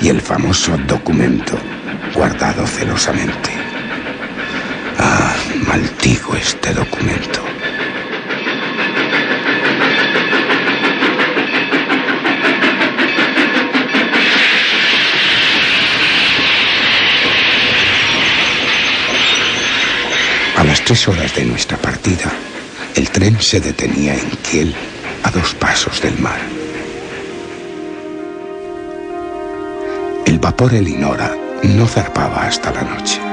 y 0.00 0.08
el 0.08 0.20
famoso 0.20 0.76
documento 0.86 1.58
guardado 2.14 2.66
celosamente. 2.66 3.65
Maldigo 5.76 6.34
este 6.34 6.72
documento. 6.72 7.42
A 20.56 20.64
las 20.64 20.82
tres 20.82 21.06
horas 21.08 21.34
de 21.34 21.44
nuestra 21.44 21.76
partida, 21.76 22.32
el 22.94 23.10
tren 23.10 23.38
se 23.38 23.60
detenía 23.60 24.14
en 24.14 24.30
Kiel, 24.50 24.74
a 25.24 25.30
dos 25.30 25.54
pasos 25.56 26.00
del 26.00 26.18
mar. 26.18 26.40
El 30.24 30.38
vapor 30.38 30.72
Elinora 30.72 31.36
no 31.64 31.86
zarpaba 31.86 32.46
hasta 32.46 32.72
la 32.72 32.80
noche. 32.80 33.25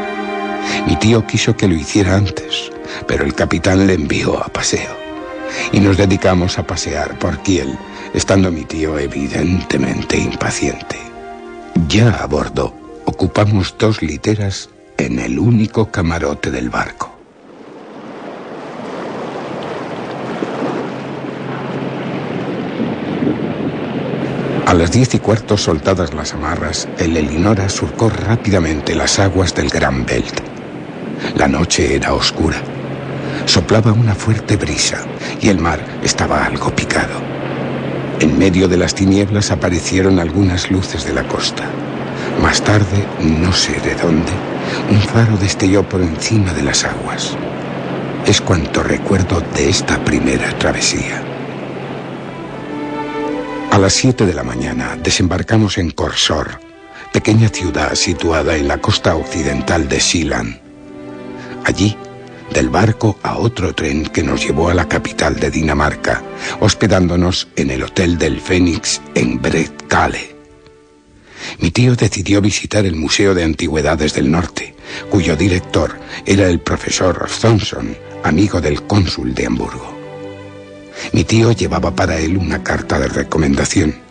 Mi 0.87 0.95
tío 0.97 1.25
quiso 1.25 1.55
que 1.55 1.67
lo 1.67 1.75
hiciera 1.75 2.15
antes, 2.15 2.71
pero 3.07 3.25
el 3.25 3.33
capitán 3.33 3.87
le 3.87 3.93
envió 3.93 4.37
a 4.43 4.47
paseo. 4.47 4.95
Y 5.71 5.79
nos 5.79 5.97
dedicamos 5.97 6.57
a 6.57 6.65
pasear 6.65 7.17
por 7.19 7.39
Kiel, 7.39 7.77
estando 8.13 8.51
mi 8.51 8.63
tío 8.65 8.97
evidentemente 8.97 10.17
impaciente. 10.17 10.97
Ya 11.87 12.09
a 12.09 12.27
bordo, 12.27 12.73
ocupamos 13.05 13.75
dos 13.77 14.01
literas 14.01 14.69
en 14.97 15.19
el 15.19 15.39
único 15.39 15.91
camarote 15.91 16.51
del 16.51 16.69
barco. 16.69 17.13
A 24.65 24.73
las 24.73 24.91
diez 24.91 25.13
y 25.13 25.19
cuarto, 25.19 25.57
soltadas 25.57 26.13
las 26.13 26.33
amarras, 26.33 26.87
el 26.97 27.15
Elinora 27.17 27.69
surcó 27.69 28.09
rápidamente 28.09 28.95
las 28.95 29.19
aguas 29.19 29.53
del 29.53 29.69
Gran 29.69 30.05
Belt. 30.05 30.52
La 31.35 31.47
noche 31.47 31.95
era 31.95 32.13
oscura. 32.13 32.57
Soplaba 33.45 33.91
una 33.91 34.15
fuerte 34.15 34.55
brisa 34.57 34.99
y 35.41 35.49
el 35.49 35.59
mar 35.59 35.79
estaba 36.03 36.45
algo 36.45 36.73
picado. 36.75 37.21
En 38.19 38.37
medio 38.37 38.67
de 38.67 38.77
las 38.77 38.95
tinieblas 38.95 39.51
aparecieron 39.51 40.19
algunas 40.19 40.71
luces 40.71 41.05
de 41.05 41.13
la 41.13 41.27
costa. 41.27 41.63
Más 42.41 42.61
tarde, 42.61 43.05
no 43.19 43.51
sé 43.51 43.79
de 43.81 43.95
dónde, 43.95 44.31
un 44.89 45.01
faro 45.01 45.37
destelló 45.37 45.83
por 45.87 46.01
encima 46.01 46.53
de 46.53 46.63
las 46.63 46.83
aguas. 46.83 47.35
Es 48.25 48.39
cuanto 48.39 48.83
recuerdo 48.83 49.41
de 49.53 49.69
esta 49.69 50.03
primera 50.05 50.57
travesía. 50.57 51.21
A 53.71 53.77
las 53.77 53.93
7 53.93 54.25
de 54.25 54.33
la 54.33 54.43
mañana 54.43 54.95
desembarcamos 55.01 55.77
en 55.77 55.91
Korsor, 55.91 56.59
pequeña 57.11 57.49
ciudad 57.49 57.95
situada 57.95 58.55
en 58.55 58.67
la 58.67 58.77
costa 58.77 59.15
occidental 59.15 59.89
de 59.89 59.99
Sealand. 59.99 60.62
Allí, 61.63 61.95
del 62.53 62.69
barco 62.69 63.17
a 63.23 63.37
otro 63.37 63.73
tren 63.73 64.05
que 64.05 64.23
nos 64.23 64.45
llevó 64.45 64.69
a 64.69 64.73
la 64.73 64.87
capital 64.87 65.39
de 65.39 65.49
Dinamarca, 65.49 66.21
hospedándonos 66.59 67.47
en 67.55 67.71
el 67.71 67.83
Hotel 67.83 68.17
del 68.17 68.39
Fénix 68.39 69.01
en 69.15 69.41
Bretkale. 69.41 70.35
Mi 71.59 71.71
tío 71.71 71.95
decidió 71.95 72.41
visitar 72.41 72.85
el 72.85 72.95
Museo 72.95 73.33
de 73.33 73.43
Antigüedades 73.43 74.13
del 74.13 74.29
Norte, 74.31 74.75
cuyo 75.09 75.35
director 75.35 75.97
era 76.25 76.47
el 76.47 76.59
profesor 76.59 77.27
Thompson, 77.41 77.97
amigo 78.23 78.61
del 78.61 78.83
cónsul 78.83 79.33
de 79.33 79.45
Hamburgo. 79.45 79.93
Mi 81.11 81.23
tío 81.23 81.51
llevaba 81.51 81.95
para 81.95 82.17
él 82.19 82.37
una 82.37 82.63
carta 82.63 82.99
de 82.99 83.07
recomendación. 83.07 84.02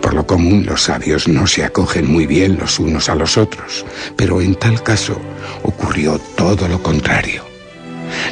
Por 0.00 0.14
lo 0.14 0.26
común 0.26 0.64
los 0.66 0.84
sabios 0.84 1.28
no 1.28 1.46
se 1.46 1.64
acogen 1.64 2.10
muy 2.10 2.26
bien 2.26 2.56
los 2.58 2.78
unos 2.78 3.08
a 3.08 3.14
los 3.14 3.36
otros, 3.36 3.84
pero 4.16 4.40
en 4.40 4.54
tal 4.54 4.82
caso 4.82 5.20
ocurrió 5.62 6.18
todo 6.36 6.68
lo 6.68 6.82
contrario. 6.82 7.44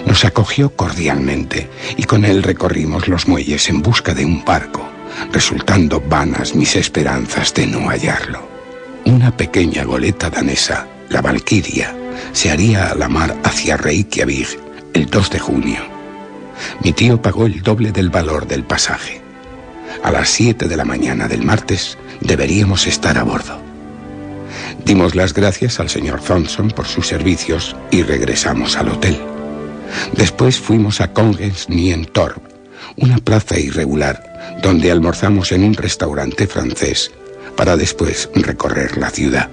Nos 0.07 0.24
acogió 0.24 0.70
cordialmente 0.70 1.69
y 1.97 2.05
con 2.05 2.24
él 2.24 2.43
recorrimos 2.43 3.09
los 3.09 3.27
muelles 3.27 3.69
en 3.69 3.82
busca 3.82 4.15
de 4.15 4.24
un 4.24 4.45
barco, 4.45 4.89
resultando 5.32 6.01
vanas 6.01 6.55
mis 6.55 6.77
esperanzas 6.77 7.53
de 7.55 7.66
no 7.66 7.89
hallarlo. 7.89 8.49
Una 9.05 9.36
pequeña 9.36 9.85
goleta 9.85 10.31
danesa, 10.31 10.86
la 11.09 11.20
Valquiria, 11.20 11.95
se 12.32 12.51
haría 12.51 12.91
a 12.91 12.95
la 12.95 13.09
mar 13.09 13.36
hacia 13.45 13.77
Reykjavik 13.77 14.59
el 14.95 15.07
2 15.07 15.31
de 15.31 15.39
junio. 15.39 15.81
Mi 16.82 16.93
tío 16.93 17.20
pagó 17.20 17.47
el 17.47 17.62
doble 17.62 17.91
del 17.91 18.11
valor 18.11 18.47
del 18.47 18.65
pasaje. 18.65 19.24
A 20.03 20.11
las 20.11 20.29
7 20.31 20.69
de 20.69 20.77
la 20.77 20.85
mañana 20.85 21.29
del 21.29 21.45
martes 21.45 21.97
deberíamos 22.21 22.87
estar 22.87 23.19
a 23.19 23.23
bordo. 23.23 23.61
Dimos 24.85 25.15
las 25.15 25.33
gracias 25.33 25.81
al 25.81 25.89
señor 25.89 26.21
Thompson 26.21 26.69
por 26.69 26.87
sus 26.87 27.07
servicios 27.07 27.75
y 27.91 28.03
regresamos 28.03 28.77
al 28.77 28.89
hotel. 28.89 29.19
Después 30.12 30.59
fuimos 30.59 31.01
a 31.01 31.12
Kongens 31.12 31.69
Nientorp, 31.69 32.43
una 32.97 33.19
plaza 33.19 33.59
irregular 33.59 34.35
donde 34.62 34.91
almorzamos 34.91 35.53
en 35.53 35.65
un 35.65 35.75
restaurante 35.75 36.47
francés 36.47 37.11
para 37.57 37.77
después 37.77 38.29
recorrer 38.35 38.97
la 38.99 39.11
ciudad. 39.11 39.51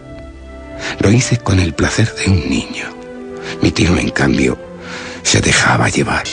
Lo 0.99 1.11
hice 1.11 1.38
con 1.38 1.59
el 1.59 1.73
placer 1.73 2.13
de 2.15 2.31
un 2.31 2.49
niño. 2.49 2.85
Mi 3.61 3.72
tío, 3.72 3.97
en 3.97 4.09
cambio, 4.09 4.57
se 5.23 5.41
dejaba 5.41 5.89
llevar. 5.89 6.23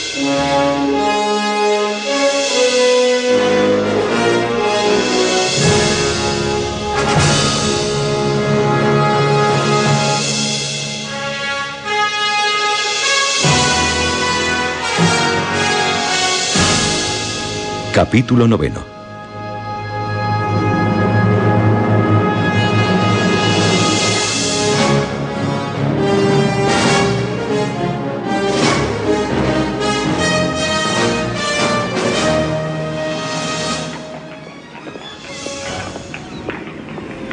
Capítulo 17.93 18.47
noveno. 18.47 18.85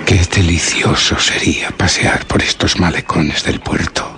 Qué 0.07 0.21
delicioso 0.35 1.19
sería 1.19 1.71
pasear 1.71 2.25
por 2.27 2.43
estos 2.43 2.81
malecones 2.81 3.45
del 3.45 3.61
puerto 3.61 4.11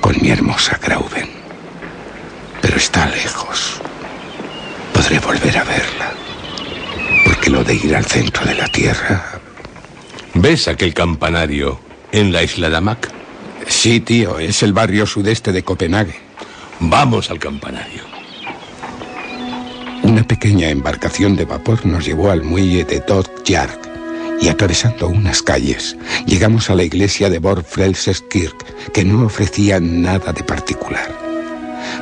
con 0.00 0.16
mi 0.20 0.30
hermosa 0.30 0.78
Grauben. 0.82 1.30
Pero 2.60 2.76
está 2.76 3.06
lejos. 3.06 3.80
Podré 5.08 5.26
volver 5.26 5.56
a 5.56 5.64
verla. 5.64 6.12
Porque 7.24 7.48
lo 7.48 7.64
de 7.64 7.74
ir 7.76 7.96
al 7.96 8.04
centro 8.04 8.44
de 8.44 8.54
la 8.54 8.68
Tierra... 8.68 9.40
¿Ves 10.34 10.68
aquel 10.68 10.92
campanario 10.92 11.80
en 12.12 12.30
la 12.30 12.42
isla 12.42 12.68
de 12.68 12.76
Amak? 12.76 13.10
Sí, 13.66 14.00
tío, 14.00 14.38
es 14.38 14.62
el 14.62 14.74
barrio 14.74 15.06
sudeste 15.06 15.50
de 15.50 15.62
Copenhague. 15.62 16.14
Vamos 16.80 17.30
al 17.30 17.38
campanario. 17.38 18.02
Una 20.02 20.24
pequeña 20.24 20.68
embarcación 20.68 21.36
de 21.36 21.46
vapor 21.46 21.86
nos 21.86 22.04
llevó 22.04 22.30
al 22.30 22.42
muelle 22.42 22.84
de 22.84 23.00
Dodjark 23.00 23.88
y 24.42 24.48
atravesando 24.48 25.08
unas 25.08 25.40
calles 25.40 25.96
llegamos 26.26 26.68
a 26.68 26.74
la 26.74 26.82
iglesia 26.82 27.30
de 27.30 27.38
Borfrelseskirk 27.38 28.92
que 28.92 29.06
no 29.06 29.24
ofrecía 29.24 29.80
nada 29.80 30.34
de 30.34 30.44
particular. 30.44 31.27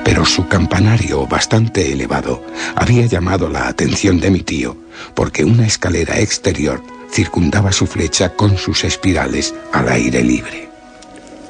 Pero 0.04 0.24
su 0.24 0.46
campanario, 0.48 1.26
bastante 1.26 1.92
elevado, 1.92 2.42
había 2.74 3.06
llamado 3.06 3.48
la 3.48 3.68
atención 3.68 4.20
de 4.20 4.30
mi 4.30 4.40
tío 4.40 4.76
porque 5.14 5.44
una 5.44 5.66
escalera 5.66 6.18
exterior 6.20 6.82
circundaba 7.10 7.72
su 7.72 7.86
flecha 7.86 8.30
con 8.30 8.56
sus 8.56 8.84
espirales 8.84 9.54
al 9.72 9.88
aire 9.88 10.22
libre. 10.22 10.68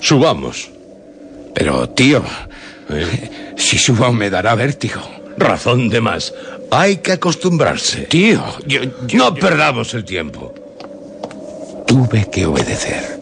Subamos. 0.00 0.70
Pero, 1.54 1.88
tío, 1.90 2.22
si 3.56 3.78
subo 3.78 4.12
me 4.12 4.30
dará 4.30 4.54
vértigo. 4.54 5.00
Razón 5.38 5.88
de 5.88 6.00
más. 6.00 6.32
Hay 6.70 6.96
que 6.98 7.12
acostumbrarse. 7.12 8.02
Tío, 8.02 8.42
yo, 8.66 8.80
yo- 9.06 9.18
no 9.18 9.34
perdamos 9.34 9.94
el 9.94 10.04
tiempo. 10.04 10.52
Tuve 11.86 12.28
que 12.30 12.46
obedecer. 12.46 13.20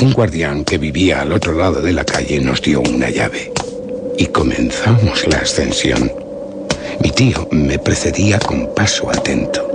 Un 0.00 0.12
guardián 0.12 0.64
que 0.64 0.78
vivía 0.78 1.22
al 1.22 1.32
otro 1.32 1.52
lado 1.54 1.80
de 1.82 1.92
la 1.92 2.04
calle 2.04 2.40
nos 2.40 2.62
dio 2.62 2.80
una 2.80 3.10
llave 3.10 3.52
y 4.18 4.26
comenzamos 4.26 5.26
la 5.28 5.38
ascensión. 5.38 6.12
Mi 7.00 7.10
tío 7.10 7.48
me 7.52 7.78
precedía 7.78 8.38
con 8.40 8.74
paso 8.74 9.08
atento. 9.08 9.66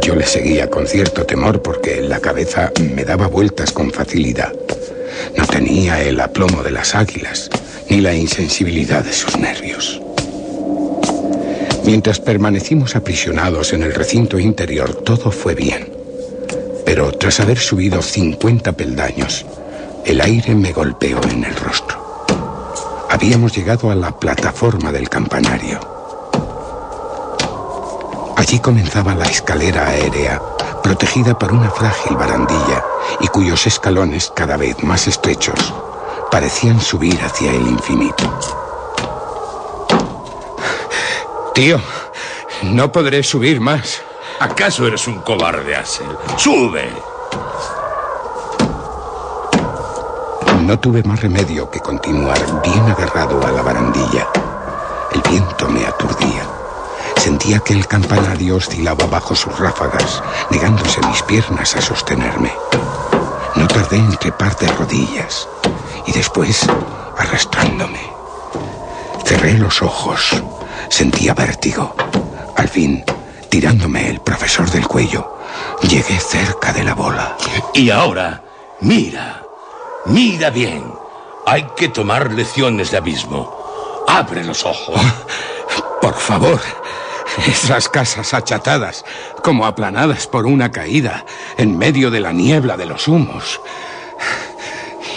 Yo 0.00 0.14
le 0.16 0.26
seguía 0.26 0.68
con 0.70 0.86
cierto 0.86 1.24
temor 1.26 1.60
porque 1.62 2.00
la 2.00 2.20
cabeza 2.20 2.72
me 2.94 3.04
daba 3.04 3.26
vueltas 3.26 3.70
con 3.70 3.90
facilidad. 3.90 4.52
No 5.36 5.46
tenía 5.46 6.02
el 6.02 6.18
aplomo 6.20 6.62
de 6.62 6.70
las 6.70 6.94
águilas 6.94 7.50
ni 7.88 8.00
la 8.00 8.14
insensibilidad 8.14 9.04
de 9.04 9.12
sus 9.12 9.38
nervios. 9.38 10.00
Mientras 11.84 12.18
permanecimos 12.20 12.96
aprisionados 12.96 13.72
en 13.72 13.82
el 13.82 13.92
recinto 13.92 14.38
interior, 14.38 14.94
todo 14.94 15.30
fue 15.30 15.54
bien. 15.54 15.88
Pero 16.86 17.12
tras 17.12 17.40
haber 17.40 17.58
subido 17.58 18.00
50 18.00 18.72
peldaños, 18.72 19.44
el 20.06 20.20
aire 20.20 20.54
me 20.54 20.72
golpeó 20.72 21.20
en 21.30 21.44
el 21.44 21.54
rostro. 21.56 21.99
Habíamos 23.22 23.54
llegado 23.54 23.90
a 23.90 23.94
la 23.94 24.12
plataforma 24.12 24.90
del 24.90 25.10
campanario. 25.10 25.78
Allí 28.34 28.58
comenzaba 28.60 29.14
la 29.14 29.26
escalera 29.26 29.88
aérea, 29.88 30.40
protegida 30.82 31.38
por 31.38 31.52
una 31.52 31.70
frágil 31.70 32.16
barandilla 32.16 32.82
y 33.20 33.28
cuyos 33.28 33.66
escalones, 33.66 34.32
cada 34.34 34.56
vez 34.56 34.82
más 34.82 35.06
estrechos, 35.06 35.74
parecían 36.30 36.80
subir 36.80 37.20
hacia 37.22 37.52
el 37.52 37.66
infinito. 37.66 38.40
Tío, 41.54 41.78
no 42.62 42.90
podré 42.90 43.22
subir 43.22 43.60
más. 43.60 44.00
¿Acaso 44.38 44.86
eres 44.86 45.06
un 45.06 45.20
cobarde, 45.20 45.76
Axel? 45.76 46.08
¡Sube! 46.38 46.90
No 50.70 50.78
tuve 50.78 51.02
más 51.02 51.20
remedio 51.20 51.68
que 51.68 51.80
continuar 51.80 52.38
bien 52.62 52.78
agarrado 52.88 53.44
a 53.44 53.50
la 53.50 53.60
barandilla. 53.60 54.28
El 55.12 55.20
viento 55.28 55.68
me 55.68 55.84
aturdía. 55.84 56.44
Sentía 57.16 57.58
que 57.58 57.72
el 57.72 57.88
campanario 57.88 58.54
oscilaba 58.54 59.04
bajo 59.06 59.34
sus 59.34 59.58
ráfagas, 59.58 60.22
negándose 60.48 61.00
mis 61.08 61.22
piernas 61.24 61.74
a 61.74 61.80
sostenerme. 61.80 62.52
No 63.56 63.66
tardé 63.66 63.96
en 63.96 64.16
trepar 64.16 64.56
de 64.58 64.68
rodillas 64.68 65.48
y 66.06 66.12
después 66.12 66.64
arrastrándome. 67.18 68.08
Cerré 69.24 69.54
los 69.54 69.82
ojos. 69.82 70.40
Sentía 70.88 71.34
vértigo. 71.34 71.96
Al 72.56 72.68
fin, 72.68 73.04
tirándome 73.48 74.08
el 74.08 74.20
profesor 74.20 74.70
del 74.70 74.86
cuello, 74.86 75.36
llegué 75.82 76.20
cerca 76.20 76.72
de 76.72 76.84
la 76.84 76.94
bola. 76.94 77.36
Y 77.74 77.90
ahora, 77.90 78.44
mira, 78.80 79.42
mira 80.06 80.50
bien. 80.50 80.92
Hay 81.46 81.66
que 81.76 81.88
tomar 81.88 82.32
lecciones 82.32 82.90
de 82.90 82.98
abismo. 82.98 84.04
Abre 84.06 84.44
los 84.44 84.64
ojos. 84.64 85.00
Por 86.00 86.14
favor. 86.14 86.60
Esas 87.46 87.88
casas 87.88 88.34
achatadas, 88.34 89.04
como 89.44 89.64
aplanadas 89.64 90.26
por 90.26 90.46
una 90.46 90.72
caída, 90.72 91.24
en 91.58 91.78
medio 91.78 92.10
de 92.10 92.20
la 92.20 92.32
niebla 92.32 92.76
de 92.76 92.86
los 92.86 93.06
humos. 93.06 93.60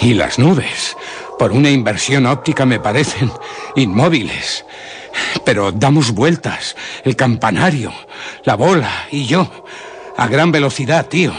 Y 0.02 0.14
las 0.14 0.38
nubes, 0.38 0.96
por 1.40 1.52
una 1.52 1.72
inversión 1.72 2.26
óptica, 2.28 2.66
me 2.66 2.80
parecen 2.80 3.32
inmóviles. 3.76 4.64
Pero 5.44 5.72
damos 5.72 6.12
vueltas, 6.12 6.76
el 7.04 7.16
campanario, 7.16 7.92
la 8.44 8.56
bola 8.56 9.08
y 9.12 9.26
yo, 9.26 9.50
a 10.16 10.28
gran 10.28 10.52
velocidad, 10.52 11.08
tío. 11.08 11.34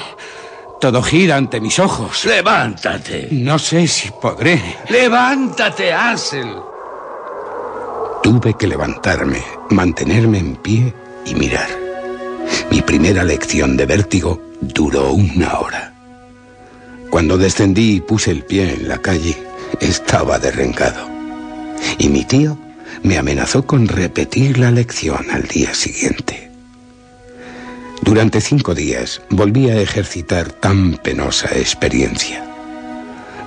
Todo 0.85 1.03
gira 1.03 1.37
ante 1.37 1.63
mis 1.63 1.79
ojos. 1.79 2.27
Levántate. 2.27 3.29
No 3.31 3.59
sé 3.59 3.89
si 3.89 4.11
podré. 4.11 4.61
Levántate, 4.91 5.91
Ansel. 5.91 6.57
Tuve 8.23 8.53
que 8.53 8.67
levantarme, 8.67 9.43
mantenerme 9.71 10.41
en 10.41 10.57
pie 10.57 10.93
y 11.25 11.35
mirar. 11.37 11.71
Mi 12.71 12.83
primera 12.83 13.25
lección 13.25 13.79
de 13.79 13.87
vértigo 13.87 14.43
duró 14.61 15.13
una 15.13 15.59
hora. 15.59 15.95
Cuando 17.09 17.39
descendí 17.39 17.95
y 17.95 18.01
puse 18.03 18.31
el 18.31 18.45
pie 18.45 18.75
en 18.75 18.87
la 18.87 18.99
calle, 18.99 19.43
estaba 19.81 20.39
derrengado. 20.39 21.09
Y 21.97 22.11
mi 22.11 22.27
tío 22.27 22.59
me 23.03 23.17
amenazó 23.17 23.67
con 23.67 23.89
repetir 23.89 24.59
la 24.59 24.71
lección 24.71 25.31
al 25.31 25.45
día 25.45 25.73
siguiente. 25.73 26.51
Durante 28.05 28.43
cinco 28.43 28.75
días 28.75 29.23
volví 29.31 29.71
a 29.71 29.81
ejercitar 29.81 30.53
tan 30.53 30.99
penosa 30.99 31.49
experiencia. 31.57 32.45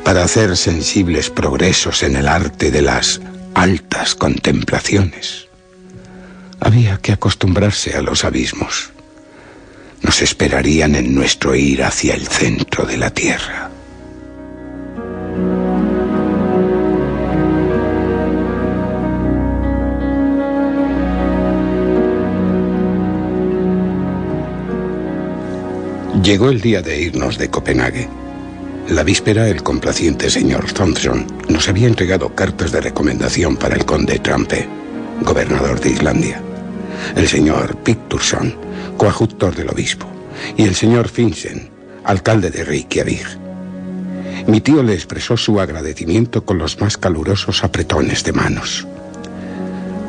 Para 0.03 0.23
hacer 0.23 0.57
sensibles 0.57 1.29
progresos 1.29 2.01
en 2.01 2.15
el 2.15 2.27
arte 2.27 2.71
de 2.71 2.81
las 2.81 3.21
altas 3.53 4.15
contemplaciones. 4.15 5.47
Había 6.59 6.97
que 6.97 7.11
acostumbrarse 7.11 7.95
a 7.95 8.01
los 8.01 8.25
abismos. 8.25 8.89
Nos 10.01 10.23
esperarían 10.23 10.95
en 10.95 11.13
nuestro 11.13 11.53
ir 11.53 11.84
hacia 11.84 12.15
el 12.15 12.27
centro 12.27 12.88
de 12.88 12.97
la 12.97 13.11
Tierra. 13.11 13.69
Llegó 26.23 26.49
el 26.49 26.61
día 26.61 26.81
de 26.81 26.99
irnos 26.99 27.38
de 27.38 27.49
Copenhague. 27.49 28.10
La 28.89 29.03
víspera, 29.03 29.48
el 29.49 29.61
complaciente 29.61 30.30
señor 30.31 30.72
Thompson 30.72 31.27
nos 31.48 31.69
había 31.69 31.88
entregado 31.88 32.34
cartas 32.34 32.72
de 32.72 32.81
recomendación 32.81 33.56
para 33.56 33.76
el 33.76 33.85
conde 33.85 34.18
Trampe, 34.18 34.68
gobernador 35.22 35.80
de 35.80 35.91
Islandia, 35.91 36.41
el 37.15 37.27
señor 37.27 37.77
Picturson, 37.77 38.56
coadjutor 38.98 39.56
del 39.56 39.69
obispo, 39.69 40.07
y 40.57 40.64
el 40.64 40.73
señor 40.73 41.07
Finsen, 41.07 41.69
alcalde 42.03 42.49
de 42.49 42.64
Reykjavik. 42.64 43.38
Mi 44.48 44.60
tío 44.60 44.81
le 44.81 44.95
expresó 44.95 45.38
su 45.38 45.60
agradecimiento 45.60 46.45
con 46.45 46.57
los 46.57 46.81
más 46.81 46.98
calurosos 46.98 47.64
apretones 47.64 48.23
de 48.23 48.34
manos. 48.34 48.88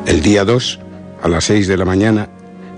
El 0.07 0.21
día 0.21 0.43
2, 0.43 0.79
a 1.21 1.27
las 1.27 1.43
6 1.45 1.67
de 1.67 1.77
la 1.77 1.85
mañana, 1.85 2.29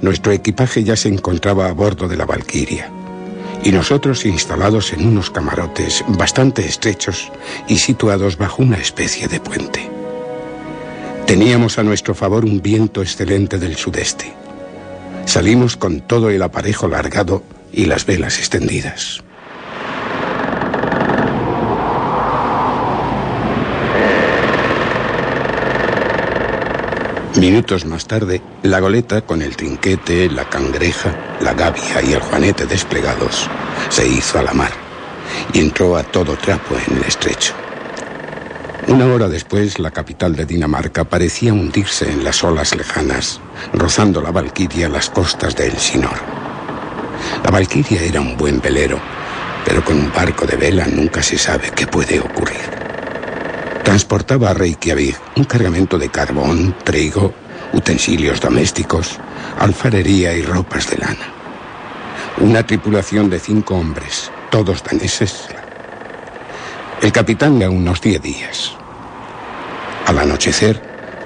nuestro 0.02 0.34
equipaje 0.34 0.84
ya 0.84 0.98
se 0.98 1.08
encontraba 1.08 1.70
a 1.70 1.74
bordo 1.74 2.10
de 2.10 2.18
la 2.18 2.26
Valquiria 2.26 2.91
y 3.64 3.72
nosotros 3.72 4.26
instalados 4.26 4.94
en 4.94 5.08
unos 5.08 5.30
camarotes 5.30 6.04
bastante 6.08 6.66
estrechos 6.66 7.32
y 7.68 7.78
situados 7.78 8.38
bajo 8.38 8.62
una 8.64 8.78
especie 8.78 9.28
de 9.28 9.40
puente. 9.40 9.90
Teníamos 11.26 11.78
a 11.78 11.84
nuestro 11.84 12.14
favor 12.14 12.44
un 12.44 12.62
viento 12.62 13.02
excelente 13.02 13.58
del 13.58 13.76
sudeste. 13.76 14.34
Salimos 15.26 15.78
con 15.78 16.02
todo 16.02 16.30
el 16.30 16.42
aparejo 16.42 16.88
largado 16.88 17.44
y 17.72 17.86
las 17.86 18.06
velas 18.06 18.38
extendidas. 18.40 19.24
Minutos 27.36 27.86
más 27.86 28.08
tarde, 28.08 28.41
la 28.62 28.82
goleta, 28.82 29.22
con 29.22 29.41
el 29.41 29.56
trinquete, 29.56 30.30
la 30.30 30.44
cangreja, 30.45 31.16
la 31.40 31.53
gavia 31.53 32.02
y 32.03 32.12
el 32.12 32.20
juanete 32.20 32.66
desplegados, 32.68 33.49
se 33.90 34.06
hizo 34.06 34.38
a 34.38 34.44
la 34.44 34.53
mar 34.53 34.74
y 35.53 35.60
entró 35.62 35.95
a 35.95 36.03
todo 36.03 36.36
trapo 36.36 36.76
en 36.78 36.98
el 36.98 37.03
estrecho. 37.06 37.53
Una 38.88 39.06
hora 39.06 39.30
después, 39.30 39.80
la 39.80 39.91
capital 39.91 40.36
de 40.36 40.45
Dinamarca 40.45 41.06
parecía 41.06 41.53
hundirse 41.53 42.12
en 42.12 42.26
las 42.26 42.44
olas 42.44 42.76
lejanas, 42.76 43.40
rozando 43.72 44.22
la 44.22 44.32
Valquiria 44.32 44.90
las 44.90 45.10
costas 45.10 45.56
de 45.56 45.68
Elsinor. 45.68 46.18
La 47.45 47.52
Valquiria 47.52 48.03
era 48.03 48.20
un 48.20 48.36
buen 48.36 48.60
velero, 48.60 48.99
pero 49.64 49.86
con 49.86 49.98
un 49.98 50.12
barco 50.12 50.45
de 50.45 50.58
vela 50.58 50.86
nunca 50.86 51.24
se 51.24 51.38
sabe 51.38 51.72
qué 51.74 51.88
puede 51.88 52.20
ocurrir 52.20 52.91
transportaba 53.84 54.49
a 54.49 54.53
Reykjavik 54.53 55.18
un 55.36 55.44
cargamento 55.45 55.98
de 55.98 56.10
carbón, 56.10 56.76
trigo, 56.84 57.34
utensilios 57.74 58.40
domésticos, 58.40 59.18
alfarería 59.60 60.34
y 60.34 60.44
ropas 60.44 60.90
de 60.90 60.98
lana. 60.98 61.34
Una 62.38 62.66
tripulación 62.66 63.30
de 63.30 63.40
cinco 63.40 63.76
hombres, 63.76 64.32
todos 64.49 64.84
daneses. 64.84 65.48
El 67.02 67.12
capitán 67.12 67.60
de 67.60 67.68
unos 67.68 68.02
diez 68.02 68.22
días. 68.22 68.74
Al 70.06 70.20
anochecer, 70.20 70.82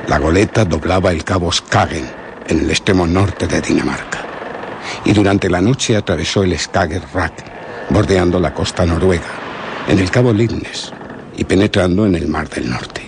la 0.08 0.20
goleta 0.20 0.66
doblaba 0.66 1.12
el 1.12 1.24
cabo 1.24 1.52
Skagen 1.52 2.10
en 2.48 2.60
el 2.60 2.70
extremo 2.70 3.08
norte 3.08 3.48
de 3.48 3.62
Dinamarca. 3.62 4.26
Y 5.04 5.14
durante 5.14 5.50
la 5.50 5.62
noche 5.62 5.96
atravesó 5.96 6.44
el 6.44 6.58
Skagerrak, 6.58 7.90
bordeando 7.90 8.40
la 8.40 8.54
costa 8.54 8.86
noruega, 8.86 9.26
en 9.88 10.00
el 10.00 10.10
cabo 10.10 10.32
Lindnes, 10.32 10.94
y 11.38 11.44
penetrando 11.44 12.06
en 12.06 12.16
el 12.16 12.28
Mar 12.28 12.50
del 12.50 12.70
Norte. 12.70 13.02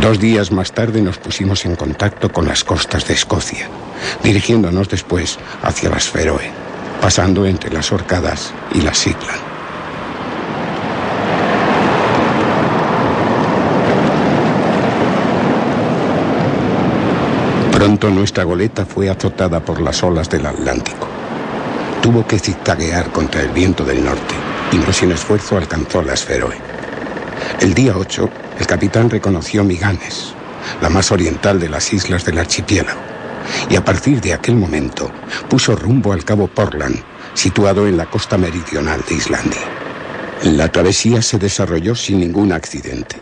Dos 0.00 0.18
días 0.18 0.50
más 0.50 0.72
tarde 0.72 1.02
nos 1.02 1.18
pusimos 1.18 1.64
en 1.64 1.76
contacto 1.76 2.32
con 2.32 2.46
las 2.46 2.64
costas 2.64 3.06
de 3.06 3.14
Escocia, 3.14 3.68
dirigiéndonos 4.22 4.88
después 4.88 5.38
hacia 5.62 5.90
las 5.90 6.08
Feroe, 6.08 6.50
pasando 7.00 7.44
entre 7.46 7.70
las 7.70 7.92
Orcadas 7.92 8.52
y 8.74 8.80
las 8.80 8.98
Sigland. 8.98 9.40
Pronto 17.72 18.10
nuestra 18.10 18.44
goleta 18.44 18.86
fue 18.86 19.10
azotada 19.10 19.60
por 19.60 19.80
las 19.80 20.02
olas 20.02 20.30
del 20.30 20.46
Atlántico. 20.46 21.06
Tuvo 22.00 22.26
que 22.26 22.38
zigzaguear 22.38 23.10
contra 23.12 23.42
el 23.42 23.50
viento 23.50 23.84
del 23.84 24.04
norte 24.04 24.51
y 24.72 24.76
no 24.78 24.92
sin 24.92 25.12
esfuerzo 25.12 25.56
alcanzó 25.56 26.02
las 26.02 26.24
Feroe. 26.24 26.56
El 27.60 27.74
día 27.74 27.96
8, 27.96 28.30
el 28.58 28.66
capitán 28.66 29.10
reconoció 29.10 29.62
Miganes, 29.62 30.34
la 30.80 30.88
más 30.88 31.12
oriental 31.12 31.60
de 31.60 31.68
las 31.68 31.92
islas 31.92 32.24
del 32.24 32.38
archipiélago, 32.38 33.00
y 33.68 33.76
a 33.76 33.84
partir 33.84 34.20
de 34.20 34.32
aquel 34.32 34.56
momento 34.56 35.10
puso 35.48 35.76
rumbo 35.76 36.12
al 36.12 36.24
cabo 36.24 36.48
Portland, 36.48 37.02
situado 37.34 37.86
en 37.86 37.96
la 37.96 38.06
costa 38.06 38.38
meridional 38.38 39.04
de 39.08 39.14
Islandia. 39.14 39.60
La 40.42 40.70
travesía 40.70 41.22
se 41.22 41.38
desarrolló 41.38 41.94
sin 41.94 42.20
ningún 42.20 42.52
accidente. 42.52 43.16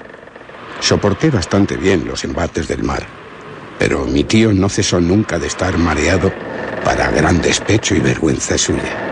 Soporté 0.81 1.31
bastante 1.31 1.77
bien 1.77 2.06
los 2.06 2.24
embates 2.24 2.68
del 2.68 2.82
mar, 2.82 3.06
pero 3.78 4.06
mi 4.06 4.24
tío 4.24 4.52
no 4.52 4.68
cesó 4.68 5.01
nunca 5.01 5.39
de 5.39 5.48
estar 5.48 5.77
mareado 5.77 6.32
para 6.85 7.10
gran 7.10 7.43
despecho 7.43 7.94
y 7.94 8.01
vergüenza 8.01 8.56
suya. 8.56 9.09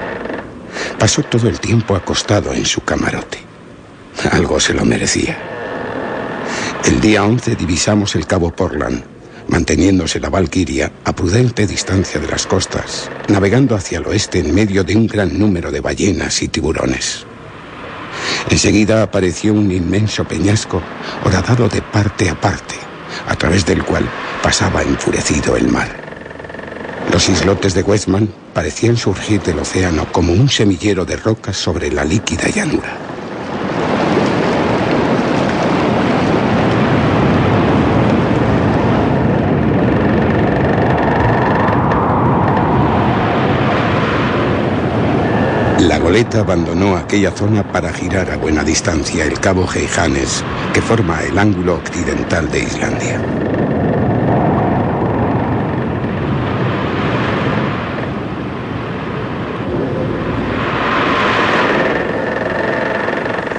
Pasó 0.98 1.22
todo 1.22 1.48
el 1.48 1.60
tiempo 1.60 1.94
acostado 1.94 2.52
en 2.52 2.66
su 2.66 2.80
camarote. 2.80 3.38
Algo 4.32 4.58
se 4.58 4.74
lo 4.74 4.84
merecía. 4.84 5.38
El 6.84 7.00
día 7.00 7.24
11 7.24 7.54
divisamos 7.54 8.16
el 8.16 8.26
cabo 8.26 8.50
Portland, 8.50 9.04
manteniéndose 9.46 10.18
la 10.18 10.28
Valquiria 10.28 10.90
a 11.04 11.14
prudente 11.14 11.68
distancia 11.68 12.20
de 12.20 12.26
las 12.26 12.46
costas, 12.46 13.08
navegando 13.28 13.76
hacia 13.76 13.98
el 13.98 14.06
oeste 14.06 14.40
en 14.40 14.52
medio 14.52 14.82
de 14.82 14.96
un 14.96 15.06
gran 15.06 15.38
número 15.38 15.70
de 15.70 15.80
ballenas 15.80 16.42
y 16.42 16.48
tiburones. 16.48 17.24
Enseguida 18.50 19.02
apareció 19.02 19.52
un 19.52 19.70
inmenso 19.70 20.24
peñasco 20.24 20.82
horadado 21.24 21.68
de 21.68 21.80
parte 21.80 22.28
a 22.28 22.40
parte, 22.40 22.74
a 23.28 23.36
través 23.36 23.64
del 23.64 23.84
cual 23.84 24.08
pasaba 24.42 24.82
enfurecido 24.82 25.56
el 25.56 25.68
mar. 25.68 25.88
Los 27.12 27.28
islotes 27.28 27.74
de 27.74 27.82
Westman 27.82 28.28
parecían 28.54 28.96
surgir 28.96 29.42
del 29.42 29.58
océano 29.58 30.06
como 30.12 30.32
un 30.32 30.48
semillero 30.48 31.04
de 31.04 31.16
rocas 31.16 31.56
sobre 31.56 31.90
la 31.90 32.04
líquida 32.04 32.48
llanura. 32.48 32.96
La 45.80 45.98
goleta 45.98 46.40
abandonó 46.40 46.96
aquella 46.96 47.30
zona 47.30 47.62
para 47.62 47.92
girar 47.92 48.30
a 48.30 48.36
buena 48.36 48.64
distancia 48.64 49.24
el 49.24 49.40
cabo 49.40 49.66
Heijanes, 49.72 50.44
que 50.74 50.82
forma 50.82 51.22
el 51.22 51.38
ángulo 51.38 51.76
occidental 51.76 52.50
de 52.50 52.60
Islandia. 52.60 53.47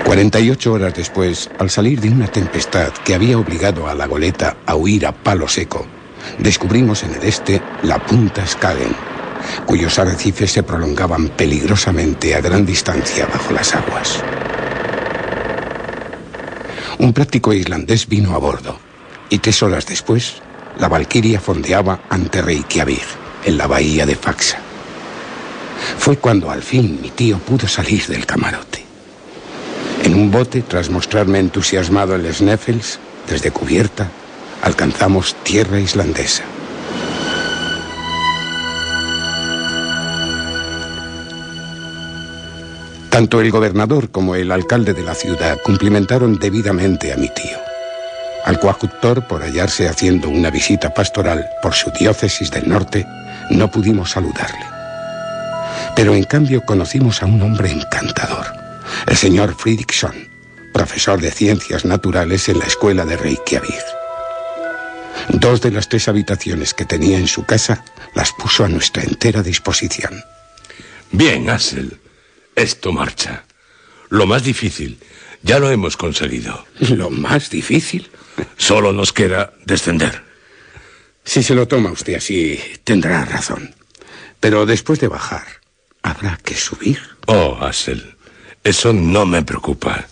48 0.10 0.74
horas 0.74 0.96
después, 0.96 1.52
al 1.60 1.70
salir 1.70 2.02
de 2.02 2.10
una 2.10 2.26
tempestad 2.26 2.92
que 3.06 3.14
había 3.14 3.38
obligado 3.38 3.88
a 3.88 3.94
la 3.94 4.08
goleta 4.08 4.58
a 4.66 4.74
huir 4.74 5.06
a 5.06 5.12
palo 5.12 5.48
seco, 5.48 5.86
descubrimos 6.40 7.04
en 7.04 7.14
el 7.14 7.24
este 7.26 7.62
la 7.84 8.04
punta 8.04 8.44
Skagen, 8.44 8.96
cuyos 9.68 10.00
arrecifes 10.00 10.52
se 10.52 10.64
prolongaban 10.64 11.30
peligrosamente 11.30 12.34
a 12.34 12.42
gran 12.42 12.66
distancia 12.66 13.28
bajo 13.28 13.54
las 13.54 13.76
aguas. 13.76 14.24
Un 16.98 17.14
práctico 17.14 17.54
islandés 17.54 18.08
vino 18.08 18.34
a 18.34 18.40
bordo 18.40 18.80
y 19.30 19.38
tres 19.38 19.62
horas 19.62 19.86
después, 19.86 20.42
la 20.80 20.88
Valquiria 20.88 21.40
fondeaba 21.40 22.02
ante 22.10 22.42
Reykjavik, 22.42 23.06
en 23.46 23.60
la 23.60 23.68
bahía 23.68 24.08
de 24.08 24.16
Faxa. 24.16 24.58
Fue 26.00 26.18
cuando 26.18 26.50
al 26.50 26.64
fin 26.64 26.98
mi 27.00 27.12
tío 27.12 27.38
pudo 27.38 27.68
salir 27.68 28.08
del 28.08 28.26
camarote. 28.26 28.79
Un 30.20 30.32
bote, 30.32 30.62
tras 30.64 30.90
mostrarme 30.90 31.40
entusiasmado 31.40 32.14
el 32.14 32.34
Sneffels, 32.34 33.00
desde 33.30 33.52
cubierta, 33.52 34.12
alcanzamos 34.62 35.34
tierra 35.44 35.80
islandesa. 35.80 36.44
Tanto 43.10 43.40
el 43.40 43.50
gobernador 43.50 44.12
como 44.12 44.36
el 44.36 44.52
alcalde 44.52 44.94
de 44.94 45.04
la 45.04 45.16
ciudad 45.16 45.58
cumplimentaron 45.64 46.38
debidamente 46.38 47.14
a 47.14 47.16
mi 47.16 47.30
tío. 47.30 47.58
Al 48.44 48.60
coadjutor, 48.60 49.26
por 49.26 49.42
hallarse 49.42 49.88
haciendo 49.88 50.28
una 50.28 50.50
visita 50.50 50.94
pastoral 50.94 51.50
por 51.62 51.74
su 51.74 51.92
diócesis 51.92 52.52
del 52.52 52.68
norte, 52.68 53.08
no 53.52 53.72
pudimos 53.72 54.12
saludarle. 54.12 54.66
Pero 55.96 56.14
en 56.14 56.26
cambio 56.26 56.66
conocimos 56.66 57.24
a 57.24 57.26
un 57.26 57.42
hombre 57.42 57.72
encantador 57.72 58.59
el 59.08 59.18
señor 59.18 59.56
Fridriksson, 59.56 60.30
profesor 60.74 61.22
de 61.22 61.32
ciencias 61.32 61.86
naturales 61.86 62.50
en 62.50 62.60
la 62.60 62.66
escuela 62.66 63.06
de 63.06 63.18
Reykjavik. 63.18 63.86
Dos 65.30 65.62
de 65.62 65.72
las 65.72 65.90
tres 65.90 66.08
habitaciones 66.08 66.74
que 66.74 66.86
tenía 66.86 67.18
en 67.18 67.28
su 67.28 67.46
casa 67.46 67.84
las 68.16 68.32
puso 68.32 68.66
a 68.66 68.70
nuestra 68.70 69.04
entera 69.04 69.44
disposición. 69.44 70.24
Bien, 71.12 71.50
Asel. 71.50 72.00
Esto 72.56 72.92
marcha. 72.92 73.46
Lo 74.10 74.26
más 74.26 74.44
difícil 74.44 75.00
ya 75.42 75.60
lo 75.60 75.72
hemos 75.72 75.98
conseguido. 75.98 76.66
¿Lo 76.80 77.10
más 77.10 77.50
difícil? 77.50 78.10
Solo 78.58 78.92
nos 78.92 79.14
queda 79.14 79.54
descender. 79.66 80.24
Si 81.24 81.44
se 81.44 81.56
lo 81.56 81.68
toma 81.68 81.92
usted 81.92 82.16
así, 82.16 82.60
tendrá 82.84 83.24
razón. 83.26 83.76
Pero 84.40 84.66
después 84.66 85.00
de 85.00 85.08
bajar, 85.08 85.46
habrá 86.02 86.38
que 86.38 86.56
subir. 86.56 87.00
Oh, 87.28 87.58
Asel. 87.62 88.16
Eso 88.64 88.94
no 88.94 89.26
me 89.26 89.44
preocupa. 89.44 90.08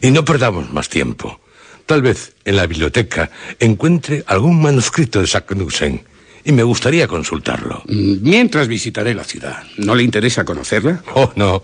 Y 0.00 0.10
no 0.10 0.24
perdamos 0.24 0.72
más 0.72 0.88
tiempo. 0.88 1.40
Tal 1.86 2.02
vez 2.02 2.34
en 2.44 2.56
la 2.56 2.66
biblioteca 2.66 3.30
encuentre 3.58 4.22
algún 4.26 4.60
manuscrito 4.60 5.20
de 5.20 5.26
Saknussen 5.26 6.04
y 6.44 6.52
me 6.52 6.62
gustaría 6.62 7.08
consultarlo. 7.08 7.82
Mientras 7.86 8.68
visitaré 8.68 9.14
la 9.14 9.24
ciudad. 9.24 9.62
¿No 9.78 9.94
le 9.94 10.02
interesa 10.02 10.44
conocerla? 10.44 11.02
Oh, 11.14 11.32
no, 11.36 11.62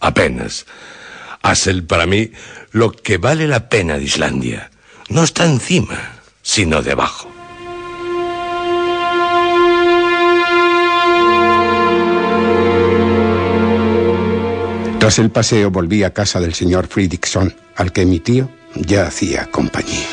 apenas. 0.00 0.66
Hassel, 1.42 1.84
para 1.84 2.06
mí, 2.06 2.30
lo 2.72 2.90
que 2.92 3.18
vale 3.18 3.46
la 3.46 3.68
pena 3.68 3.98
de 3.98 4.04
Islandia 4.04 4.70
no 5.08 5.22
está 5.22 5.44
encima, 5.46 6.20
sino 6.42 6.82
debajo. 6.82 7.35
Tras 15.06 15.20
el 15.20 15.30
paseo 15.30 15.70
volví 15.70 16.02
a 16.02 16.12
casa 16.12 16.40
del 16.40 16.52
señor 16.52 16.88
Fridriksson, 16.88 17.54
al 17.76 17.92
que 17.92 18.04
mi 18.04 18.18
tío 18.18 18.50
ya 18.74 19.06
hacía 19.06 19.48
compañía. 19.52 20.04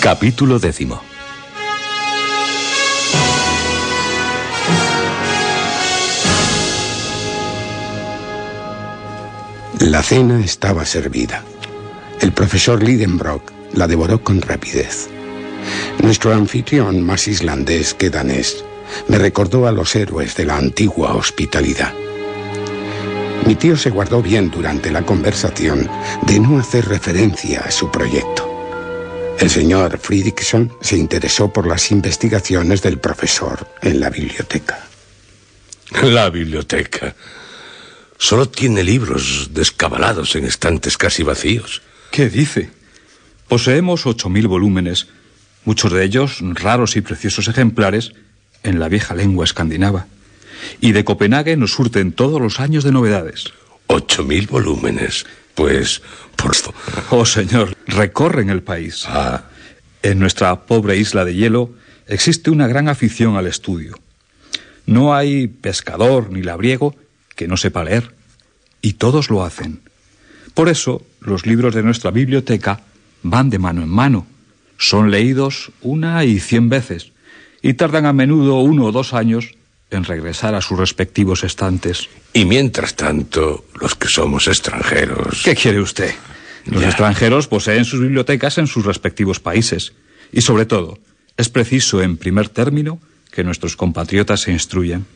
Capítulo 0.00 0.58
décimo. 0.58 1.02
La 9.78 10.02
cena 10.02 10.42
estaba 10.42 10.86
servida. 10.86 11.44
El 12.22 12.32
profesor 12.32 12.82
Lidenbrock 12.82 13.59
la 13.74 13.86
devoró 13.86 14.22
con 14.22 14.40
rapidez. 14.42 15.08
Nuestro 16.02 16.32
anfitrión, 16.32 17.02
más 17.02 17.28
islandés 17.28 17.94
que 17.94 18.10
danés, 18.10 18.64
me 19.08 19.18
recordó 19.18 19.66
a 19.66 19.72
los 19.72 19.94
héroes 19.94 20.34
de 20.36 20.46
la 20.46 20.56
antigua 20.56 21.14
hospitalidad. 21.14 21.92
Mi 23.46 23.54
tío 23.54 23.76
se 23.76 23.90
guardó 23.90 24.22
bien 24.22 24.50
durante 24.50 24.90
la 24.90 25.02
conversación 25.02 25.88
de 26.26 26.40
no 26.40 26.58
hacer 26.58 26.86
referencia 26.86 27.60
a 27.60 27.70
su 27.70 27.90
proyecto. 27.90 28.48
El 29.38 29.48
señor 29.48 29.98
Fridriksson 29.98 30.72
se 30.80 30.96
interesó 30.96 31.50
por 31.50 31.66
las 31.66 31.90
investigaciones 31.90 32.82
del 32.82 32.98
profesor 32.98 33.66
en 33.80 33.98
la 33.98 34.10
biblioteca. 34.10 34.86
La 36.02 36.28
biblioteca. 36.28 37.14
Solo 38.18 38.48
tiene 38.48 38.84
libros 38.84 39.48
descabalados 39.52 40.36
en 40.36 40.44
estantes 40.44 40.98
casi 40.98 41.22
vacíos. 41.22 41.80
¿Qué 42.10 42.28
dice? 42.28 42.70
Poseemos 43.50 44.06
8.000 44.06 44.46
volúmenes, 44.46 45.08
muchos 45.64 45.92
de 45.92 46.04
ellos 46.04 46.38
raros 46.40 46.94
y 46.94 47.00
preciosos 47.00 47.48
ejemplares 47.48 48.12
en 48.62 48.78
la 48.78 48.88
vieja 48.88 49.16
lengua 49.16 49.44
escandinava. 49.44 50.06
Y 50.80 50.92
de 50.92 51.04
Copenhague 51.04 51.56
nos 51.56 51.72
surten 51.72 52.12
todos 52.12 52.40
los 52.40 52.60
años 52.60 52.84
de 52.84 52.92
novedades. 52.92 53.46
¿Ocho 53.88 54.22
mil 54.22 54.46
volúmenes? 54.46 55.26
Pues, 55.56 56.00
por 56.36 56.54
favor. 56.54 56.80
Oh, 57.10 57.26
señor, 57.26 57.76
recorren 57.88 58.50
el 58.50 58.62
país. 58.62 59.04
Ah. 59.08 59.42
En 60.04 60.20
nuestra 60.20 60.66
pobre 60.66 60.96
isla 60.96 61.24
de 61.24 61.34
hielo 61.34 61.72
existe 62.06 62.50
una 62.50 62.68
gran 62.68 62.88
afición 62.88 63.34
al 63.34 63.48
estudio. 63.48 63.98
No 64.86 65.12
hay 65.12 65.48
pescador 65.48 66.30
ni 66.30 66.42
labriego 66.42 66.94
que 67.34 67.48
no 67.48 67.56
sepa 67.56 67.82
leer, 67.82 68.14
y 68.80 68.92
todos 68.92 69.28
lo 69.28 69.42
hacen. 69.42 69.80
Por 70.54 70.68
eso, 70.68 71.02
los 71.20 71.46
libros 71.46 71.74
de 71.74 71.82
nuestra 71.82 72.12
biblioteca 72.12 72.84
van 73.22 73.50
de 73.50 73.58
mano 73.58 73.82
en 73.82 73.88
mano. 73.88 74.26
Son 74.78 75.10
leídos 75.10 75.72
una 75.82 76.24
y 76.24 76.40
cien 76.40 76.68
veces 76.68 77.12
y 77.62 77.74
tardan 77.74 78.06
a 78.06 78.12
menudo 78.12 78.60
uno 78.60 78.86
o 78.86 78.92
dos 78.92 79.12
años 79.12 79.54
en 79.90 80.04
regresar 80.04 80.54
a 80.54 80.60
sus 80.60 80.78
respectivos 80.78 81.44
estantes. 81.44 82.08
Y 82.32 82.44
mientras 82.44 82.94
tanto, 82.94 83.64
los 83.80 83.94
que 83.94 84.08
somos 84.08 84.46
extranjeros. 84.46 85.42
¿Qué 85.44 85.54
quiere 85.54 85.80
usted? 85.80 86.14
Los 86.66 86.84
extranjeros 86.84 87.48
poseen 87.48 87.84
sus 87.84 88.00
bibliotecas 88.00 88.58
en 88.58 88.66
sus 88.66 88.84
respectivos 88.84 89.40
países. 89.40 89.92
Y 90.32 90.42
sobre 90.42 90.66
todo, 90.66 90.98
es 91.36 91.48
preciso, 91.48 92.02
en 92.02 92.16
primer 92.16 92.48
término, 92.48 93.00
que 93.32 93.44
nuestros 93.44 93.76
compatriotas 93.76 94.40
se 94.40 94.52
instruyan. 94.52 95.06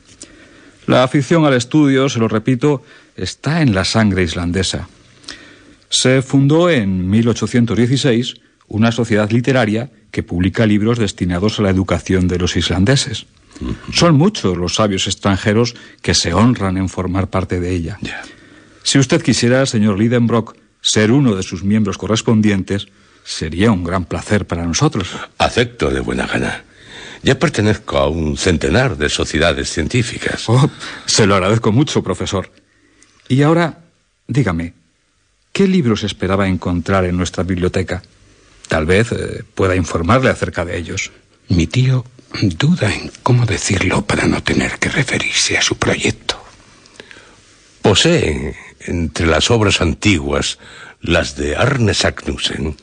La 0.87 1.05
afición 1.05 1.45
al 1.45 1.55
estudio, 1.55 2.09
se 2.09 2.19
lo 2.19 2.29
repito, 2.29 2.83
está 3.17 3.63
en 3.63 3.75
la 3.75 3.85
sangre 3.85 4.23
islandesa. 4.23 4.89
Se 5.95 6.23
fundó 6.23 6.71
en 6.71 7.09
1816 7.09 8.35
una 8.67 8.91
sociedad 8.91 9.31
literaria 9.31 9.93
que 10.11 10.25
publica 10.25 10.67
libros 10.67 10.99
destinados 10.99 11.59
a 11.59 11.63
la 11.63 11.71
educación 11.71 12.27
de 12.27 12.37
los 12.37 12.57
islandeses. 12.57 13.27
Son 13.93 14.17
muchos 14.17 14.57
los 14.57 14.75
sabios 14.75 15.07
extranjeros 15.07 15.77
que 16.03 16.15
se 16.15 16.35
honran 16.35 16.79
en 16.79 16.89
formar 16.89 17.31
parte 17.31 17.61
de 17.61 17.71
ella. 17.71 17.99
Si 18.83 18.99
usted 18.99 19.23
quisiera, 19.23 19.65
señor 19.67 19.97
Lidenbrock, 19.97 20.57
ser 20.81 21.13
uno 21.13 21.37
de 21.37 21.45
sus 21.45 21.63
miembros 21.63 21.97
correspondientes, 21.97 22.89
sería 23.23 23.71
un 23.71 23.85
gran 23.85 24.05
placer 24.05 24.49
para 24.49 24.67
nosotros. 24.67 25.17
Acepto 25.39 25.91
de 25.91 26.01
buena 26.01 26.27
gana. 26.27 26.65
Ya 27.23 27.39
pertenezco 27.39 27.99
a 27.99 28.09
un 28.09 28.37
centenar 28.37 28.97
de 28.97 29.09
sociedades 29.09 29.71
científicas. 29.71 30.49
Oh, 30.49 30.69
se 31.07 31.25
lo 31.29 31.37
agradezco 31.37 31.71
mucho, 31.71 32.03
profesor. 32.03 32.51
Y 33.29 33.43
ahora, 33.43 33.85
dígame, 34.27 34.75
¿qué 35.55 35.67
libros 35.69 36.03
esperaba 36.03 36.49
encontrar 36.49 37.07
en 37.07 37.17
nuestra 37.17 37.45
biblioteca? 37.45 38.03
Tal 38.69 38.85
vez 38.85 39.13
eh, 39.13 39.45
pueda 39.55 39.77
informarle 39.77 40.29
acerca 40.29 40.65
de 40.67 40.77
ellos. 40.77 41.13
Mi 41.49 41.67
tío 41.67 42.05
duda 42.43 42.93
en 42.93 43.11
cómo 43.23 43.47
decirlo 43.47 44.05
para 44.05 44.27
no 44.27 44.43
tener 44.43 44.73
que 44.79 44.89
referirse 44.89 45.57
a 45.57 45.63
su 45.63 45.77
proyecto. 45.77 46.43
Posee 47.81 48.57
entre 48.81 49.27
las 49.27 49.51
obras 49.51 49.81
antiguas 49.81 50.59
las 51.01 51.37
de 51.37 51.55
Arne 51.55 51.95
Saknussen. 51.95 52.77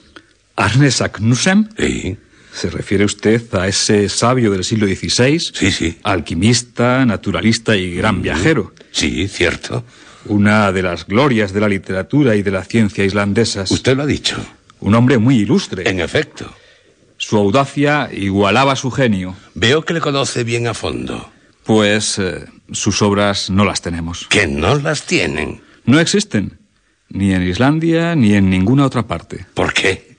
¿Arne 0.55 0.91
Saknussen? 0.91 1.69
Sí. 1.77 2.17
¿Se 2.53 2.69
refiere 2.69 3.03
usted 3.03 3.53
a 3.55 3.67
ese 3.67 4.07
sabio 4.07 4.51
del 4.51 4.63
siglo 4.63 4.87
XVI? 4.87 5.39
Sí, 5.39 5.71
sí. 5.71 5.99
Alquimista, 6.03 7.05
naturalista 7.05 7.75
y 7.75 7.95
gran 7.95 8.21
viajero. 8.21 8.73
Sí, 8.91 9.27
cierto. 9.27 9.83
Una 10.25 10.71
de 10.71 10.83
las 10.83 11.05
glorias 11.07 11.53
de 11.53 11.61
la 11.61 11.67
literatura 11.67 12.35
y 12.35 12.43
de 12.43 12.51
la 12.51 12.63
ciencia 12.63 13.03
islandesas. 13.03 13.71
Usted 13.71 13.95
lo 13.95 14.03
ha 14.03 14.05
dicho. 14.05 14.37
Un 14.79 14.95
hombre 14.95 15.17
muy 15.17 15.37
ilustre. 15.37 15.89
En 15.89 15.99
efecto. 15.99 16.53
Su 17.17 17.37
audacia 17.37 18.09
igualaba 18.11 18.75
su 18.75 18.91
genio. 18.91 19.35
Veo 19.53 19.83
que 19.83 19.93
le 19.93 20.01
conoce 20.01 20.43
bien 20.43 20.67
a 20.67 20.73
fondo. 20.73 21.31
Pues 21.63 22.17
eh, 22.17 22.45
sus 22.71 23.01
obras 23.01 23.49
no 23.49 23.63
las 23.63 23.81
tenemos. 23.81 24.27
¿Que 24.27 24.47
no 24.47 24.75
las 24.75 25.03
tienen? 25.03 25.61
No 25.85 25.99
existen. 25.99 26.59
Ni 27.09 27.33
en 27.33 27.43
Islandia 27.43 28.15
ni 28.15 28.33
en 28.33 28.49
ninguna 28.49 28.85
otra 28.85 29.05
parte. 29.05 29.45
¿Por 29.53 29.73
qué? 29.73 30.17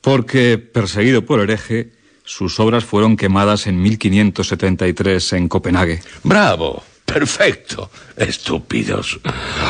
Porque, 0.00 0.58
perseguido 0.58 1.24
por 1.24 1.40
hereje, 1.40 1.92
sus 2.24 2.58
obras 2.58 2.84
fueron 2.84 3.16
quemadas 3.16 3.66
en 3.66 3.80
1573 3.80 5.32
en 5.34 5.48
Copenhague. 5.48 6.00
¡Bravo! 6.24 6.82
Perfecto. 7.12 7.90
Estúpidos. 8.16 9.18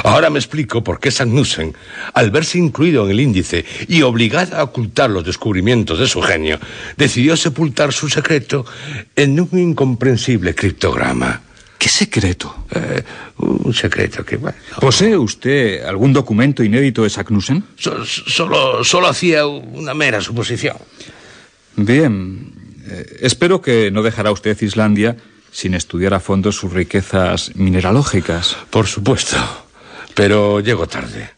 Ahora 0.05 0.31
me 0.31 0.39
explico 0.39 0.83
por 0.85 1.01
qué 1.01 1.11
Sagnussen, 1.11 1.75
al 2.15 2.31
verse 2.31 2.59
incluido 2.59 3.05
en 3.05 3.11
el 3.13 3.21
índice 3.21 3.65
y 3.89 4.03
obligado 4.03 4.57
a 4.57 4.63
ocultar 4.63 5.11
los 5.11 5.25
descubrimientos 5.25 5.99
de 5.99 6.07
su 6.09 6.21
genio, 6.23 6.59
decidió 6.97 7.37
sepultar 7.37 7.93
su 7.93 8.09
secreto 8.09 8.65
en 9.17 9.41
un 9.41 9.59
incomprensible 9.59 10.55
criptograma. 10.55 11.41
¿Qué 11.79 11.89
secreto? 11.89 12.67
Eh, 12.73 13.03
un 13.39 13.75
secreto 13.75 14.25
que, 14.25 14.37
bueno... 14.37 14.57
¿Posee 14.81 15.17
usted 15.17 15.83
algún 15.85 16.13
documento 16.13 16.63
inédito 16.63 17.03
de 17.03 17.11
Sagnussen? 17.11 17.65
So- 17.77 18.05
solo, 18.05 18.85
solo 18.85 19.09
hacía 19.09 19.47
una 19.47 19.93
mera 19.93 20.21
suposición. 20.21 20.77
Bien. 21.75 22.53
eh, 22.89 23.19
espero 23.23 23.61
que 23.61 23.91
no 23.91 24.03
dejará 24.03 24.31
usted 24.31 24.61
Islandia 24.63 25.17
sin 25.53 25.75
estudiar 25.75 26.15
a 26.15 26.21
fondo 26.21 26.51
sus 26.51 26.73
riquezas 26.73 27.55
mineralógicas. 27.55 28.57
Por 28.71 28.89
supuesto. 28.89 29.37
Pero 30.15 30.61
llego 30.61 30.89
tarde. 30.89 31.31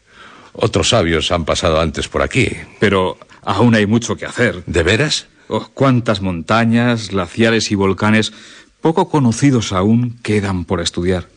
Otros 0.53 0.89
sabios 0.89 1.31
han 1.31 1.45
pasado 1.45 1.79
antes 1.79 2.07
por 2.07 2.23
aquí. 2.23 2.49
Pero 2.79 3.17
aún 3.43 3.75
hay 3.75 3.85
mucho 3.85 4.15
que 4.15 4.25
hacer. 4.25 4.63
¿De 4.65 4.81
veras? 4.83 5.27
Oh, 5.47 5.69
cuántas 5.73 6.21
montañas, 6.21 7.09
glaciares 7.09 7.69
y 7.71 7.75
volcanes 7.75 8.33
poco 8.81 9.09
conocidos 9.09 9.73
aún 9.73 10.17
quedan 10.23 10.65
por 10.65 10.79
estudiar. 10.79 11.27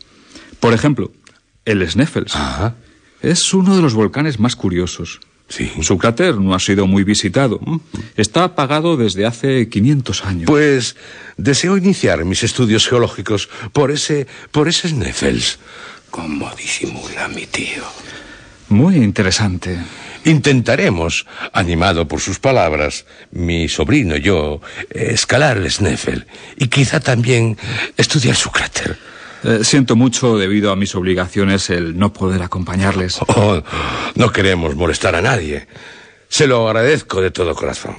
Por 0.61 0.73
ejemplo, 0.73 1.13
el 1.65 1.89
Sneffels. 1.89 2.35
Ajá. 2.37 2.77
Es 3.21 3.53
uno 3.53 3.75
de 3.75 3.83
los 3.83 3.95
volcanes 3.95 4.39
más 4.39 4.55
curiosos. 4.55 5.21
Sí. 5.49 5.73
Su 5.81 5.97
cráter 5.97 6.37
no 6.37 6.55
ha 6.55 6.61
sido 6.61 6.87
muy 6.87 7.05
visitado. 7.05 7.59
Está 8.17 8.45
apagado 8.45 8.97
desde 8.97 9.25
hace 9.25 9.69
500 9.69 10.25
años. 10.25 10.45
Pues 10.47 10.97
deseo 11.37 11.77
iniciar 11.77 12.25
mis 12.25 12.43
estudios 12.45 12.87
geológicos 12.87 13.49
por 13.73 13.91
ese, 13.91 14.27
por 14.51 14.69
ese 14.69 14.89
Sneffels. 14.89 15.59
¿Cómo 16.11 16.51
disimula 16.57 17.29
mi 17.29 17.47
tío? 17.47 17.85
Muy 18.69 18.97
interesante. 18.97 19.79
Intentaremos, 20.25 21.27
animado 21.55 22.07
por 22.07 22.21
sus 22.21 22.39
palabras, 22.39 23.07
mi 23.31 23.69
sobrino 23.69 24.17
y 24.17 24.21
yo, 24.21 24.61
escalar 24.91 25.57
el 25.57 25.71
Sneffel 25.71 26.27
y 26.57 26.69
quizá 26.69 27.01
también 27.01 27.57
estudiar 27.97 28.37
su 28.37 28.51
cráter. 28.51 28.99
Eh, 29.45 29.61
siento 29.63 29.97
mucho 29.97 30.37
debido 30.37 30.73
a 30.73 30.77
mis 30.77 30.95
obligaciones 30.95 31.71
el 31.71 31.99
no 31.99 32.13
poder 32.13 32.43
acompañarles. 32.43 33.19
Oh, 33.29 33.63
no 34.17 34.33
queremos 34.33 34.75
molestar 34.75 35.15
a 35.15 35.23
nadie. 35.23 35.69
Se 36.29 36.47
lo 36.47 36.67
agradezco 36.67 37.21
de 37.21 37.31
todo 37.31 37.55
corazón. 37.55 37.97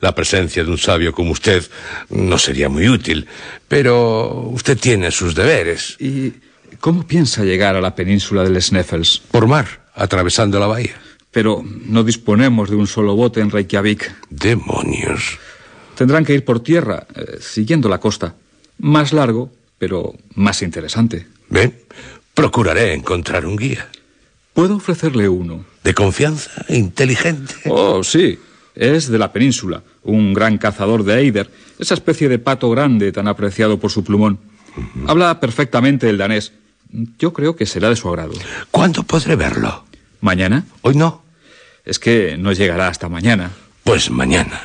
La 0.00 0.14
presencia 0.14 0.64
de 0.64 0.70
un 0.70 0.78
sabio 0.78 1.12
como 1.12 1.32
usted 1.32 1.68
no 2.08 2.38
sería 2.38 2.68
muy 2.68 2.88
útil, 2.88 3.26
pero 3.66 4.48
usted 4.50 4.78
tiene 4.78 5.10
sus 5.10 5.34
deberes. 5.34 5.96
¿Y 5.98 6.32
cómo 6.80 7.06
piensa 7.06 7.44
llegar 7.44 7.76
a 7.76 7.80
la 7.80 7.94
península 7.94 8.44
del 8.44 8.60
Sneffels? 8.62 9.22
Por 9.30 9.46
mar, 9.46 9.66
atravesando 9.94 10.58
la 10.58 10.68
bahía. 10.68 10.94
Pero 11.30 11.62
no 11.64 12.04
disponemos 12.04 12.70
de 12.70 12.76
un 12.76 12.86
solo 12.86 13.14
bote 13.14 13.40
en 13.40 13.50
Reykjavik. 13.50 14.10
Demonios. 14.30 15.38
Tendrán 15.96 16.24
que 16.24 16.34
ir 16.34 16.44
por 16.44 16.60
tierra, 16.60 17.06
eh, 17.14 17.38
siguiendo 17.40 17.88
la 17.88 17.98
costa. 17.98 18.34
Más 18.78 19.12
largo, 19.12 19.50
pero 19.78 20.14
más 20.34 20.62
interesante. 20.62 21.26
Ven, 21.48 21.74
procuraré 22.34 22.92
encontrar 22.94 23.46
un 23.46 23.56
guía. 23.56 23.88
Puedo 24.52 24.76
ofrecerle 24.76 25.28
uno. 25.28 25.64
¿De 25.84 25.94
confianza? 25.94 26.50
¿Inteligente? 26.68 27.54
Oh, 27.66 28.02
sí. 28.02 28.38
Es 28.74 29.08
de 29.08 29.18
la 29.18 29.32
península, 29.32 29.82
un 30.04 30.34
gran 30.34 30.58
cazador 30.58 31.02
de 31.02 31.18
Eider, 31.18 31.50
esa 31.78 31.94
especie 31.94 32.28
de 32.28 32.38
pato 32.38 32.70
grande 32.70 33.10
tan 33.10 33.26
apreciado 33.26 33.80
por 33.80 33.90
su 33.90 34.04
plumón. 34.04 34.38
Habla 35.06 35.40
perfectamente 35.40 36.08
el 36.08 36.18
danés. 36.18 36.52
Yo 37.18 37.32
creo 37.32 37.56
que 37.56 37.66
será 37.66 37.88
de 37.88 37.96
su 37.96 38.08
agrado. 38.08 38.34
¿Cuándo 38.70 39.02
podré 39.02 39.34
verlo? 39.34 39.84
¿Mañana? 40.20 40.64
Hoy 40.82 40.94
no. 40.94 41.22
Es 41.84 41.98
que 41.98 42.36
no 42.38 42.52
llegará 42.52 42.88
hasta 42.88 43.08
mañana. 43.08 43.50
Pues 43.82 44.10
mañana. 44.10 44.60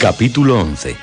Capítulo 0.00 0.58
11 0.58 0.96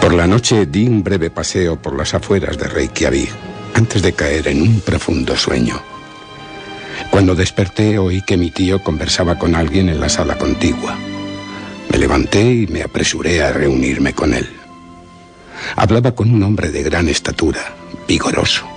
Por 0.00 0.14
la 0.14 0.28
noche 0.28 0.66
di 0.66 0.86
un 0.86 1.02
breve 1.02 1.30
paseo 1.30 1.82
por 1.82 1.96
las 1.96 2.14
afueras 2.14 2.56
de 2.56 2.68
Reykjavik 2.68 3.30
antes 3.74 4.00
de 4.00 4.12
caer 4.12 4.46
en 4.46 4.62
un 4.62 4.80
profundo 4.80 5.36
sueño. 5.36 5.82
Cuando 7.10 7.34
desperté 7.34 7.98
oí 7.98 8.22
que 8.22 8.36
mi 8.36 8.52
tío 8.52 8.80
conversaba 8.80 9.40
con 9.40 9.56
alguien 9.56 9.88
en 9.88 9.98
la 9.98 10.08
sala 10.08 10.38
contigua. 10.38 10.96
Me 11.90 11.98
levanté 11.98 12.44
y 12.44 12.66
me 12.68 12.84
apresuré 12.84 13.42
a 13.42 13.52
reunirme 13.52 14.12
con 14.12 14.34
él. 14.34 14.48
Hablaba 15.74 16.14
con 16.14 16.32
un 16.32 16.44
hombre 16.44 16.70
de 16.70 16.84
gran 16.84 17.08
estatura, 17.08 17.74
vigoroso. 18.06 18.68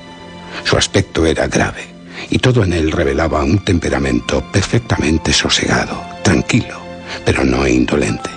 Su 0.64 0.76
aspecto 0.76 1.28
era 1.28 1.46
grave 1.46 1.95
y 2.30 2.40
todo 2.40 2.64
en 2.64 2.74
él 2.74 2.92
revelaba 2.92 3.44
un 3.44 3.60
temperamento 3.60 4.44
perfectamente 4.52 5.34
sosegado, 5.34 6.02
tranquilo, 6.24 6.80
pero 7.26 7.44
no 7.44 7.68
indolente. 7.68 8.30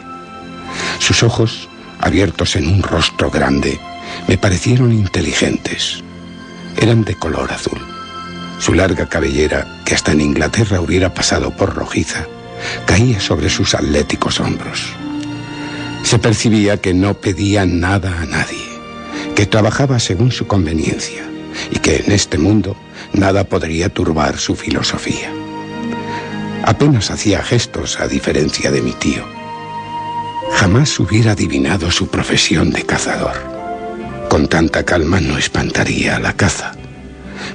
Sus 0.98 1.22
ojos, 1.22 1.68
abiertos 2.00 2.56
en 2.56 2.68
un 2.68 2.82
rostro 2.82 3.30
grande, 3.30 3.78
me 4.26 4.38
parecieron 4.38 4.92
inteligentes. 4.92 6.02
Eran 6.76 7.04
de 7.04 7.14
color 7.14 7.52
azul. 7.52 7.80
Su 8.58 8.74
larga 8.74 9.08
cabellera, 9.08 9.82
que 9.84 9.94
hasta 9.94 10.12
en 10.12 10.20
Inglaterra 10.20 10.80
hubiera 10.80 11.14
pasado 11.14 11.50
por 11.56 11.74
rojiza, 11.74 12.26
caía 12.86 13.20
sobre 13.20 13.48
sus 13.48 13.74
atléticos 13.74 14.40
hombros. 14.40 14.86
Se 16.02 16.18
percibía 16.18 16.80
que 16.80 16.94
no 16.94 17.14
pedía 17.14 17.66
nada 17.66 18.20
a 18.20 18.26
nadie, 18.26 18.66
que 19.34 19.46
trabajaba 19.46 19.98
según 19.98 20.32
su 20.32 20.46
conveniencia 20.46 21.24
y 21.70 21.78
que 21.78 21.96
en 22.04 22.12
este 22.12 22.38
mundo 22.38 22.76
nada 23.12 23.44
podría 23.44 23.88
turbar 23.88 24.38
su 24.38 24.54
filosofía. 24.54 25.30
Apenas 26.64 27.10
hacía 27.10 27.42
gestos 27.42 27.98
a 28.00 28.08
diferencia 28.08 28.70
de 28.70 28.82
mi 28.82 28.92
tío. 28.92 29.24
Jamás 30.52 30.98
hubiera 30.98 31.32
adivinado 31.32 31.90
su 31.90 32.08
profesión 32.08 32.70
de 32.70 32.82
cazador. 32.84 33.36
Con 34.28 34.48
tanta 34.48 34.84
calma 34.84 35.20
no 35.20 35.38
espantaría 35.38 36.16
a 36.16 36.20
la 36.20 36.34
caza. 36.34 36.72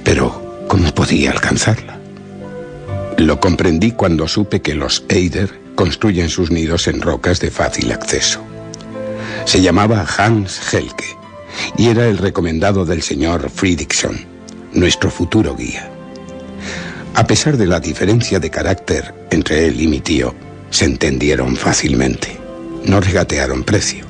Pero, 0.04 0.66
¿cómo 0.68 0.94
podía 0.94 1.32
alcanzarla? 1.32 2.00
Lo 3.18 3.40
comprendí 3.40 3.92
cuando 3.92 4.28
supe 4.28 4.62
que 4.62 4.74
los 4.74 5.06
Eider 5.10 5.62
construyen 5.76 6.30
sus 6.30 6.52
nidos 6.52 6.88
en 6.88 7.02
rocas 7.02 7.40
de 7.40 7.52
fácil 7.52 7.92
acceso. 7.92 8.42
Se 9.46 9.62
llamaba 9.62 10.06
Hans 10.18 10.74
Helke 10.74 11.18
y 11.78 11.90
era 11.90 12.08
el 12.08 12.18
recomendado 12.18 12.86
del 12.86 13.02
señor 13.02 13.50
Fridriksson, 13.50 14.33
nuestro 14.74 15.10
futuro 15.10 15.56
guía. 15.56 15.90
A 17.16 17.28
pesar 17.28 17.58
de 17.58 17.68
la 17.68 17.80
diferencia 17.80 18.40
de 18.40 18.50
carácter 18.50 19.14
entre 19.30 19.68
él 19.68 19.80
y 19.80 19.88
mi 19.88 20.00
tío, 20.00 20.34
se 20.70 20.86
entendieron 20.86 21.56
fácilmente. 21.56 22.40
No 22.86 23.00
regatearon 23.00 23.64
precio. 23.64 24.06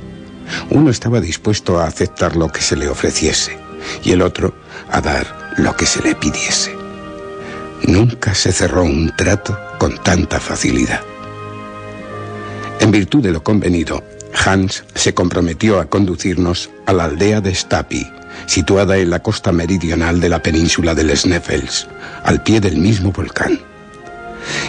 Uno 0.70 0.90
estaba 0.90 1.20
dispuesto 1.20 1.80
a 1.80 1.88
aceptar 1.88 2.36
lo 2.36 2.50
que 2.50 2.62
se 2.62 2.76
le 2.76 2.88
ofreciese 2.88 3.58
y 4.04 4.12
el 4.12 4.22
otro 4.22 4.54
a 4.90 5.02
dar 5.02 5.54
lo 5.58 5.76
que 5.76 5.86
se 5.86 6.02
le 6.02 6.16
pidiese. 6.16 6.74
Nunca 7.86 8.34
se 8.34 8.52
cerró 8.52 8.84
un 8.84 9.14
trato 9.16 9.58
con 9.78 9.98
tanta 10.02 10.40
facilidad. 10.40 11.02
En 12.80 12.92
virtud 12.92 13.22
de 13.22 13.32
lo 13.32 13.44
convenido, 13.44 14.04
Hans 14.34 14.86
se 14.96 15.14
comprometió 15.14 15.80
a 15.80 15.86
conducirnos 15.86 16.70
a 16.86 16.94
la 16.94 17.06
aldea 17.06 17.42
de 17.42 17.54
Stapi, 17.54 18.08
situada 18.46 18.98
en 18.98 19.10
la 19.10 19.20
costa 19.20 19.52
meridional 19.52 20.20
de 20.20 20.30
la 20.30 20.42
península 20.42 20.96
del 20.96 21.16
Sneffels, 21.16 21.88
al 22.24 22.44
pie 22.44 22.60
del 22.60 22.78
mismo 22.78 23.12
volcán. 23.12 23.60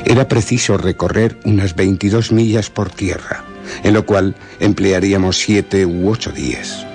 Era 0.05 0.29
preciso 0.29 0.77
recorrer 0.77 1.39
unas 1.45 1.75
22 1.75 2.33
millas 2.33 2.71
por 2.71 2.91
tierra, 2.91 3.45
en 3.83 3.95
lo 3.95 4.07
cual 4.07 4.35
emplearíamos 4.61 5.39
siete 5.39 5.87
u 5.87 6.11
ocho 6.11 6.31
días. 6.31 6.87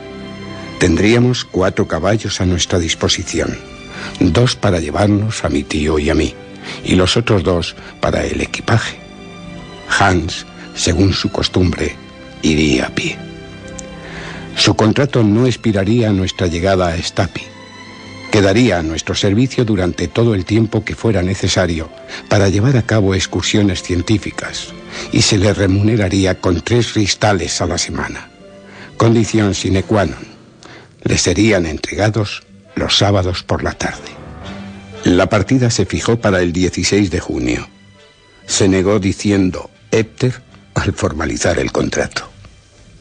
Tendríamos 0.79 1.43
cuatro 1.43 1.87
caballos 1.87 2.39
a 2.39 2.45
nuestra 2.45 2.79
disposición, 2.79 3.57
dos 4.19 4.55
para 4.55 4.79
llevarnos 4.79 5.43
a 5.43 5.49
mi 5.49 5.63
tío 5.63 5.99
y 5.99 6.09
a 6.09 6.15
mí, 6.15 6.33
y 6.85 6.95
los 6.95 7.17
otros 7.17 7.43
dos 7.43 7.75
para 7.99 8.25
el 8.25 8.41
equipaje. 8.41 8.97
Hans, 9.99 10.45
según 10.75 11.13
su 11.13 11.29
costumbre, 11.31 11.95
iría 12.41 12.85
a 12.85 12.89
pie. 12.89 13.28
Su 14.59 14.75
contrato 14.75 15.23
no 15.23 15.47
expiraría 15.47 16.09
a 16.09 16.13
nuestra 16.13 16.47
llegada 16.47 16.89
a 16.89 16.97
Stapi. 17.01 17.43
Quedaría 18.29 18.79
a 18.79 18.83
nuestro 18.83 19.15
servicio 19.15 19.63
durante 19.63 20.09
todo 20.09 20.35
el 20.35 20.43
tiempo 20.43 20.83
que 20.83 20.95
fuera 20.95 21.23
necesario 21.23 21.89
para 22.27 22.49
llevar 22.49 22.75
a 22.75 22.81
cabo 22.81 23.15
excursiones 23.15 23.81
científicas 23.81 24.73
y 25.13 25.21
se 25.21 25.37
le 25.37 25.53
remuneraría 25.53 26.41
con 26.41 26.59
tres 26.59 26.93
ristales 26.93 27.61
a 27.61 27.67
la 27.67 27.77
semana. 27.77 28.29
Condición 28.97 29.55
sine 29.55 29.83
qua 29.83 30.05
non. 30.05 30.27
Le 31.03 31.17
serían 31.17 31.65
entregados 31.65 32.43
los 32.75 32.97
sábados 32.97 33.43
por 33.43 33.63
la 33.63 33.71
tarde. 33.71 34.11
La 35.05 35.29
partida 35.29 35.71
se 35.71 35.85
fijó 35.85 36.19
para 36.19 36.41
el 36.41 36.51
16 36.51 37.09
de 37.09 37.19
junio. 37.21 37.69
Se 38.45 38.67
negó 38.67 38.99
diciendo 38.99 39.71
Hépter 39.89 40.41
al 40.73 40.91
formalizar 40.91 41.59
el 41.59 41.71
contrato. 41.71 42.29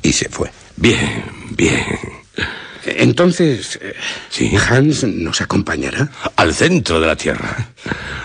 Y 0.04 0.12
se 0.12 0.28
fue. 0.28 0.52
Bien, 0.76 1.37
bien. 1.58 2.17
Entonces, 2.96 3.78
¿Sí? 4.30 4.52
¿Hans 4.56 5.04
nos 5.04 5.40
acompañará? 5.40 6.10
Al 6.36 6.54
centro 6.54 7.00
de 7.00 7.06
la 7.06 7.16
Tierra. 7.16 7.68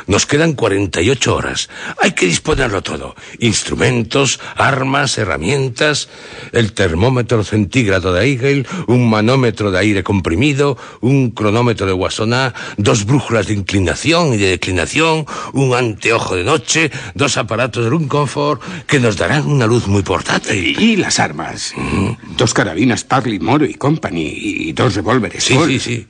Nos 0.08 0.26
quedan 0.26 0.54
48 0.54 1.36
horas. 1.36 1.70
Hay 2.02 2.12
que 2.12 2.26
disponerlo 2.26 2.82
todo. 2.84 3.16
Instrumentos, 3.40 4.40
armas, 4.56 5.18
herramientas, 5.18 6.10
el 6.52 6.74
termómetro 6.74 7.44
centígrado 7.44 8.14
de 8.14 8.24
Eigel, 8.26 8.68
un 8.88 9.10
manómetro 9.10 9.72
de 9.72 9.80
aire 9.80 10.04
comprimido, 10.04 10.78
un 11.02 11.32
cronómetro 11.32 11.88
de 11.88 11.94
Wassoná, 11.94 12.54
dos 12.78 13.06
brújulas 13.06 13.48
de 13.48 13.54
inclinación 13.54 14.34
y 14.34 14.38
de 14.38 14.50
declinación, 14.50 15.26
un 15.54 15.74
anteojo 15.74 16.36
de 16.36 16.44
noche, 16.44 16.92
dos 17.16 17.38
aparatos 17.38 17.84
de 17.84 17.90
Runconfort 17.90 18.62
que 18.86 19.00
nos 19.00 19.18
darán 19.18 19.48
una 19.48 19.68
luz 19.68 19.88
muy 19.88 20.04
portátil. 20.04 20.80
Y 20.80 20.98
las 20.98 21.20
armas. 21.20 21.74
Dos 22.38 22.54
carabinas 22.54 23.04
Parley, 23.04 23.40
Moro 23.40 23.66
y 23.66 23.76
Company 23.76 24.53
y 24.54 24.74
dos 24.74 24.96
revólveres. 24.96 25.44
Sí, 25.44 25.58
sí, 25.68 25.80
sí. 25.80 26.08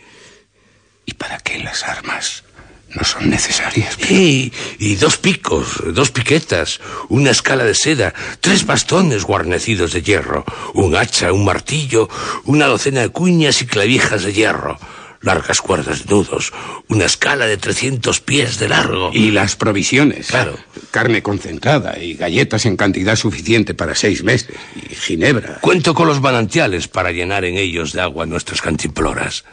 ¿Y 1.06 1.14
para 1.14 1.38
qué 1.40 1.60
las 1.60 1.84
armas? 1.84 2.44
No 2.90 3.04
son 3.04 3.30
necesarias. 3.30 3.98
Pero... 4.00 4.14
Y, 4.14 4.96
dos 5.00 5.18
picos, 5.18 5.82
dos 5.94 6.12
piquetas, 6.12 6.80
una 7.10 7.32
escala 7.32 7.64
de 7.64 7.74
seda, 7.74 8.14
tres 8.40 8.66
bastones 8.66 9.24
guarnecidos 9.24 9.94
de 9.94 10.04
hierro, 10.04 10.46
un 10.76 10.96
hacha, 10.96 11.34
un 11.34 11.44
martillo, 11.44 12.08
una 12.46 12.68
docena 12.68 13.02
de 13.02 13.10
cuñas 13.10 13.62
y 13.62 13.66
clavijas 13.66 14.24
de 14.24 14.34
hierro, 14.34 14.78
largas 15.24 15.62
cuerdas 15.62 16.06
de 16.06 16.14
nudos, 16.14 16.54
una 16.90 17.06
escala 17.06 17.46
de 17.46 17.58
300 17.58 18.20
pies 18.22 18.60
de 18.60 18.70
largo. 18.70 19.10
Y 19.14 19.32
las 19.32 19.56
provisiones. 19.56 20.28
Claro. 20.28 20.58
Carne 20.92 21.24
concentrada 21.24 21.98
y 21.98 22.14
galletas 22.14 22.66
en 22.66 22.78
cantidad 22.78 23.16
suficiente 23.16 23.74
para 23.74 23.96
seis 23.96 24.24
meses. 24.24 24.56
Y 24.76 24.94
ginebra. 24.94 25.60
Cuento 25.62 25.94
con 25.94 26.08
los 26.08 26.22
manantiales 26.22 26.88
para 26.88 27.12
llenar 27.12 27.46
en 27.46 27.58
ellos 27.58 27.94
de 27.94 28.02
agua 28.02 28.26
nuestras 28.26 28.62
cantimploras. 28.62 29.46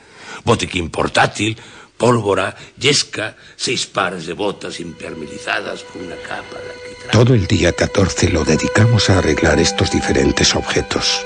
Botiquín 0.45 0.91
portátil, 0.91 1.57
pólvora, 1.97 2.57
yesca, 2.79 3.37
seis 3.57 3.87
pares 3.87 4.27
de 4.27 4.33
botas 4.33 4.81
impermeabilizadas 4.81 5.85
con 5.85 6.03
una 6.03 6.17
capa 6.17 6.57
de 6.59 6.71
alquitrán. 6.73 7.13
Todo 7.13 7.35
el 7.35 7.47
día 7.47 7.73
14 7.73 8.31
lo 8.31 8.45
dedicamos 8.45 9.11
a 9.11 9.19
arreglar 9.19 9.61
estos 9.61 9.91
diferentes 9.91 10.55
objetos. 10.55 11.25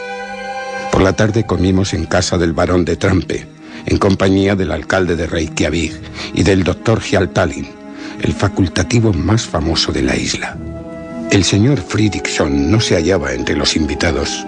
Por 0.91 1.03
la 1.03 1.15
tarde 1.15 1.47
comimos 1.47 1.95
en 1.95 2.07
casa 2.07 2.39
del 2.39 2.53
barón 2.53 2.85
de 2.85 2.97
Trampe, 2.97 3.54
en 3.87 3.99
compañía 3.99 4.55
del 4.55 4.73
alcalde 4.73 5.17
de 5.17 5.27
Reykjavik 5.27 5.95
y 6.35 6.43
del 6.43 6.65
doctor 6.65 7.01
Hjaltalin, 7.01 7.69
el 8.23 8.33
facultativo 8.33 9.13
más 9.13 9.47
famoso 9.47 9.93
de 9.93 10.03
la 10.03 10.17
isla. 10.17 10.57
El 11.31 11.45
señor 11.45 11.81
Fridriksson 11.81 12.71
no 12.71 12.81
se 12.81 12.95
hallaba 12.95 13.33
entre 13.33 13.57
los 13.57 13.77
invitados, 13.77 14.47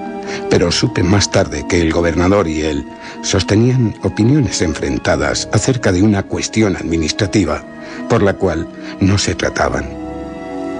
pero 0.50 0.70
supe 0.70 1.02
más 1.02 1.30
tarde 1.30 1.66
que 1.68 1.80
el 1.80 1.92
gobernador 1.92 2.48
y 2.48 2.62
él 2.62 2.86
sostenían 3.22 3.94
opiniones 4.02 4.62
enfrentadas 4.62 5.48
acerca 5.52 5.92
de 5.92 6.02
una 6.02 6.22
cuestión 6.22 6.76
administrativa 6.76 7.64
por 8.08 8.22
la 8.22 8.34
cual 8.34 8.68
no 9.00 9.18
se 9.18 9.34
trataban. 9.34 9.88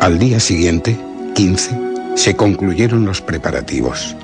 Al 0.00 0.18
día 0.18 0.40
siguiente, 0.40 0.96
15, 1.34 1.78
se 2.14 2.36
concluyeron 2.36 3.04
los 3.04 3.20
preparativos. 3.20 4.16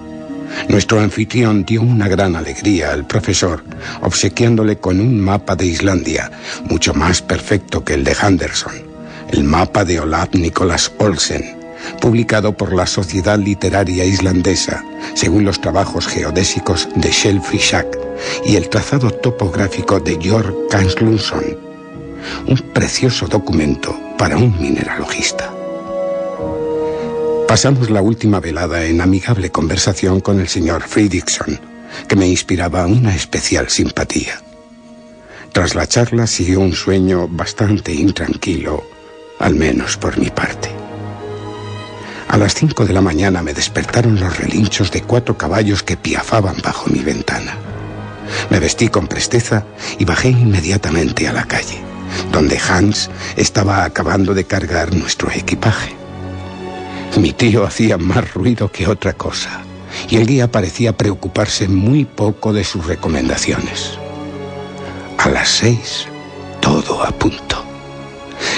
Nuestro 0.69 1.01
anfitrión 1.01 1.65
dio 1.65 1.83
una 1.83 2.09
gran 2.09 2.37
alegría 2.37 2.93
al 2.93 3.07
profesor, 3.07 3.65
obsequiándole 4.03 4.79
con 4.79 5.01
un 5.01 5.20
mapa 5.20 5.57
de 5.57 5.66
Islandia, 5.66 6.31
mucho 6.69 6.95
más 6.95 7.23
perfecto 7.23 7.85
que 7.85 7.95
el 7.95 8.05
de 8.05 8.16
Henderson, 8.20 8.73
el 9.31 9.45
mapa 9.45 9.85
de 9.85 10.01
Olaf 10.01 10.35
Nicholas 10.35 10.93
Olsen, 10.99 11.57
publicado 12.01 12.57
por 12.57 12.73
la 12.73 12.87
Sociedad 12.87 13.39
Literaria 13.39 14.05
Islandesa, 14.05 14.85
según 15.15 15.45
los 15.45 15.61
trabajos 15.61 16.07
geodésicos 16.07 16.89
de 16.95 17.11
Shell 17.11 17.41
Frishak 17.41 17.87
y 18.45 18.57
el 18.57 18.69
trazado 18.69 19.11
topográfico 19.11 20.01
de 20.01 20.19
Georg 20.20 20.55
Kanslunson. 20.70 21.45
Un 22.47 22.59
precioso 22.73 23.27
documento 23.27 23.99
para 24.16 24.37
un 24.37 24.59
mineralogista. 24.61 25.53
Pasamos 27.53 27.91
la 27.91 28.01
última 28.01 28.41
velada 28.41 28.83
en 28.87 29.03
amigable 29.03 29.51
conversación 29.51 30.23
con 30.23 30.41
el 30.41 30.49
señor 30.49 30.85
Fridriksson, 30.85 31.61
que 32.09 32.16
me 32.16 32.27
inspiraba 32.27 32.87
una 32.87 33.15
especial 33.15 33.69
simpatía. 33.69 34.41
Tras 35.53 35.74
la 35.74 35.87
charla 35.87 36.27
siguió 36.27 36.61
un 36.61 36.73
sueño 36.73 37.29
bastante 37.29 37.93
intranquilo, 37.93 38.83
al 39.39 39.55
menos 39.55 39.99
por 39.99 40.16
mi 40.16 40.31
parte. 40.31 40.70
A 42.29 42.39
las 42.39 42.55
cinco 42.55 42.87
de 42.87 42.95
la 42.95 43.03
mañana 43.03 43.43
me 43.43 43.53
despertaron 43.53 44.19
los 44.19 44.39
relinchos 44.39 44.91
de 44.91 45.03
cuatro 45.03 45.37
caballos 45.37 45.83
que 45.83 45.99
piafaban 45.99 46.57
bajo 46.65 46.89
mi 46.89 47.01
ventana. 47.01 47.55
Me 48.49 48.61
vestí 48.61 48.89
con 48.89 49.09
presteza 49.09 49.66
y 49.99 50.07
bajé 50.07 50.31
inmediatamente 50.31 51.29
a 51.29 51.35
la 51.35 51.45
calle, 51.45 51.83
donde 52.33 52.59
Hans 52.66 53.11
estaba 53.37 53.85
acabando 53.85 54.33
de 54.33 54.45
cargar 54.45 54.95
nuestro 54.95 55.31
equipaje. 55.31 56.02
Mi 57.16 57.32
tío 57.32 57.64
hacía 57.64 57.98
más 57.98 58.32
ruido 58.34 58.70
que 58.70 58.89
otra 58.89 59.12
cosa, 59.12 59.62
y 60.09 60.16
el 60.16 60.26
guía 60.26 60.51
parecía 60.51 60.97
preocuparse 60.97 61.68
muy 61.68 62.05
poco 62.05 62.52
de 62.52 62.64
sus 62.64 62.86
recomendaciones. 62.86 63.98
A 65.18 65.28
las 65.28 65.48
seis, 65.48 66.06
todo 66.60 67.02
a 67.02 67.10
punto. 67.10 67.64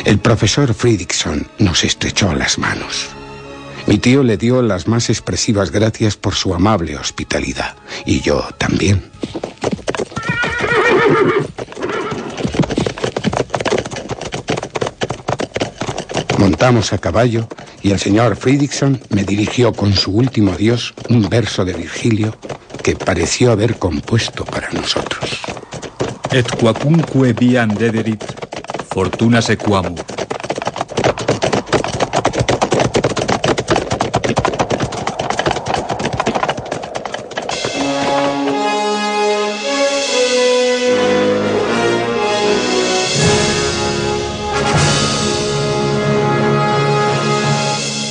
El 0.05 0.19
profesor 0.19 0.73
Fridriksson 0.73 1.47
nos 1.59 1.85
estrechó 1.85 2.35
las 2.35 2.59
manos. 2.59 3.09
Mi 3.87 3.99
tío 3.99 4.23
le 4.23 4.37
dio 4.37 4.63
las 4.63 4.89
más 4.89 5.11
expresivas 5.11 5.71
gracias 5.71 6.17
por 6.17 6.35
su 6.35 6.55
amable 6.55 6.97
hospitalidad, 6.97 7.75
y 8.07 8.21
yo 8.21 8.49
también. 8.57 9.03
Montamos 16.65 16.95
a 16.95 16.99
caballo 16.99 17.47
y 17.83 17.91
el 17.91 17.99
señor 17.99 18.37
Fridriksson 18.37 18.99
me 19.11 19.23
dirigió 19.23 19.75
con 19.75 19.93
su 19.93 20.13
último 20.13 20.53
adiós 20.53 20.95
un 21.11 21.29
verso 21.29 21.63
de 21.63 21.75
Virgilio 21.75 22.35
que 22.83 22.97
pareció 22.97 23.53
haber 23.53 23.77
compuesto 23.77 24.47
para 24.47 24.71
nosotros. 24.71 25.43
Et 26.33 26.51
quacunque 26.57 27.35
viam 27.35 27.69
dederit, 27.69 28.25
fortuna 28.89 29.43
sequamur. 29.43 30.14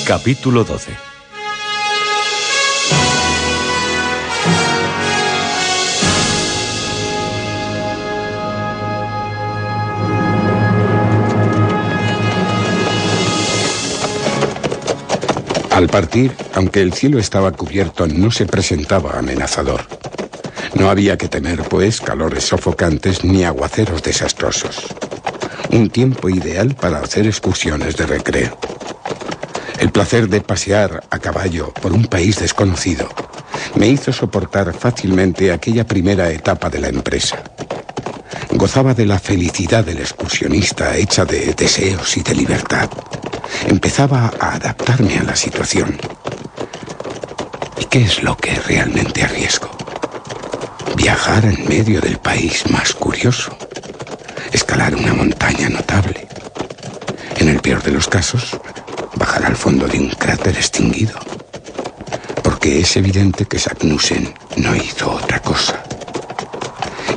Capítulo 0.05 0.65
12 0.65 0.91
Al 15.71 15.87
partir, 15.87 16.35
aunque 16.53 16.81
el 16.81 16.91
cielo 16.93 17.17
estaba 17.17 17.51
cubierto, 17.51 18.05
no 18.05 18.29
se 18.29 18.45
presentaba 18.45 19.17
amenazador. 19.17 19.87
No 20.75 20.89
había 20.89 21.17
que 21.17 21.29
temer, 21.29 21.63
pues, 21.63 22.01
calores 22.01 22.43
sofocantes 22.43 23.23
ni 23.23 23.45
aguaceros 23.45 24.03
desastrosos. 24.03 24.85
Un 25.71 25.89
tiempo 25.89 26.29
ideal 26.29 26.75
para 26.75 26.99
hacer 26.99 27.25
excursiones 27.25 27.95
de 27.95 28.05
recreo. 28.05 28.72
El 29.79 29.91
placer 29.91 30.29
de 30.29 30.41
pasear 30.41 31.03
a 31.09 31.19
caballo 31.19 31.73
por 31.73 31.91
un 31.91 32.05
país 32.05 32.39
desconocido 32.39 33.09
me 33.75 33.87
hizo 33.87 34.13
soportar 34.13 34.73
fácilmente 34.73 35.51
aquella 35.51 35.85
primera 35.85 36.29
etapa 36.29 36.69
de 36.69 36.79
la 36.79 36.89
empresa. 36.89 37.43
Gozaba 38.51 38.93
de 38.93 39.05
la 39.05 39.19
felicidad 39.19 39.83
del 39.83 39.99
excursionista 39.99 40.95
hecha 40.95 41.25
de 41.25 41.53
deseos 41.53 42.15
y 42.17 42.21
de 42.21 42.35
libertad. 42.35 42.89
Empezaba 43.67 44.31
a 44.39 44.55
adaptarme 44.55 45.17
a 45.17 45.23
la 45.23 45.35
situación. 45.35 45.97
¿Y 47.79 47.85
qué 47.85 48.03
es 48.03 48.21
lo 48.21 48.37
que 48.37 48.53
realmente 48.55 49.23
arriesgo? 49.23 49.69
Viajar 50.95 51.45
en 51.45 51.67
medio 51.67 51.99
del 51.99 52.17
país 52.17 52.69
más 52.69 52.93
curioso. 52.93 53.57
Escalar 54.51 54.95
una 54.95 55.13
montaña 55.13 55.69
notable. 55.69 56.27
En 57.37 57.49
el 57.49 57.59
peor 57.59 57.81
de 57.81 57.91
los 57.91 58.07
casos, 58.07 58.57
bajar 59.15 59.45
al 59.45 59.55
fondo 59.55 59.87
de 59.87 59.99
un 59.99 60.09
cráter 60.09 60.55
extinguido. 60.55 61.19
Porque 62.43 62.79
es 62.79 62.95
evidente 62.97 63.45
que 63.45 63.59
Sagnussen 63.59 64.33
no 64.57 64.75
hizo 64.75 65.11
otra 65.11 65.39
cosa. 65.39 65.83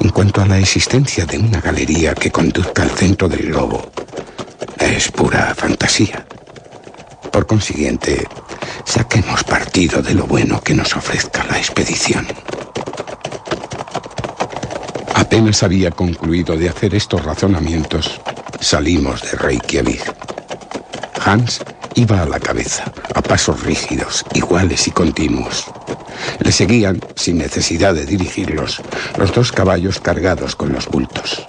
En 0.00 0.10
cuanto 0.10 0.42
a 0.42 0.46
la 0.46 0.58
existencia 0.58 1.26
de 1.26 1.38
una 1.38 1.60
galería 1.60 2.14
que 2.14 2.30
conduzca 2.30 2.82
al 2.82 2.90
centro 2.90 3.28
del 3.28 3.46
globo, 3.46 3.90
es 4.78 5.10
pura 5.10 5.54
fantasía. 5.54 6.24
Por 7.32 7.46
consiguiente, 7.46 8.26
saquemos 8.84 9.44
partido 9.44 10.02
de 10.02 10.14
lo 10.14 10.26
bueno 10.26 10.60
que 10.60 10.74
nos 10.74 10.94
ofrezca 10.96 11.44
la 11.44 11.58
expedición. 11.58 12.26
Apenas 15.14 15.62
había 15.62 15.90
concluido 15.90 16.56
de 16.56 16.68
hacer 16.68 16.94
estos 16.94 17.24
razonamientos, 17.24 18.20
salimos 18.60 19.22
de 19.22 19.32
Reykjavik. 19.32 20.14
Hans 21.24 21.60
iba 21.96 22.22
a 22.22 22.26
la 22.26 22.38
cabeza, 22.38 22.92
a 23.14 23.22
pasos 23.22 23.62
rígidos, 23.64 24.24
iguales 24.34 24.86
y 24.86 24.90
continuos. 24.90 25.64
Le 26.40 26.52
seguían, 26.52 27.00
sin 27.16 27.38
necesidad 27.38 27.94
de 27.94 28.06
dirigirlos, 28.06 28.80
los 29.18 29.32
dos 29.34 29.50
caballos 29.50 29.98
cargados 29.98 30.54
con 30.54 30.72
los 30.72 30.86
bultos. 30.86 31.44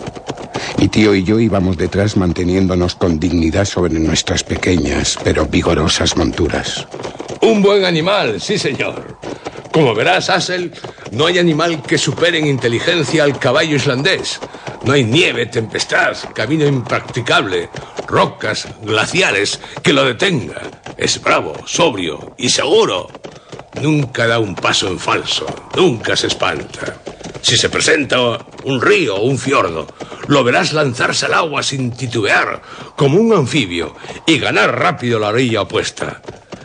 Mi 0.79 0.87
tío 0.87 1.13
y 1.13 1.23
yo 1.23 1.39
íbamos 1.39 1.77
detrás 1.77 2.17
manteniéndonos 2.17 2.95
con 2.95 3.19
dignidad 3.19 3.65
sobre 3.65 3.99
nuestras 3.99 4.43
pequeñas 4.43 5.17
pero 5.23 5.45
vigorosas 5.45 6.15
monturas. 6.15 6.87
Un 7.41 7.61
buen 7.61 7.83
animal, 7.83 8.39
sí 8.39 8.57
señor. 8.57 9.17
Como 9.77 9.93
verás, 9.93 10.31
Assel, 10.31 10.71
no 11.11 11.27
hay 11.27 11.37
animal 11.37 11.83
que 11.83 11.99
supere 11.99 12.39
en 12.39 12.47
inteligencia 12.47 13.23
al 13.23 13.37
caballo 13.37 13.75
islandés. 13.75 14.39
No 14.83 14.93
hay 14.93 15.03
nieve, 15.03 15.45
tempestad, 15.45 16.17
camino 16.33 16.65
impracticable, 16.65 17.69
rocas, 18.07 18.67
glaciares 18.81 19.59
que 19.83 19.93
lo 19.93 20.03
detenga. 20.03 20.63
Es 20.97 21.21
bravo, 21.21 21.53
sobrio 21.67 22.33
y 22.39 22.49
seguro. 22.49 23.07
Nunca 23.79 24.25
da 24.25 24.39
un 24.39 24.55
paso 24.55 24.87
en 24.87 24.97
falso, 24.97 25.45
nunca 25.75 26.15
se 26.15 26.25
espanta. 26.25 26.95
Si 27.43 27.55
se 27.55 27.69
presenta 27.69 28.17
un 28.63 28.81
río 28.81 29.17
o 29.17 29.25
un 29.25 29.37
fiordo, 29.37 29.85
lo 30.25 30.43
verás 30.43 30.73
lanzarse 30.73 31.27
al 31.27 31.35
agua 31.35 31.61
sin 31.61 31.91
titubear, 31.91 32.63
como 32.95 33.19
un 33.19 33.31
anfibio, 33.31 33.95
y 34.25 34.39
ganar 34.39 34.75
rápido 34.75 35.19
la 35.19 35.27
orilla 35.27 35.61
opuesta. 35.61 36.19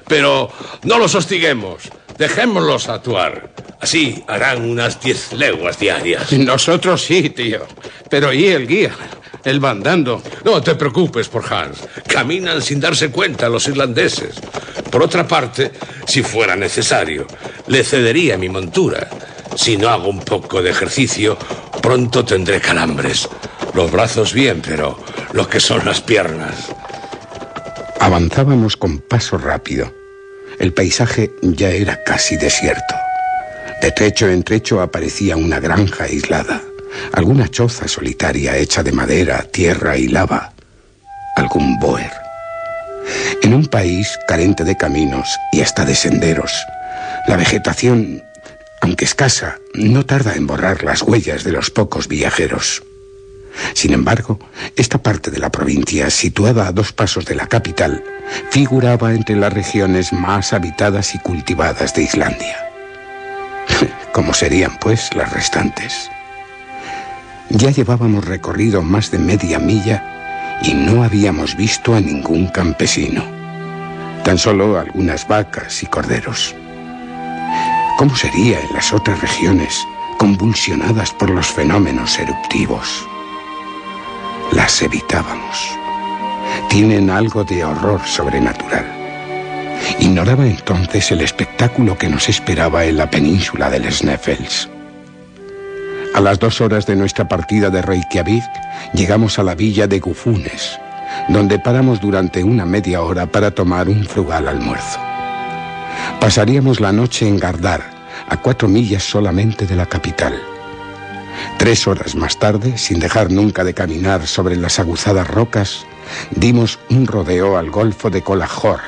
Pero 0.09 0.51
no 0.85 0.99
los 0.99 1.15
hostiguemos, 1.15 1.91
dejémoslos 2.19 2.89
actuar. 2.89 3.51
Así 3.81 4.23
harán 4.29 4.69
unas 4.69 5.01
diez 5.01 5.33
leguas 5.33 5.79
diarias. 5.79 6.33
Nosotros 6.33 7.03
sí, 7.03 7.31
tío. 7.31 7.67
Pero 8.09 8.33
¿y 8.33 8.47
el 8.47 8.67
guía? 8.67 8.93
El 9.45 9.59
bandando. 9.59 10.23
No 10.45 10.63
te 10.63 10.75
preocupes 10.77 11.29
por 11.29 11.53
Hans. 11.53 11.79
Caminan 12.07 12.63
sin 12.63 12.79
darse 12.79 13.11
cuenta 13.11 13.49
los 13.49 13.67
irlandeses. 13.67 14.37
Por 14.91 15.03
otra 15.03 15.27
parte, 15.27 15.73
si 16.07 16.23
fuera 16.23 16.55
necesario, 16.55 17.27
le 17.67 17.83
cedería 17.83 18.39
mi 18.39 18.49
montura. 18.49 19.09
Si 19.57 19.77
no 19.77 19.89
hago 19.89 20.09
un 20.09 20.21
poco 20.21 20.63
de 20.63 20.71
ejercicio, 20.71 21.37
pronto 21.83 22.25
tendré 22.25 22.61
calambres. 22.61 23.29
Los 23.75 23.91
brazos 23.91 24.33
bien, 24.33 24.63
pero 24.65 24.99
lo 25.33 25.49
que 25.49 25.59
son 25.61 25.85
las 25.85 26.01
piernas. 26.01 26.69
Avanzábamos 27.99 28.77
con 28.77 28.99
paso 28.99 29.39
rápido. 29.39 30.02
El 30.63 30.73
paisaje 30.73 31.33
ya 31.43 31.71
era 31.71 32.05
casi 32.05 32.37
desierto. 32.37 32.95
De 33.83 33.91
trecho 33.91 34.29
en 34.29 34.45
trecho 34.45 34.81
aparecía 34.81 35.37
una 35.37 35.59
granja 35.59 36.05
aislada, 36.05 36.63
alguna 37.13 37.49
choza 37.49 37.89
solitaria 37.89 38.57
hecha 38.57 38.85
de 38.85 38.93
madera, 38.93 39.43
tierra 39.43 39.97
y 39.97 40.07
lava, 40.07 40.53
algún 41.35 41.81
boer. 41.81 42.13
En 43.43 43.55
un 43.55 43.67
país 43.67 44.17
carente 44.29 44.63
de 44.63 44.77
caminos 44.77 45.37
y 45.51 45.63
hasta 45.63 45.85
de 45.85 45.97
senderos, 45.97 46.53
la 47.27 47.37
vegetación, 47.37 48.23
aunque 48.83 49.05
escasa, 49.05 49.57
no 49.75 50.07
tarda 50.07 50.37
en 50.37 50.47
borrar 50.47 50.85
las 50.85 51.03
huellas 51.03 51.43
de 51.43 51.51
los 51.51 51.71
pocos 51.71 52.07
viajeros. 52.07 52.85
Sin 53.75 53.93
embargo, 53.93 54.39
esta 54.77 54.99
parte 54.99 55.31
de 55.31 55.39
la 55.39 55.51
provincia, 55.51 56.11
situada 56.11 56.67
a 56.67 56.73
dos 56.73 56.93
pasos 56.93 57.25
de 57.25 57.35
la 57.35 57.47
capital, 57.47 58.03
figuraba 58.51 59.15
entre 59.15 59.37
las 59.37 59.53
regiones 59.53 60.13
más 60.13 60.53
habitadas 60.53 61.15
y 61.15 61.19
cultivadas 61.19 61.95
de 61.95 62.03
Islandia. 62.03 62.57
¿Cómo 64.13 64.35
serían, 64.35 64.79
pues, 64.81 65.15
las 65.15 65.33
restantes? 65.33 66.11
Ya 67.51 67.71
llevábamos 67.71 68.25
recorrido 68.25 68.83
más 68.83 69.11
de 69.11 69.19
media 69.19 69.59
milla 69.59 70.59
y 70.63 70.75
no 70.75 71.03
habíamos 71.05 71.57
visto 71.57 71.95
a 71.95 72.01
ningún 72.01 72.47
campesino. 72.47 73.23
Tan 74.25 74.39
solo 74.39 74.79
algunas 74.79 75.27
vacas 75.27 75.83
y 75.83 75.87
corderos. 75.87 76.55
¿Cómo 77.99 78.17
sería 78.17 78.61
en 78.61 78.73
las 78.73 78.93
otras 78.93 79.21
regiones 79.21 79.75
convulsionadas 80.19 81.13
por 81.13 81.31
los 81.31 81.47
fenómenos 81.47 82.19
eruptivos? 82.19 83.07
Las 84.53 84.83
evitábamos. 84.83 85.79
Tienen 86.69 87.09
algo 87.09 87.43
de 87.43 87.65
horror 87.65 88.01
sobrenatural. 88.05 88.85
Ignoraba 89.99 90.47
entonces 90.47 91.11
el 91.11 91.23
espectáculo 91.23 91.97
que 91.97 92.09
nos 92.09 92.29
esperaba 92.29 92.85
en 92.85 92.99
la 92.99 93.11
península 93.11 93.71
del 93.71 93.91
Sneffels. 93.91 94.69
A 96.15 96.21
las 96.21 96.39
dos 96.39 96.61
horas 96.61 96.85
de 96.85 96.97
nuestra 96.97 97.27
partida 97.27 97.71
de 97.71 97.81
Reykjavik, 97.81 98.45
llegamos 98.93 99.39
a 99.39 99.43
la 99.43 99.55
villa 99.55 99.87
de 99.87 100.01
Gufunes, 100.01 100.79
donde 101.29 101.59
paramos 101.59 102.01
durante 102.03 102.45
una 102.45 102.67
media 102.67 103.01
hora 103.01 103.25
para 103.25 103.51
tomar 103.53 103.89
un 103.89 104.05
frugal 104.05 104.49
almuerzo. 104.49 105.01
Pasaríamos 106.21 106.79
la 106.79 106.93
noche 106.93 107.27
en 107.27 107.39
Gardar, 107.39 107.83
a 108.29 108.37
cuatro 108.37 108.69
millas 108.69 109.03
solamente 109.03 109.67
de 109.67 109.77
la 109.77 109.87
capital. 109.87 110.52
Tres 111.59 111.87
horas 111.87 112.15
más 112.15 112.39
tarde, 112.39 112.77
sin 112.77 112.99
dejar 112.99 113.31
nunca 113.31 113.65
de 113.65 113.75
caminar 113.75 114.27
sobre 114.27 114.57
las 114.57 114.79
aguzadas 114.79 115.29
rocas, 115.29 115.87
dimos 116.31 116.79
un 116.91 117.07
rodeo 117.07 117.57
al 117.57 117.71
golfo 117.71 118.11
de 118.11 118.23
Colajor. 118.23 118.81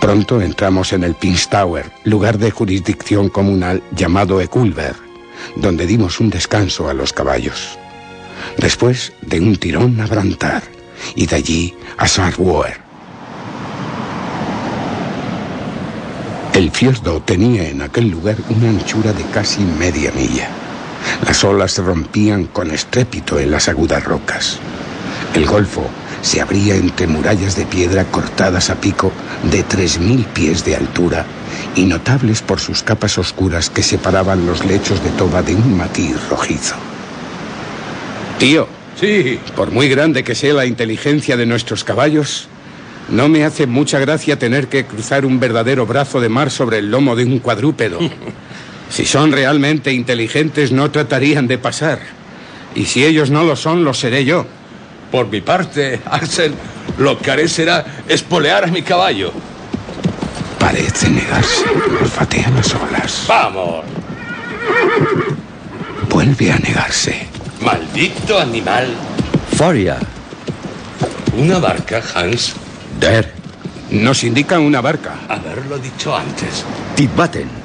Pronto 0.00 0.40
entramos 0.40 0.92
en 0.92 1.04
el 1.04 1.14
Pinstower, 1.14 1.90
lugar 2.04 2.38
de 2.38 2.50
jurisdicción 2.50 3.28
comunal 3.28 3.82
llamado 3.94 4.40
Ekulver, 4.40 4.94
donde 5.56 5.86
dimos 5.86 6.20
un 6.20 6.30
descanso 6.30 6.88
a 6.88 6.94
los 6.94 7.12
caballos. 7.12 7.78
Después 8.56 9.12
de 9.20 9.40
un 9.40 9.56
tirón 9.56 10.00
a 10.00 10.06
Brantar 10.06 10.62
y 11.14 11.26
de 11.26 11.36
allí 11.36 11.76
a 11.98 12.06
Sarwoer. 12.06 12.80
El 16.54 16.70
fiordo 16.70 17.20
tenía 17.22 17.68
en 17.68 17.82
aquel 17.82 18.10
lugar 18.10 18.36
una 18.48 18.70
anchura 18.70 19.12
de 19.12 19.24
casi 19.24 19.62
media 19.62 20.10
milla. 20.12 20.59
Las 21.26 21.44
olas 21.44 21.78
rompían 21.78 22.46
con 22.46 22.70
estrépito 22.70 23.38
en 23.38 23.50
las 23.50 23.68
agudas 23.68 24.04
rocas. 24.04 24.58
El 25.34 25.46
golfo 25.46 25.88
se 26.22 26.40
abría 26.40 26.74
entre 26.74 27.06
murallas 27.06 27.56
de 27.56 27.64
piedra 27.64 28.04
cortadas 28.04 28.70
a 28.70 28.80
pico 28.80 29.12
de 29.50 29.64
3.000 29.64 30.26
pies 30.26 30.64
de 30.64 30.76
altura 30.76 31.24
y 31.74 31.84
notables 31.84 32.42
por 32.42 32.60
sus 32.60 32.82
capas 32.82 33.18
oscuras 33.18 33.70
que 33.70 33.82
separaban 33.82 34.46
los 34.46 34.64
lechos 34.64 35.02
de 35.02 35.10
toba 35.10 35.42
de 35.42 35.54
un 35.54 35.76
matiz 35.76 36.16
rojizo. 36.28 36.76
Tío. 38.38 38.68
Sí. 38.98 39.38
Por 39.56 39.70
muy 39.70 39.88
grande 39.88 40.24
que 40.24 40.34
sea 40.34 40.52
la 40.52 40.66
inteligencia 40.66 41.36
de 41.36 41.46
nuestros 41.46 41.84
caballos, 41.84 42.48
no 43.08 43.28
me 43.28 43.44
hace 43.44 43.66
mucha 43.66 43.98
gracia 43.98 44.38
tener 44.38 44.68
que 44.68 44.84
cruzar 44.84 45.24
un 45.24 45.40
verdadero 45.40 45.86
brazo 45.86 46.20
de 46.20 46.28
mar 46.28 46.50
sobre 46.50 46.78
el 46.78 46.90
lomo 46.90 47.16
de 47.16 47.24
un 47.24 47.38
cuadrúpedo. 47.38 47.98
Si 48.90 49.04
son 49.04 49.32
realmente 49.32 49.92
inteligentes, 49.92 50.72
no 50.72 50.90
tratarían 50.90 51.46
de 51.46 51.58
pasar. 51.58 52.00
Y 52.74 52.86
si 52.86 53.04
ellos 53.04 53.30
no 53.30 53.44
lo 53.44 53.56
son, 53.56 53.84
lo 53.84 53.94
seré 53.94 54.24
yo. 54.24 54.46
Por 55.10 55.28
mi 55.28 55.40
parte, 55.40 56.00
Axel, 56.10 56.54
lo 56.98 57.18
que 57.18 57.30
haré 57.30 57.48
será 57.48 57.84
espolear 58.08 58.64
a 58.64 58.66
mi 58.68 58.82
caballo. 58.82 59.32
Parece 60.58 61.08
negarse. 61.08 61.64
Olfatea 62.00 62.50
las 62.50 62.74
olas. 62.74 63.24
¡Vamos! 63.26 63.84
Vuelve 66.08 66.52
a 66.52 66.58
negarse. 66.58 67.26
Maldito 67.60 68.38
animal. 68.38 68.88
Faria. 69.56 69.98
¿Una 71.36 71.58
barca, 71.58 72.02
Hans? 72.14 72.54
Der. 72.98 73.32
Nos 73.90 74.22
indica 74.24 74.58
una 74.58 74.80
barca. 74.80 75.14
Haberlo 75.28 75.78
dicho 75.78 76.14
antes. 76.14 76.64
Titbaten. 76.94 77.59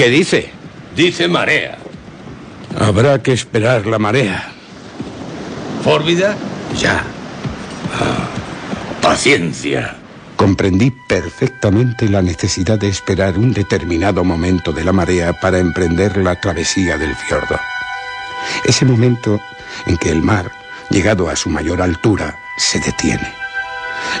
¿Qué 0.00 0.08
dice? 0.08 0.48
Dice 0.96 1.28
marea. 1.28 1.76
Habrá 2.78 3.22
que 3.22 3.34
esperar 3.34 3.84
la 3.84 3.98
marea. 3.98 4.50
¿Fórbida? 5.84 6.38
Ya. 6.74 7.04
Paciencia. 9.02 9.98
Comprendí 10.36 10.90
perfectamente 11.06 12.08
la 12.08 12.22
necesidad 12.22 12.78
de 12.78 12.88
esperar 12.88 13.36
un 13.36 13.52
determinado 13.52 14.24
momento 14.24 14.72
de 14.72 14.84
la 14.84 14.92
marea 14.92 15.34
para 15.34 15.58
emprender 15.58 16.16
la 16.16 16.40
travesía 16.40 16.96
del 16.96 17.14
fiordo. 17.14 17.60
Ese 18.64 18.86
momento 18.86 19.38
en 19.84 19.98
que 19.98 20.08
el 20.08 20.22
mar, 20.22 20.50
llegado 20.88 21.28
a 21.28 21.36
su 21.36 21.50
mayor 21.50 21.82
altura, 21.82 22.38
se 22.56 22.80
detiene. 22.80 23.39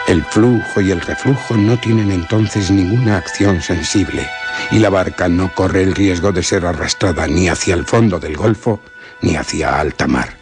El 0.06 0.24
flujo 0.24 0.80
y 0.80 0.90
el 0.90 1.00
reflujo 1.00 1.56
no 1.56 1.78
tienen 1.78 2.10
entonces 2.10 2.70
ninguna 2.70 3.16
acción 3.16 3.62
sensible 3.62 4.28
y 4.70 4.78
la 4.78 4.90
barca 4.90 5.28
no 5.28 5.54
corre 5.54 5.82
el 5.82 5.94
riesgo 5.94 6.32
de 6.32 6.42
ser 6.42 6.66
arrastrada 6.66 7.26
ni 7.26 7.48
hacia 7.48 7.74
el 7.74 7.84
fondo 7.84 8.18
del 8.18 8.36
Golfo 8.36 8.80
ni 9.22 9.36
hacia 9.36 9.78
alta 9.78 10.06
mar. 10.06 10.36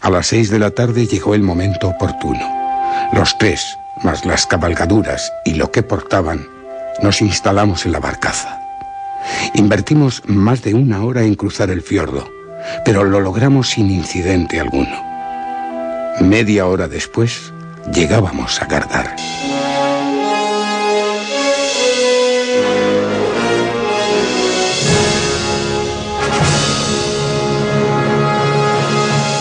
A 0.00 0.10
las 0.10 0.28
seis 0.28 0.50
de 0.50 0.58
la 0.58 0.70
tarde 0.70 1.06
llegó 1.06 1.34
el 1.34 1.42
momento 1.42 1.88
oportuno. 1.88 2.40
Los 3.12 3.36
tres, 3.38 3.76
más 4.02 4.24
las 4.24 4.46
cabalgaduras 4.46 5.32
y 5.44 5.54
lo 5.54 5.70
que 5.70 5.82
portaban, 5.82 6.46
nos 7.02 7.20
instalamos 7.20 7.86
en 7.86 7.92
la 7.92 8.00
barcaza. 8.00 8.58
Invertimos 9.54 10.22
más 10.26 10.62
de 10.62 10.74
una 10.74 11.04
hora 11.04 11.22
en 11.22 11.34
cruzar 11.34 11.70
el 11.70 11.82
fiordo, 11.82 12.28
pero 12.84 13.04
lo 13.04 13.20
logramos 13.20 13.70
sin 13.70 13.90
incidente 13.90 14.58
alguno. 14.58 15.04
Media 16.20 16.66
hora 16.66 16.88
después, 16.88 17.52
llegábamos 17.92 18.60
a 18.60 18.66
Gardar. 18.66 19.16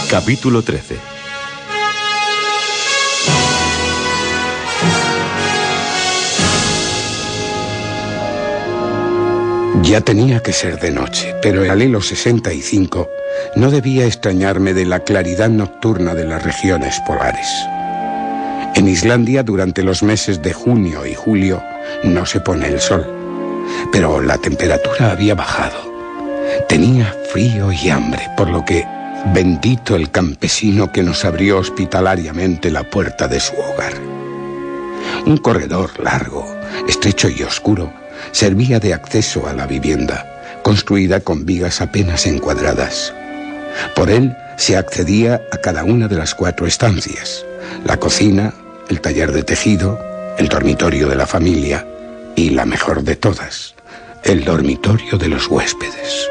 Capítulo 0.09 0.63
13 0.63 1.19
Ya 9.83 10.01
tenía 10.01 10.41
que 10.43 10.53
ser 10.53 10.79
de 10.79 10.91
noche, 10.91 11.33
pero 11.41 11.63
el 11.63 11.71
alelo 11.71 12.01
65 12.01 13.09
no 13.55 13.71
debía 13.71 14.05
extrañarme 14.05 14.73
de 14.73 14.85
la 14.85 14.99
claridad 14.99 15.49
nocturna 15.49 16.13
de 16.13 16.25
las 16.25 16.43
regiones 16.43 16.99
polares. 17.07 17.47
En 18.79 18.87
Islandia, 18.87 19.43
durante 19.43 19.83
los 19.83 20.03
meses 20.03 20.41
de 20.41 20.53
junio 20.53 21.05
y 21.05 21.13
julio, 21.13 21.61
no 22.05 22.25
se 22.25 22.39
pone 22.39 22.65
el 22.69 22.79
sol, 22.79 23.05
pero 23.91 24.21
la 24.21 24.37
temperatura 24.37 25.11
había 25.11 25.35
bajado. 25.35 25.75
Tenía 26.69 27.13
frío 27.33 27.73
y 27.73 27.89
hambre, 27.89 28.21
por 28.37 28.49
lo 28.49 28.63
que 28.63 28.87
bendito 29.33 29.97
el 29.97 30.09
campesino 30.11 30.93
que 30.93 31.03
nos 31.03 31.25
abrió 31.25 31.57
hospitalariamente 31.57 32.71
la 32.71 32.89
puerta 32.89 33.27
de 33.27 33.41
su 33.41 33.53
hogar. 33.57 33.91
Un 35.25 35.35
corredor 35.39 35.99
largo, 36.01 36.47
estrecho 36.87 37.27
y 37.27 37.43
oscuro 37.43 37.91
servía 38.31 38.79
de 38.79 38.93
acceso 38.93 39.45
a 39.45 39.51
la 39.51 39.67
vivienda, 39.67 40.25
construida 40.63 41.19
con 41.19 41.45
vigas 41.45 41.81
apenas 41.81 42.25
encuadradas. 42.25 43.13
Por 43.93 44.09
él 44.09 44.37
se 44.55 44.77
accedía 44.77 45.41
a 45.51 45.57
cada 45.57 45.83
una 45.83 46.07
de 46.07 46.15
las 46.15 46.33
cuatro 46.33 46.65
estancias, 46.65 47.45
la 47.83 47.97
cocina, 47.97 48.53
el 48.89 49.01
taller 49.01 49.31
de 49.31 49.43
tejido, 49.43 49.99
el 50.37 50.49
dormitorio 50.49 51.07
de 51.07 51.15
la 51.15 51.27
familia 51.27 51.87
y 52.35 52.49
la 52.49 52.65
mejor 52.65 53.03
de 53.03 53.15
todas, 53.15 53.75
el 54.23 54.43
dormitorio 54.43 55.17
de 55.17 55.29
los 55.29 55.47
huéspedes. 55.47 56.27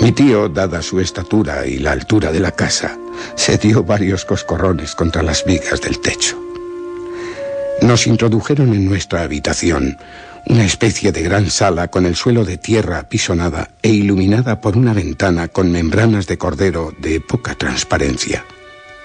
Mi 0.00 0.12
tío, 0.12 0.48
dada 0.48 0.82
su 0.82 1.00
estatura 1.00 1.66
y 1.66 1.78
la 1.78 1.92
altura 1.92 2.30
de 2.30 2.40
la 2.40 2.52
casa, 2.52 2.96
se 3.34 3.56
dio 3.58 3.82
varios 3.82 4.24
coscorrones 4.24 4.94
contra 4.94 5.22
las 5.22 5.44
vigas 5.44 5.80
del 5.80 6.00
techo. 6.00 6.38
Nos 7.82 8.06
introdujeron 8.06 8.74
en 8.74 8.84
nuestra 8.84 9.22
habitación, 9.22 9.96
una 10.46 10.64
especie 10.64 11.12
de 11.12 11.22
gran 11.22 11.50
sala 11.50 11.88
con 11.88 12.06
el 12.06 12.16
suelo 12.16 12.44
de 12.44 12.58
tierra 12.58 12.98
apisonada 12.98 13.70
e 13.82 13.90
iluminada 13.90 14.60
por 14.60 14.76
una 14.76 14.92
ventana 14.92 15.48
con 15.48 15.70
membranas 15.70 16.26
de 16.26 16.38
cordero 16.38 16.92
de 16.98 17.20
poca 17.20 17.54
transparencia. 17.54 18.44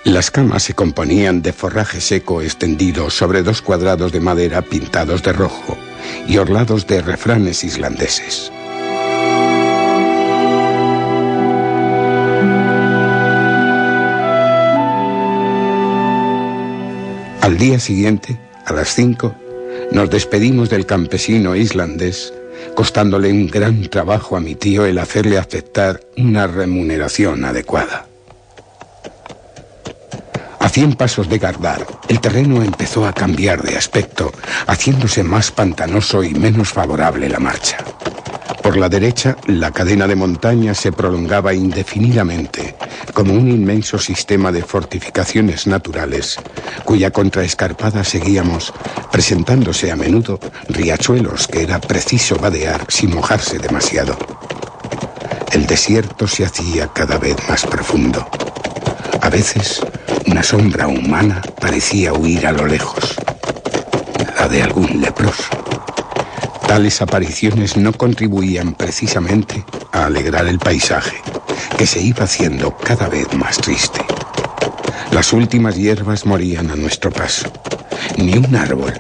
Las 0.04 0.32
camas 0.32 0.64
se 0.64 0.74
componían 0.74 1.42
de 1.42 1.54
forraje 1.54 2.02
seco 2.02 2.42
extendido 2.42 3.10
sobre 3.10 3.42
dos 3.42 3.62
cuadrados 3.62 4.12
de 4.12 4.20
madera 4.20 4.62
pintados 4.62 5.24
de 5.24 5.32
rojo 5.32 5.78
y 6.28 6.38
orlados 6.38 6.86
de 6.88 7.02
refranes 7.02 7.64
islandeses. 7.64 8.52
Al 17.40 17.58
día 17.58 17.80
siguiente, 17.80 18.38
a 18.66 18.74
las 18.74 18.94
cinco, 18.94 19.34
nos 19.94 20.10
despedimos 20.10 20.70
del 20.70 20.86
campesino 20.86 21.56
islandés, 21.56 22.34
costándole 22.76 23.32
un 23.32 23.48
gran 23.48 23.90
trabajo 23.90 24.36
a 24.36 24.42
mi 24.42 24.56
tío 24.56 24.86
el 24.86 24.98
hacerle 24.98 25.38
aceptar 25.38 26.02
una 26.18 26.46
remuneración 26.46 27.46
adecuada. 27.46 28.08
Cien 30.74 30.94
pasos 30.94 31.30
de 31.30 31.38
Gardar, 31.38 31.86
el 32.08 32.20
terreno 32.20 32.64
empezó 32.64 33.06
a 33.06 33.14
cambiar 33.14 33.62
de 33.62 33.78
aspecto, 33.78 34.32
haciéndose 34.66 35.22
más 35.22 35.52
pantanoso 35.52 36.24
y 36.24 36.34
menos 36.34 36.70
favorable 36.70 37.30
la 37.30 37.38
marcha. 37.38 37.78
Por 38.64 38.78
la 38.78 38.90
derecha, 38.90 39.38
la 39.46 39.70
cadena 39.70 40.08
de 40.08 40.16
montañas 40.16 40.80
se 40.80 40.92
prolongaba 40.92 41.54
indefinidamente, 41.54 42.76
como 43.14 43.36
un 43.36 43.52
inmenso 43.52 44.00
sistema 44.00 44.52
de 44.52 44.64
fortificaciones 44.64 45.68
naturales, 45.68 46.38
cuya 46.84 47.12
contraescarpada 47.12 48.04
seguíamos, 48.04 48.74
presentándose 49.12 49.92
a 49.92 49.96
menudo 49.96 50.40
riachuelos 50.70 51.48
que 51.48 51.62
era 51.62 51.80
preciso 51.80 52.36
vadear 52.38 52.84
sin 52.88 53.14
mojarse 53.14 53.60
demasiado. 53.60 54.18
El 55.52 55.68
desierto 55.68 56.28
se 56.28 56.46
hacía 56.46 56.88
cada 56.88 57.20
vez 57.20 57.38
más 57.48 57.64
profundo. 57.64 58.28
A 59.22 59.30
veces, 59.30 59.80
una 60.34 60.42
sombra 60.42 60.88
humana 60.88 61.44
parecía 61.62 62.12
huir 62.12 62.48
a 62.48 62.52
lo 62.52 62.66
lejos, 62.66 63.18
la 64.36 64.50
de 64.50 64.64
algún 64.64 65.00
leproso. 65.00 65.44
Tales 66.68 67.04
apariciones 67.04 67.78
no 67.78 67.94
contribuían 67.94 68.74
precisamente 68.74 69.64
a 69.92 70.06
alegrar 70.06 70.48
el 70.48 70.58
paisaje, 70.58 71.18
que 71.78 71.86
se 71.86 72.02
iba 72.02 72.24
haciendo 72.24 72.76
cada 72.76 73.10
vez 73.10 73.32
más 73.36 73.58
triste. 73.58 74.04
Las 75.12 75.34
últimas 75.34 75.76
hierbas 75.76 76.26
morían 76.26 76.72
a 76.72 76.76
nuestro 76.76 77.12
paso. 77.12 77.46
Ni 78.18 78.36
un 78.36 78.56
árbol, 78.56 79.00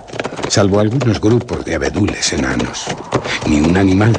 salvo 0.50 0.82
algunos 0.82 1.20
grupos 1.20 1.66
de 1.66 1.74
abedules 1.74 2.32
enanos. 2.32 2.86
Ni 3.48 3.60
un 3.60 3.76
animal, 3.76 4.16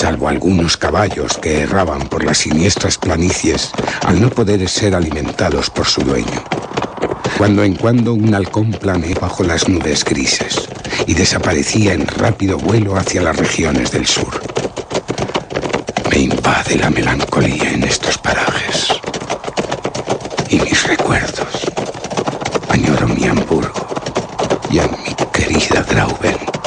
salvo 0.00 0.28
algunos 0.28 0.78
caballos 0.78 1.36
que 1.36 1.60
erraban 1.60 2.08
por 2.08 2.24
las 2.24 2.38
siniestras 2.38 2.96
planicies 2.96 3.70
al 4.06 4.18
no 4.18 4.30
poder 4.30 4.66
ser 4.66 4.94
alimentados 4.94 5.68
por 5.68 5.86
su 5.86 6.00
dueño. 6.00 6.42
Cuando 7.36 7.62
en 7.62 7.74
cuando 7.74 8.14
un 8.14 8.34
halcón 8.34 8.70
planea 8.70 9.14
bajo 9.20 9.44
las 9.44 9.68
nubes 9.68 10.02
grises 10.02 10.70
y 11.06 11.12
desaparecía 11.12 11.92
en 11.92 12.06
rápido 12.06 12.56
vuelo 12.56 12.96
hacia 12.96 13.20
las 13.20 13.36
regiones 13.36 13.90
del 13.90 14.06
sur. 14.06 14.40
Me 16.10 16.20
invade 16.20 16.76
la 16.76 16.88
melancolía 16.88 17.70
en 17.70 17.84
estos 17.84 18.16
parajes. 18.16 18.88
Y 20.48 20.60
mis 20.60 20.82
recuerdos. 20.86 21.66
Añoro 22.70 23.06
mi 23.06 23.26
Hamburgo 23.26 23.86
y 24.70 24.78
a 24.78 24.86
mi 24.86 25.14
querida 25.30 25.84
Grauben. 25.90 26.59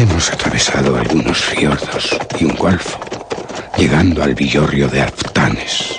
Hemos 0.00 0.32
atravesado 0.32 0.96
algunos 0.96 1.44
fiordos 1.44 2.18
y 2.38 2.46
un 2.46 2.56
golfo, 2.56 2.98
llegando 3.76 4.22
al 4.22 4.34
villorrio 4.34 4.88
de 4.88 5.02
Aftanes. 5.02 5.98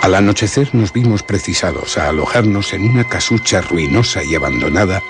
Al 0.00 0.14
anochecer 0.14 0.74
nos 0.74 0.90
vimos 0.90 1.22
precisados 1.22 1.98
a 1.98 2.08
alojarnos 2.08 2.72
en 2.72 2.88
una 2.88 3.06
casucha 3.06 3.60
ruinosa 3.60 4.24
y 4.24 4.36
abandonada, 4.36 5.02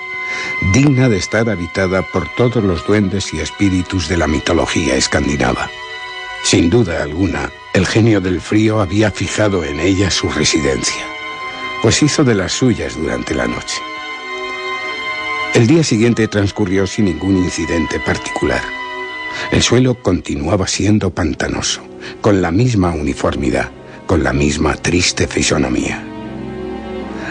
digna 0.73 1.07
de 1.07 1.15
estar 1.15 1.49
habitada 1.49 2.01
por 2.01 2.27
todos 2.35 2.61
los 2.61 2.85
duendes 2.85 3.33
y 3.33 3.39
espíritus 3.39 4.09
de 4.09 4.17
la 4.17 4.27
mitología 4.27 4.95
escandinava. 4.95 5.71
Sin 6.43 6.69
duda 6.69 7.01
alguna, 7.01 7.49
el 7.71 7.87
genio 7.87 8.19
del 8.19 8.41
frío 8.41 8.81
había 8.81 9.09
fijado 9.09 9.63
en 9.63 9.79
ella 9.79 10.11
su 10.11 10.29
residencia, 10.29 11.05
pues 11.81 12.03
hizo 12.03 12.25
de 12.25 12.35
las 12.35 12.51
suyas 12.51 12.97
durante 12.97 13.33
la 13.33 13.47
noche. 13.47 13.77
El 15.53 15.67
día 15.67 15.83
siguiente 15.83 16.27
transcurrió 16.27 16.85
sin 16.85 17.05
ningún 17.05 17.37
incidente 17.37 17.99
particular. 17.99 18.61
El 19.51 19.61
suelo 19.61 19.95
continuaba 20.01 20.67
siendo 20.67 21.09
pantanoso, 21.09 21.81
con 22.21 22.41
la 22.41 22.51
misma 22.51 22.91
uniformidad 22.91 23.71
con 24.07 24.23
la 24.23 24.33
misma 24.33 24.73
triste 24.75 25.27
fisonomía. 25.27 26.01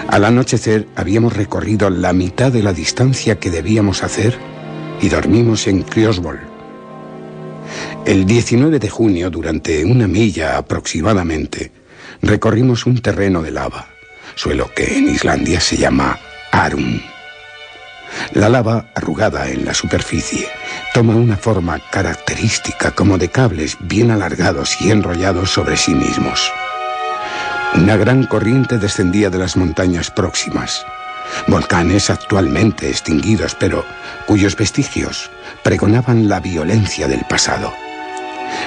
Al 0.08 0.24
anochecer 0.24 0.86
habíamos 0.94 1.34
recorrido 1.34 1.90
la 1.90 2.12
mitad 2.12 2.52
de 2.52 2.62
la 2.62 2.72
distancia 2.72 3.40
que 3.40 3.50
debíamos 3.50 4.04
hacer 4.04 4.38
y 5.00 5.08
dormimos 5.08 5.66
en 5.66 5.82
Criosbol. 5.82 6.38
El 8.04 8.24
19 8.24 8.78
de 8.78 8.88
junio, 8.88 9.30
durante 9.30 9.84
una 9.84 10.06
milla 10.06 10.58
aproximadamente, 10.58 11.72
recorrimos 12.22 12.86
un 12.86 13.02
terreno 13.02 13.42
de 13.42 13.50
lava, 13.50 13.88
suelo 14.36 14.70
que 14.76 14.96
en 14.96 15.08
Islandia 15.08 15.58
se 15.58 15.76
llama 15.76 16.16
Arum. 16.52 17.00
La 18.32 18.48
lava, 18.48 18.86
arrugada 18.94 19.48
en 19.48 19.64
la 19.64 19.74
superficie, 19.74 20.48
toma 20.94 21.14
una 21.14 21.36
forma 21.36 21.78
característica 21.90 22.90
como 22.90 23.18
de 23.18 23.28
cables 23.28 23.76
bien 23.80 24.10
alargados 24.10 24.80
y 24.80 24.90
enrollados 24.90 25.50
sobre 25.50 25.76
sí 25.76 25.94
mismos. 25.94 26.50
Una 27.74 27.96
gran 27.96 28.24
corriente 28.24 28.78
descendía 28.78 29.30
de 29.30 29.38
las 29.38 29.56
montañas 29.56 30.10
próximas. 30.10 30.86
Volcanes 31.46 32.10
actualmente 32.10 32.88
extinguidos, 32.88 33.54
pero 33.54 33.84
cuyos 34.26 34.56
vestigios 34.56 35.30
pregonaban 35.62 36.28
la 36.28 36.40
violencia 36.40 37.08
del 37.08 37.24
pasado. 37.28 37.72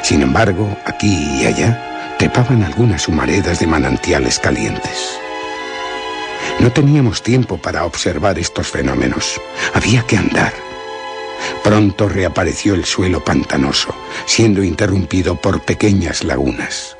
Sin 0.03 0.21
embargo, 0.21 0.77
aquí 0.85 1.41
y 1.41 1.45
allá 1.45 2.15
trepaban 2.19 2.63
algunas 2.63 3.07
humaredas 3.07 3.60
de 3.60 3.68
manantiales 3.68 4.39
calientes. 4.39 5.19
No 6.60 6.71
teníamos 6.71 7.23
tiempo 7.23 7.57
para 7.57 7.86
observar 7.86 8.37
estos 8.37 8.68
fenómenos. 8.68 9.39
Había 9.73 10.03
que 10.03 10.18
andar. 10.18 10.53
Pronto 11.63 12.10
reapareció 12.10 12.73
el 12.73 12.86
suelo 12.86 13.23
pantanoso, 13.23 13.94
siendo 14.26 14.63
interrumpido 14.63 15.36
por 15.36 15.61
pequeñas 15.61 16.23
lagunas. 16.23 16.97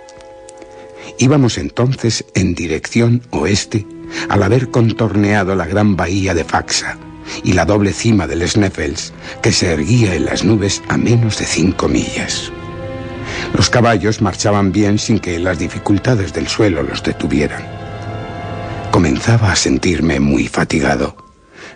Íbamos 1.18 1.58
entonces 1.58 2.24
en 2.36 2.56
dirección 2.56 3.22
oeste 3.32 3.86
al 4.30 4.44
haber 4.44 4.70
contorneado 4.70 5.56
la 5.56 5.66
gran 5.66 5.96
bahía 5.96 6.34
de 6.34 6.46
Faxa 6.46 6.98
y 7.44 7.54
la 7.54 7.66
doble 7.66 7.94
cima 7.94 8.28
del 8.28 8.48
Sneffels 8.48 9.14
que 9.42 9.52
se 9.52 9.72
erguía 9.72 10.16
en 10.16 10.26
las 10.26 10.44
nubes 10.44 10.82
a 10.88 10.98
menos 10.98 11.38
de 11.38 11.46
cinco 11.46 11.88
millas. 11.88 12.52
Los 13.56 13.70
caballos 13.70 14.22
marchaban 14.22 14.72
bien 14.72 14.98
sin 14.98 15.20
que 15.20 15.40
las 15.40 15.60
dificultades 15.60 16.34
del 16.34 16.48
suelo 16.48 16.84
los 16.84 17.04
detuvieran. 17.04 17.79
Comenzaba 18.92 19.52
a 19.52 19.56
sentirme 19.56 20.20
muy 20.20 20.48
fatigado, 20.48 21.16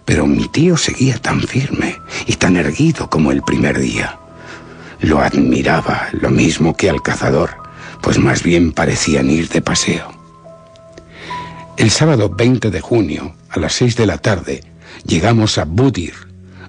pero 0.06 0.26
mi 0.26 0.48
tío 0.48 0.78
seguía 0.78 1.18
tan 1.18 1.42
firme 1.42 1.98
y 2.28 2.34
tan 2.34 2.58
erguido 2.58 3.10
como 3.10 3.32
el 3.32 3.42
primer 3.42 3.80
día. 3.80 4.20
Lo 5.00 5.20
admiraba 5.20 6.10
lo 6.14 6.30
mismo 6.30 6.76
que 6.76 6.90
al 6.90 7.02
cazador 7.02 7.64
pues 8.04 8.20
más 8.20 8.44
bien 8.44 8.74
parecían 8.74 9.32
ir 9.32 9.48
de 9.48 9.62
paseo. 9.62 10.12
El 11.78 11.90
sábado 11.90 12.30
20 12.30 12.70
de 12.70 12.82
junio, 12.82 13.34
a 13.50 13.60
las 13.60 13.74
6 13.74 13.96
de 13.96 14.06
la 14.06 14.18
tarde, 14.18 14.62
llegamos 15.06 15.58
a 15.58 15.64
Budir, 15.64 16.14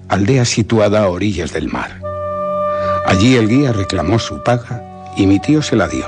aldea 0.07 0.45
situada 0.45 1.03
a 1.03 1.09
orillas 1.09 1.51
del 1.51 1.67
mar. 1.67 2.01
Allí 3.05 3.35
el 3.35 3.49
guía 3.49 3.73
reclamó 3.73 4.17
su 4.17 4.41
paga 4.43 4.81
y 5.17 5.27
mi 5.27 5.39
tío 5.41 5.61
se 5.61 5.75
la 5.75 5.89
dio. 5.89 6.05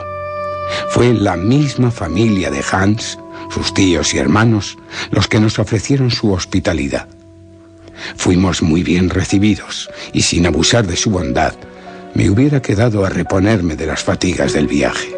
Fue 0.89 1.13
la 1.13 1.35
misma 1.35 1.91
familia 1.91 2.49
de 2.49 2.63
Hans, 2.71 3.19
sus 3.49 3.73
tíos 3.73 4.13
y 4.13 4.17
hermanos, 4.17 4.77
los 5.11 5.27
que 5.27 5.39
nos 5.39 5.59
ofrecieron 5.59 6.11
su 6.11 6.31
hospitalidad. 6.31 7.07
Fuimos 8.15 8.61
muy 8.61 8.83
bien 8.83 9.09
recibidos 9.09 9.89
y 10.13 10.21
sin 10.21 10.45
abusar 10.45 10.85
de 10.85 10.95
su 10.95 11.09
bondad, 11.09 11.53
me 12.13 12.29
hubiera 12.29 12.61
quedado 12.61 13.05
a 13.05 13.09
reponerme 13.09 13.75
de 13.75 13.85
las 13.85 14.03
fatigas 14.03 14.53
del 14.53 14.67
viaje. 14.67 15.15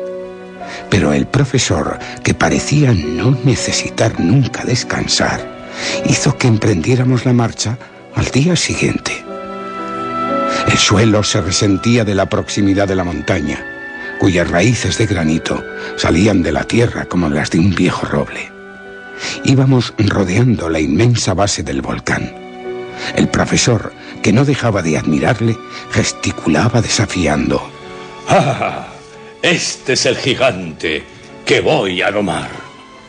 Pero 0.90 1.14
el 1.14 1.28
profesor, 1.28 1.98
que 2.24 2.34
parecía 2.34 2.94
no 2.94 3.38
necesitar 3.44 4.20
nunca 4.20 4.64
descansar, 4.66 5.60
hizo 6.06 6.38
que 6.38 6.48
emprendiéramos 6.48 7.26
la 7.26 7.34
marcha 7.34 7.78
al 8.16 8.26
día 8.26 8.56
siguiente. 8.56 9.24
El 10.68 10.78
suelo 10.78 11.24
se 11.24 11.42
resentía 11.42 12.04
de 12.04 12.16
la 12.16 12.28
proximidad 12.28 12.88
de 12.88 12.96
la 12.96 13.04
montaña, 13.04 13.66
cuyas 14.20 14.50
raíces 14.50 14.98
de 14.98 15.08
granito 15.08 15.64
salían 15.96 16.44
de 16.44 16.52
la 16.52 16.66
tierra 16.66 17.06
como 17.06 17.30
las 17.30 17.50
de 17.50 17.60
un 17.60 17.74
viejo 17.74 18.06
roble. 18.06 18.52
Íbamos 19.44 19.94
rodeando 19.98 20.70
la 20.70 20.80
inmensa 20.80 21.34
base 21.34 21.64
del 21.64 21.82
volcán. 21.82 22.34
El 23.16 23.30
profesor, 23.30 23.94
que 24.22 24.34
no 24.34 24.46
dejaba 24.46 24.82
de 24.82 24.98
admirarle, 24.98 25.58
gesticulaba 25.92 26.82
desafiando. 26.82 27.62
¡Ah! 28.28 28.88
Este 29.42 29.94
es 29.94 30.06
el 30.06 30.18
gigante 30.18 31.04
que 31.46 31.62
voy 31.62 32.02
a 32.02 32.12
domar. 32.12 32.50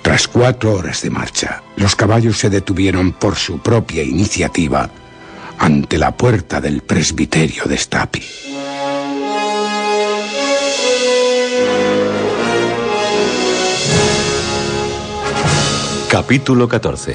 Tras 0.03 0.29
cuatro 0.29 0.75
horas 0.75 1.03
de 1.03 1.11
marcha, 1.11 1.63
los 1.77 1.97
caballos 1.97 2.39
se 2.39 2.49
detuvieron 2.49 3.13
por 3.13 3.37
su 3.37 3.59
propia 3.59 4.03
iniciativa 4.03 4.89
ante 5.59 5.99
la 5.99 6.17
puerta 6.17 6.61
del 6.61 6.83
presbiterio 6.83 7.65
de 7.65 7.77
Stapi. 7.77 8.23
Capítulo 16.11 16.67
14 16.67 17.15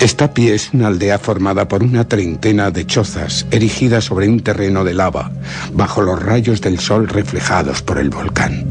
Stapi 0.00 0.48
es 0.48 0.72
una 0.72 0.86
aldea 0.86 1.18
formada 1.18 1.68
por 1.68 1.82
una 1.82 2.08
treintena 2.08 2.70
de 2.70 2.86
chozas 2.86 3.46
erigidas 3.50 4.04
sobre 4.04 4.30
un 4.30 4.40
terreno 4.40 4.82
de 4.82 4.94
lava, 4.94 5.30
bajo 5.74 6.00
los 6.00 6.22
rayos 6.22 6.62
del 6.62 6.78
sol 6.78 7.06
reflejados 7.06 7.82
por 7.82 7.98
el 7.98 8.08
volcán. 8.08 8.64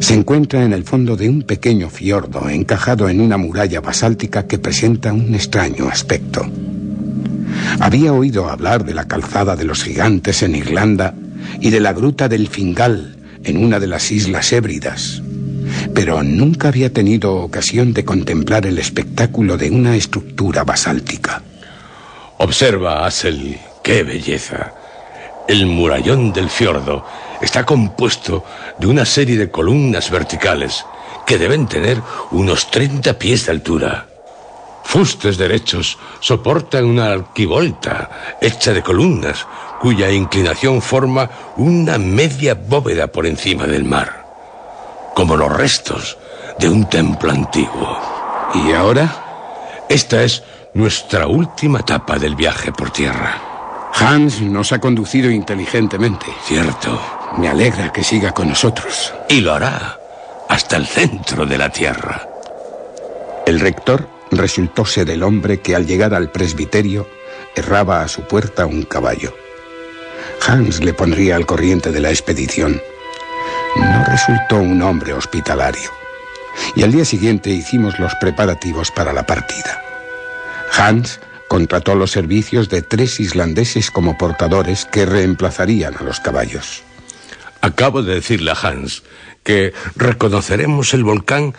Se 0.00 0.14
encuentra 0.14 0.64
en 0.64 0.72
el 0.72 0.84
fondo 0.84 1.14
de 1.14 1.28
un 1.28 1.42
pequeño 1.42 1.90
fiordo 1.90 2.48
encajado 2.48 3.10
en 3.10 3.20
una 3.20 3.36
muralla 3.36 3.82
basáltica 3.82 4.46
que 4.46 4.58
presenta 4.58 5.12
un 5.12 5.34
extraño 5.34 5.88
aspecto. 5.88 6.46
Había 7.80 8.12
oído 8.12 8.48
hablar 8.48 8.84
de 8.84 8.94
la 8.94 9.06
calzada 9.06 9.56
de 9.56 9.64
los 9.64 9.82
gigantes 9.84 10.42
en 10.42 10.56
Irlanda 10.56 11.14
y 11.60 11.70
de 11.70 11.80
la 11.80 11.92
gruta 11.92 12.28
del 12.28 12.48
Fingal 12.48 13.16
en 13.44 13.62
una 13.62 13.78
de 13.78 13.86
las 13.86 14.10
islas 14.10 14.52
Hébridas, 14.52 15.22
pero 15.94 16.22
nunca 16.22 16.68
había 16.68 16.92
tenido 16.92 17.34
ocasión 17.34 17.92
de 17.92 18.04
contemplar 18.04 18.66
el 18.66 18.78
espectáculo 18.78 19.56
de 19.56 19.70
una 19.70 19.94
estructura 19.94 20.64
basáltica. 20.64 21.42
Observa, 22.38 23.06
Asel, 23.06 23.58
qué 23.82 24.02
belleza. 24.02 24.72
El 25.46 25.66
murallón 25.66 26.32
del 26.32 26.50
fiordo 26.50 27.06
está 27.40 27.64
compuesto 27.64 28.44
de 28.78 28.86
una 28.86 29.04
serie 29.04 29.36
de 29.36 29.50
columnas 29.50 30.10
verticales 30.10 30.84
que 31.26 31.38
deben 31.38 31.66
tener 31.66 32.00
unos 32.30 32.70
30 32.70 33.18
pies 33.18 33.46
de 33.46 33.52
altura. 33.52 34.06
Fustes 34.86 35.36
derechos 35.36 35.98
soportan 36.20 36.84
una 36.84 37.12
arquivolta 37.12 38.36
hecha 38.40 38.72
de 38.72 38.82
columnas 38.82 39.46
cuya 39.80 40.10
inclinación 40.10 40.80
forma 40.80 41.28
una 41.56 41.98
media 41.98 42.54
bóveda 42.54 43.08
por 43.08 43.26
encima 43.26 43.66
del 43.66 43.84
mar 43.84 44.26
como 45.16 45.34
los 45.34 45.50
restos 45.50 46.18
de 46.58 46.68
un 46.68 46.84
templo 46.90 47.30
antiguo. 47.32 47.98
¿Y 48.54 48.72
ahora? 48.72 49.84
Esta 49.88 50.22
es 50.22 50.42
nuestra 50.74 51.26
última 51.26 51.80
etapa 51.80 52.18
del 52.18 52.36
viaje 52.36 52.70
por 52.70 52.90
tierra. 52.90 53.40
Hans 53.94 54.42
nos 54.42 54.72
ha 54.72 54.78
conducido 54.78 55.30
inteligentemente. 55.30 56.26
Cierto. 56.44 57.00
Me 57.38 57.48
alegra 57.48 57.90
que 57.90 58.04
siga 58.04 58.32
con 58.32 58.50
nosotros. 58.50 59.14
Y 59.30 59.40
lo 59.40 59.54
hará 59.54 59.98
hasta 60.50 60.76
el 60.76 60.86
centro 60.86 61.46
de 61.46 61.56
la 61.56 61.70
tierra. 61.70 62.28
El 63.46 63.58
rector 63.58 64.15
resultó 64.30 64.84
ser 64.84 65.10
el 65.10 65.22
hombre 65.22 65.60
que 65.60 65.74
al 65.74 65.86
llegar 65.86 66.14
al 66.14 66.30
presbiterio 66.30 67.08
erraba 67.54 68.02
a 68.02 68.08
su 68.08 68.22
puerta 68.22 68.66
un 68.66 68.82
caballo. 68.82 69.34
Hans 70.46 70.82
le 70.82 70.92
pondría 70.92 71.36
al 71.36 71.46
corriente 71.46 71.92
de 71.92 72.00
la 72.00 72.10
expedición. 72.10 72.80
No 73.76 74.04
resultó 74.04 74.56
un 74.56 74.82
hombre 74.82 75.12
hospitalario. 75.12 75.90
Y 76.74 76.82
al 76.82 76.92
día 76.92 77.04
siguiente 77.04 77.50
hicimos 77.50 77.98
los 77.98 78.14
preparativos 78.16 78.90
para 78.90 79.12
la 79.12 79.26
partida. 79.26 79.82
Hans 80.72 81.20
contrató 81.48 81.94
los 81.94 82.10
servicios 82.10 82.68
de 82.68 82.82
tres 82.82 83.20
islandeses 83.20 83.90
como 83.90 84.18
portadores 84.18 84.84
que 84.84 85.06
reemplazarían 85.06 85.94
a 85.96 86.02
los 86.02 86.20
caballos. 86.20 86.82
Acabo 87.60 88.02
de 88.02 88.14
decirle 88.14 88.50
a 88.50 88.54
Hans 88.54 89.02
que 89.42 89.72
reconoceremos 89.94 90.92
el 90.92 91.04
volcán 91.04 91.54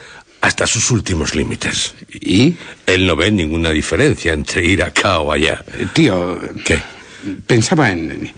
hasta 0.48 0.66
sus 0.66 0.92
últimos 0.92 1.36
límites. 1.36 1.94
¿Y? 2.10 2.56
Él 2.86 3.06
no 3.06 3.18
ve 3.18 3.30
ninguna 3.32 3.72
diferencia 3.72 4.32
entre 4.32 4.66
ir 4.66 4.82
acá 4.82 5.20
o 5.20 5.32
allá. 5.32 5.64
Tío. 5.94 6.40
¿Qué? 6.64 6.80
Pensaba 7.46 7.92
en. 7.92 8.32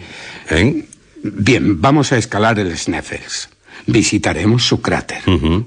¿En? 0.49 0.87
Bien, 1.21 1.79
vamos 1.79 2.11
a 2.11 2.17
escalar 2.17 2.57
el 2.57 2.75
Sneffels. 2.75 3.49
Visitaremos 3.85 4.63
su 4.63 4.81
cráter. 4.81 5.21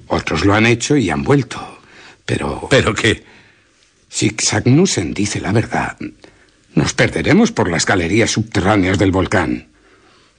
Otros 0.09 0.45
lo 0.45 0.55
han 0.55 0.67
hecho 0.67 0.97
y 0.97 1.11
han 1.11 1.23
vuelto. 1.23 1.81
Pero. 2.27 2.67
¿Pero 2.69 2.93
qué? 2.93 3.23
Si 4.09 4.31
Xagnusen 4.31 5.15
dice 5.15 5.41
la 5.41 5.53
verdad, 5.53 5.97
nos 6.75 6.93
perderemos 6.93 7.53
por 7.53 7.71
las 7.71 7.87
galerías 7.87 8.33
subterráneas 8.33 8.99
del 8.99 9.13
volcán. 9.13 9.69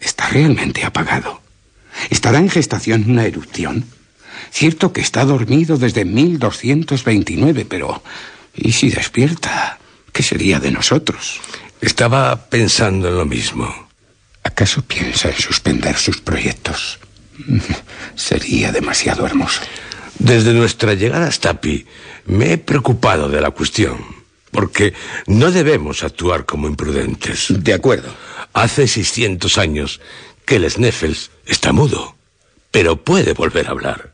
Está 0.02 0.28
realmente 0.28 0.84
apagado. 0.84 1.42
¿Estará 2.10 2.40
en 2.40 2.50
gestación 2.50 3.10
una 3.10 3.26
erupción? 3.26 3.86
Cierto 4.52 4.94
que 4.94 5.02
está 5.02 5.26
dormido 5.26 5.78
desde 5.78 6.06
1229, 6.06 7.66
pero 7.66 8.04
¿y 8.56 8.72
si 8.72 8.90
despierta? 8.90 9.80
¿Qué 10.12 10.24
sería 10.24 10.60
de 10.60 10.72
nosotros? 10.72 11.42
Estaba 11.82 12.50
pensando 12.50 13.10
en 13.10 13.18
lo 13.18 13.26
mismo. 13.26 13.90
¿Acaso 14.44 14.82
piensa 14.84 15.30
en 15.30 15.38
suspender 15.38 15.98
sus 15.98 16.22
proyectos? 16.22 17.00
Sería 18.16 18.72
demasiado 18.72 19.26
hermoso. 19.26 19.62
Desde 20.20 20.54
nuestra 20.54 20.94
llegada 20.94 21.28
a 21.28 21.32
Stapi, 21.32 21.86
me 22.26 22.54
he 22.54 22.58
preocupado 22.58 23.30
de 23.30 23.42
la 23.42 23.52
cuestión, 23.52 23.98
porque 24.52 24.94
no 25.28 25.52
debemos 25.52 26.04
actuar 26.04 26.46
como 26.46 26.68
imprudentes. 26.68 27.48
De 27.50 27.74
acuerdo. 27.74 28.14
Hace 28.54 28.88
600 28.88 29.58
años 29.58 30.00
que 30.46 30.58
el 30.58 30.70
Sneffels 30.70 31.32
está 31.46 31.74
mudo, 31.74 32.16
pero 32.70 33.04
puede 33.04 33.34
volver 33.34 33.68
a 33.68 33.72
hablar. 33.72 34.13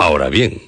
Ahora 0.00 0.30
bien, 0.30 0.62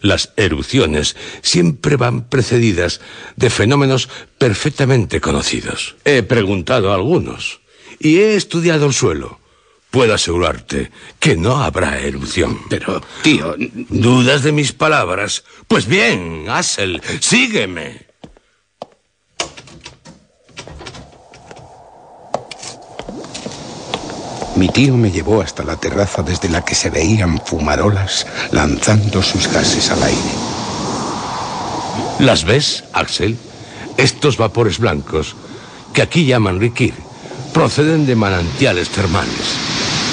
las 0.00 0.32
erupciones 0.36 1.14
siempre 1.40 1.94
van 1.94 2.28
precedidas 2.28 3.00
de 3.36 3.48
fenómenos 3.48 4.08
perfectamente 4.38 5.20
conocidos. 5.20 5.94
He 6.04 6.24
preguntado 6.24 6.90
a 6.90 6.96
algunos 6.96 7.60
y 8.00 8.16
he 8.16 8.34
estudiado 8.34 8.86
el 8.86 8.92
suelo. 8.92 9.38
Puedo 9.92 10.14
asegurarte 10.14 10.90
que 11.20 11.36
no 11.36 11.58
habrá 11.58 12.00
erupción. 12.00 12.58
Pero, 12.68 13.00
tío... 13.22 13.54
¿Dudas 13.56 14.42
de 14.42 14.50
mis 14.50 14.72
palabras? 14.72 15.44
Pues 15.68 15.86
bien, 15.86 16.46
Hassel, 16.48 17.00
sígueme. 17.20 18.11
Mi 24.54 24.68
tío 24.68 24.96
me 24.96 25.10
llevó 25.10 25.40
hasta 25.40 25.64
la 25.64 25.76
terraza 25.76 26.22
desde 26.22 26.48
la 26.48 26.62
que 26.64 26.74
se 26.74 26.90
veían 26.90 27.40
fumarolas 27.44 28.26
lanzando 28.50 29.22
sus 29.22 29.50
gases 29.50 29.90
al 29.90 30.02
aire. 30.02 30.20
¿Las 32.18 32.44
ves, 32.44 32.84
Axel? 32.92 33.38
Estos 33.96 34.36
vapores 34.36 34.78
blancos, 34.78 35.34
que 35.94 36.02
aquí 36.02 36.26
llaman 36.26 36.60
rikir, 36.60 36.94
proceden 37.54 38.06
de 38.06 38.14
manantiales 38.14 38.90
termales. 38.90 39.56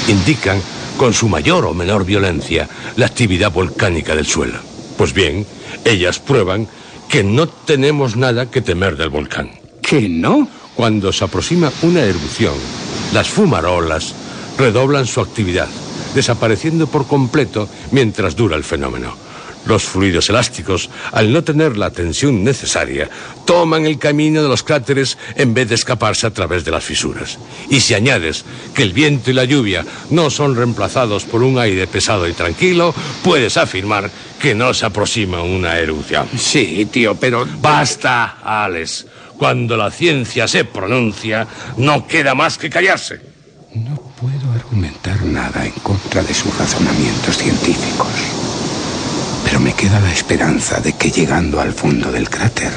Indican, 0.07 0.61
con 0.97 1.13
su 1.13 1.27
mayor 1.27 1.65
o 1.65 1.73
menor 1.73 2.05
violencia, 2.05 2.67
la 2.95 3.07
actividad 3.07 3.51
volcánica 3.51 4.15
del 4.15 4.25
suelo. 4.25 4.59
Pues 4.97 5.13
bien, 5.13 5.45
ellas 5.83 6.19
prueban 6.19 6.67
que 7.09 7.23
no 7.23 7.47
tenemos 7.47 8.15
nada 8.15 8.49
que 8.49 8.61
temer 8.61 8.95
del 8.95 9.09
volcán. 9.09 9.51
¿Que 9.81 10.07
no? 10.07 10.47
Cuando 10.75 11.11
se 11.11 11.25
aproxima 11.25 11.71
una 11.81 12.01
erupción, 12.01 12.53
las 13.13 13.27
fumarolas 13.27 14.13
redoblan 14.59 15.07
su 15.07 15.21
actividad, 15.21 15.69
desapareciendo 16.13 16.87
por 16.87 17.07
completo 17.07 17.69
mientras 17.91 18.35
dura 18.35 18.57
el 18.57 18.63
fenómeno. 18.63 19.15
Los 19.65 19.83
fluidos 19.83 20.29
elásticos, 20.29 20.89
al 21.11 21.31
no 21.31 21.43
tener 21.43 21.77
la 21.77 21.91
tensión 21.91 22.43
necesaria, 22.43 23.09
toman 23.45 23.85
el 23.85 23.99
camino 23.99 24.41
de 24.41 24.49
los 24.49 24.63
cráteres 24.63 25.17
en 25.35 25.53
vez 25.53 25.69
de 25.69 25.75
escaparse 25.75 26.27
a 26.27 26.33
través 26.33 26.65
de 26.65 26.71
las 26.71 26.83
fisuras. 26.83 27.37
Y 27.69 27.79
si 27.81 27.93
añades 27.93 28.45
que 28.73 28.83
el 28.83 28.93
viento 28.93 29.31
y 29.31 29.33
la 29.33 29.43
lluvia 29.43 29.85
no 30.09 30.29
son 30.29 30.55
reemplazados 30.55 31.23
por 31.23 31.43
un 31.43 31.59
aire 31.59 31.87
pesado 31.87 32.27
y 32.27 32.33
tranquilo, 32.33 32.93
puedes 33.23 33.57
afirmar 33.57 34.09
que 34.41 34.55
no 34.55 34.73
se 34.73 34.85
aproxima 34.85 35.41
una 35.41 35.77
erupción. 35.77 36.27
Sí, 36.37 36.87
tío, 36.91 37.15
pero... 37.15 37.45
Basta, 37.61 38.39
Alex. 38.43 39.05
Cuando 39.37 39.77
la 39.77 39.91
ciencia 39.91 40.47
se 40.47 40.65
pronuncia, 40.65 41.47
no 41.77 42.07
queda 42.07 42.33
más 42.33 42.57
que 42.57 42.69
callarse. 42.69 43.21
No 43.73 44.08
puedo 44.19 44.51
argumentar 44.51 45.23
nada 45.23 45.65
en 45.65 45.71
contra 45.81 46.21
de 46.21 46.33
sus 46.33 46.57
razonamientos 46.57 47.37
científicos. 47.37 48.09
Pero 49.45 49.59
me 49.59 49.73
queda 49.73 49.99
la 50.01 50.11
esperanza 50.11 50.79
de 50.81 50.93
que 50.93 51.09
llegando 51.09 51.61
al 51.61 51.71
fondo 51.71 52.11
del 52.11 52.29
cráter 52.29 52.71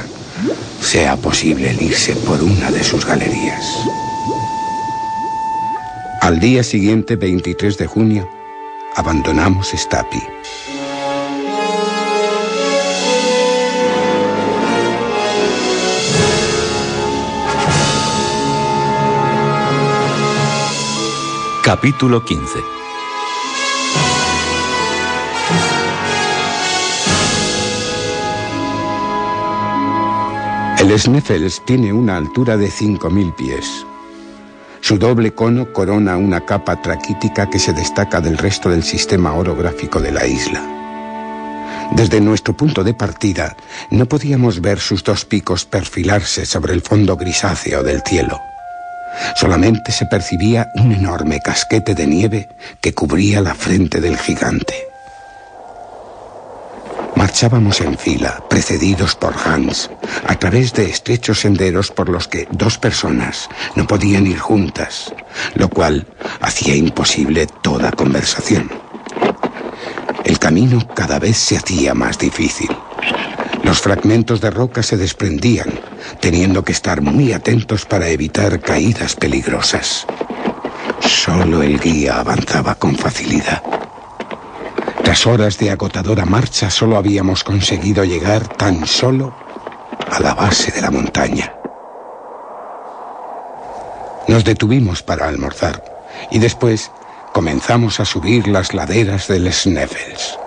sea 0.80 1.16
posible 1.16 1.70
el 1.70 1.82
irse 1.82 2.14
por 2.14 2.42
una 2.42 2.70
de 2.70 2.84
sus 2.84 3.04
galerías. 3.04 3.64
Al 6.20 6.38
día 6.38 6.62
siguiente, 6.62 7.16
23 7.16 7.76
de 7.76 7.86
junio, 7.86 8.28
abandonamos 8.94 9.72
Stapi. 9.74 10.22
Capítulo 21.72 22.22
15 22.22 22.58
El 30.80 30.98
Sneffels 30.98 31.62
tiene 31.64 31.94
una 31.94 32.18
altura 32.18 32.58
de 32.58 32.68
5.000 32.68 33.34
pies. 33.34 33.86
Su 34.82 34.98
doble 34.98 35.32
cono 35.32 35.72
corona 35.72 36.18
una 36.18 36.44
capa 36.44 36.82
traquítica 36.82 37.48
que 37.48 37.58
se 37.58 37.72
destaca 37.72 38.20
del 38.20 38.36
resto 38.36 38.68
del 38.68 38.82
sistema 38.82 39.32
orográfico 39.32 39.98
de 39.98 40.12
la 40.12 40.26
isla. 40.26 41.88
Desde 41.92 42.20
nuestro 42.20 42.52
punto 42.54 42.84
de 42.84 42.92
partida, 42.92 43.56
no 43.88 44.04
podíamos 44.04 44.60
ver 44.60 44.78
sus 44.78 45.02
dos 45.02 45.24
picos 45.24 45.64
perfilarse 45.64 46.44
sobre 46.44 46.74
el 46.74 46.82
fondo 46.82 47.16
grisáceo 47.16 47.82
del 47.82 48.02
cielo. 48.02 48.51
Solamente 49.36 49.92
se 49.92 50.06
percibía 50.06 50.70
un 50.74 50.92
enorme 50.92 51.40
casquete 51.40 51.94
de 51.94 52.06
nieve 52.06 52.48
que 52.80 52.94
cubría 52.94 53.40
la 53.40 53.54
frente 53.54 54.00
del 54.00 54.16
gigante. 54.16 54.92
Marchábamos 57.14 57.80
en 57.80 57.96
fila, 57.98 58.42
precedidos 58.48 59.14
por 59.14 59.34
Hans, 59.44 59.90
a 60.26 60.34
través 60.36 60.72
de 60.72 60.86
estrechos 60.86 61.40
senderos 61.40 61.90
por 61.90 62.08
los 62.08 62.26
que 62.26 62.48
dos 62.50 62.78
personas 62.78 63.48
no 63.76 63.86
podían 63.86 64.26
ir 64.26 64.38
juntas, 64.38 65.12
lo 65.54 65.68
cual 65.68 66.06
hacía 66.40 66.74
imposible 66.74 67.46
toda 67.46 67.92
conversación. 67.92 68.70
El 70.24 70.38
camino 70.38 70.86
cada 70.94 71.18
vez 71.18 71.36
se 71.36 71.56
hacía 71.56 71.94
más 71.94 72.18
difícil. 72.18 72.70
Los 73.62 73.80
fragmentos 73.80 74.40
de 74.40 74.50
roca 74.50 74.82
se 74.82 74.96
desprendían, 74.96 75.80
teniendo 76.20 76.64
que 76.64 76.72
estar 76.72 77.00
muy 77.00 77.32
atentos 77.32 77.84
para 77.86 78.08
evitar 78.08 78.60
caídas 78.60 79.14
peligrosas. 79.14 80.06
Solo 81.00 81.62
el 81.62 81.78
guía 81.78 82.20
avanzaba 82.20 82.74
con 82.74 82.96
facilidad. 82.96 83.62
Tras 85.04 85.26
horas 85.26 85.58
de 85.58 85.70
agotadora 85.70 86.24
marcha, 86.24 86.70
solo 86.70 86.96
habíamos 86.96 87.44
conseguido 87.44 88.04
llegar 88.04 88.46
tan 88.48 88.86
solo 88.86 89.34
a 90.10 90.20
la 90.20 90.34
base 90.34 90.70
de 90.72 90.80
la 90.80 90.90
montaña. 90.90 91.54
Nos 94.28 94.44
detuvimos 94.44 95.02
para 95.02 95.28
almorzar 95.28 95.84
y 96.30 96.38
después 96.38 96.90
comenzamos 97.32 98.00
a 98.00 98.04
subir 98.04 98.48
las 98.48 98.74
laderas 98.74 99.28
del 99.28 99.52
Sneffels. 99.52 100.38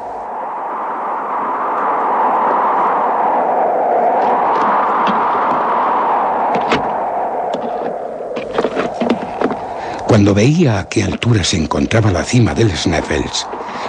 Cuando 10.16 10.34
veía 10.34 10.80
a 10.80 10.88
qué 10.88 11.04
altura 11.04 11.44
se 11.44 11.58
encontraba 11.58 12.10
la 12.10 12.24
cima 12.24 12.54
del 12.54 12.72
Sneffels, 12.72 13.46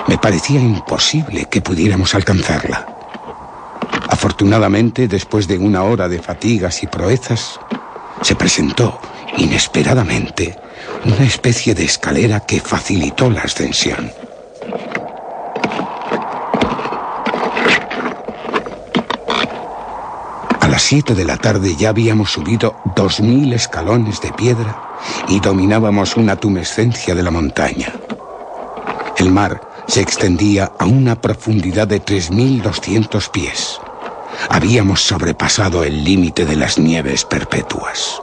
me 0.09 0.19
parecía 0.19 0.59
imposible 0.59 1.47
que 1.49 1.61
pudiéramos 1.61 2.17
alcanzarla. 2.17 2.85
Afortunadamente, 4.09 5.07
después 5.07 5.47
de 5.47 5.57
una 5.57 5.85
hora 5.85 6.09
de 6.09 6.21
fatigas 6.21 6.83
y 6.83 6.89
proezas, 6.89 7.61
se 8.23 8.35
presentó 8.35 9.01
inesperadamente 9.37 10.59
una 11.05 11.25
especie 11.25 11.77
de 11.77 11.85
escalera 11.85 12.41
que 12.41 12.61
facilitó 12.61 13.31
la 13.31 13.43
ascensión. 13.43 14.11
A 20.61 20.67
las 20.67 20.76
7 20.89 21.17
de 21.17 21.25
la 21.25 21.37
tarde 21.37 21.75
ya 21.75 21.89
habíamos 21.89 22.31
subido 22.31 22.77
dos 22.95 23.19
mil 23.19 23.53
escalones 23.53 24.21
de 24.21 24.31
piedra 24.31 25.01
y 25.27 25.41
dominábamos 25.41 26.17
una 26.17 26.37
tumescencia 26.37 27.13
de 27.13 27.25
la 27.25 27.33
montaña. 27.33 27.93
El 29.17 29.33
mar 29.33 29.61
se 29.89 30.01
extendía 30.01 30.71
a 30.79 30.85
una 30.85 31.21
profundidad 31.21 31.89
de 31.89 32.01
3.200 32.01 33.31
pies. 33.33 33.81
Habíamos 34.49 35.01
sobrepasado 35.01 35.83
el 35.83 36.05
límite 36.05 36.47
de 36.47 36.55
las 36.55 36.79
nieves 36.79 37.25
perpetuas. 37.25 38.23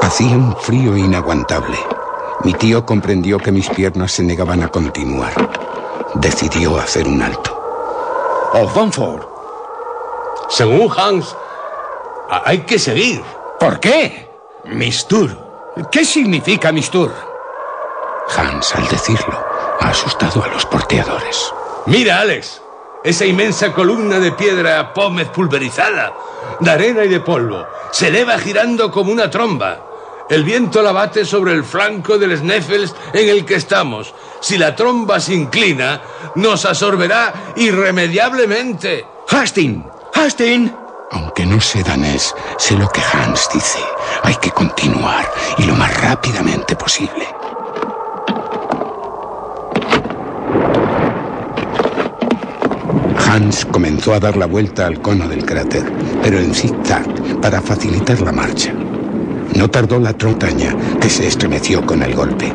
Hacía 0.00 0.34
un 0.34 0.56
frío 0.56 0.96
inaguantable. 0.96 1.76
Mi 2.42 2.54
tío 2.54 2.86
comprendió 2.86 3.36
que 3.36 3.52
mis 3.52 3.68
piernas 3.68 4.12
se 4.12 4.22
negaban 4.22 4.62
a 4.62 4.68
continuar. 4.68 5.34
Decidió 6.14 6.80
hacer 6.80 7.06
un 7.06 7.22
alto. 7.22 7.49
Oh, 8.52 8.66
Fanford. 8.68 9.22
Según 10.48 10.90
Hans, 10.96 11.36
hay 12.28 12.58
que 12.62 12.78
seguir. 12.78 13.22
¿Por 13.60 13.78
qué? 13.78 14.28
Mistur. 14.64 15.36
¿Qué 15.92 16.04
significa 16.04 16.72
Mistur? 16.72 17.12
Hans, 18.36 18.74
al 18.74 18.88
decirlo, 18.88 19.38
ha 19.80 19.88
asustado 19.90 20.42
a 20.42 20.48
los 20.48 20.66
porteadores. 20.66 21.52
Mira, 21.86 22.20
Alex. 22.20 22.62
Esa 23.02 23.24
inmensa 23.24 23.72
columna 23.72 24.18
de 24.18 24.32
piedra 24.32 24.92
pómez 24.92 25.28
pulverizada, 25.28 26.12
de 26.58 26.70
arena 26.70 27.02
y 27.04 27.08
de 27.08 27.20
polvo, 27.20 27.66
se 27.90 28.08
eleva 28.08 28.38
girando 28.38 28.90
como 28.90 29.10
una 29.10 29.30
tromba. 29.30 29.78
El 30.30 30.44
viento 30.44 30.80
la 30.80 30.92
bate 30.92 31.24
sobre 31.24 31.52
el 31.52 31.64
flanco 31.64 32.16
del 32.16 32.38
Sneffels 32.38 32.94
en 33.12 33.28
el 33.28 33.44
que 33.44 33.56
estamos. 33.56 34.14
Si 34.40 34.56
la 34.56 34.76
tromba 34.76 35.18
se 35.18 35.34
inclina, 35.34 36.00
nos 36.36 36.64
absorberá 36.64 37.52
irremediablemente. 37.56 39.04
¡Hastin! 39.28 39.84
¡Hastin! 40.14 40.72
Aunque 41.10 41.44
no 41.44 41.60
sé 41.60 41.82
danés, 41.82 42.32
sé 42.58 42.76
lo 42.76 42.88
que 42.90 43.00
Hans 43.12 43.48
dice. 43.52 43.80
Hay 44.22 44.36
que 44.36 44.52
continuar 44.52 45.28
y 45.58 45.64
lo 45.64 45.74
más 45.74 46.00
rápidamente 46.00 46.76
posible. 46.76 47.26
Hans 53.28 53.66
comenzó 53.66 54.14
a 54.14 54.20
dar 54.20 54.36
la 54.36 54.46
vuelta 54.46 54.86
al 54.86 55.02
cono 55.02 55.26
del 55.26 55.44
cráter, 55.44 55.92
pero 56.22 56.38
en 56.38 56.54
zigzag 56.54 57.40
para 57.40 57.60
facilitar 57.60 58.20
la 58.20 58.30
marcha. 58.30 58.72
No 59.54 59.68
tardó 59.68 59.98
la 59.98 60.12
trontaña, 60.12 60.74
que 61.00 61.10
se 61.10 61.26
estremeció 61.26 61.84
con 61.84 62.02
el 62.02 62.14
golpe. 62.14 62.52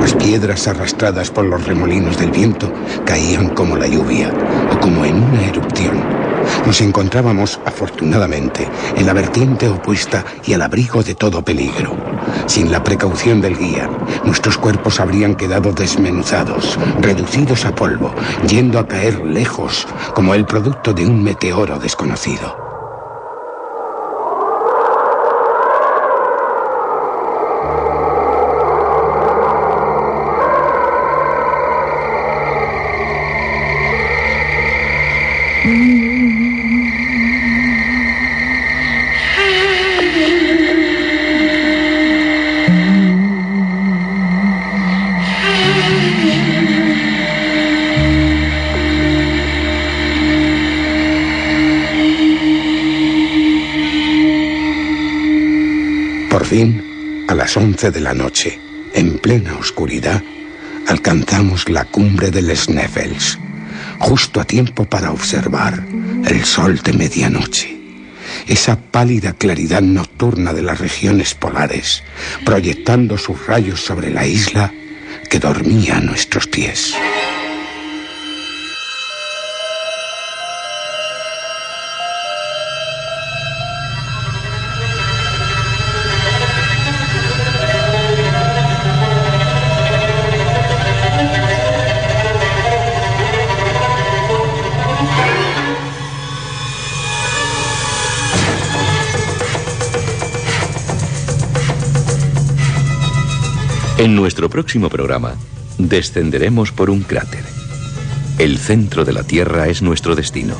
Las 0.00 0.14
piedras 0.14 0.66
arrastradas 0.68 1.30
por 1.30 1.44
los 1.44 1.64
remolinos 1.66 2.18
del 2.18 2.30
viento 2.30 2.70
caían 3.04 3.50
como 3.50 3.76
la 3.76 3.86
lluvia 3.86 4.32
o 4.72 4.80
como 4.80 5.04
en 5.04 5.22
una 5.22 5.46
erupción. 5.46 6.24
Nos 6.66 6.80
encontrábamos, 6.80 7.60
afortunadamente, 7.64 8.68
en 8.96 9.06
la 9.06 9.12
vertiente 9.12 9.68
opuesta 9.68 10.24
y 10.44 10.52
al 10.52 10.62
abrigo 10.62 11.02
de 11.02 11.14
todo 11.14 11.42
peligro. 11.42 11.96
Sin 12.46 12.70
la 12.70 12.82
precaución 12.82 13.40
del 13.40 13.56
guía, 13.56 13.88
nuestros 14.24 14.58
cuerpos 14.58 15.00
habrían 15.00 15.34
quedado 15.34 15.72
desmenuzados, 15.72 16.78
reducidos 17.00 17.64
a 17.64 17.74
polvo, 17.74 18.14
yendo 18.48 18.78
a 18.78 18.86
caer 18.86 19.24
lejos, 19.24 19.86
como 20.14 20.34
el 20.34 20.44
producto 20.44 20.92
de 20.92 21.06
un 21.06 21.22
meteoro 21.22 21.78
desconocido. 21.78 22.63
Por 56.44 56.50
fin, 56.50 57.24
a 57.26 57.34
las 57.34 57.56
once 57.56 57.90
de 57.90 58.00
la 58.00 58.12
noche, 58.12 58.60
en 58.92 59.18
plena 59.18 59.56
oscuridad, 59.56 60.22
alcanzamos 60.86 61.70
la 61.70 61.86
cumbre 61.86 62.30
del 62.30 62.54
Sneffels, 62.54 63.38
justo 63.98 64.42
a 64.42 64.44
tiempo 64.44 64.84
para 64.84 65.10
observar 65.10 65.82
el 66.26 66.44
sol 66.44 66.80
de 66.84 66.92
medianoche. 66.92 67.74
Esa 68.46 68.78
pálida 68.78 69.32
claridad 69.32 69.80
nocturna 69.80 70.52
de 70.52 70.60
las 70.60 70.80
regiones 70.80 71.32
polares, 71.32 72.02
proyectando 72.44 73.16
sus 73.16 73.46
rayos 73.46 73.80
sobre 73.80 74.10
la 74.10 74.26
isla 74.26 74.70
que 75.30 75.38
dormía 75.38 75.96
a 75.96 76.00
nuestros 76.02 76.46
pies. 76.46 76.94
En 104.04 104.14
nuestro 104.14 104.50
próximo 104.50 104.90
programa, 104.90 105.34
descenderemos 105.78 106.72
por 106.72 106.90
un 106.90 107.00
cráter. 107.00 107.42
El 108.38 108.58
centro 108.58 109.02
de 109.02 109.14
la 109.14 109.22
Tierra 109.22 109.66
es 109.68 109.80
nuestro 109.80 110.14
destino. 110.14 110.54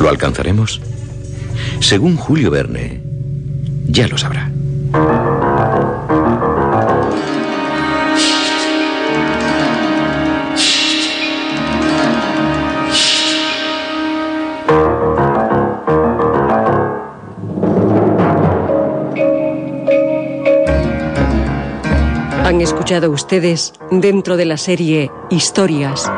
¿Lo 0.00 0.08
alcanzaremos? 0.08 0.80
Según 1.78 2.16
Julio 2.16 2.50
Verne, 2.50 3.00
ya 3.86 4.08
lo 4.08 4.18
sabrá. 4.18 4.41
Escuchado 22.92 23.10
ustedes 23.10 23.72
dentro 23.90 24.36
de 24.36 24.44
la 24.44 24.58
serie 24.58 25.10
Historias. 25.30 26.12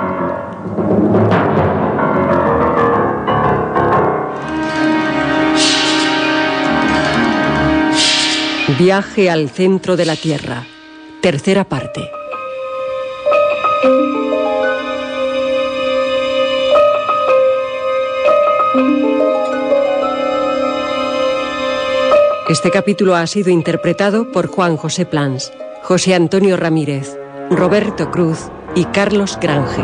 Viaje 8.77 9.31
al 9.31 9.51
centro 9.51 9.97
de 9.97 10.05
la 10.05 10.17
Tierra. 10.17 10.67
Tercera 11.21 11.63
parte. 11.63 12.11
Este 22.49 22.71
capítulo 22.71 23.15
ha 23.15 23.27
sido 23.29 23.51
interpretado 23.51 24.33
por 24.33 24.49
Juan 24.49 24.77
José 24.77 25.07
Plans, 25.07 25.53
José 25.85 26.15
Antonio 26.15 26.57
Ramírez, 26.57 27.15
Roberto 27.51 28.11
Cruz 28.11 28.51
y 28.75 28.87
Carlos 28.87 29.39
Grange. 29.39 29.83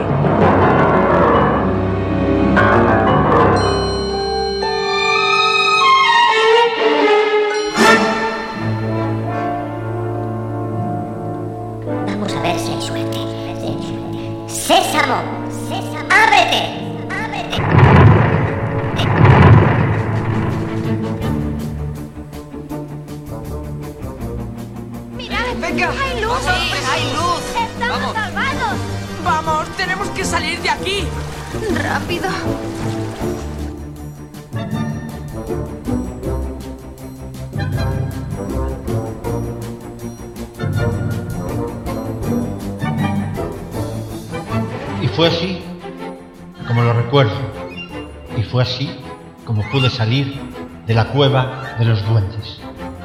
Cueva 51.12 51.74
de 51.78 51.84
los 51.84 52.04
duendes. 52.08 52.60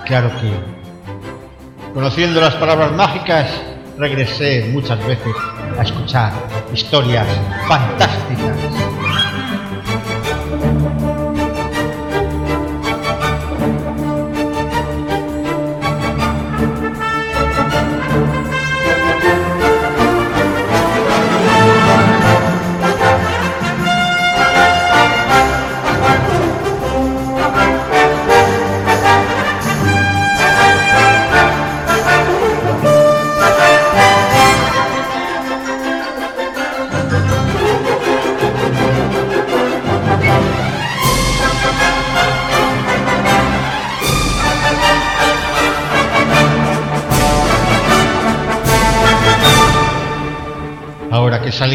Claro 0.05 0.29
que, 0.39 0.51
conociendo 1.93 2.41
las 2.41 2.55
palabras 2.55 2.91
mágicas, 2.91 3.47
regresé 3.97 4.69
muchas 4.71 4.99
veces 5.05 5.35
a 5.77 5.83
escuchar 5.83 6.33
historias 6.73 7.27
fantásticas. 7.67 9.04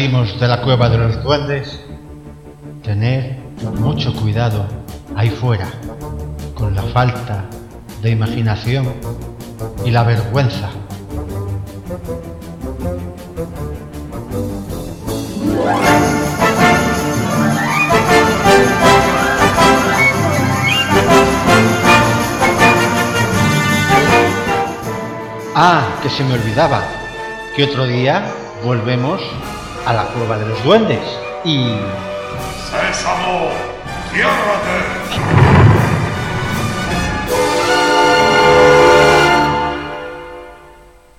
De 0.01 0.47
la 0.47 0.63
cueva 0.63 0.89
de 0.89 0.97
los 0.97 1.23
duendes, 1.23 1.79
tener 2.81 3.37
mucho 3.79 4.11
cuidado 4.15 4.65
ahí 5.15 5.29
fuera 5.29 5.67
con 6.55 6.73
la 6.73 6.81
falta 6.81 7.45
de 8.01 8.09
imaginación 8.09 8.91
y 9.85 9.91
la 9.91 10.01
vergüenza. 10.01 10.71
Ah, 25.55 25.99
que 26.01 26.09
se 26.09 26.23
me 26.23 26.33
olvidaba, 26.33 26.81
que 27.55 27.65
otro 27.65 27.85
día 27.85 28.25
volvemos 28.63 29.21
a 29.85 29.93
la 29.93 30.05
cueva 30.05 30.37
de 30.37 30.45
los 30.47 30.63
duendes 30.63 31.01
y... 31.43 31.75
¡Sésamo! 32.69 33.49
¡Ciérrate! 34.11 35.00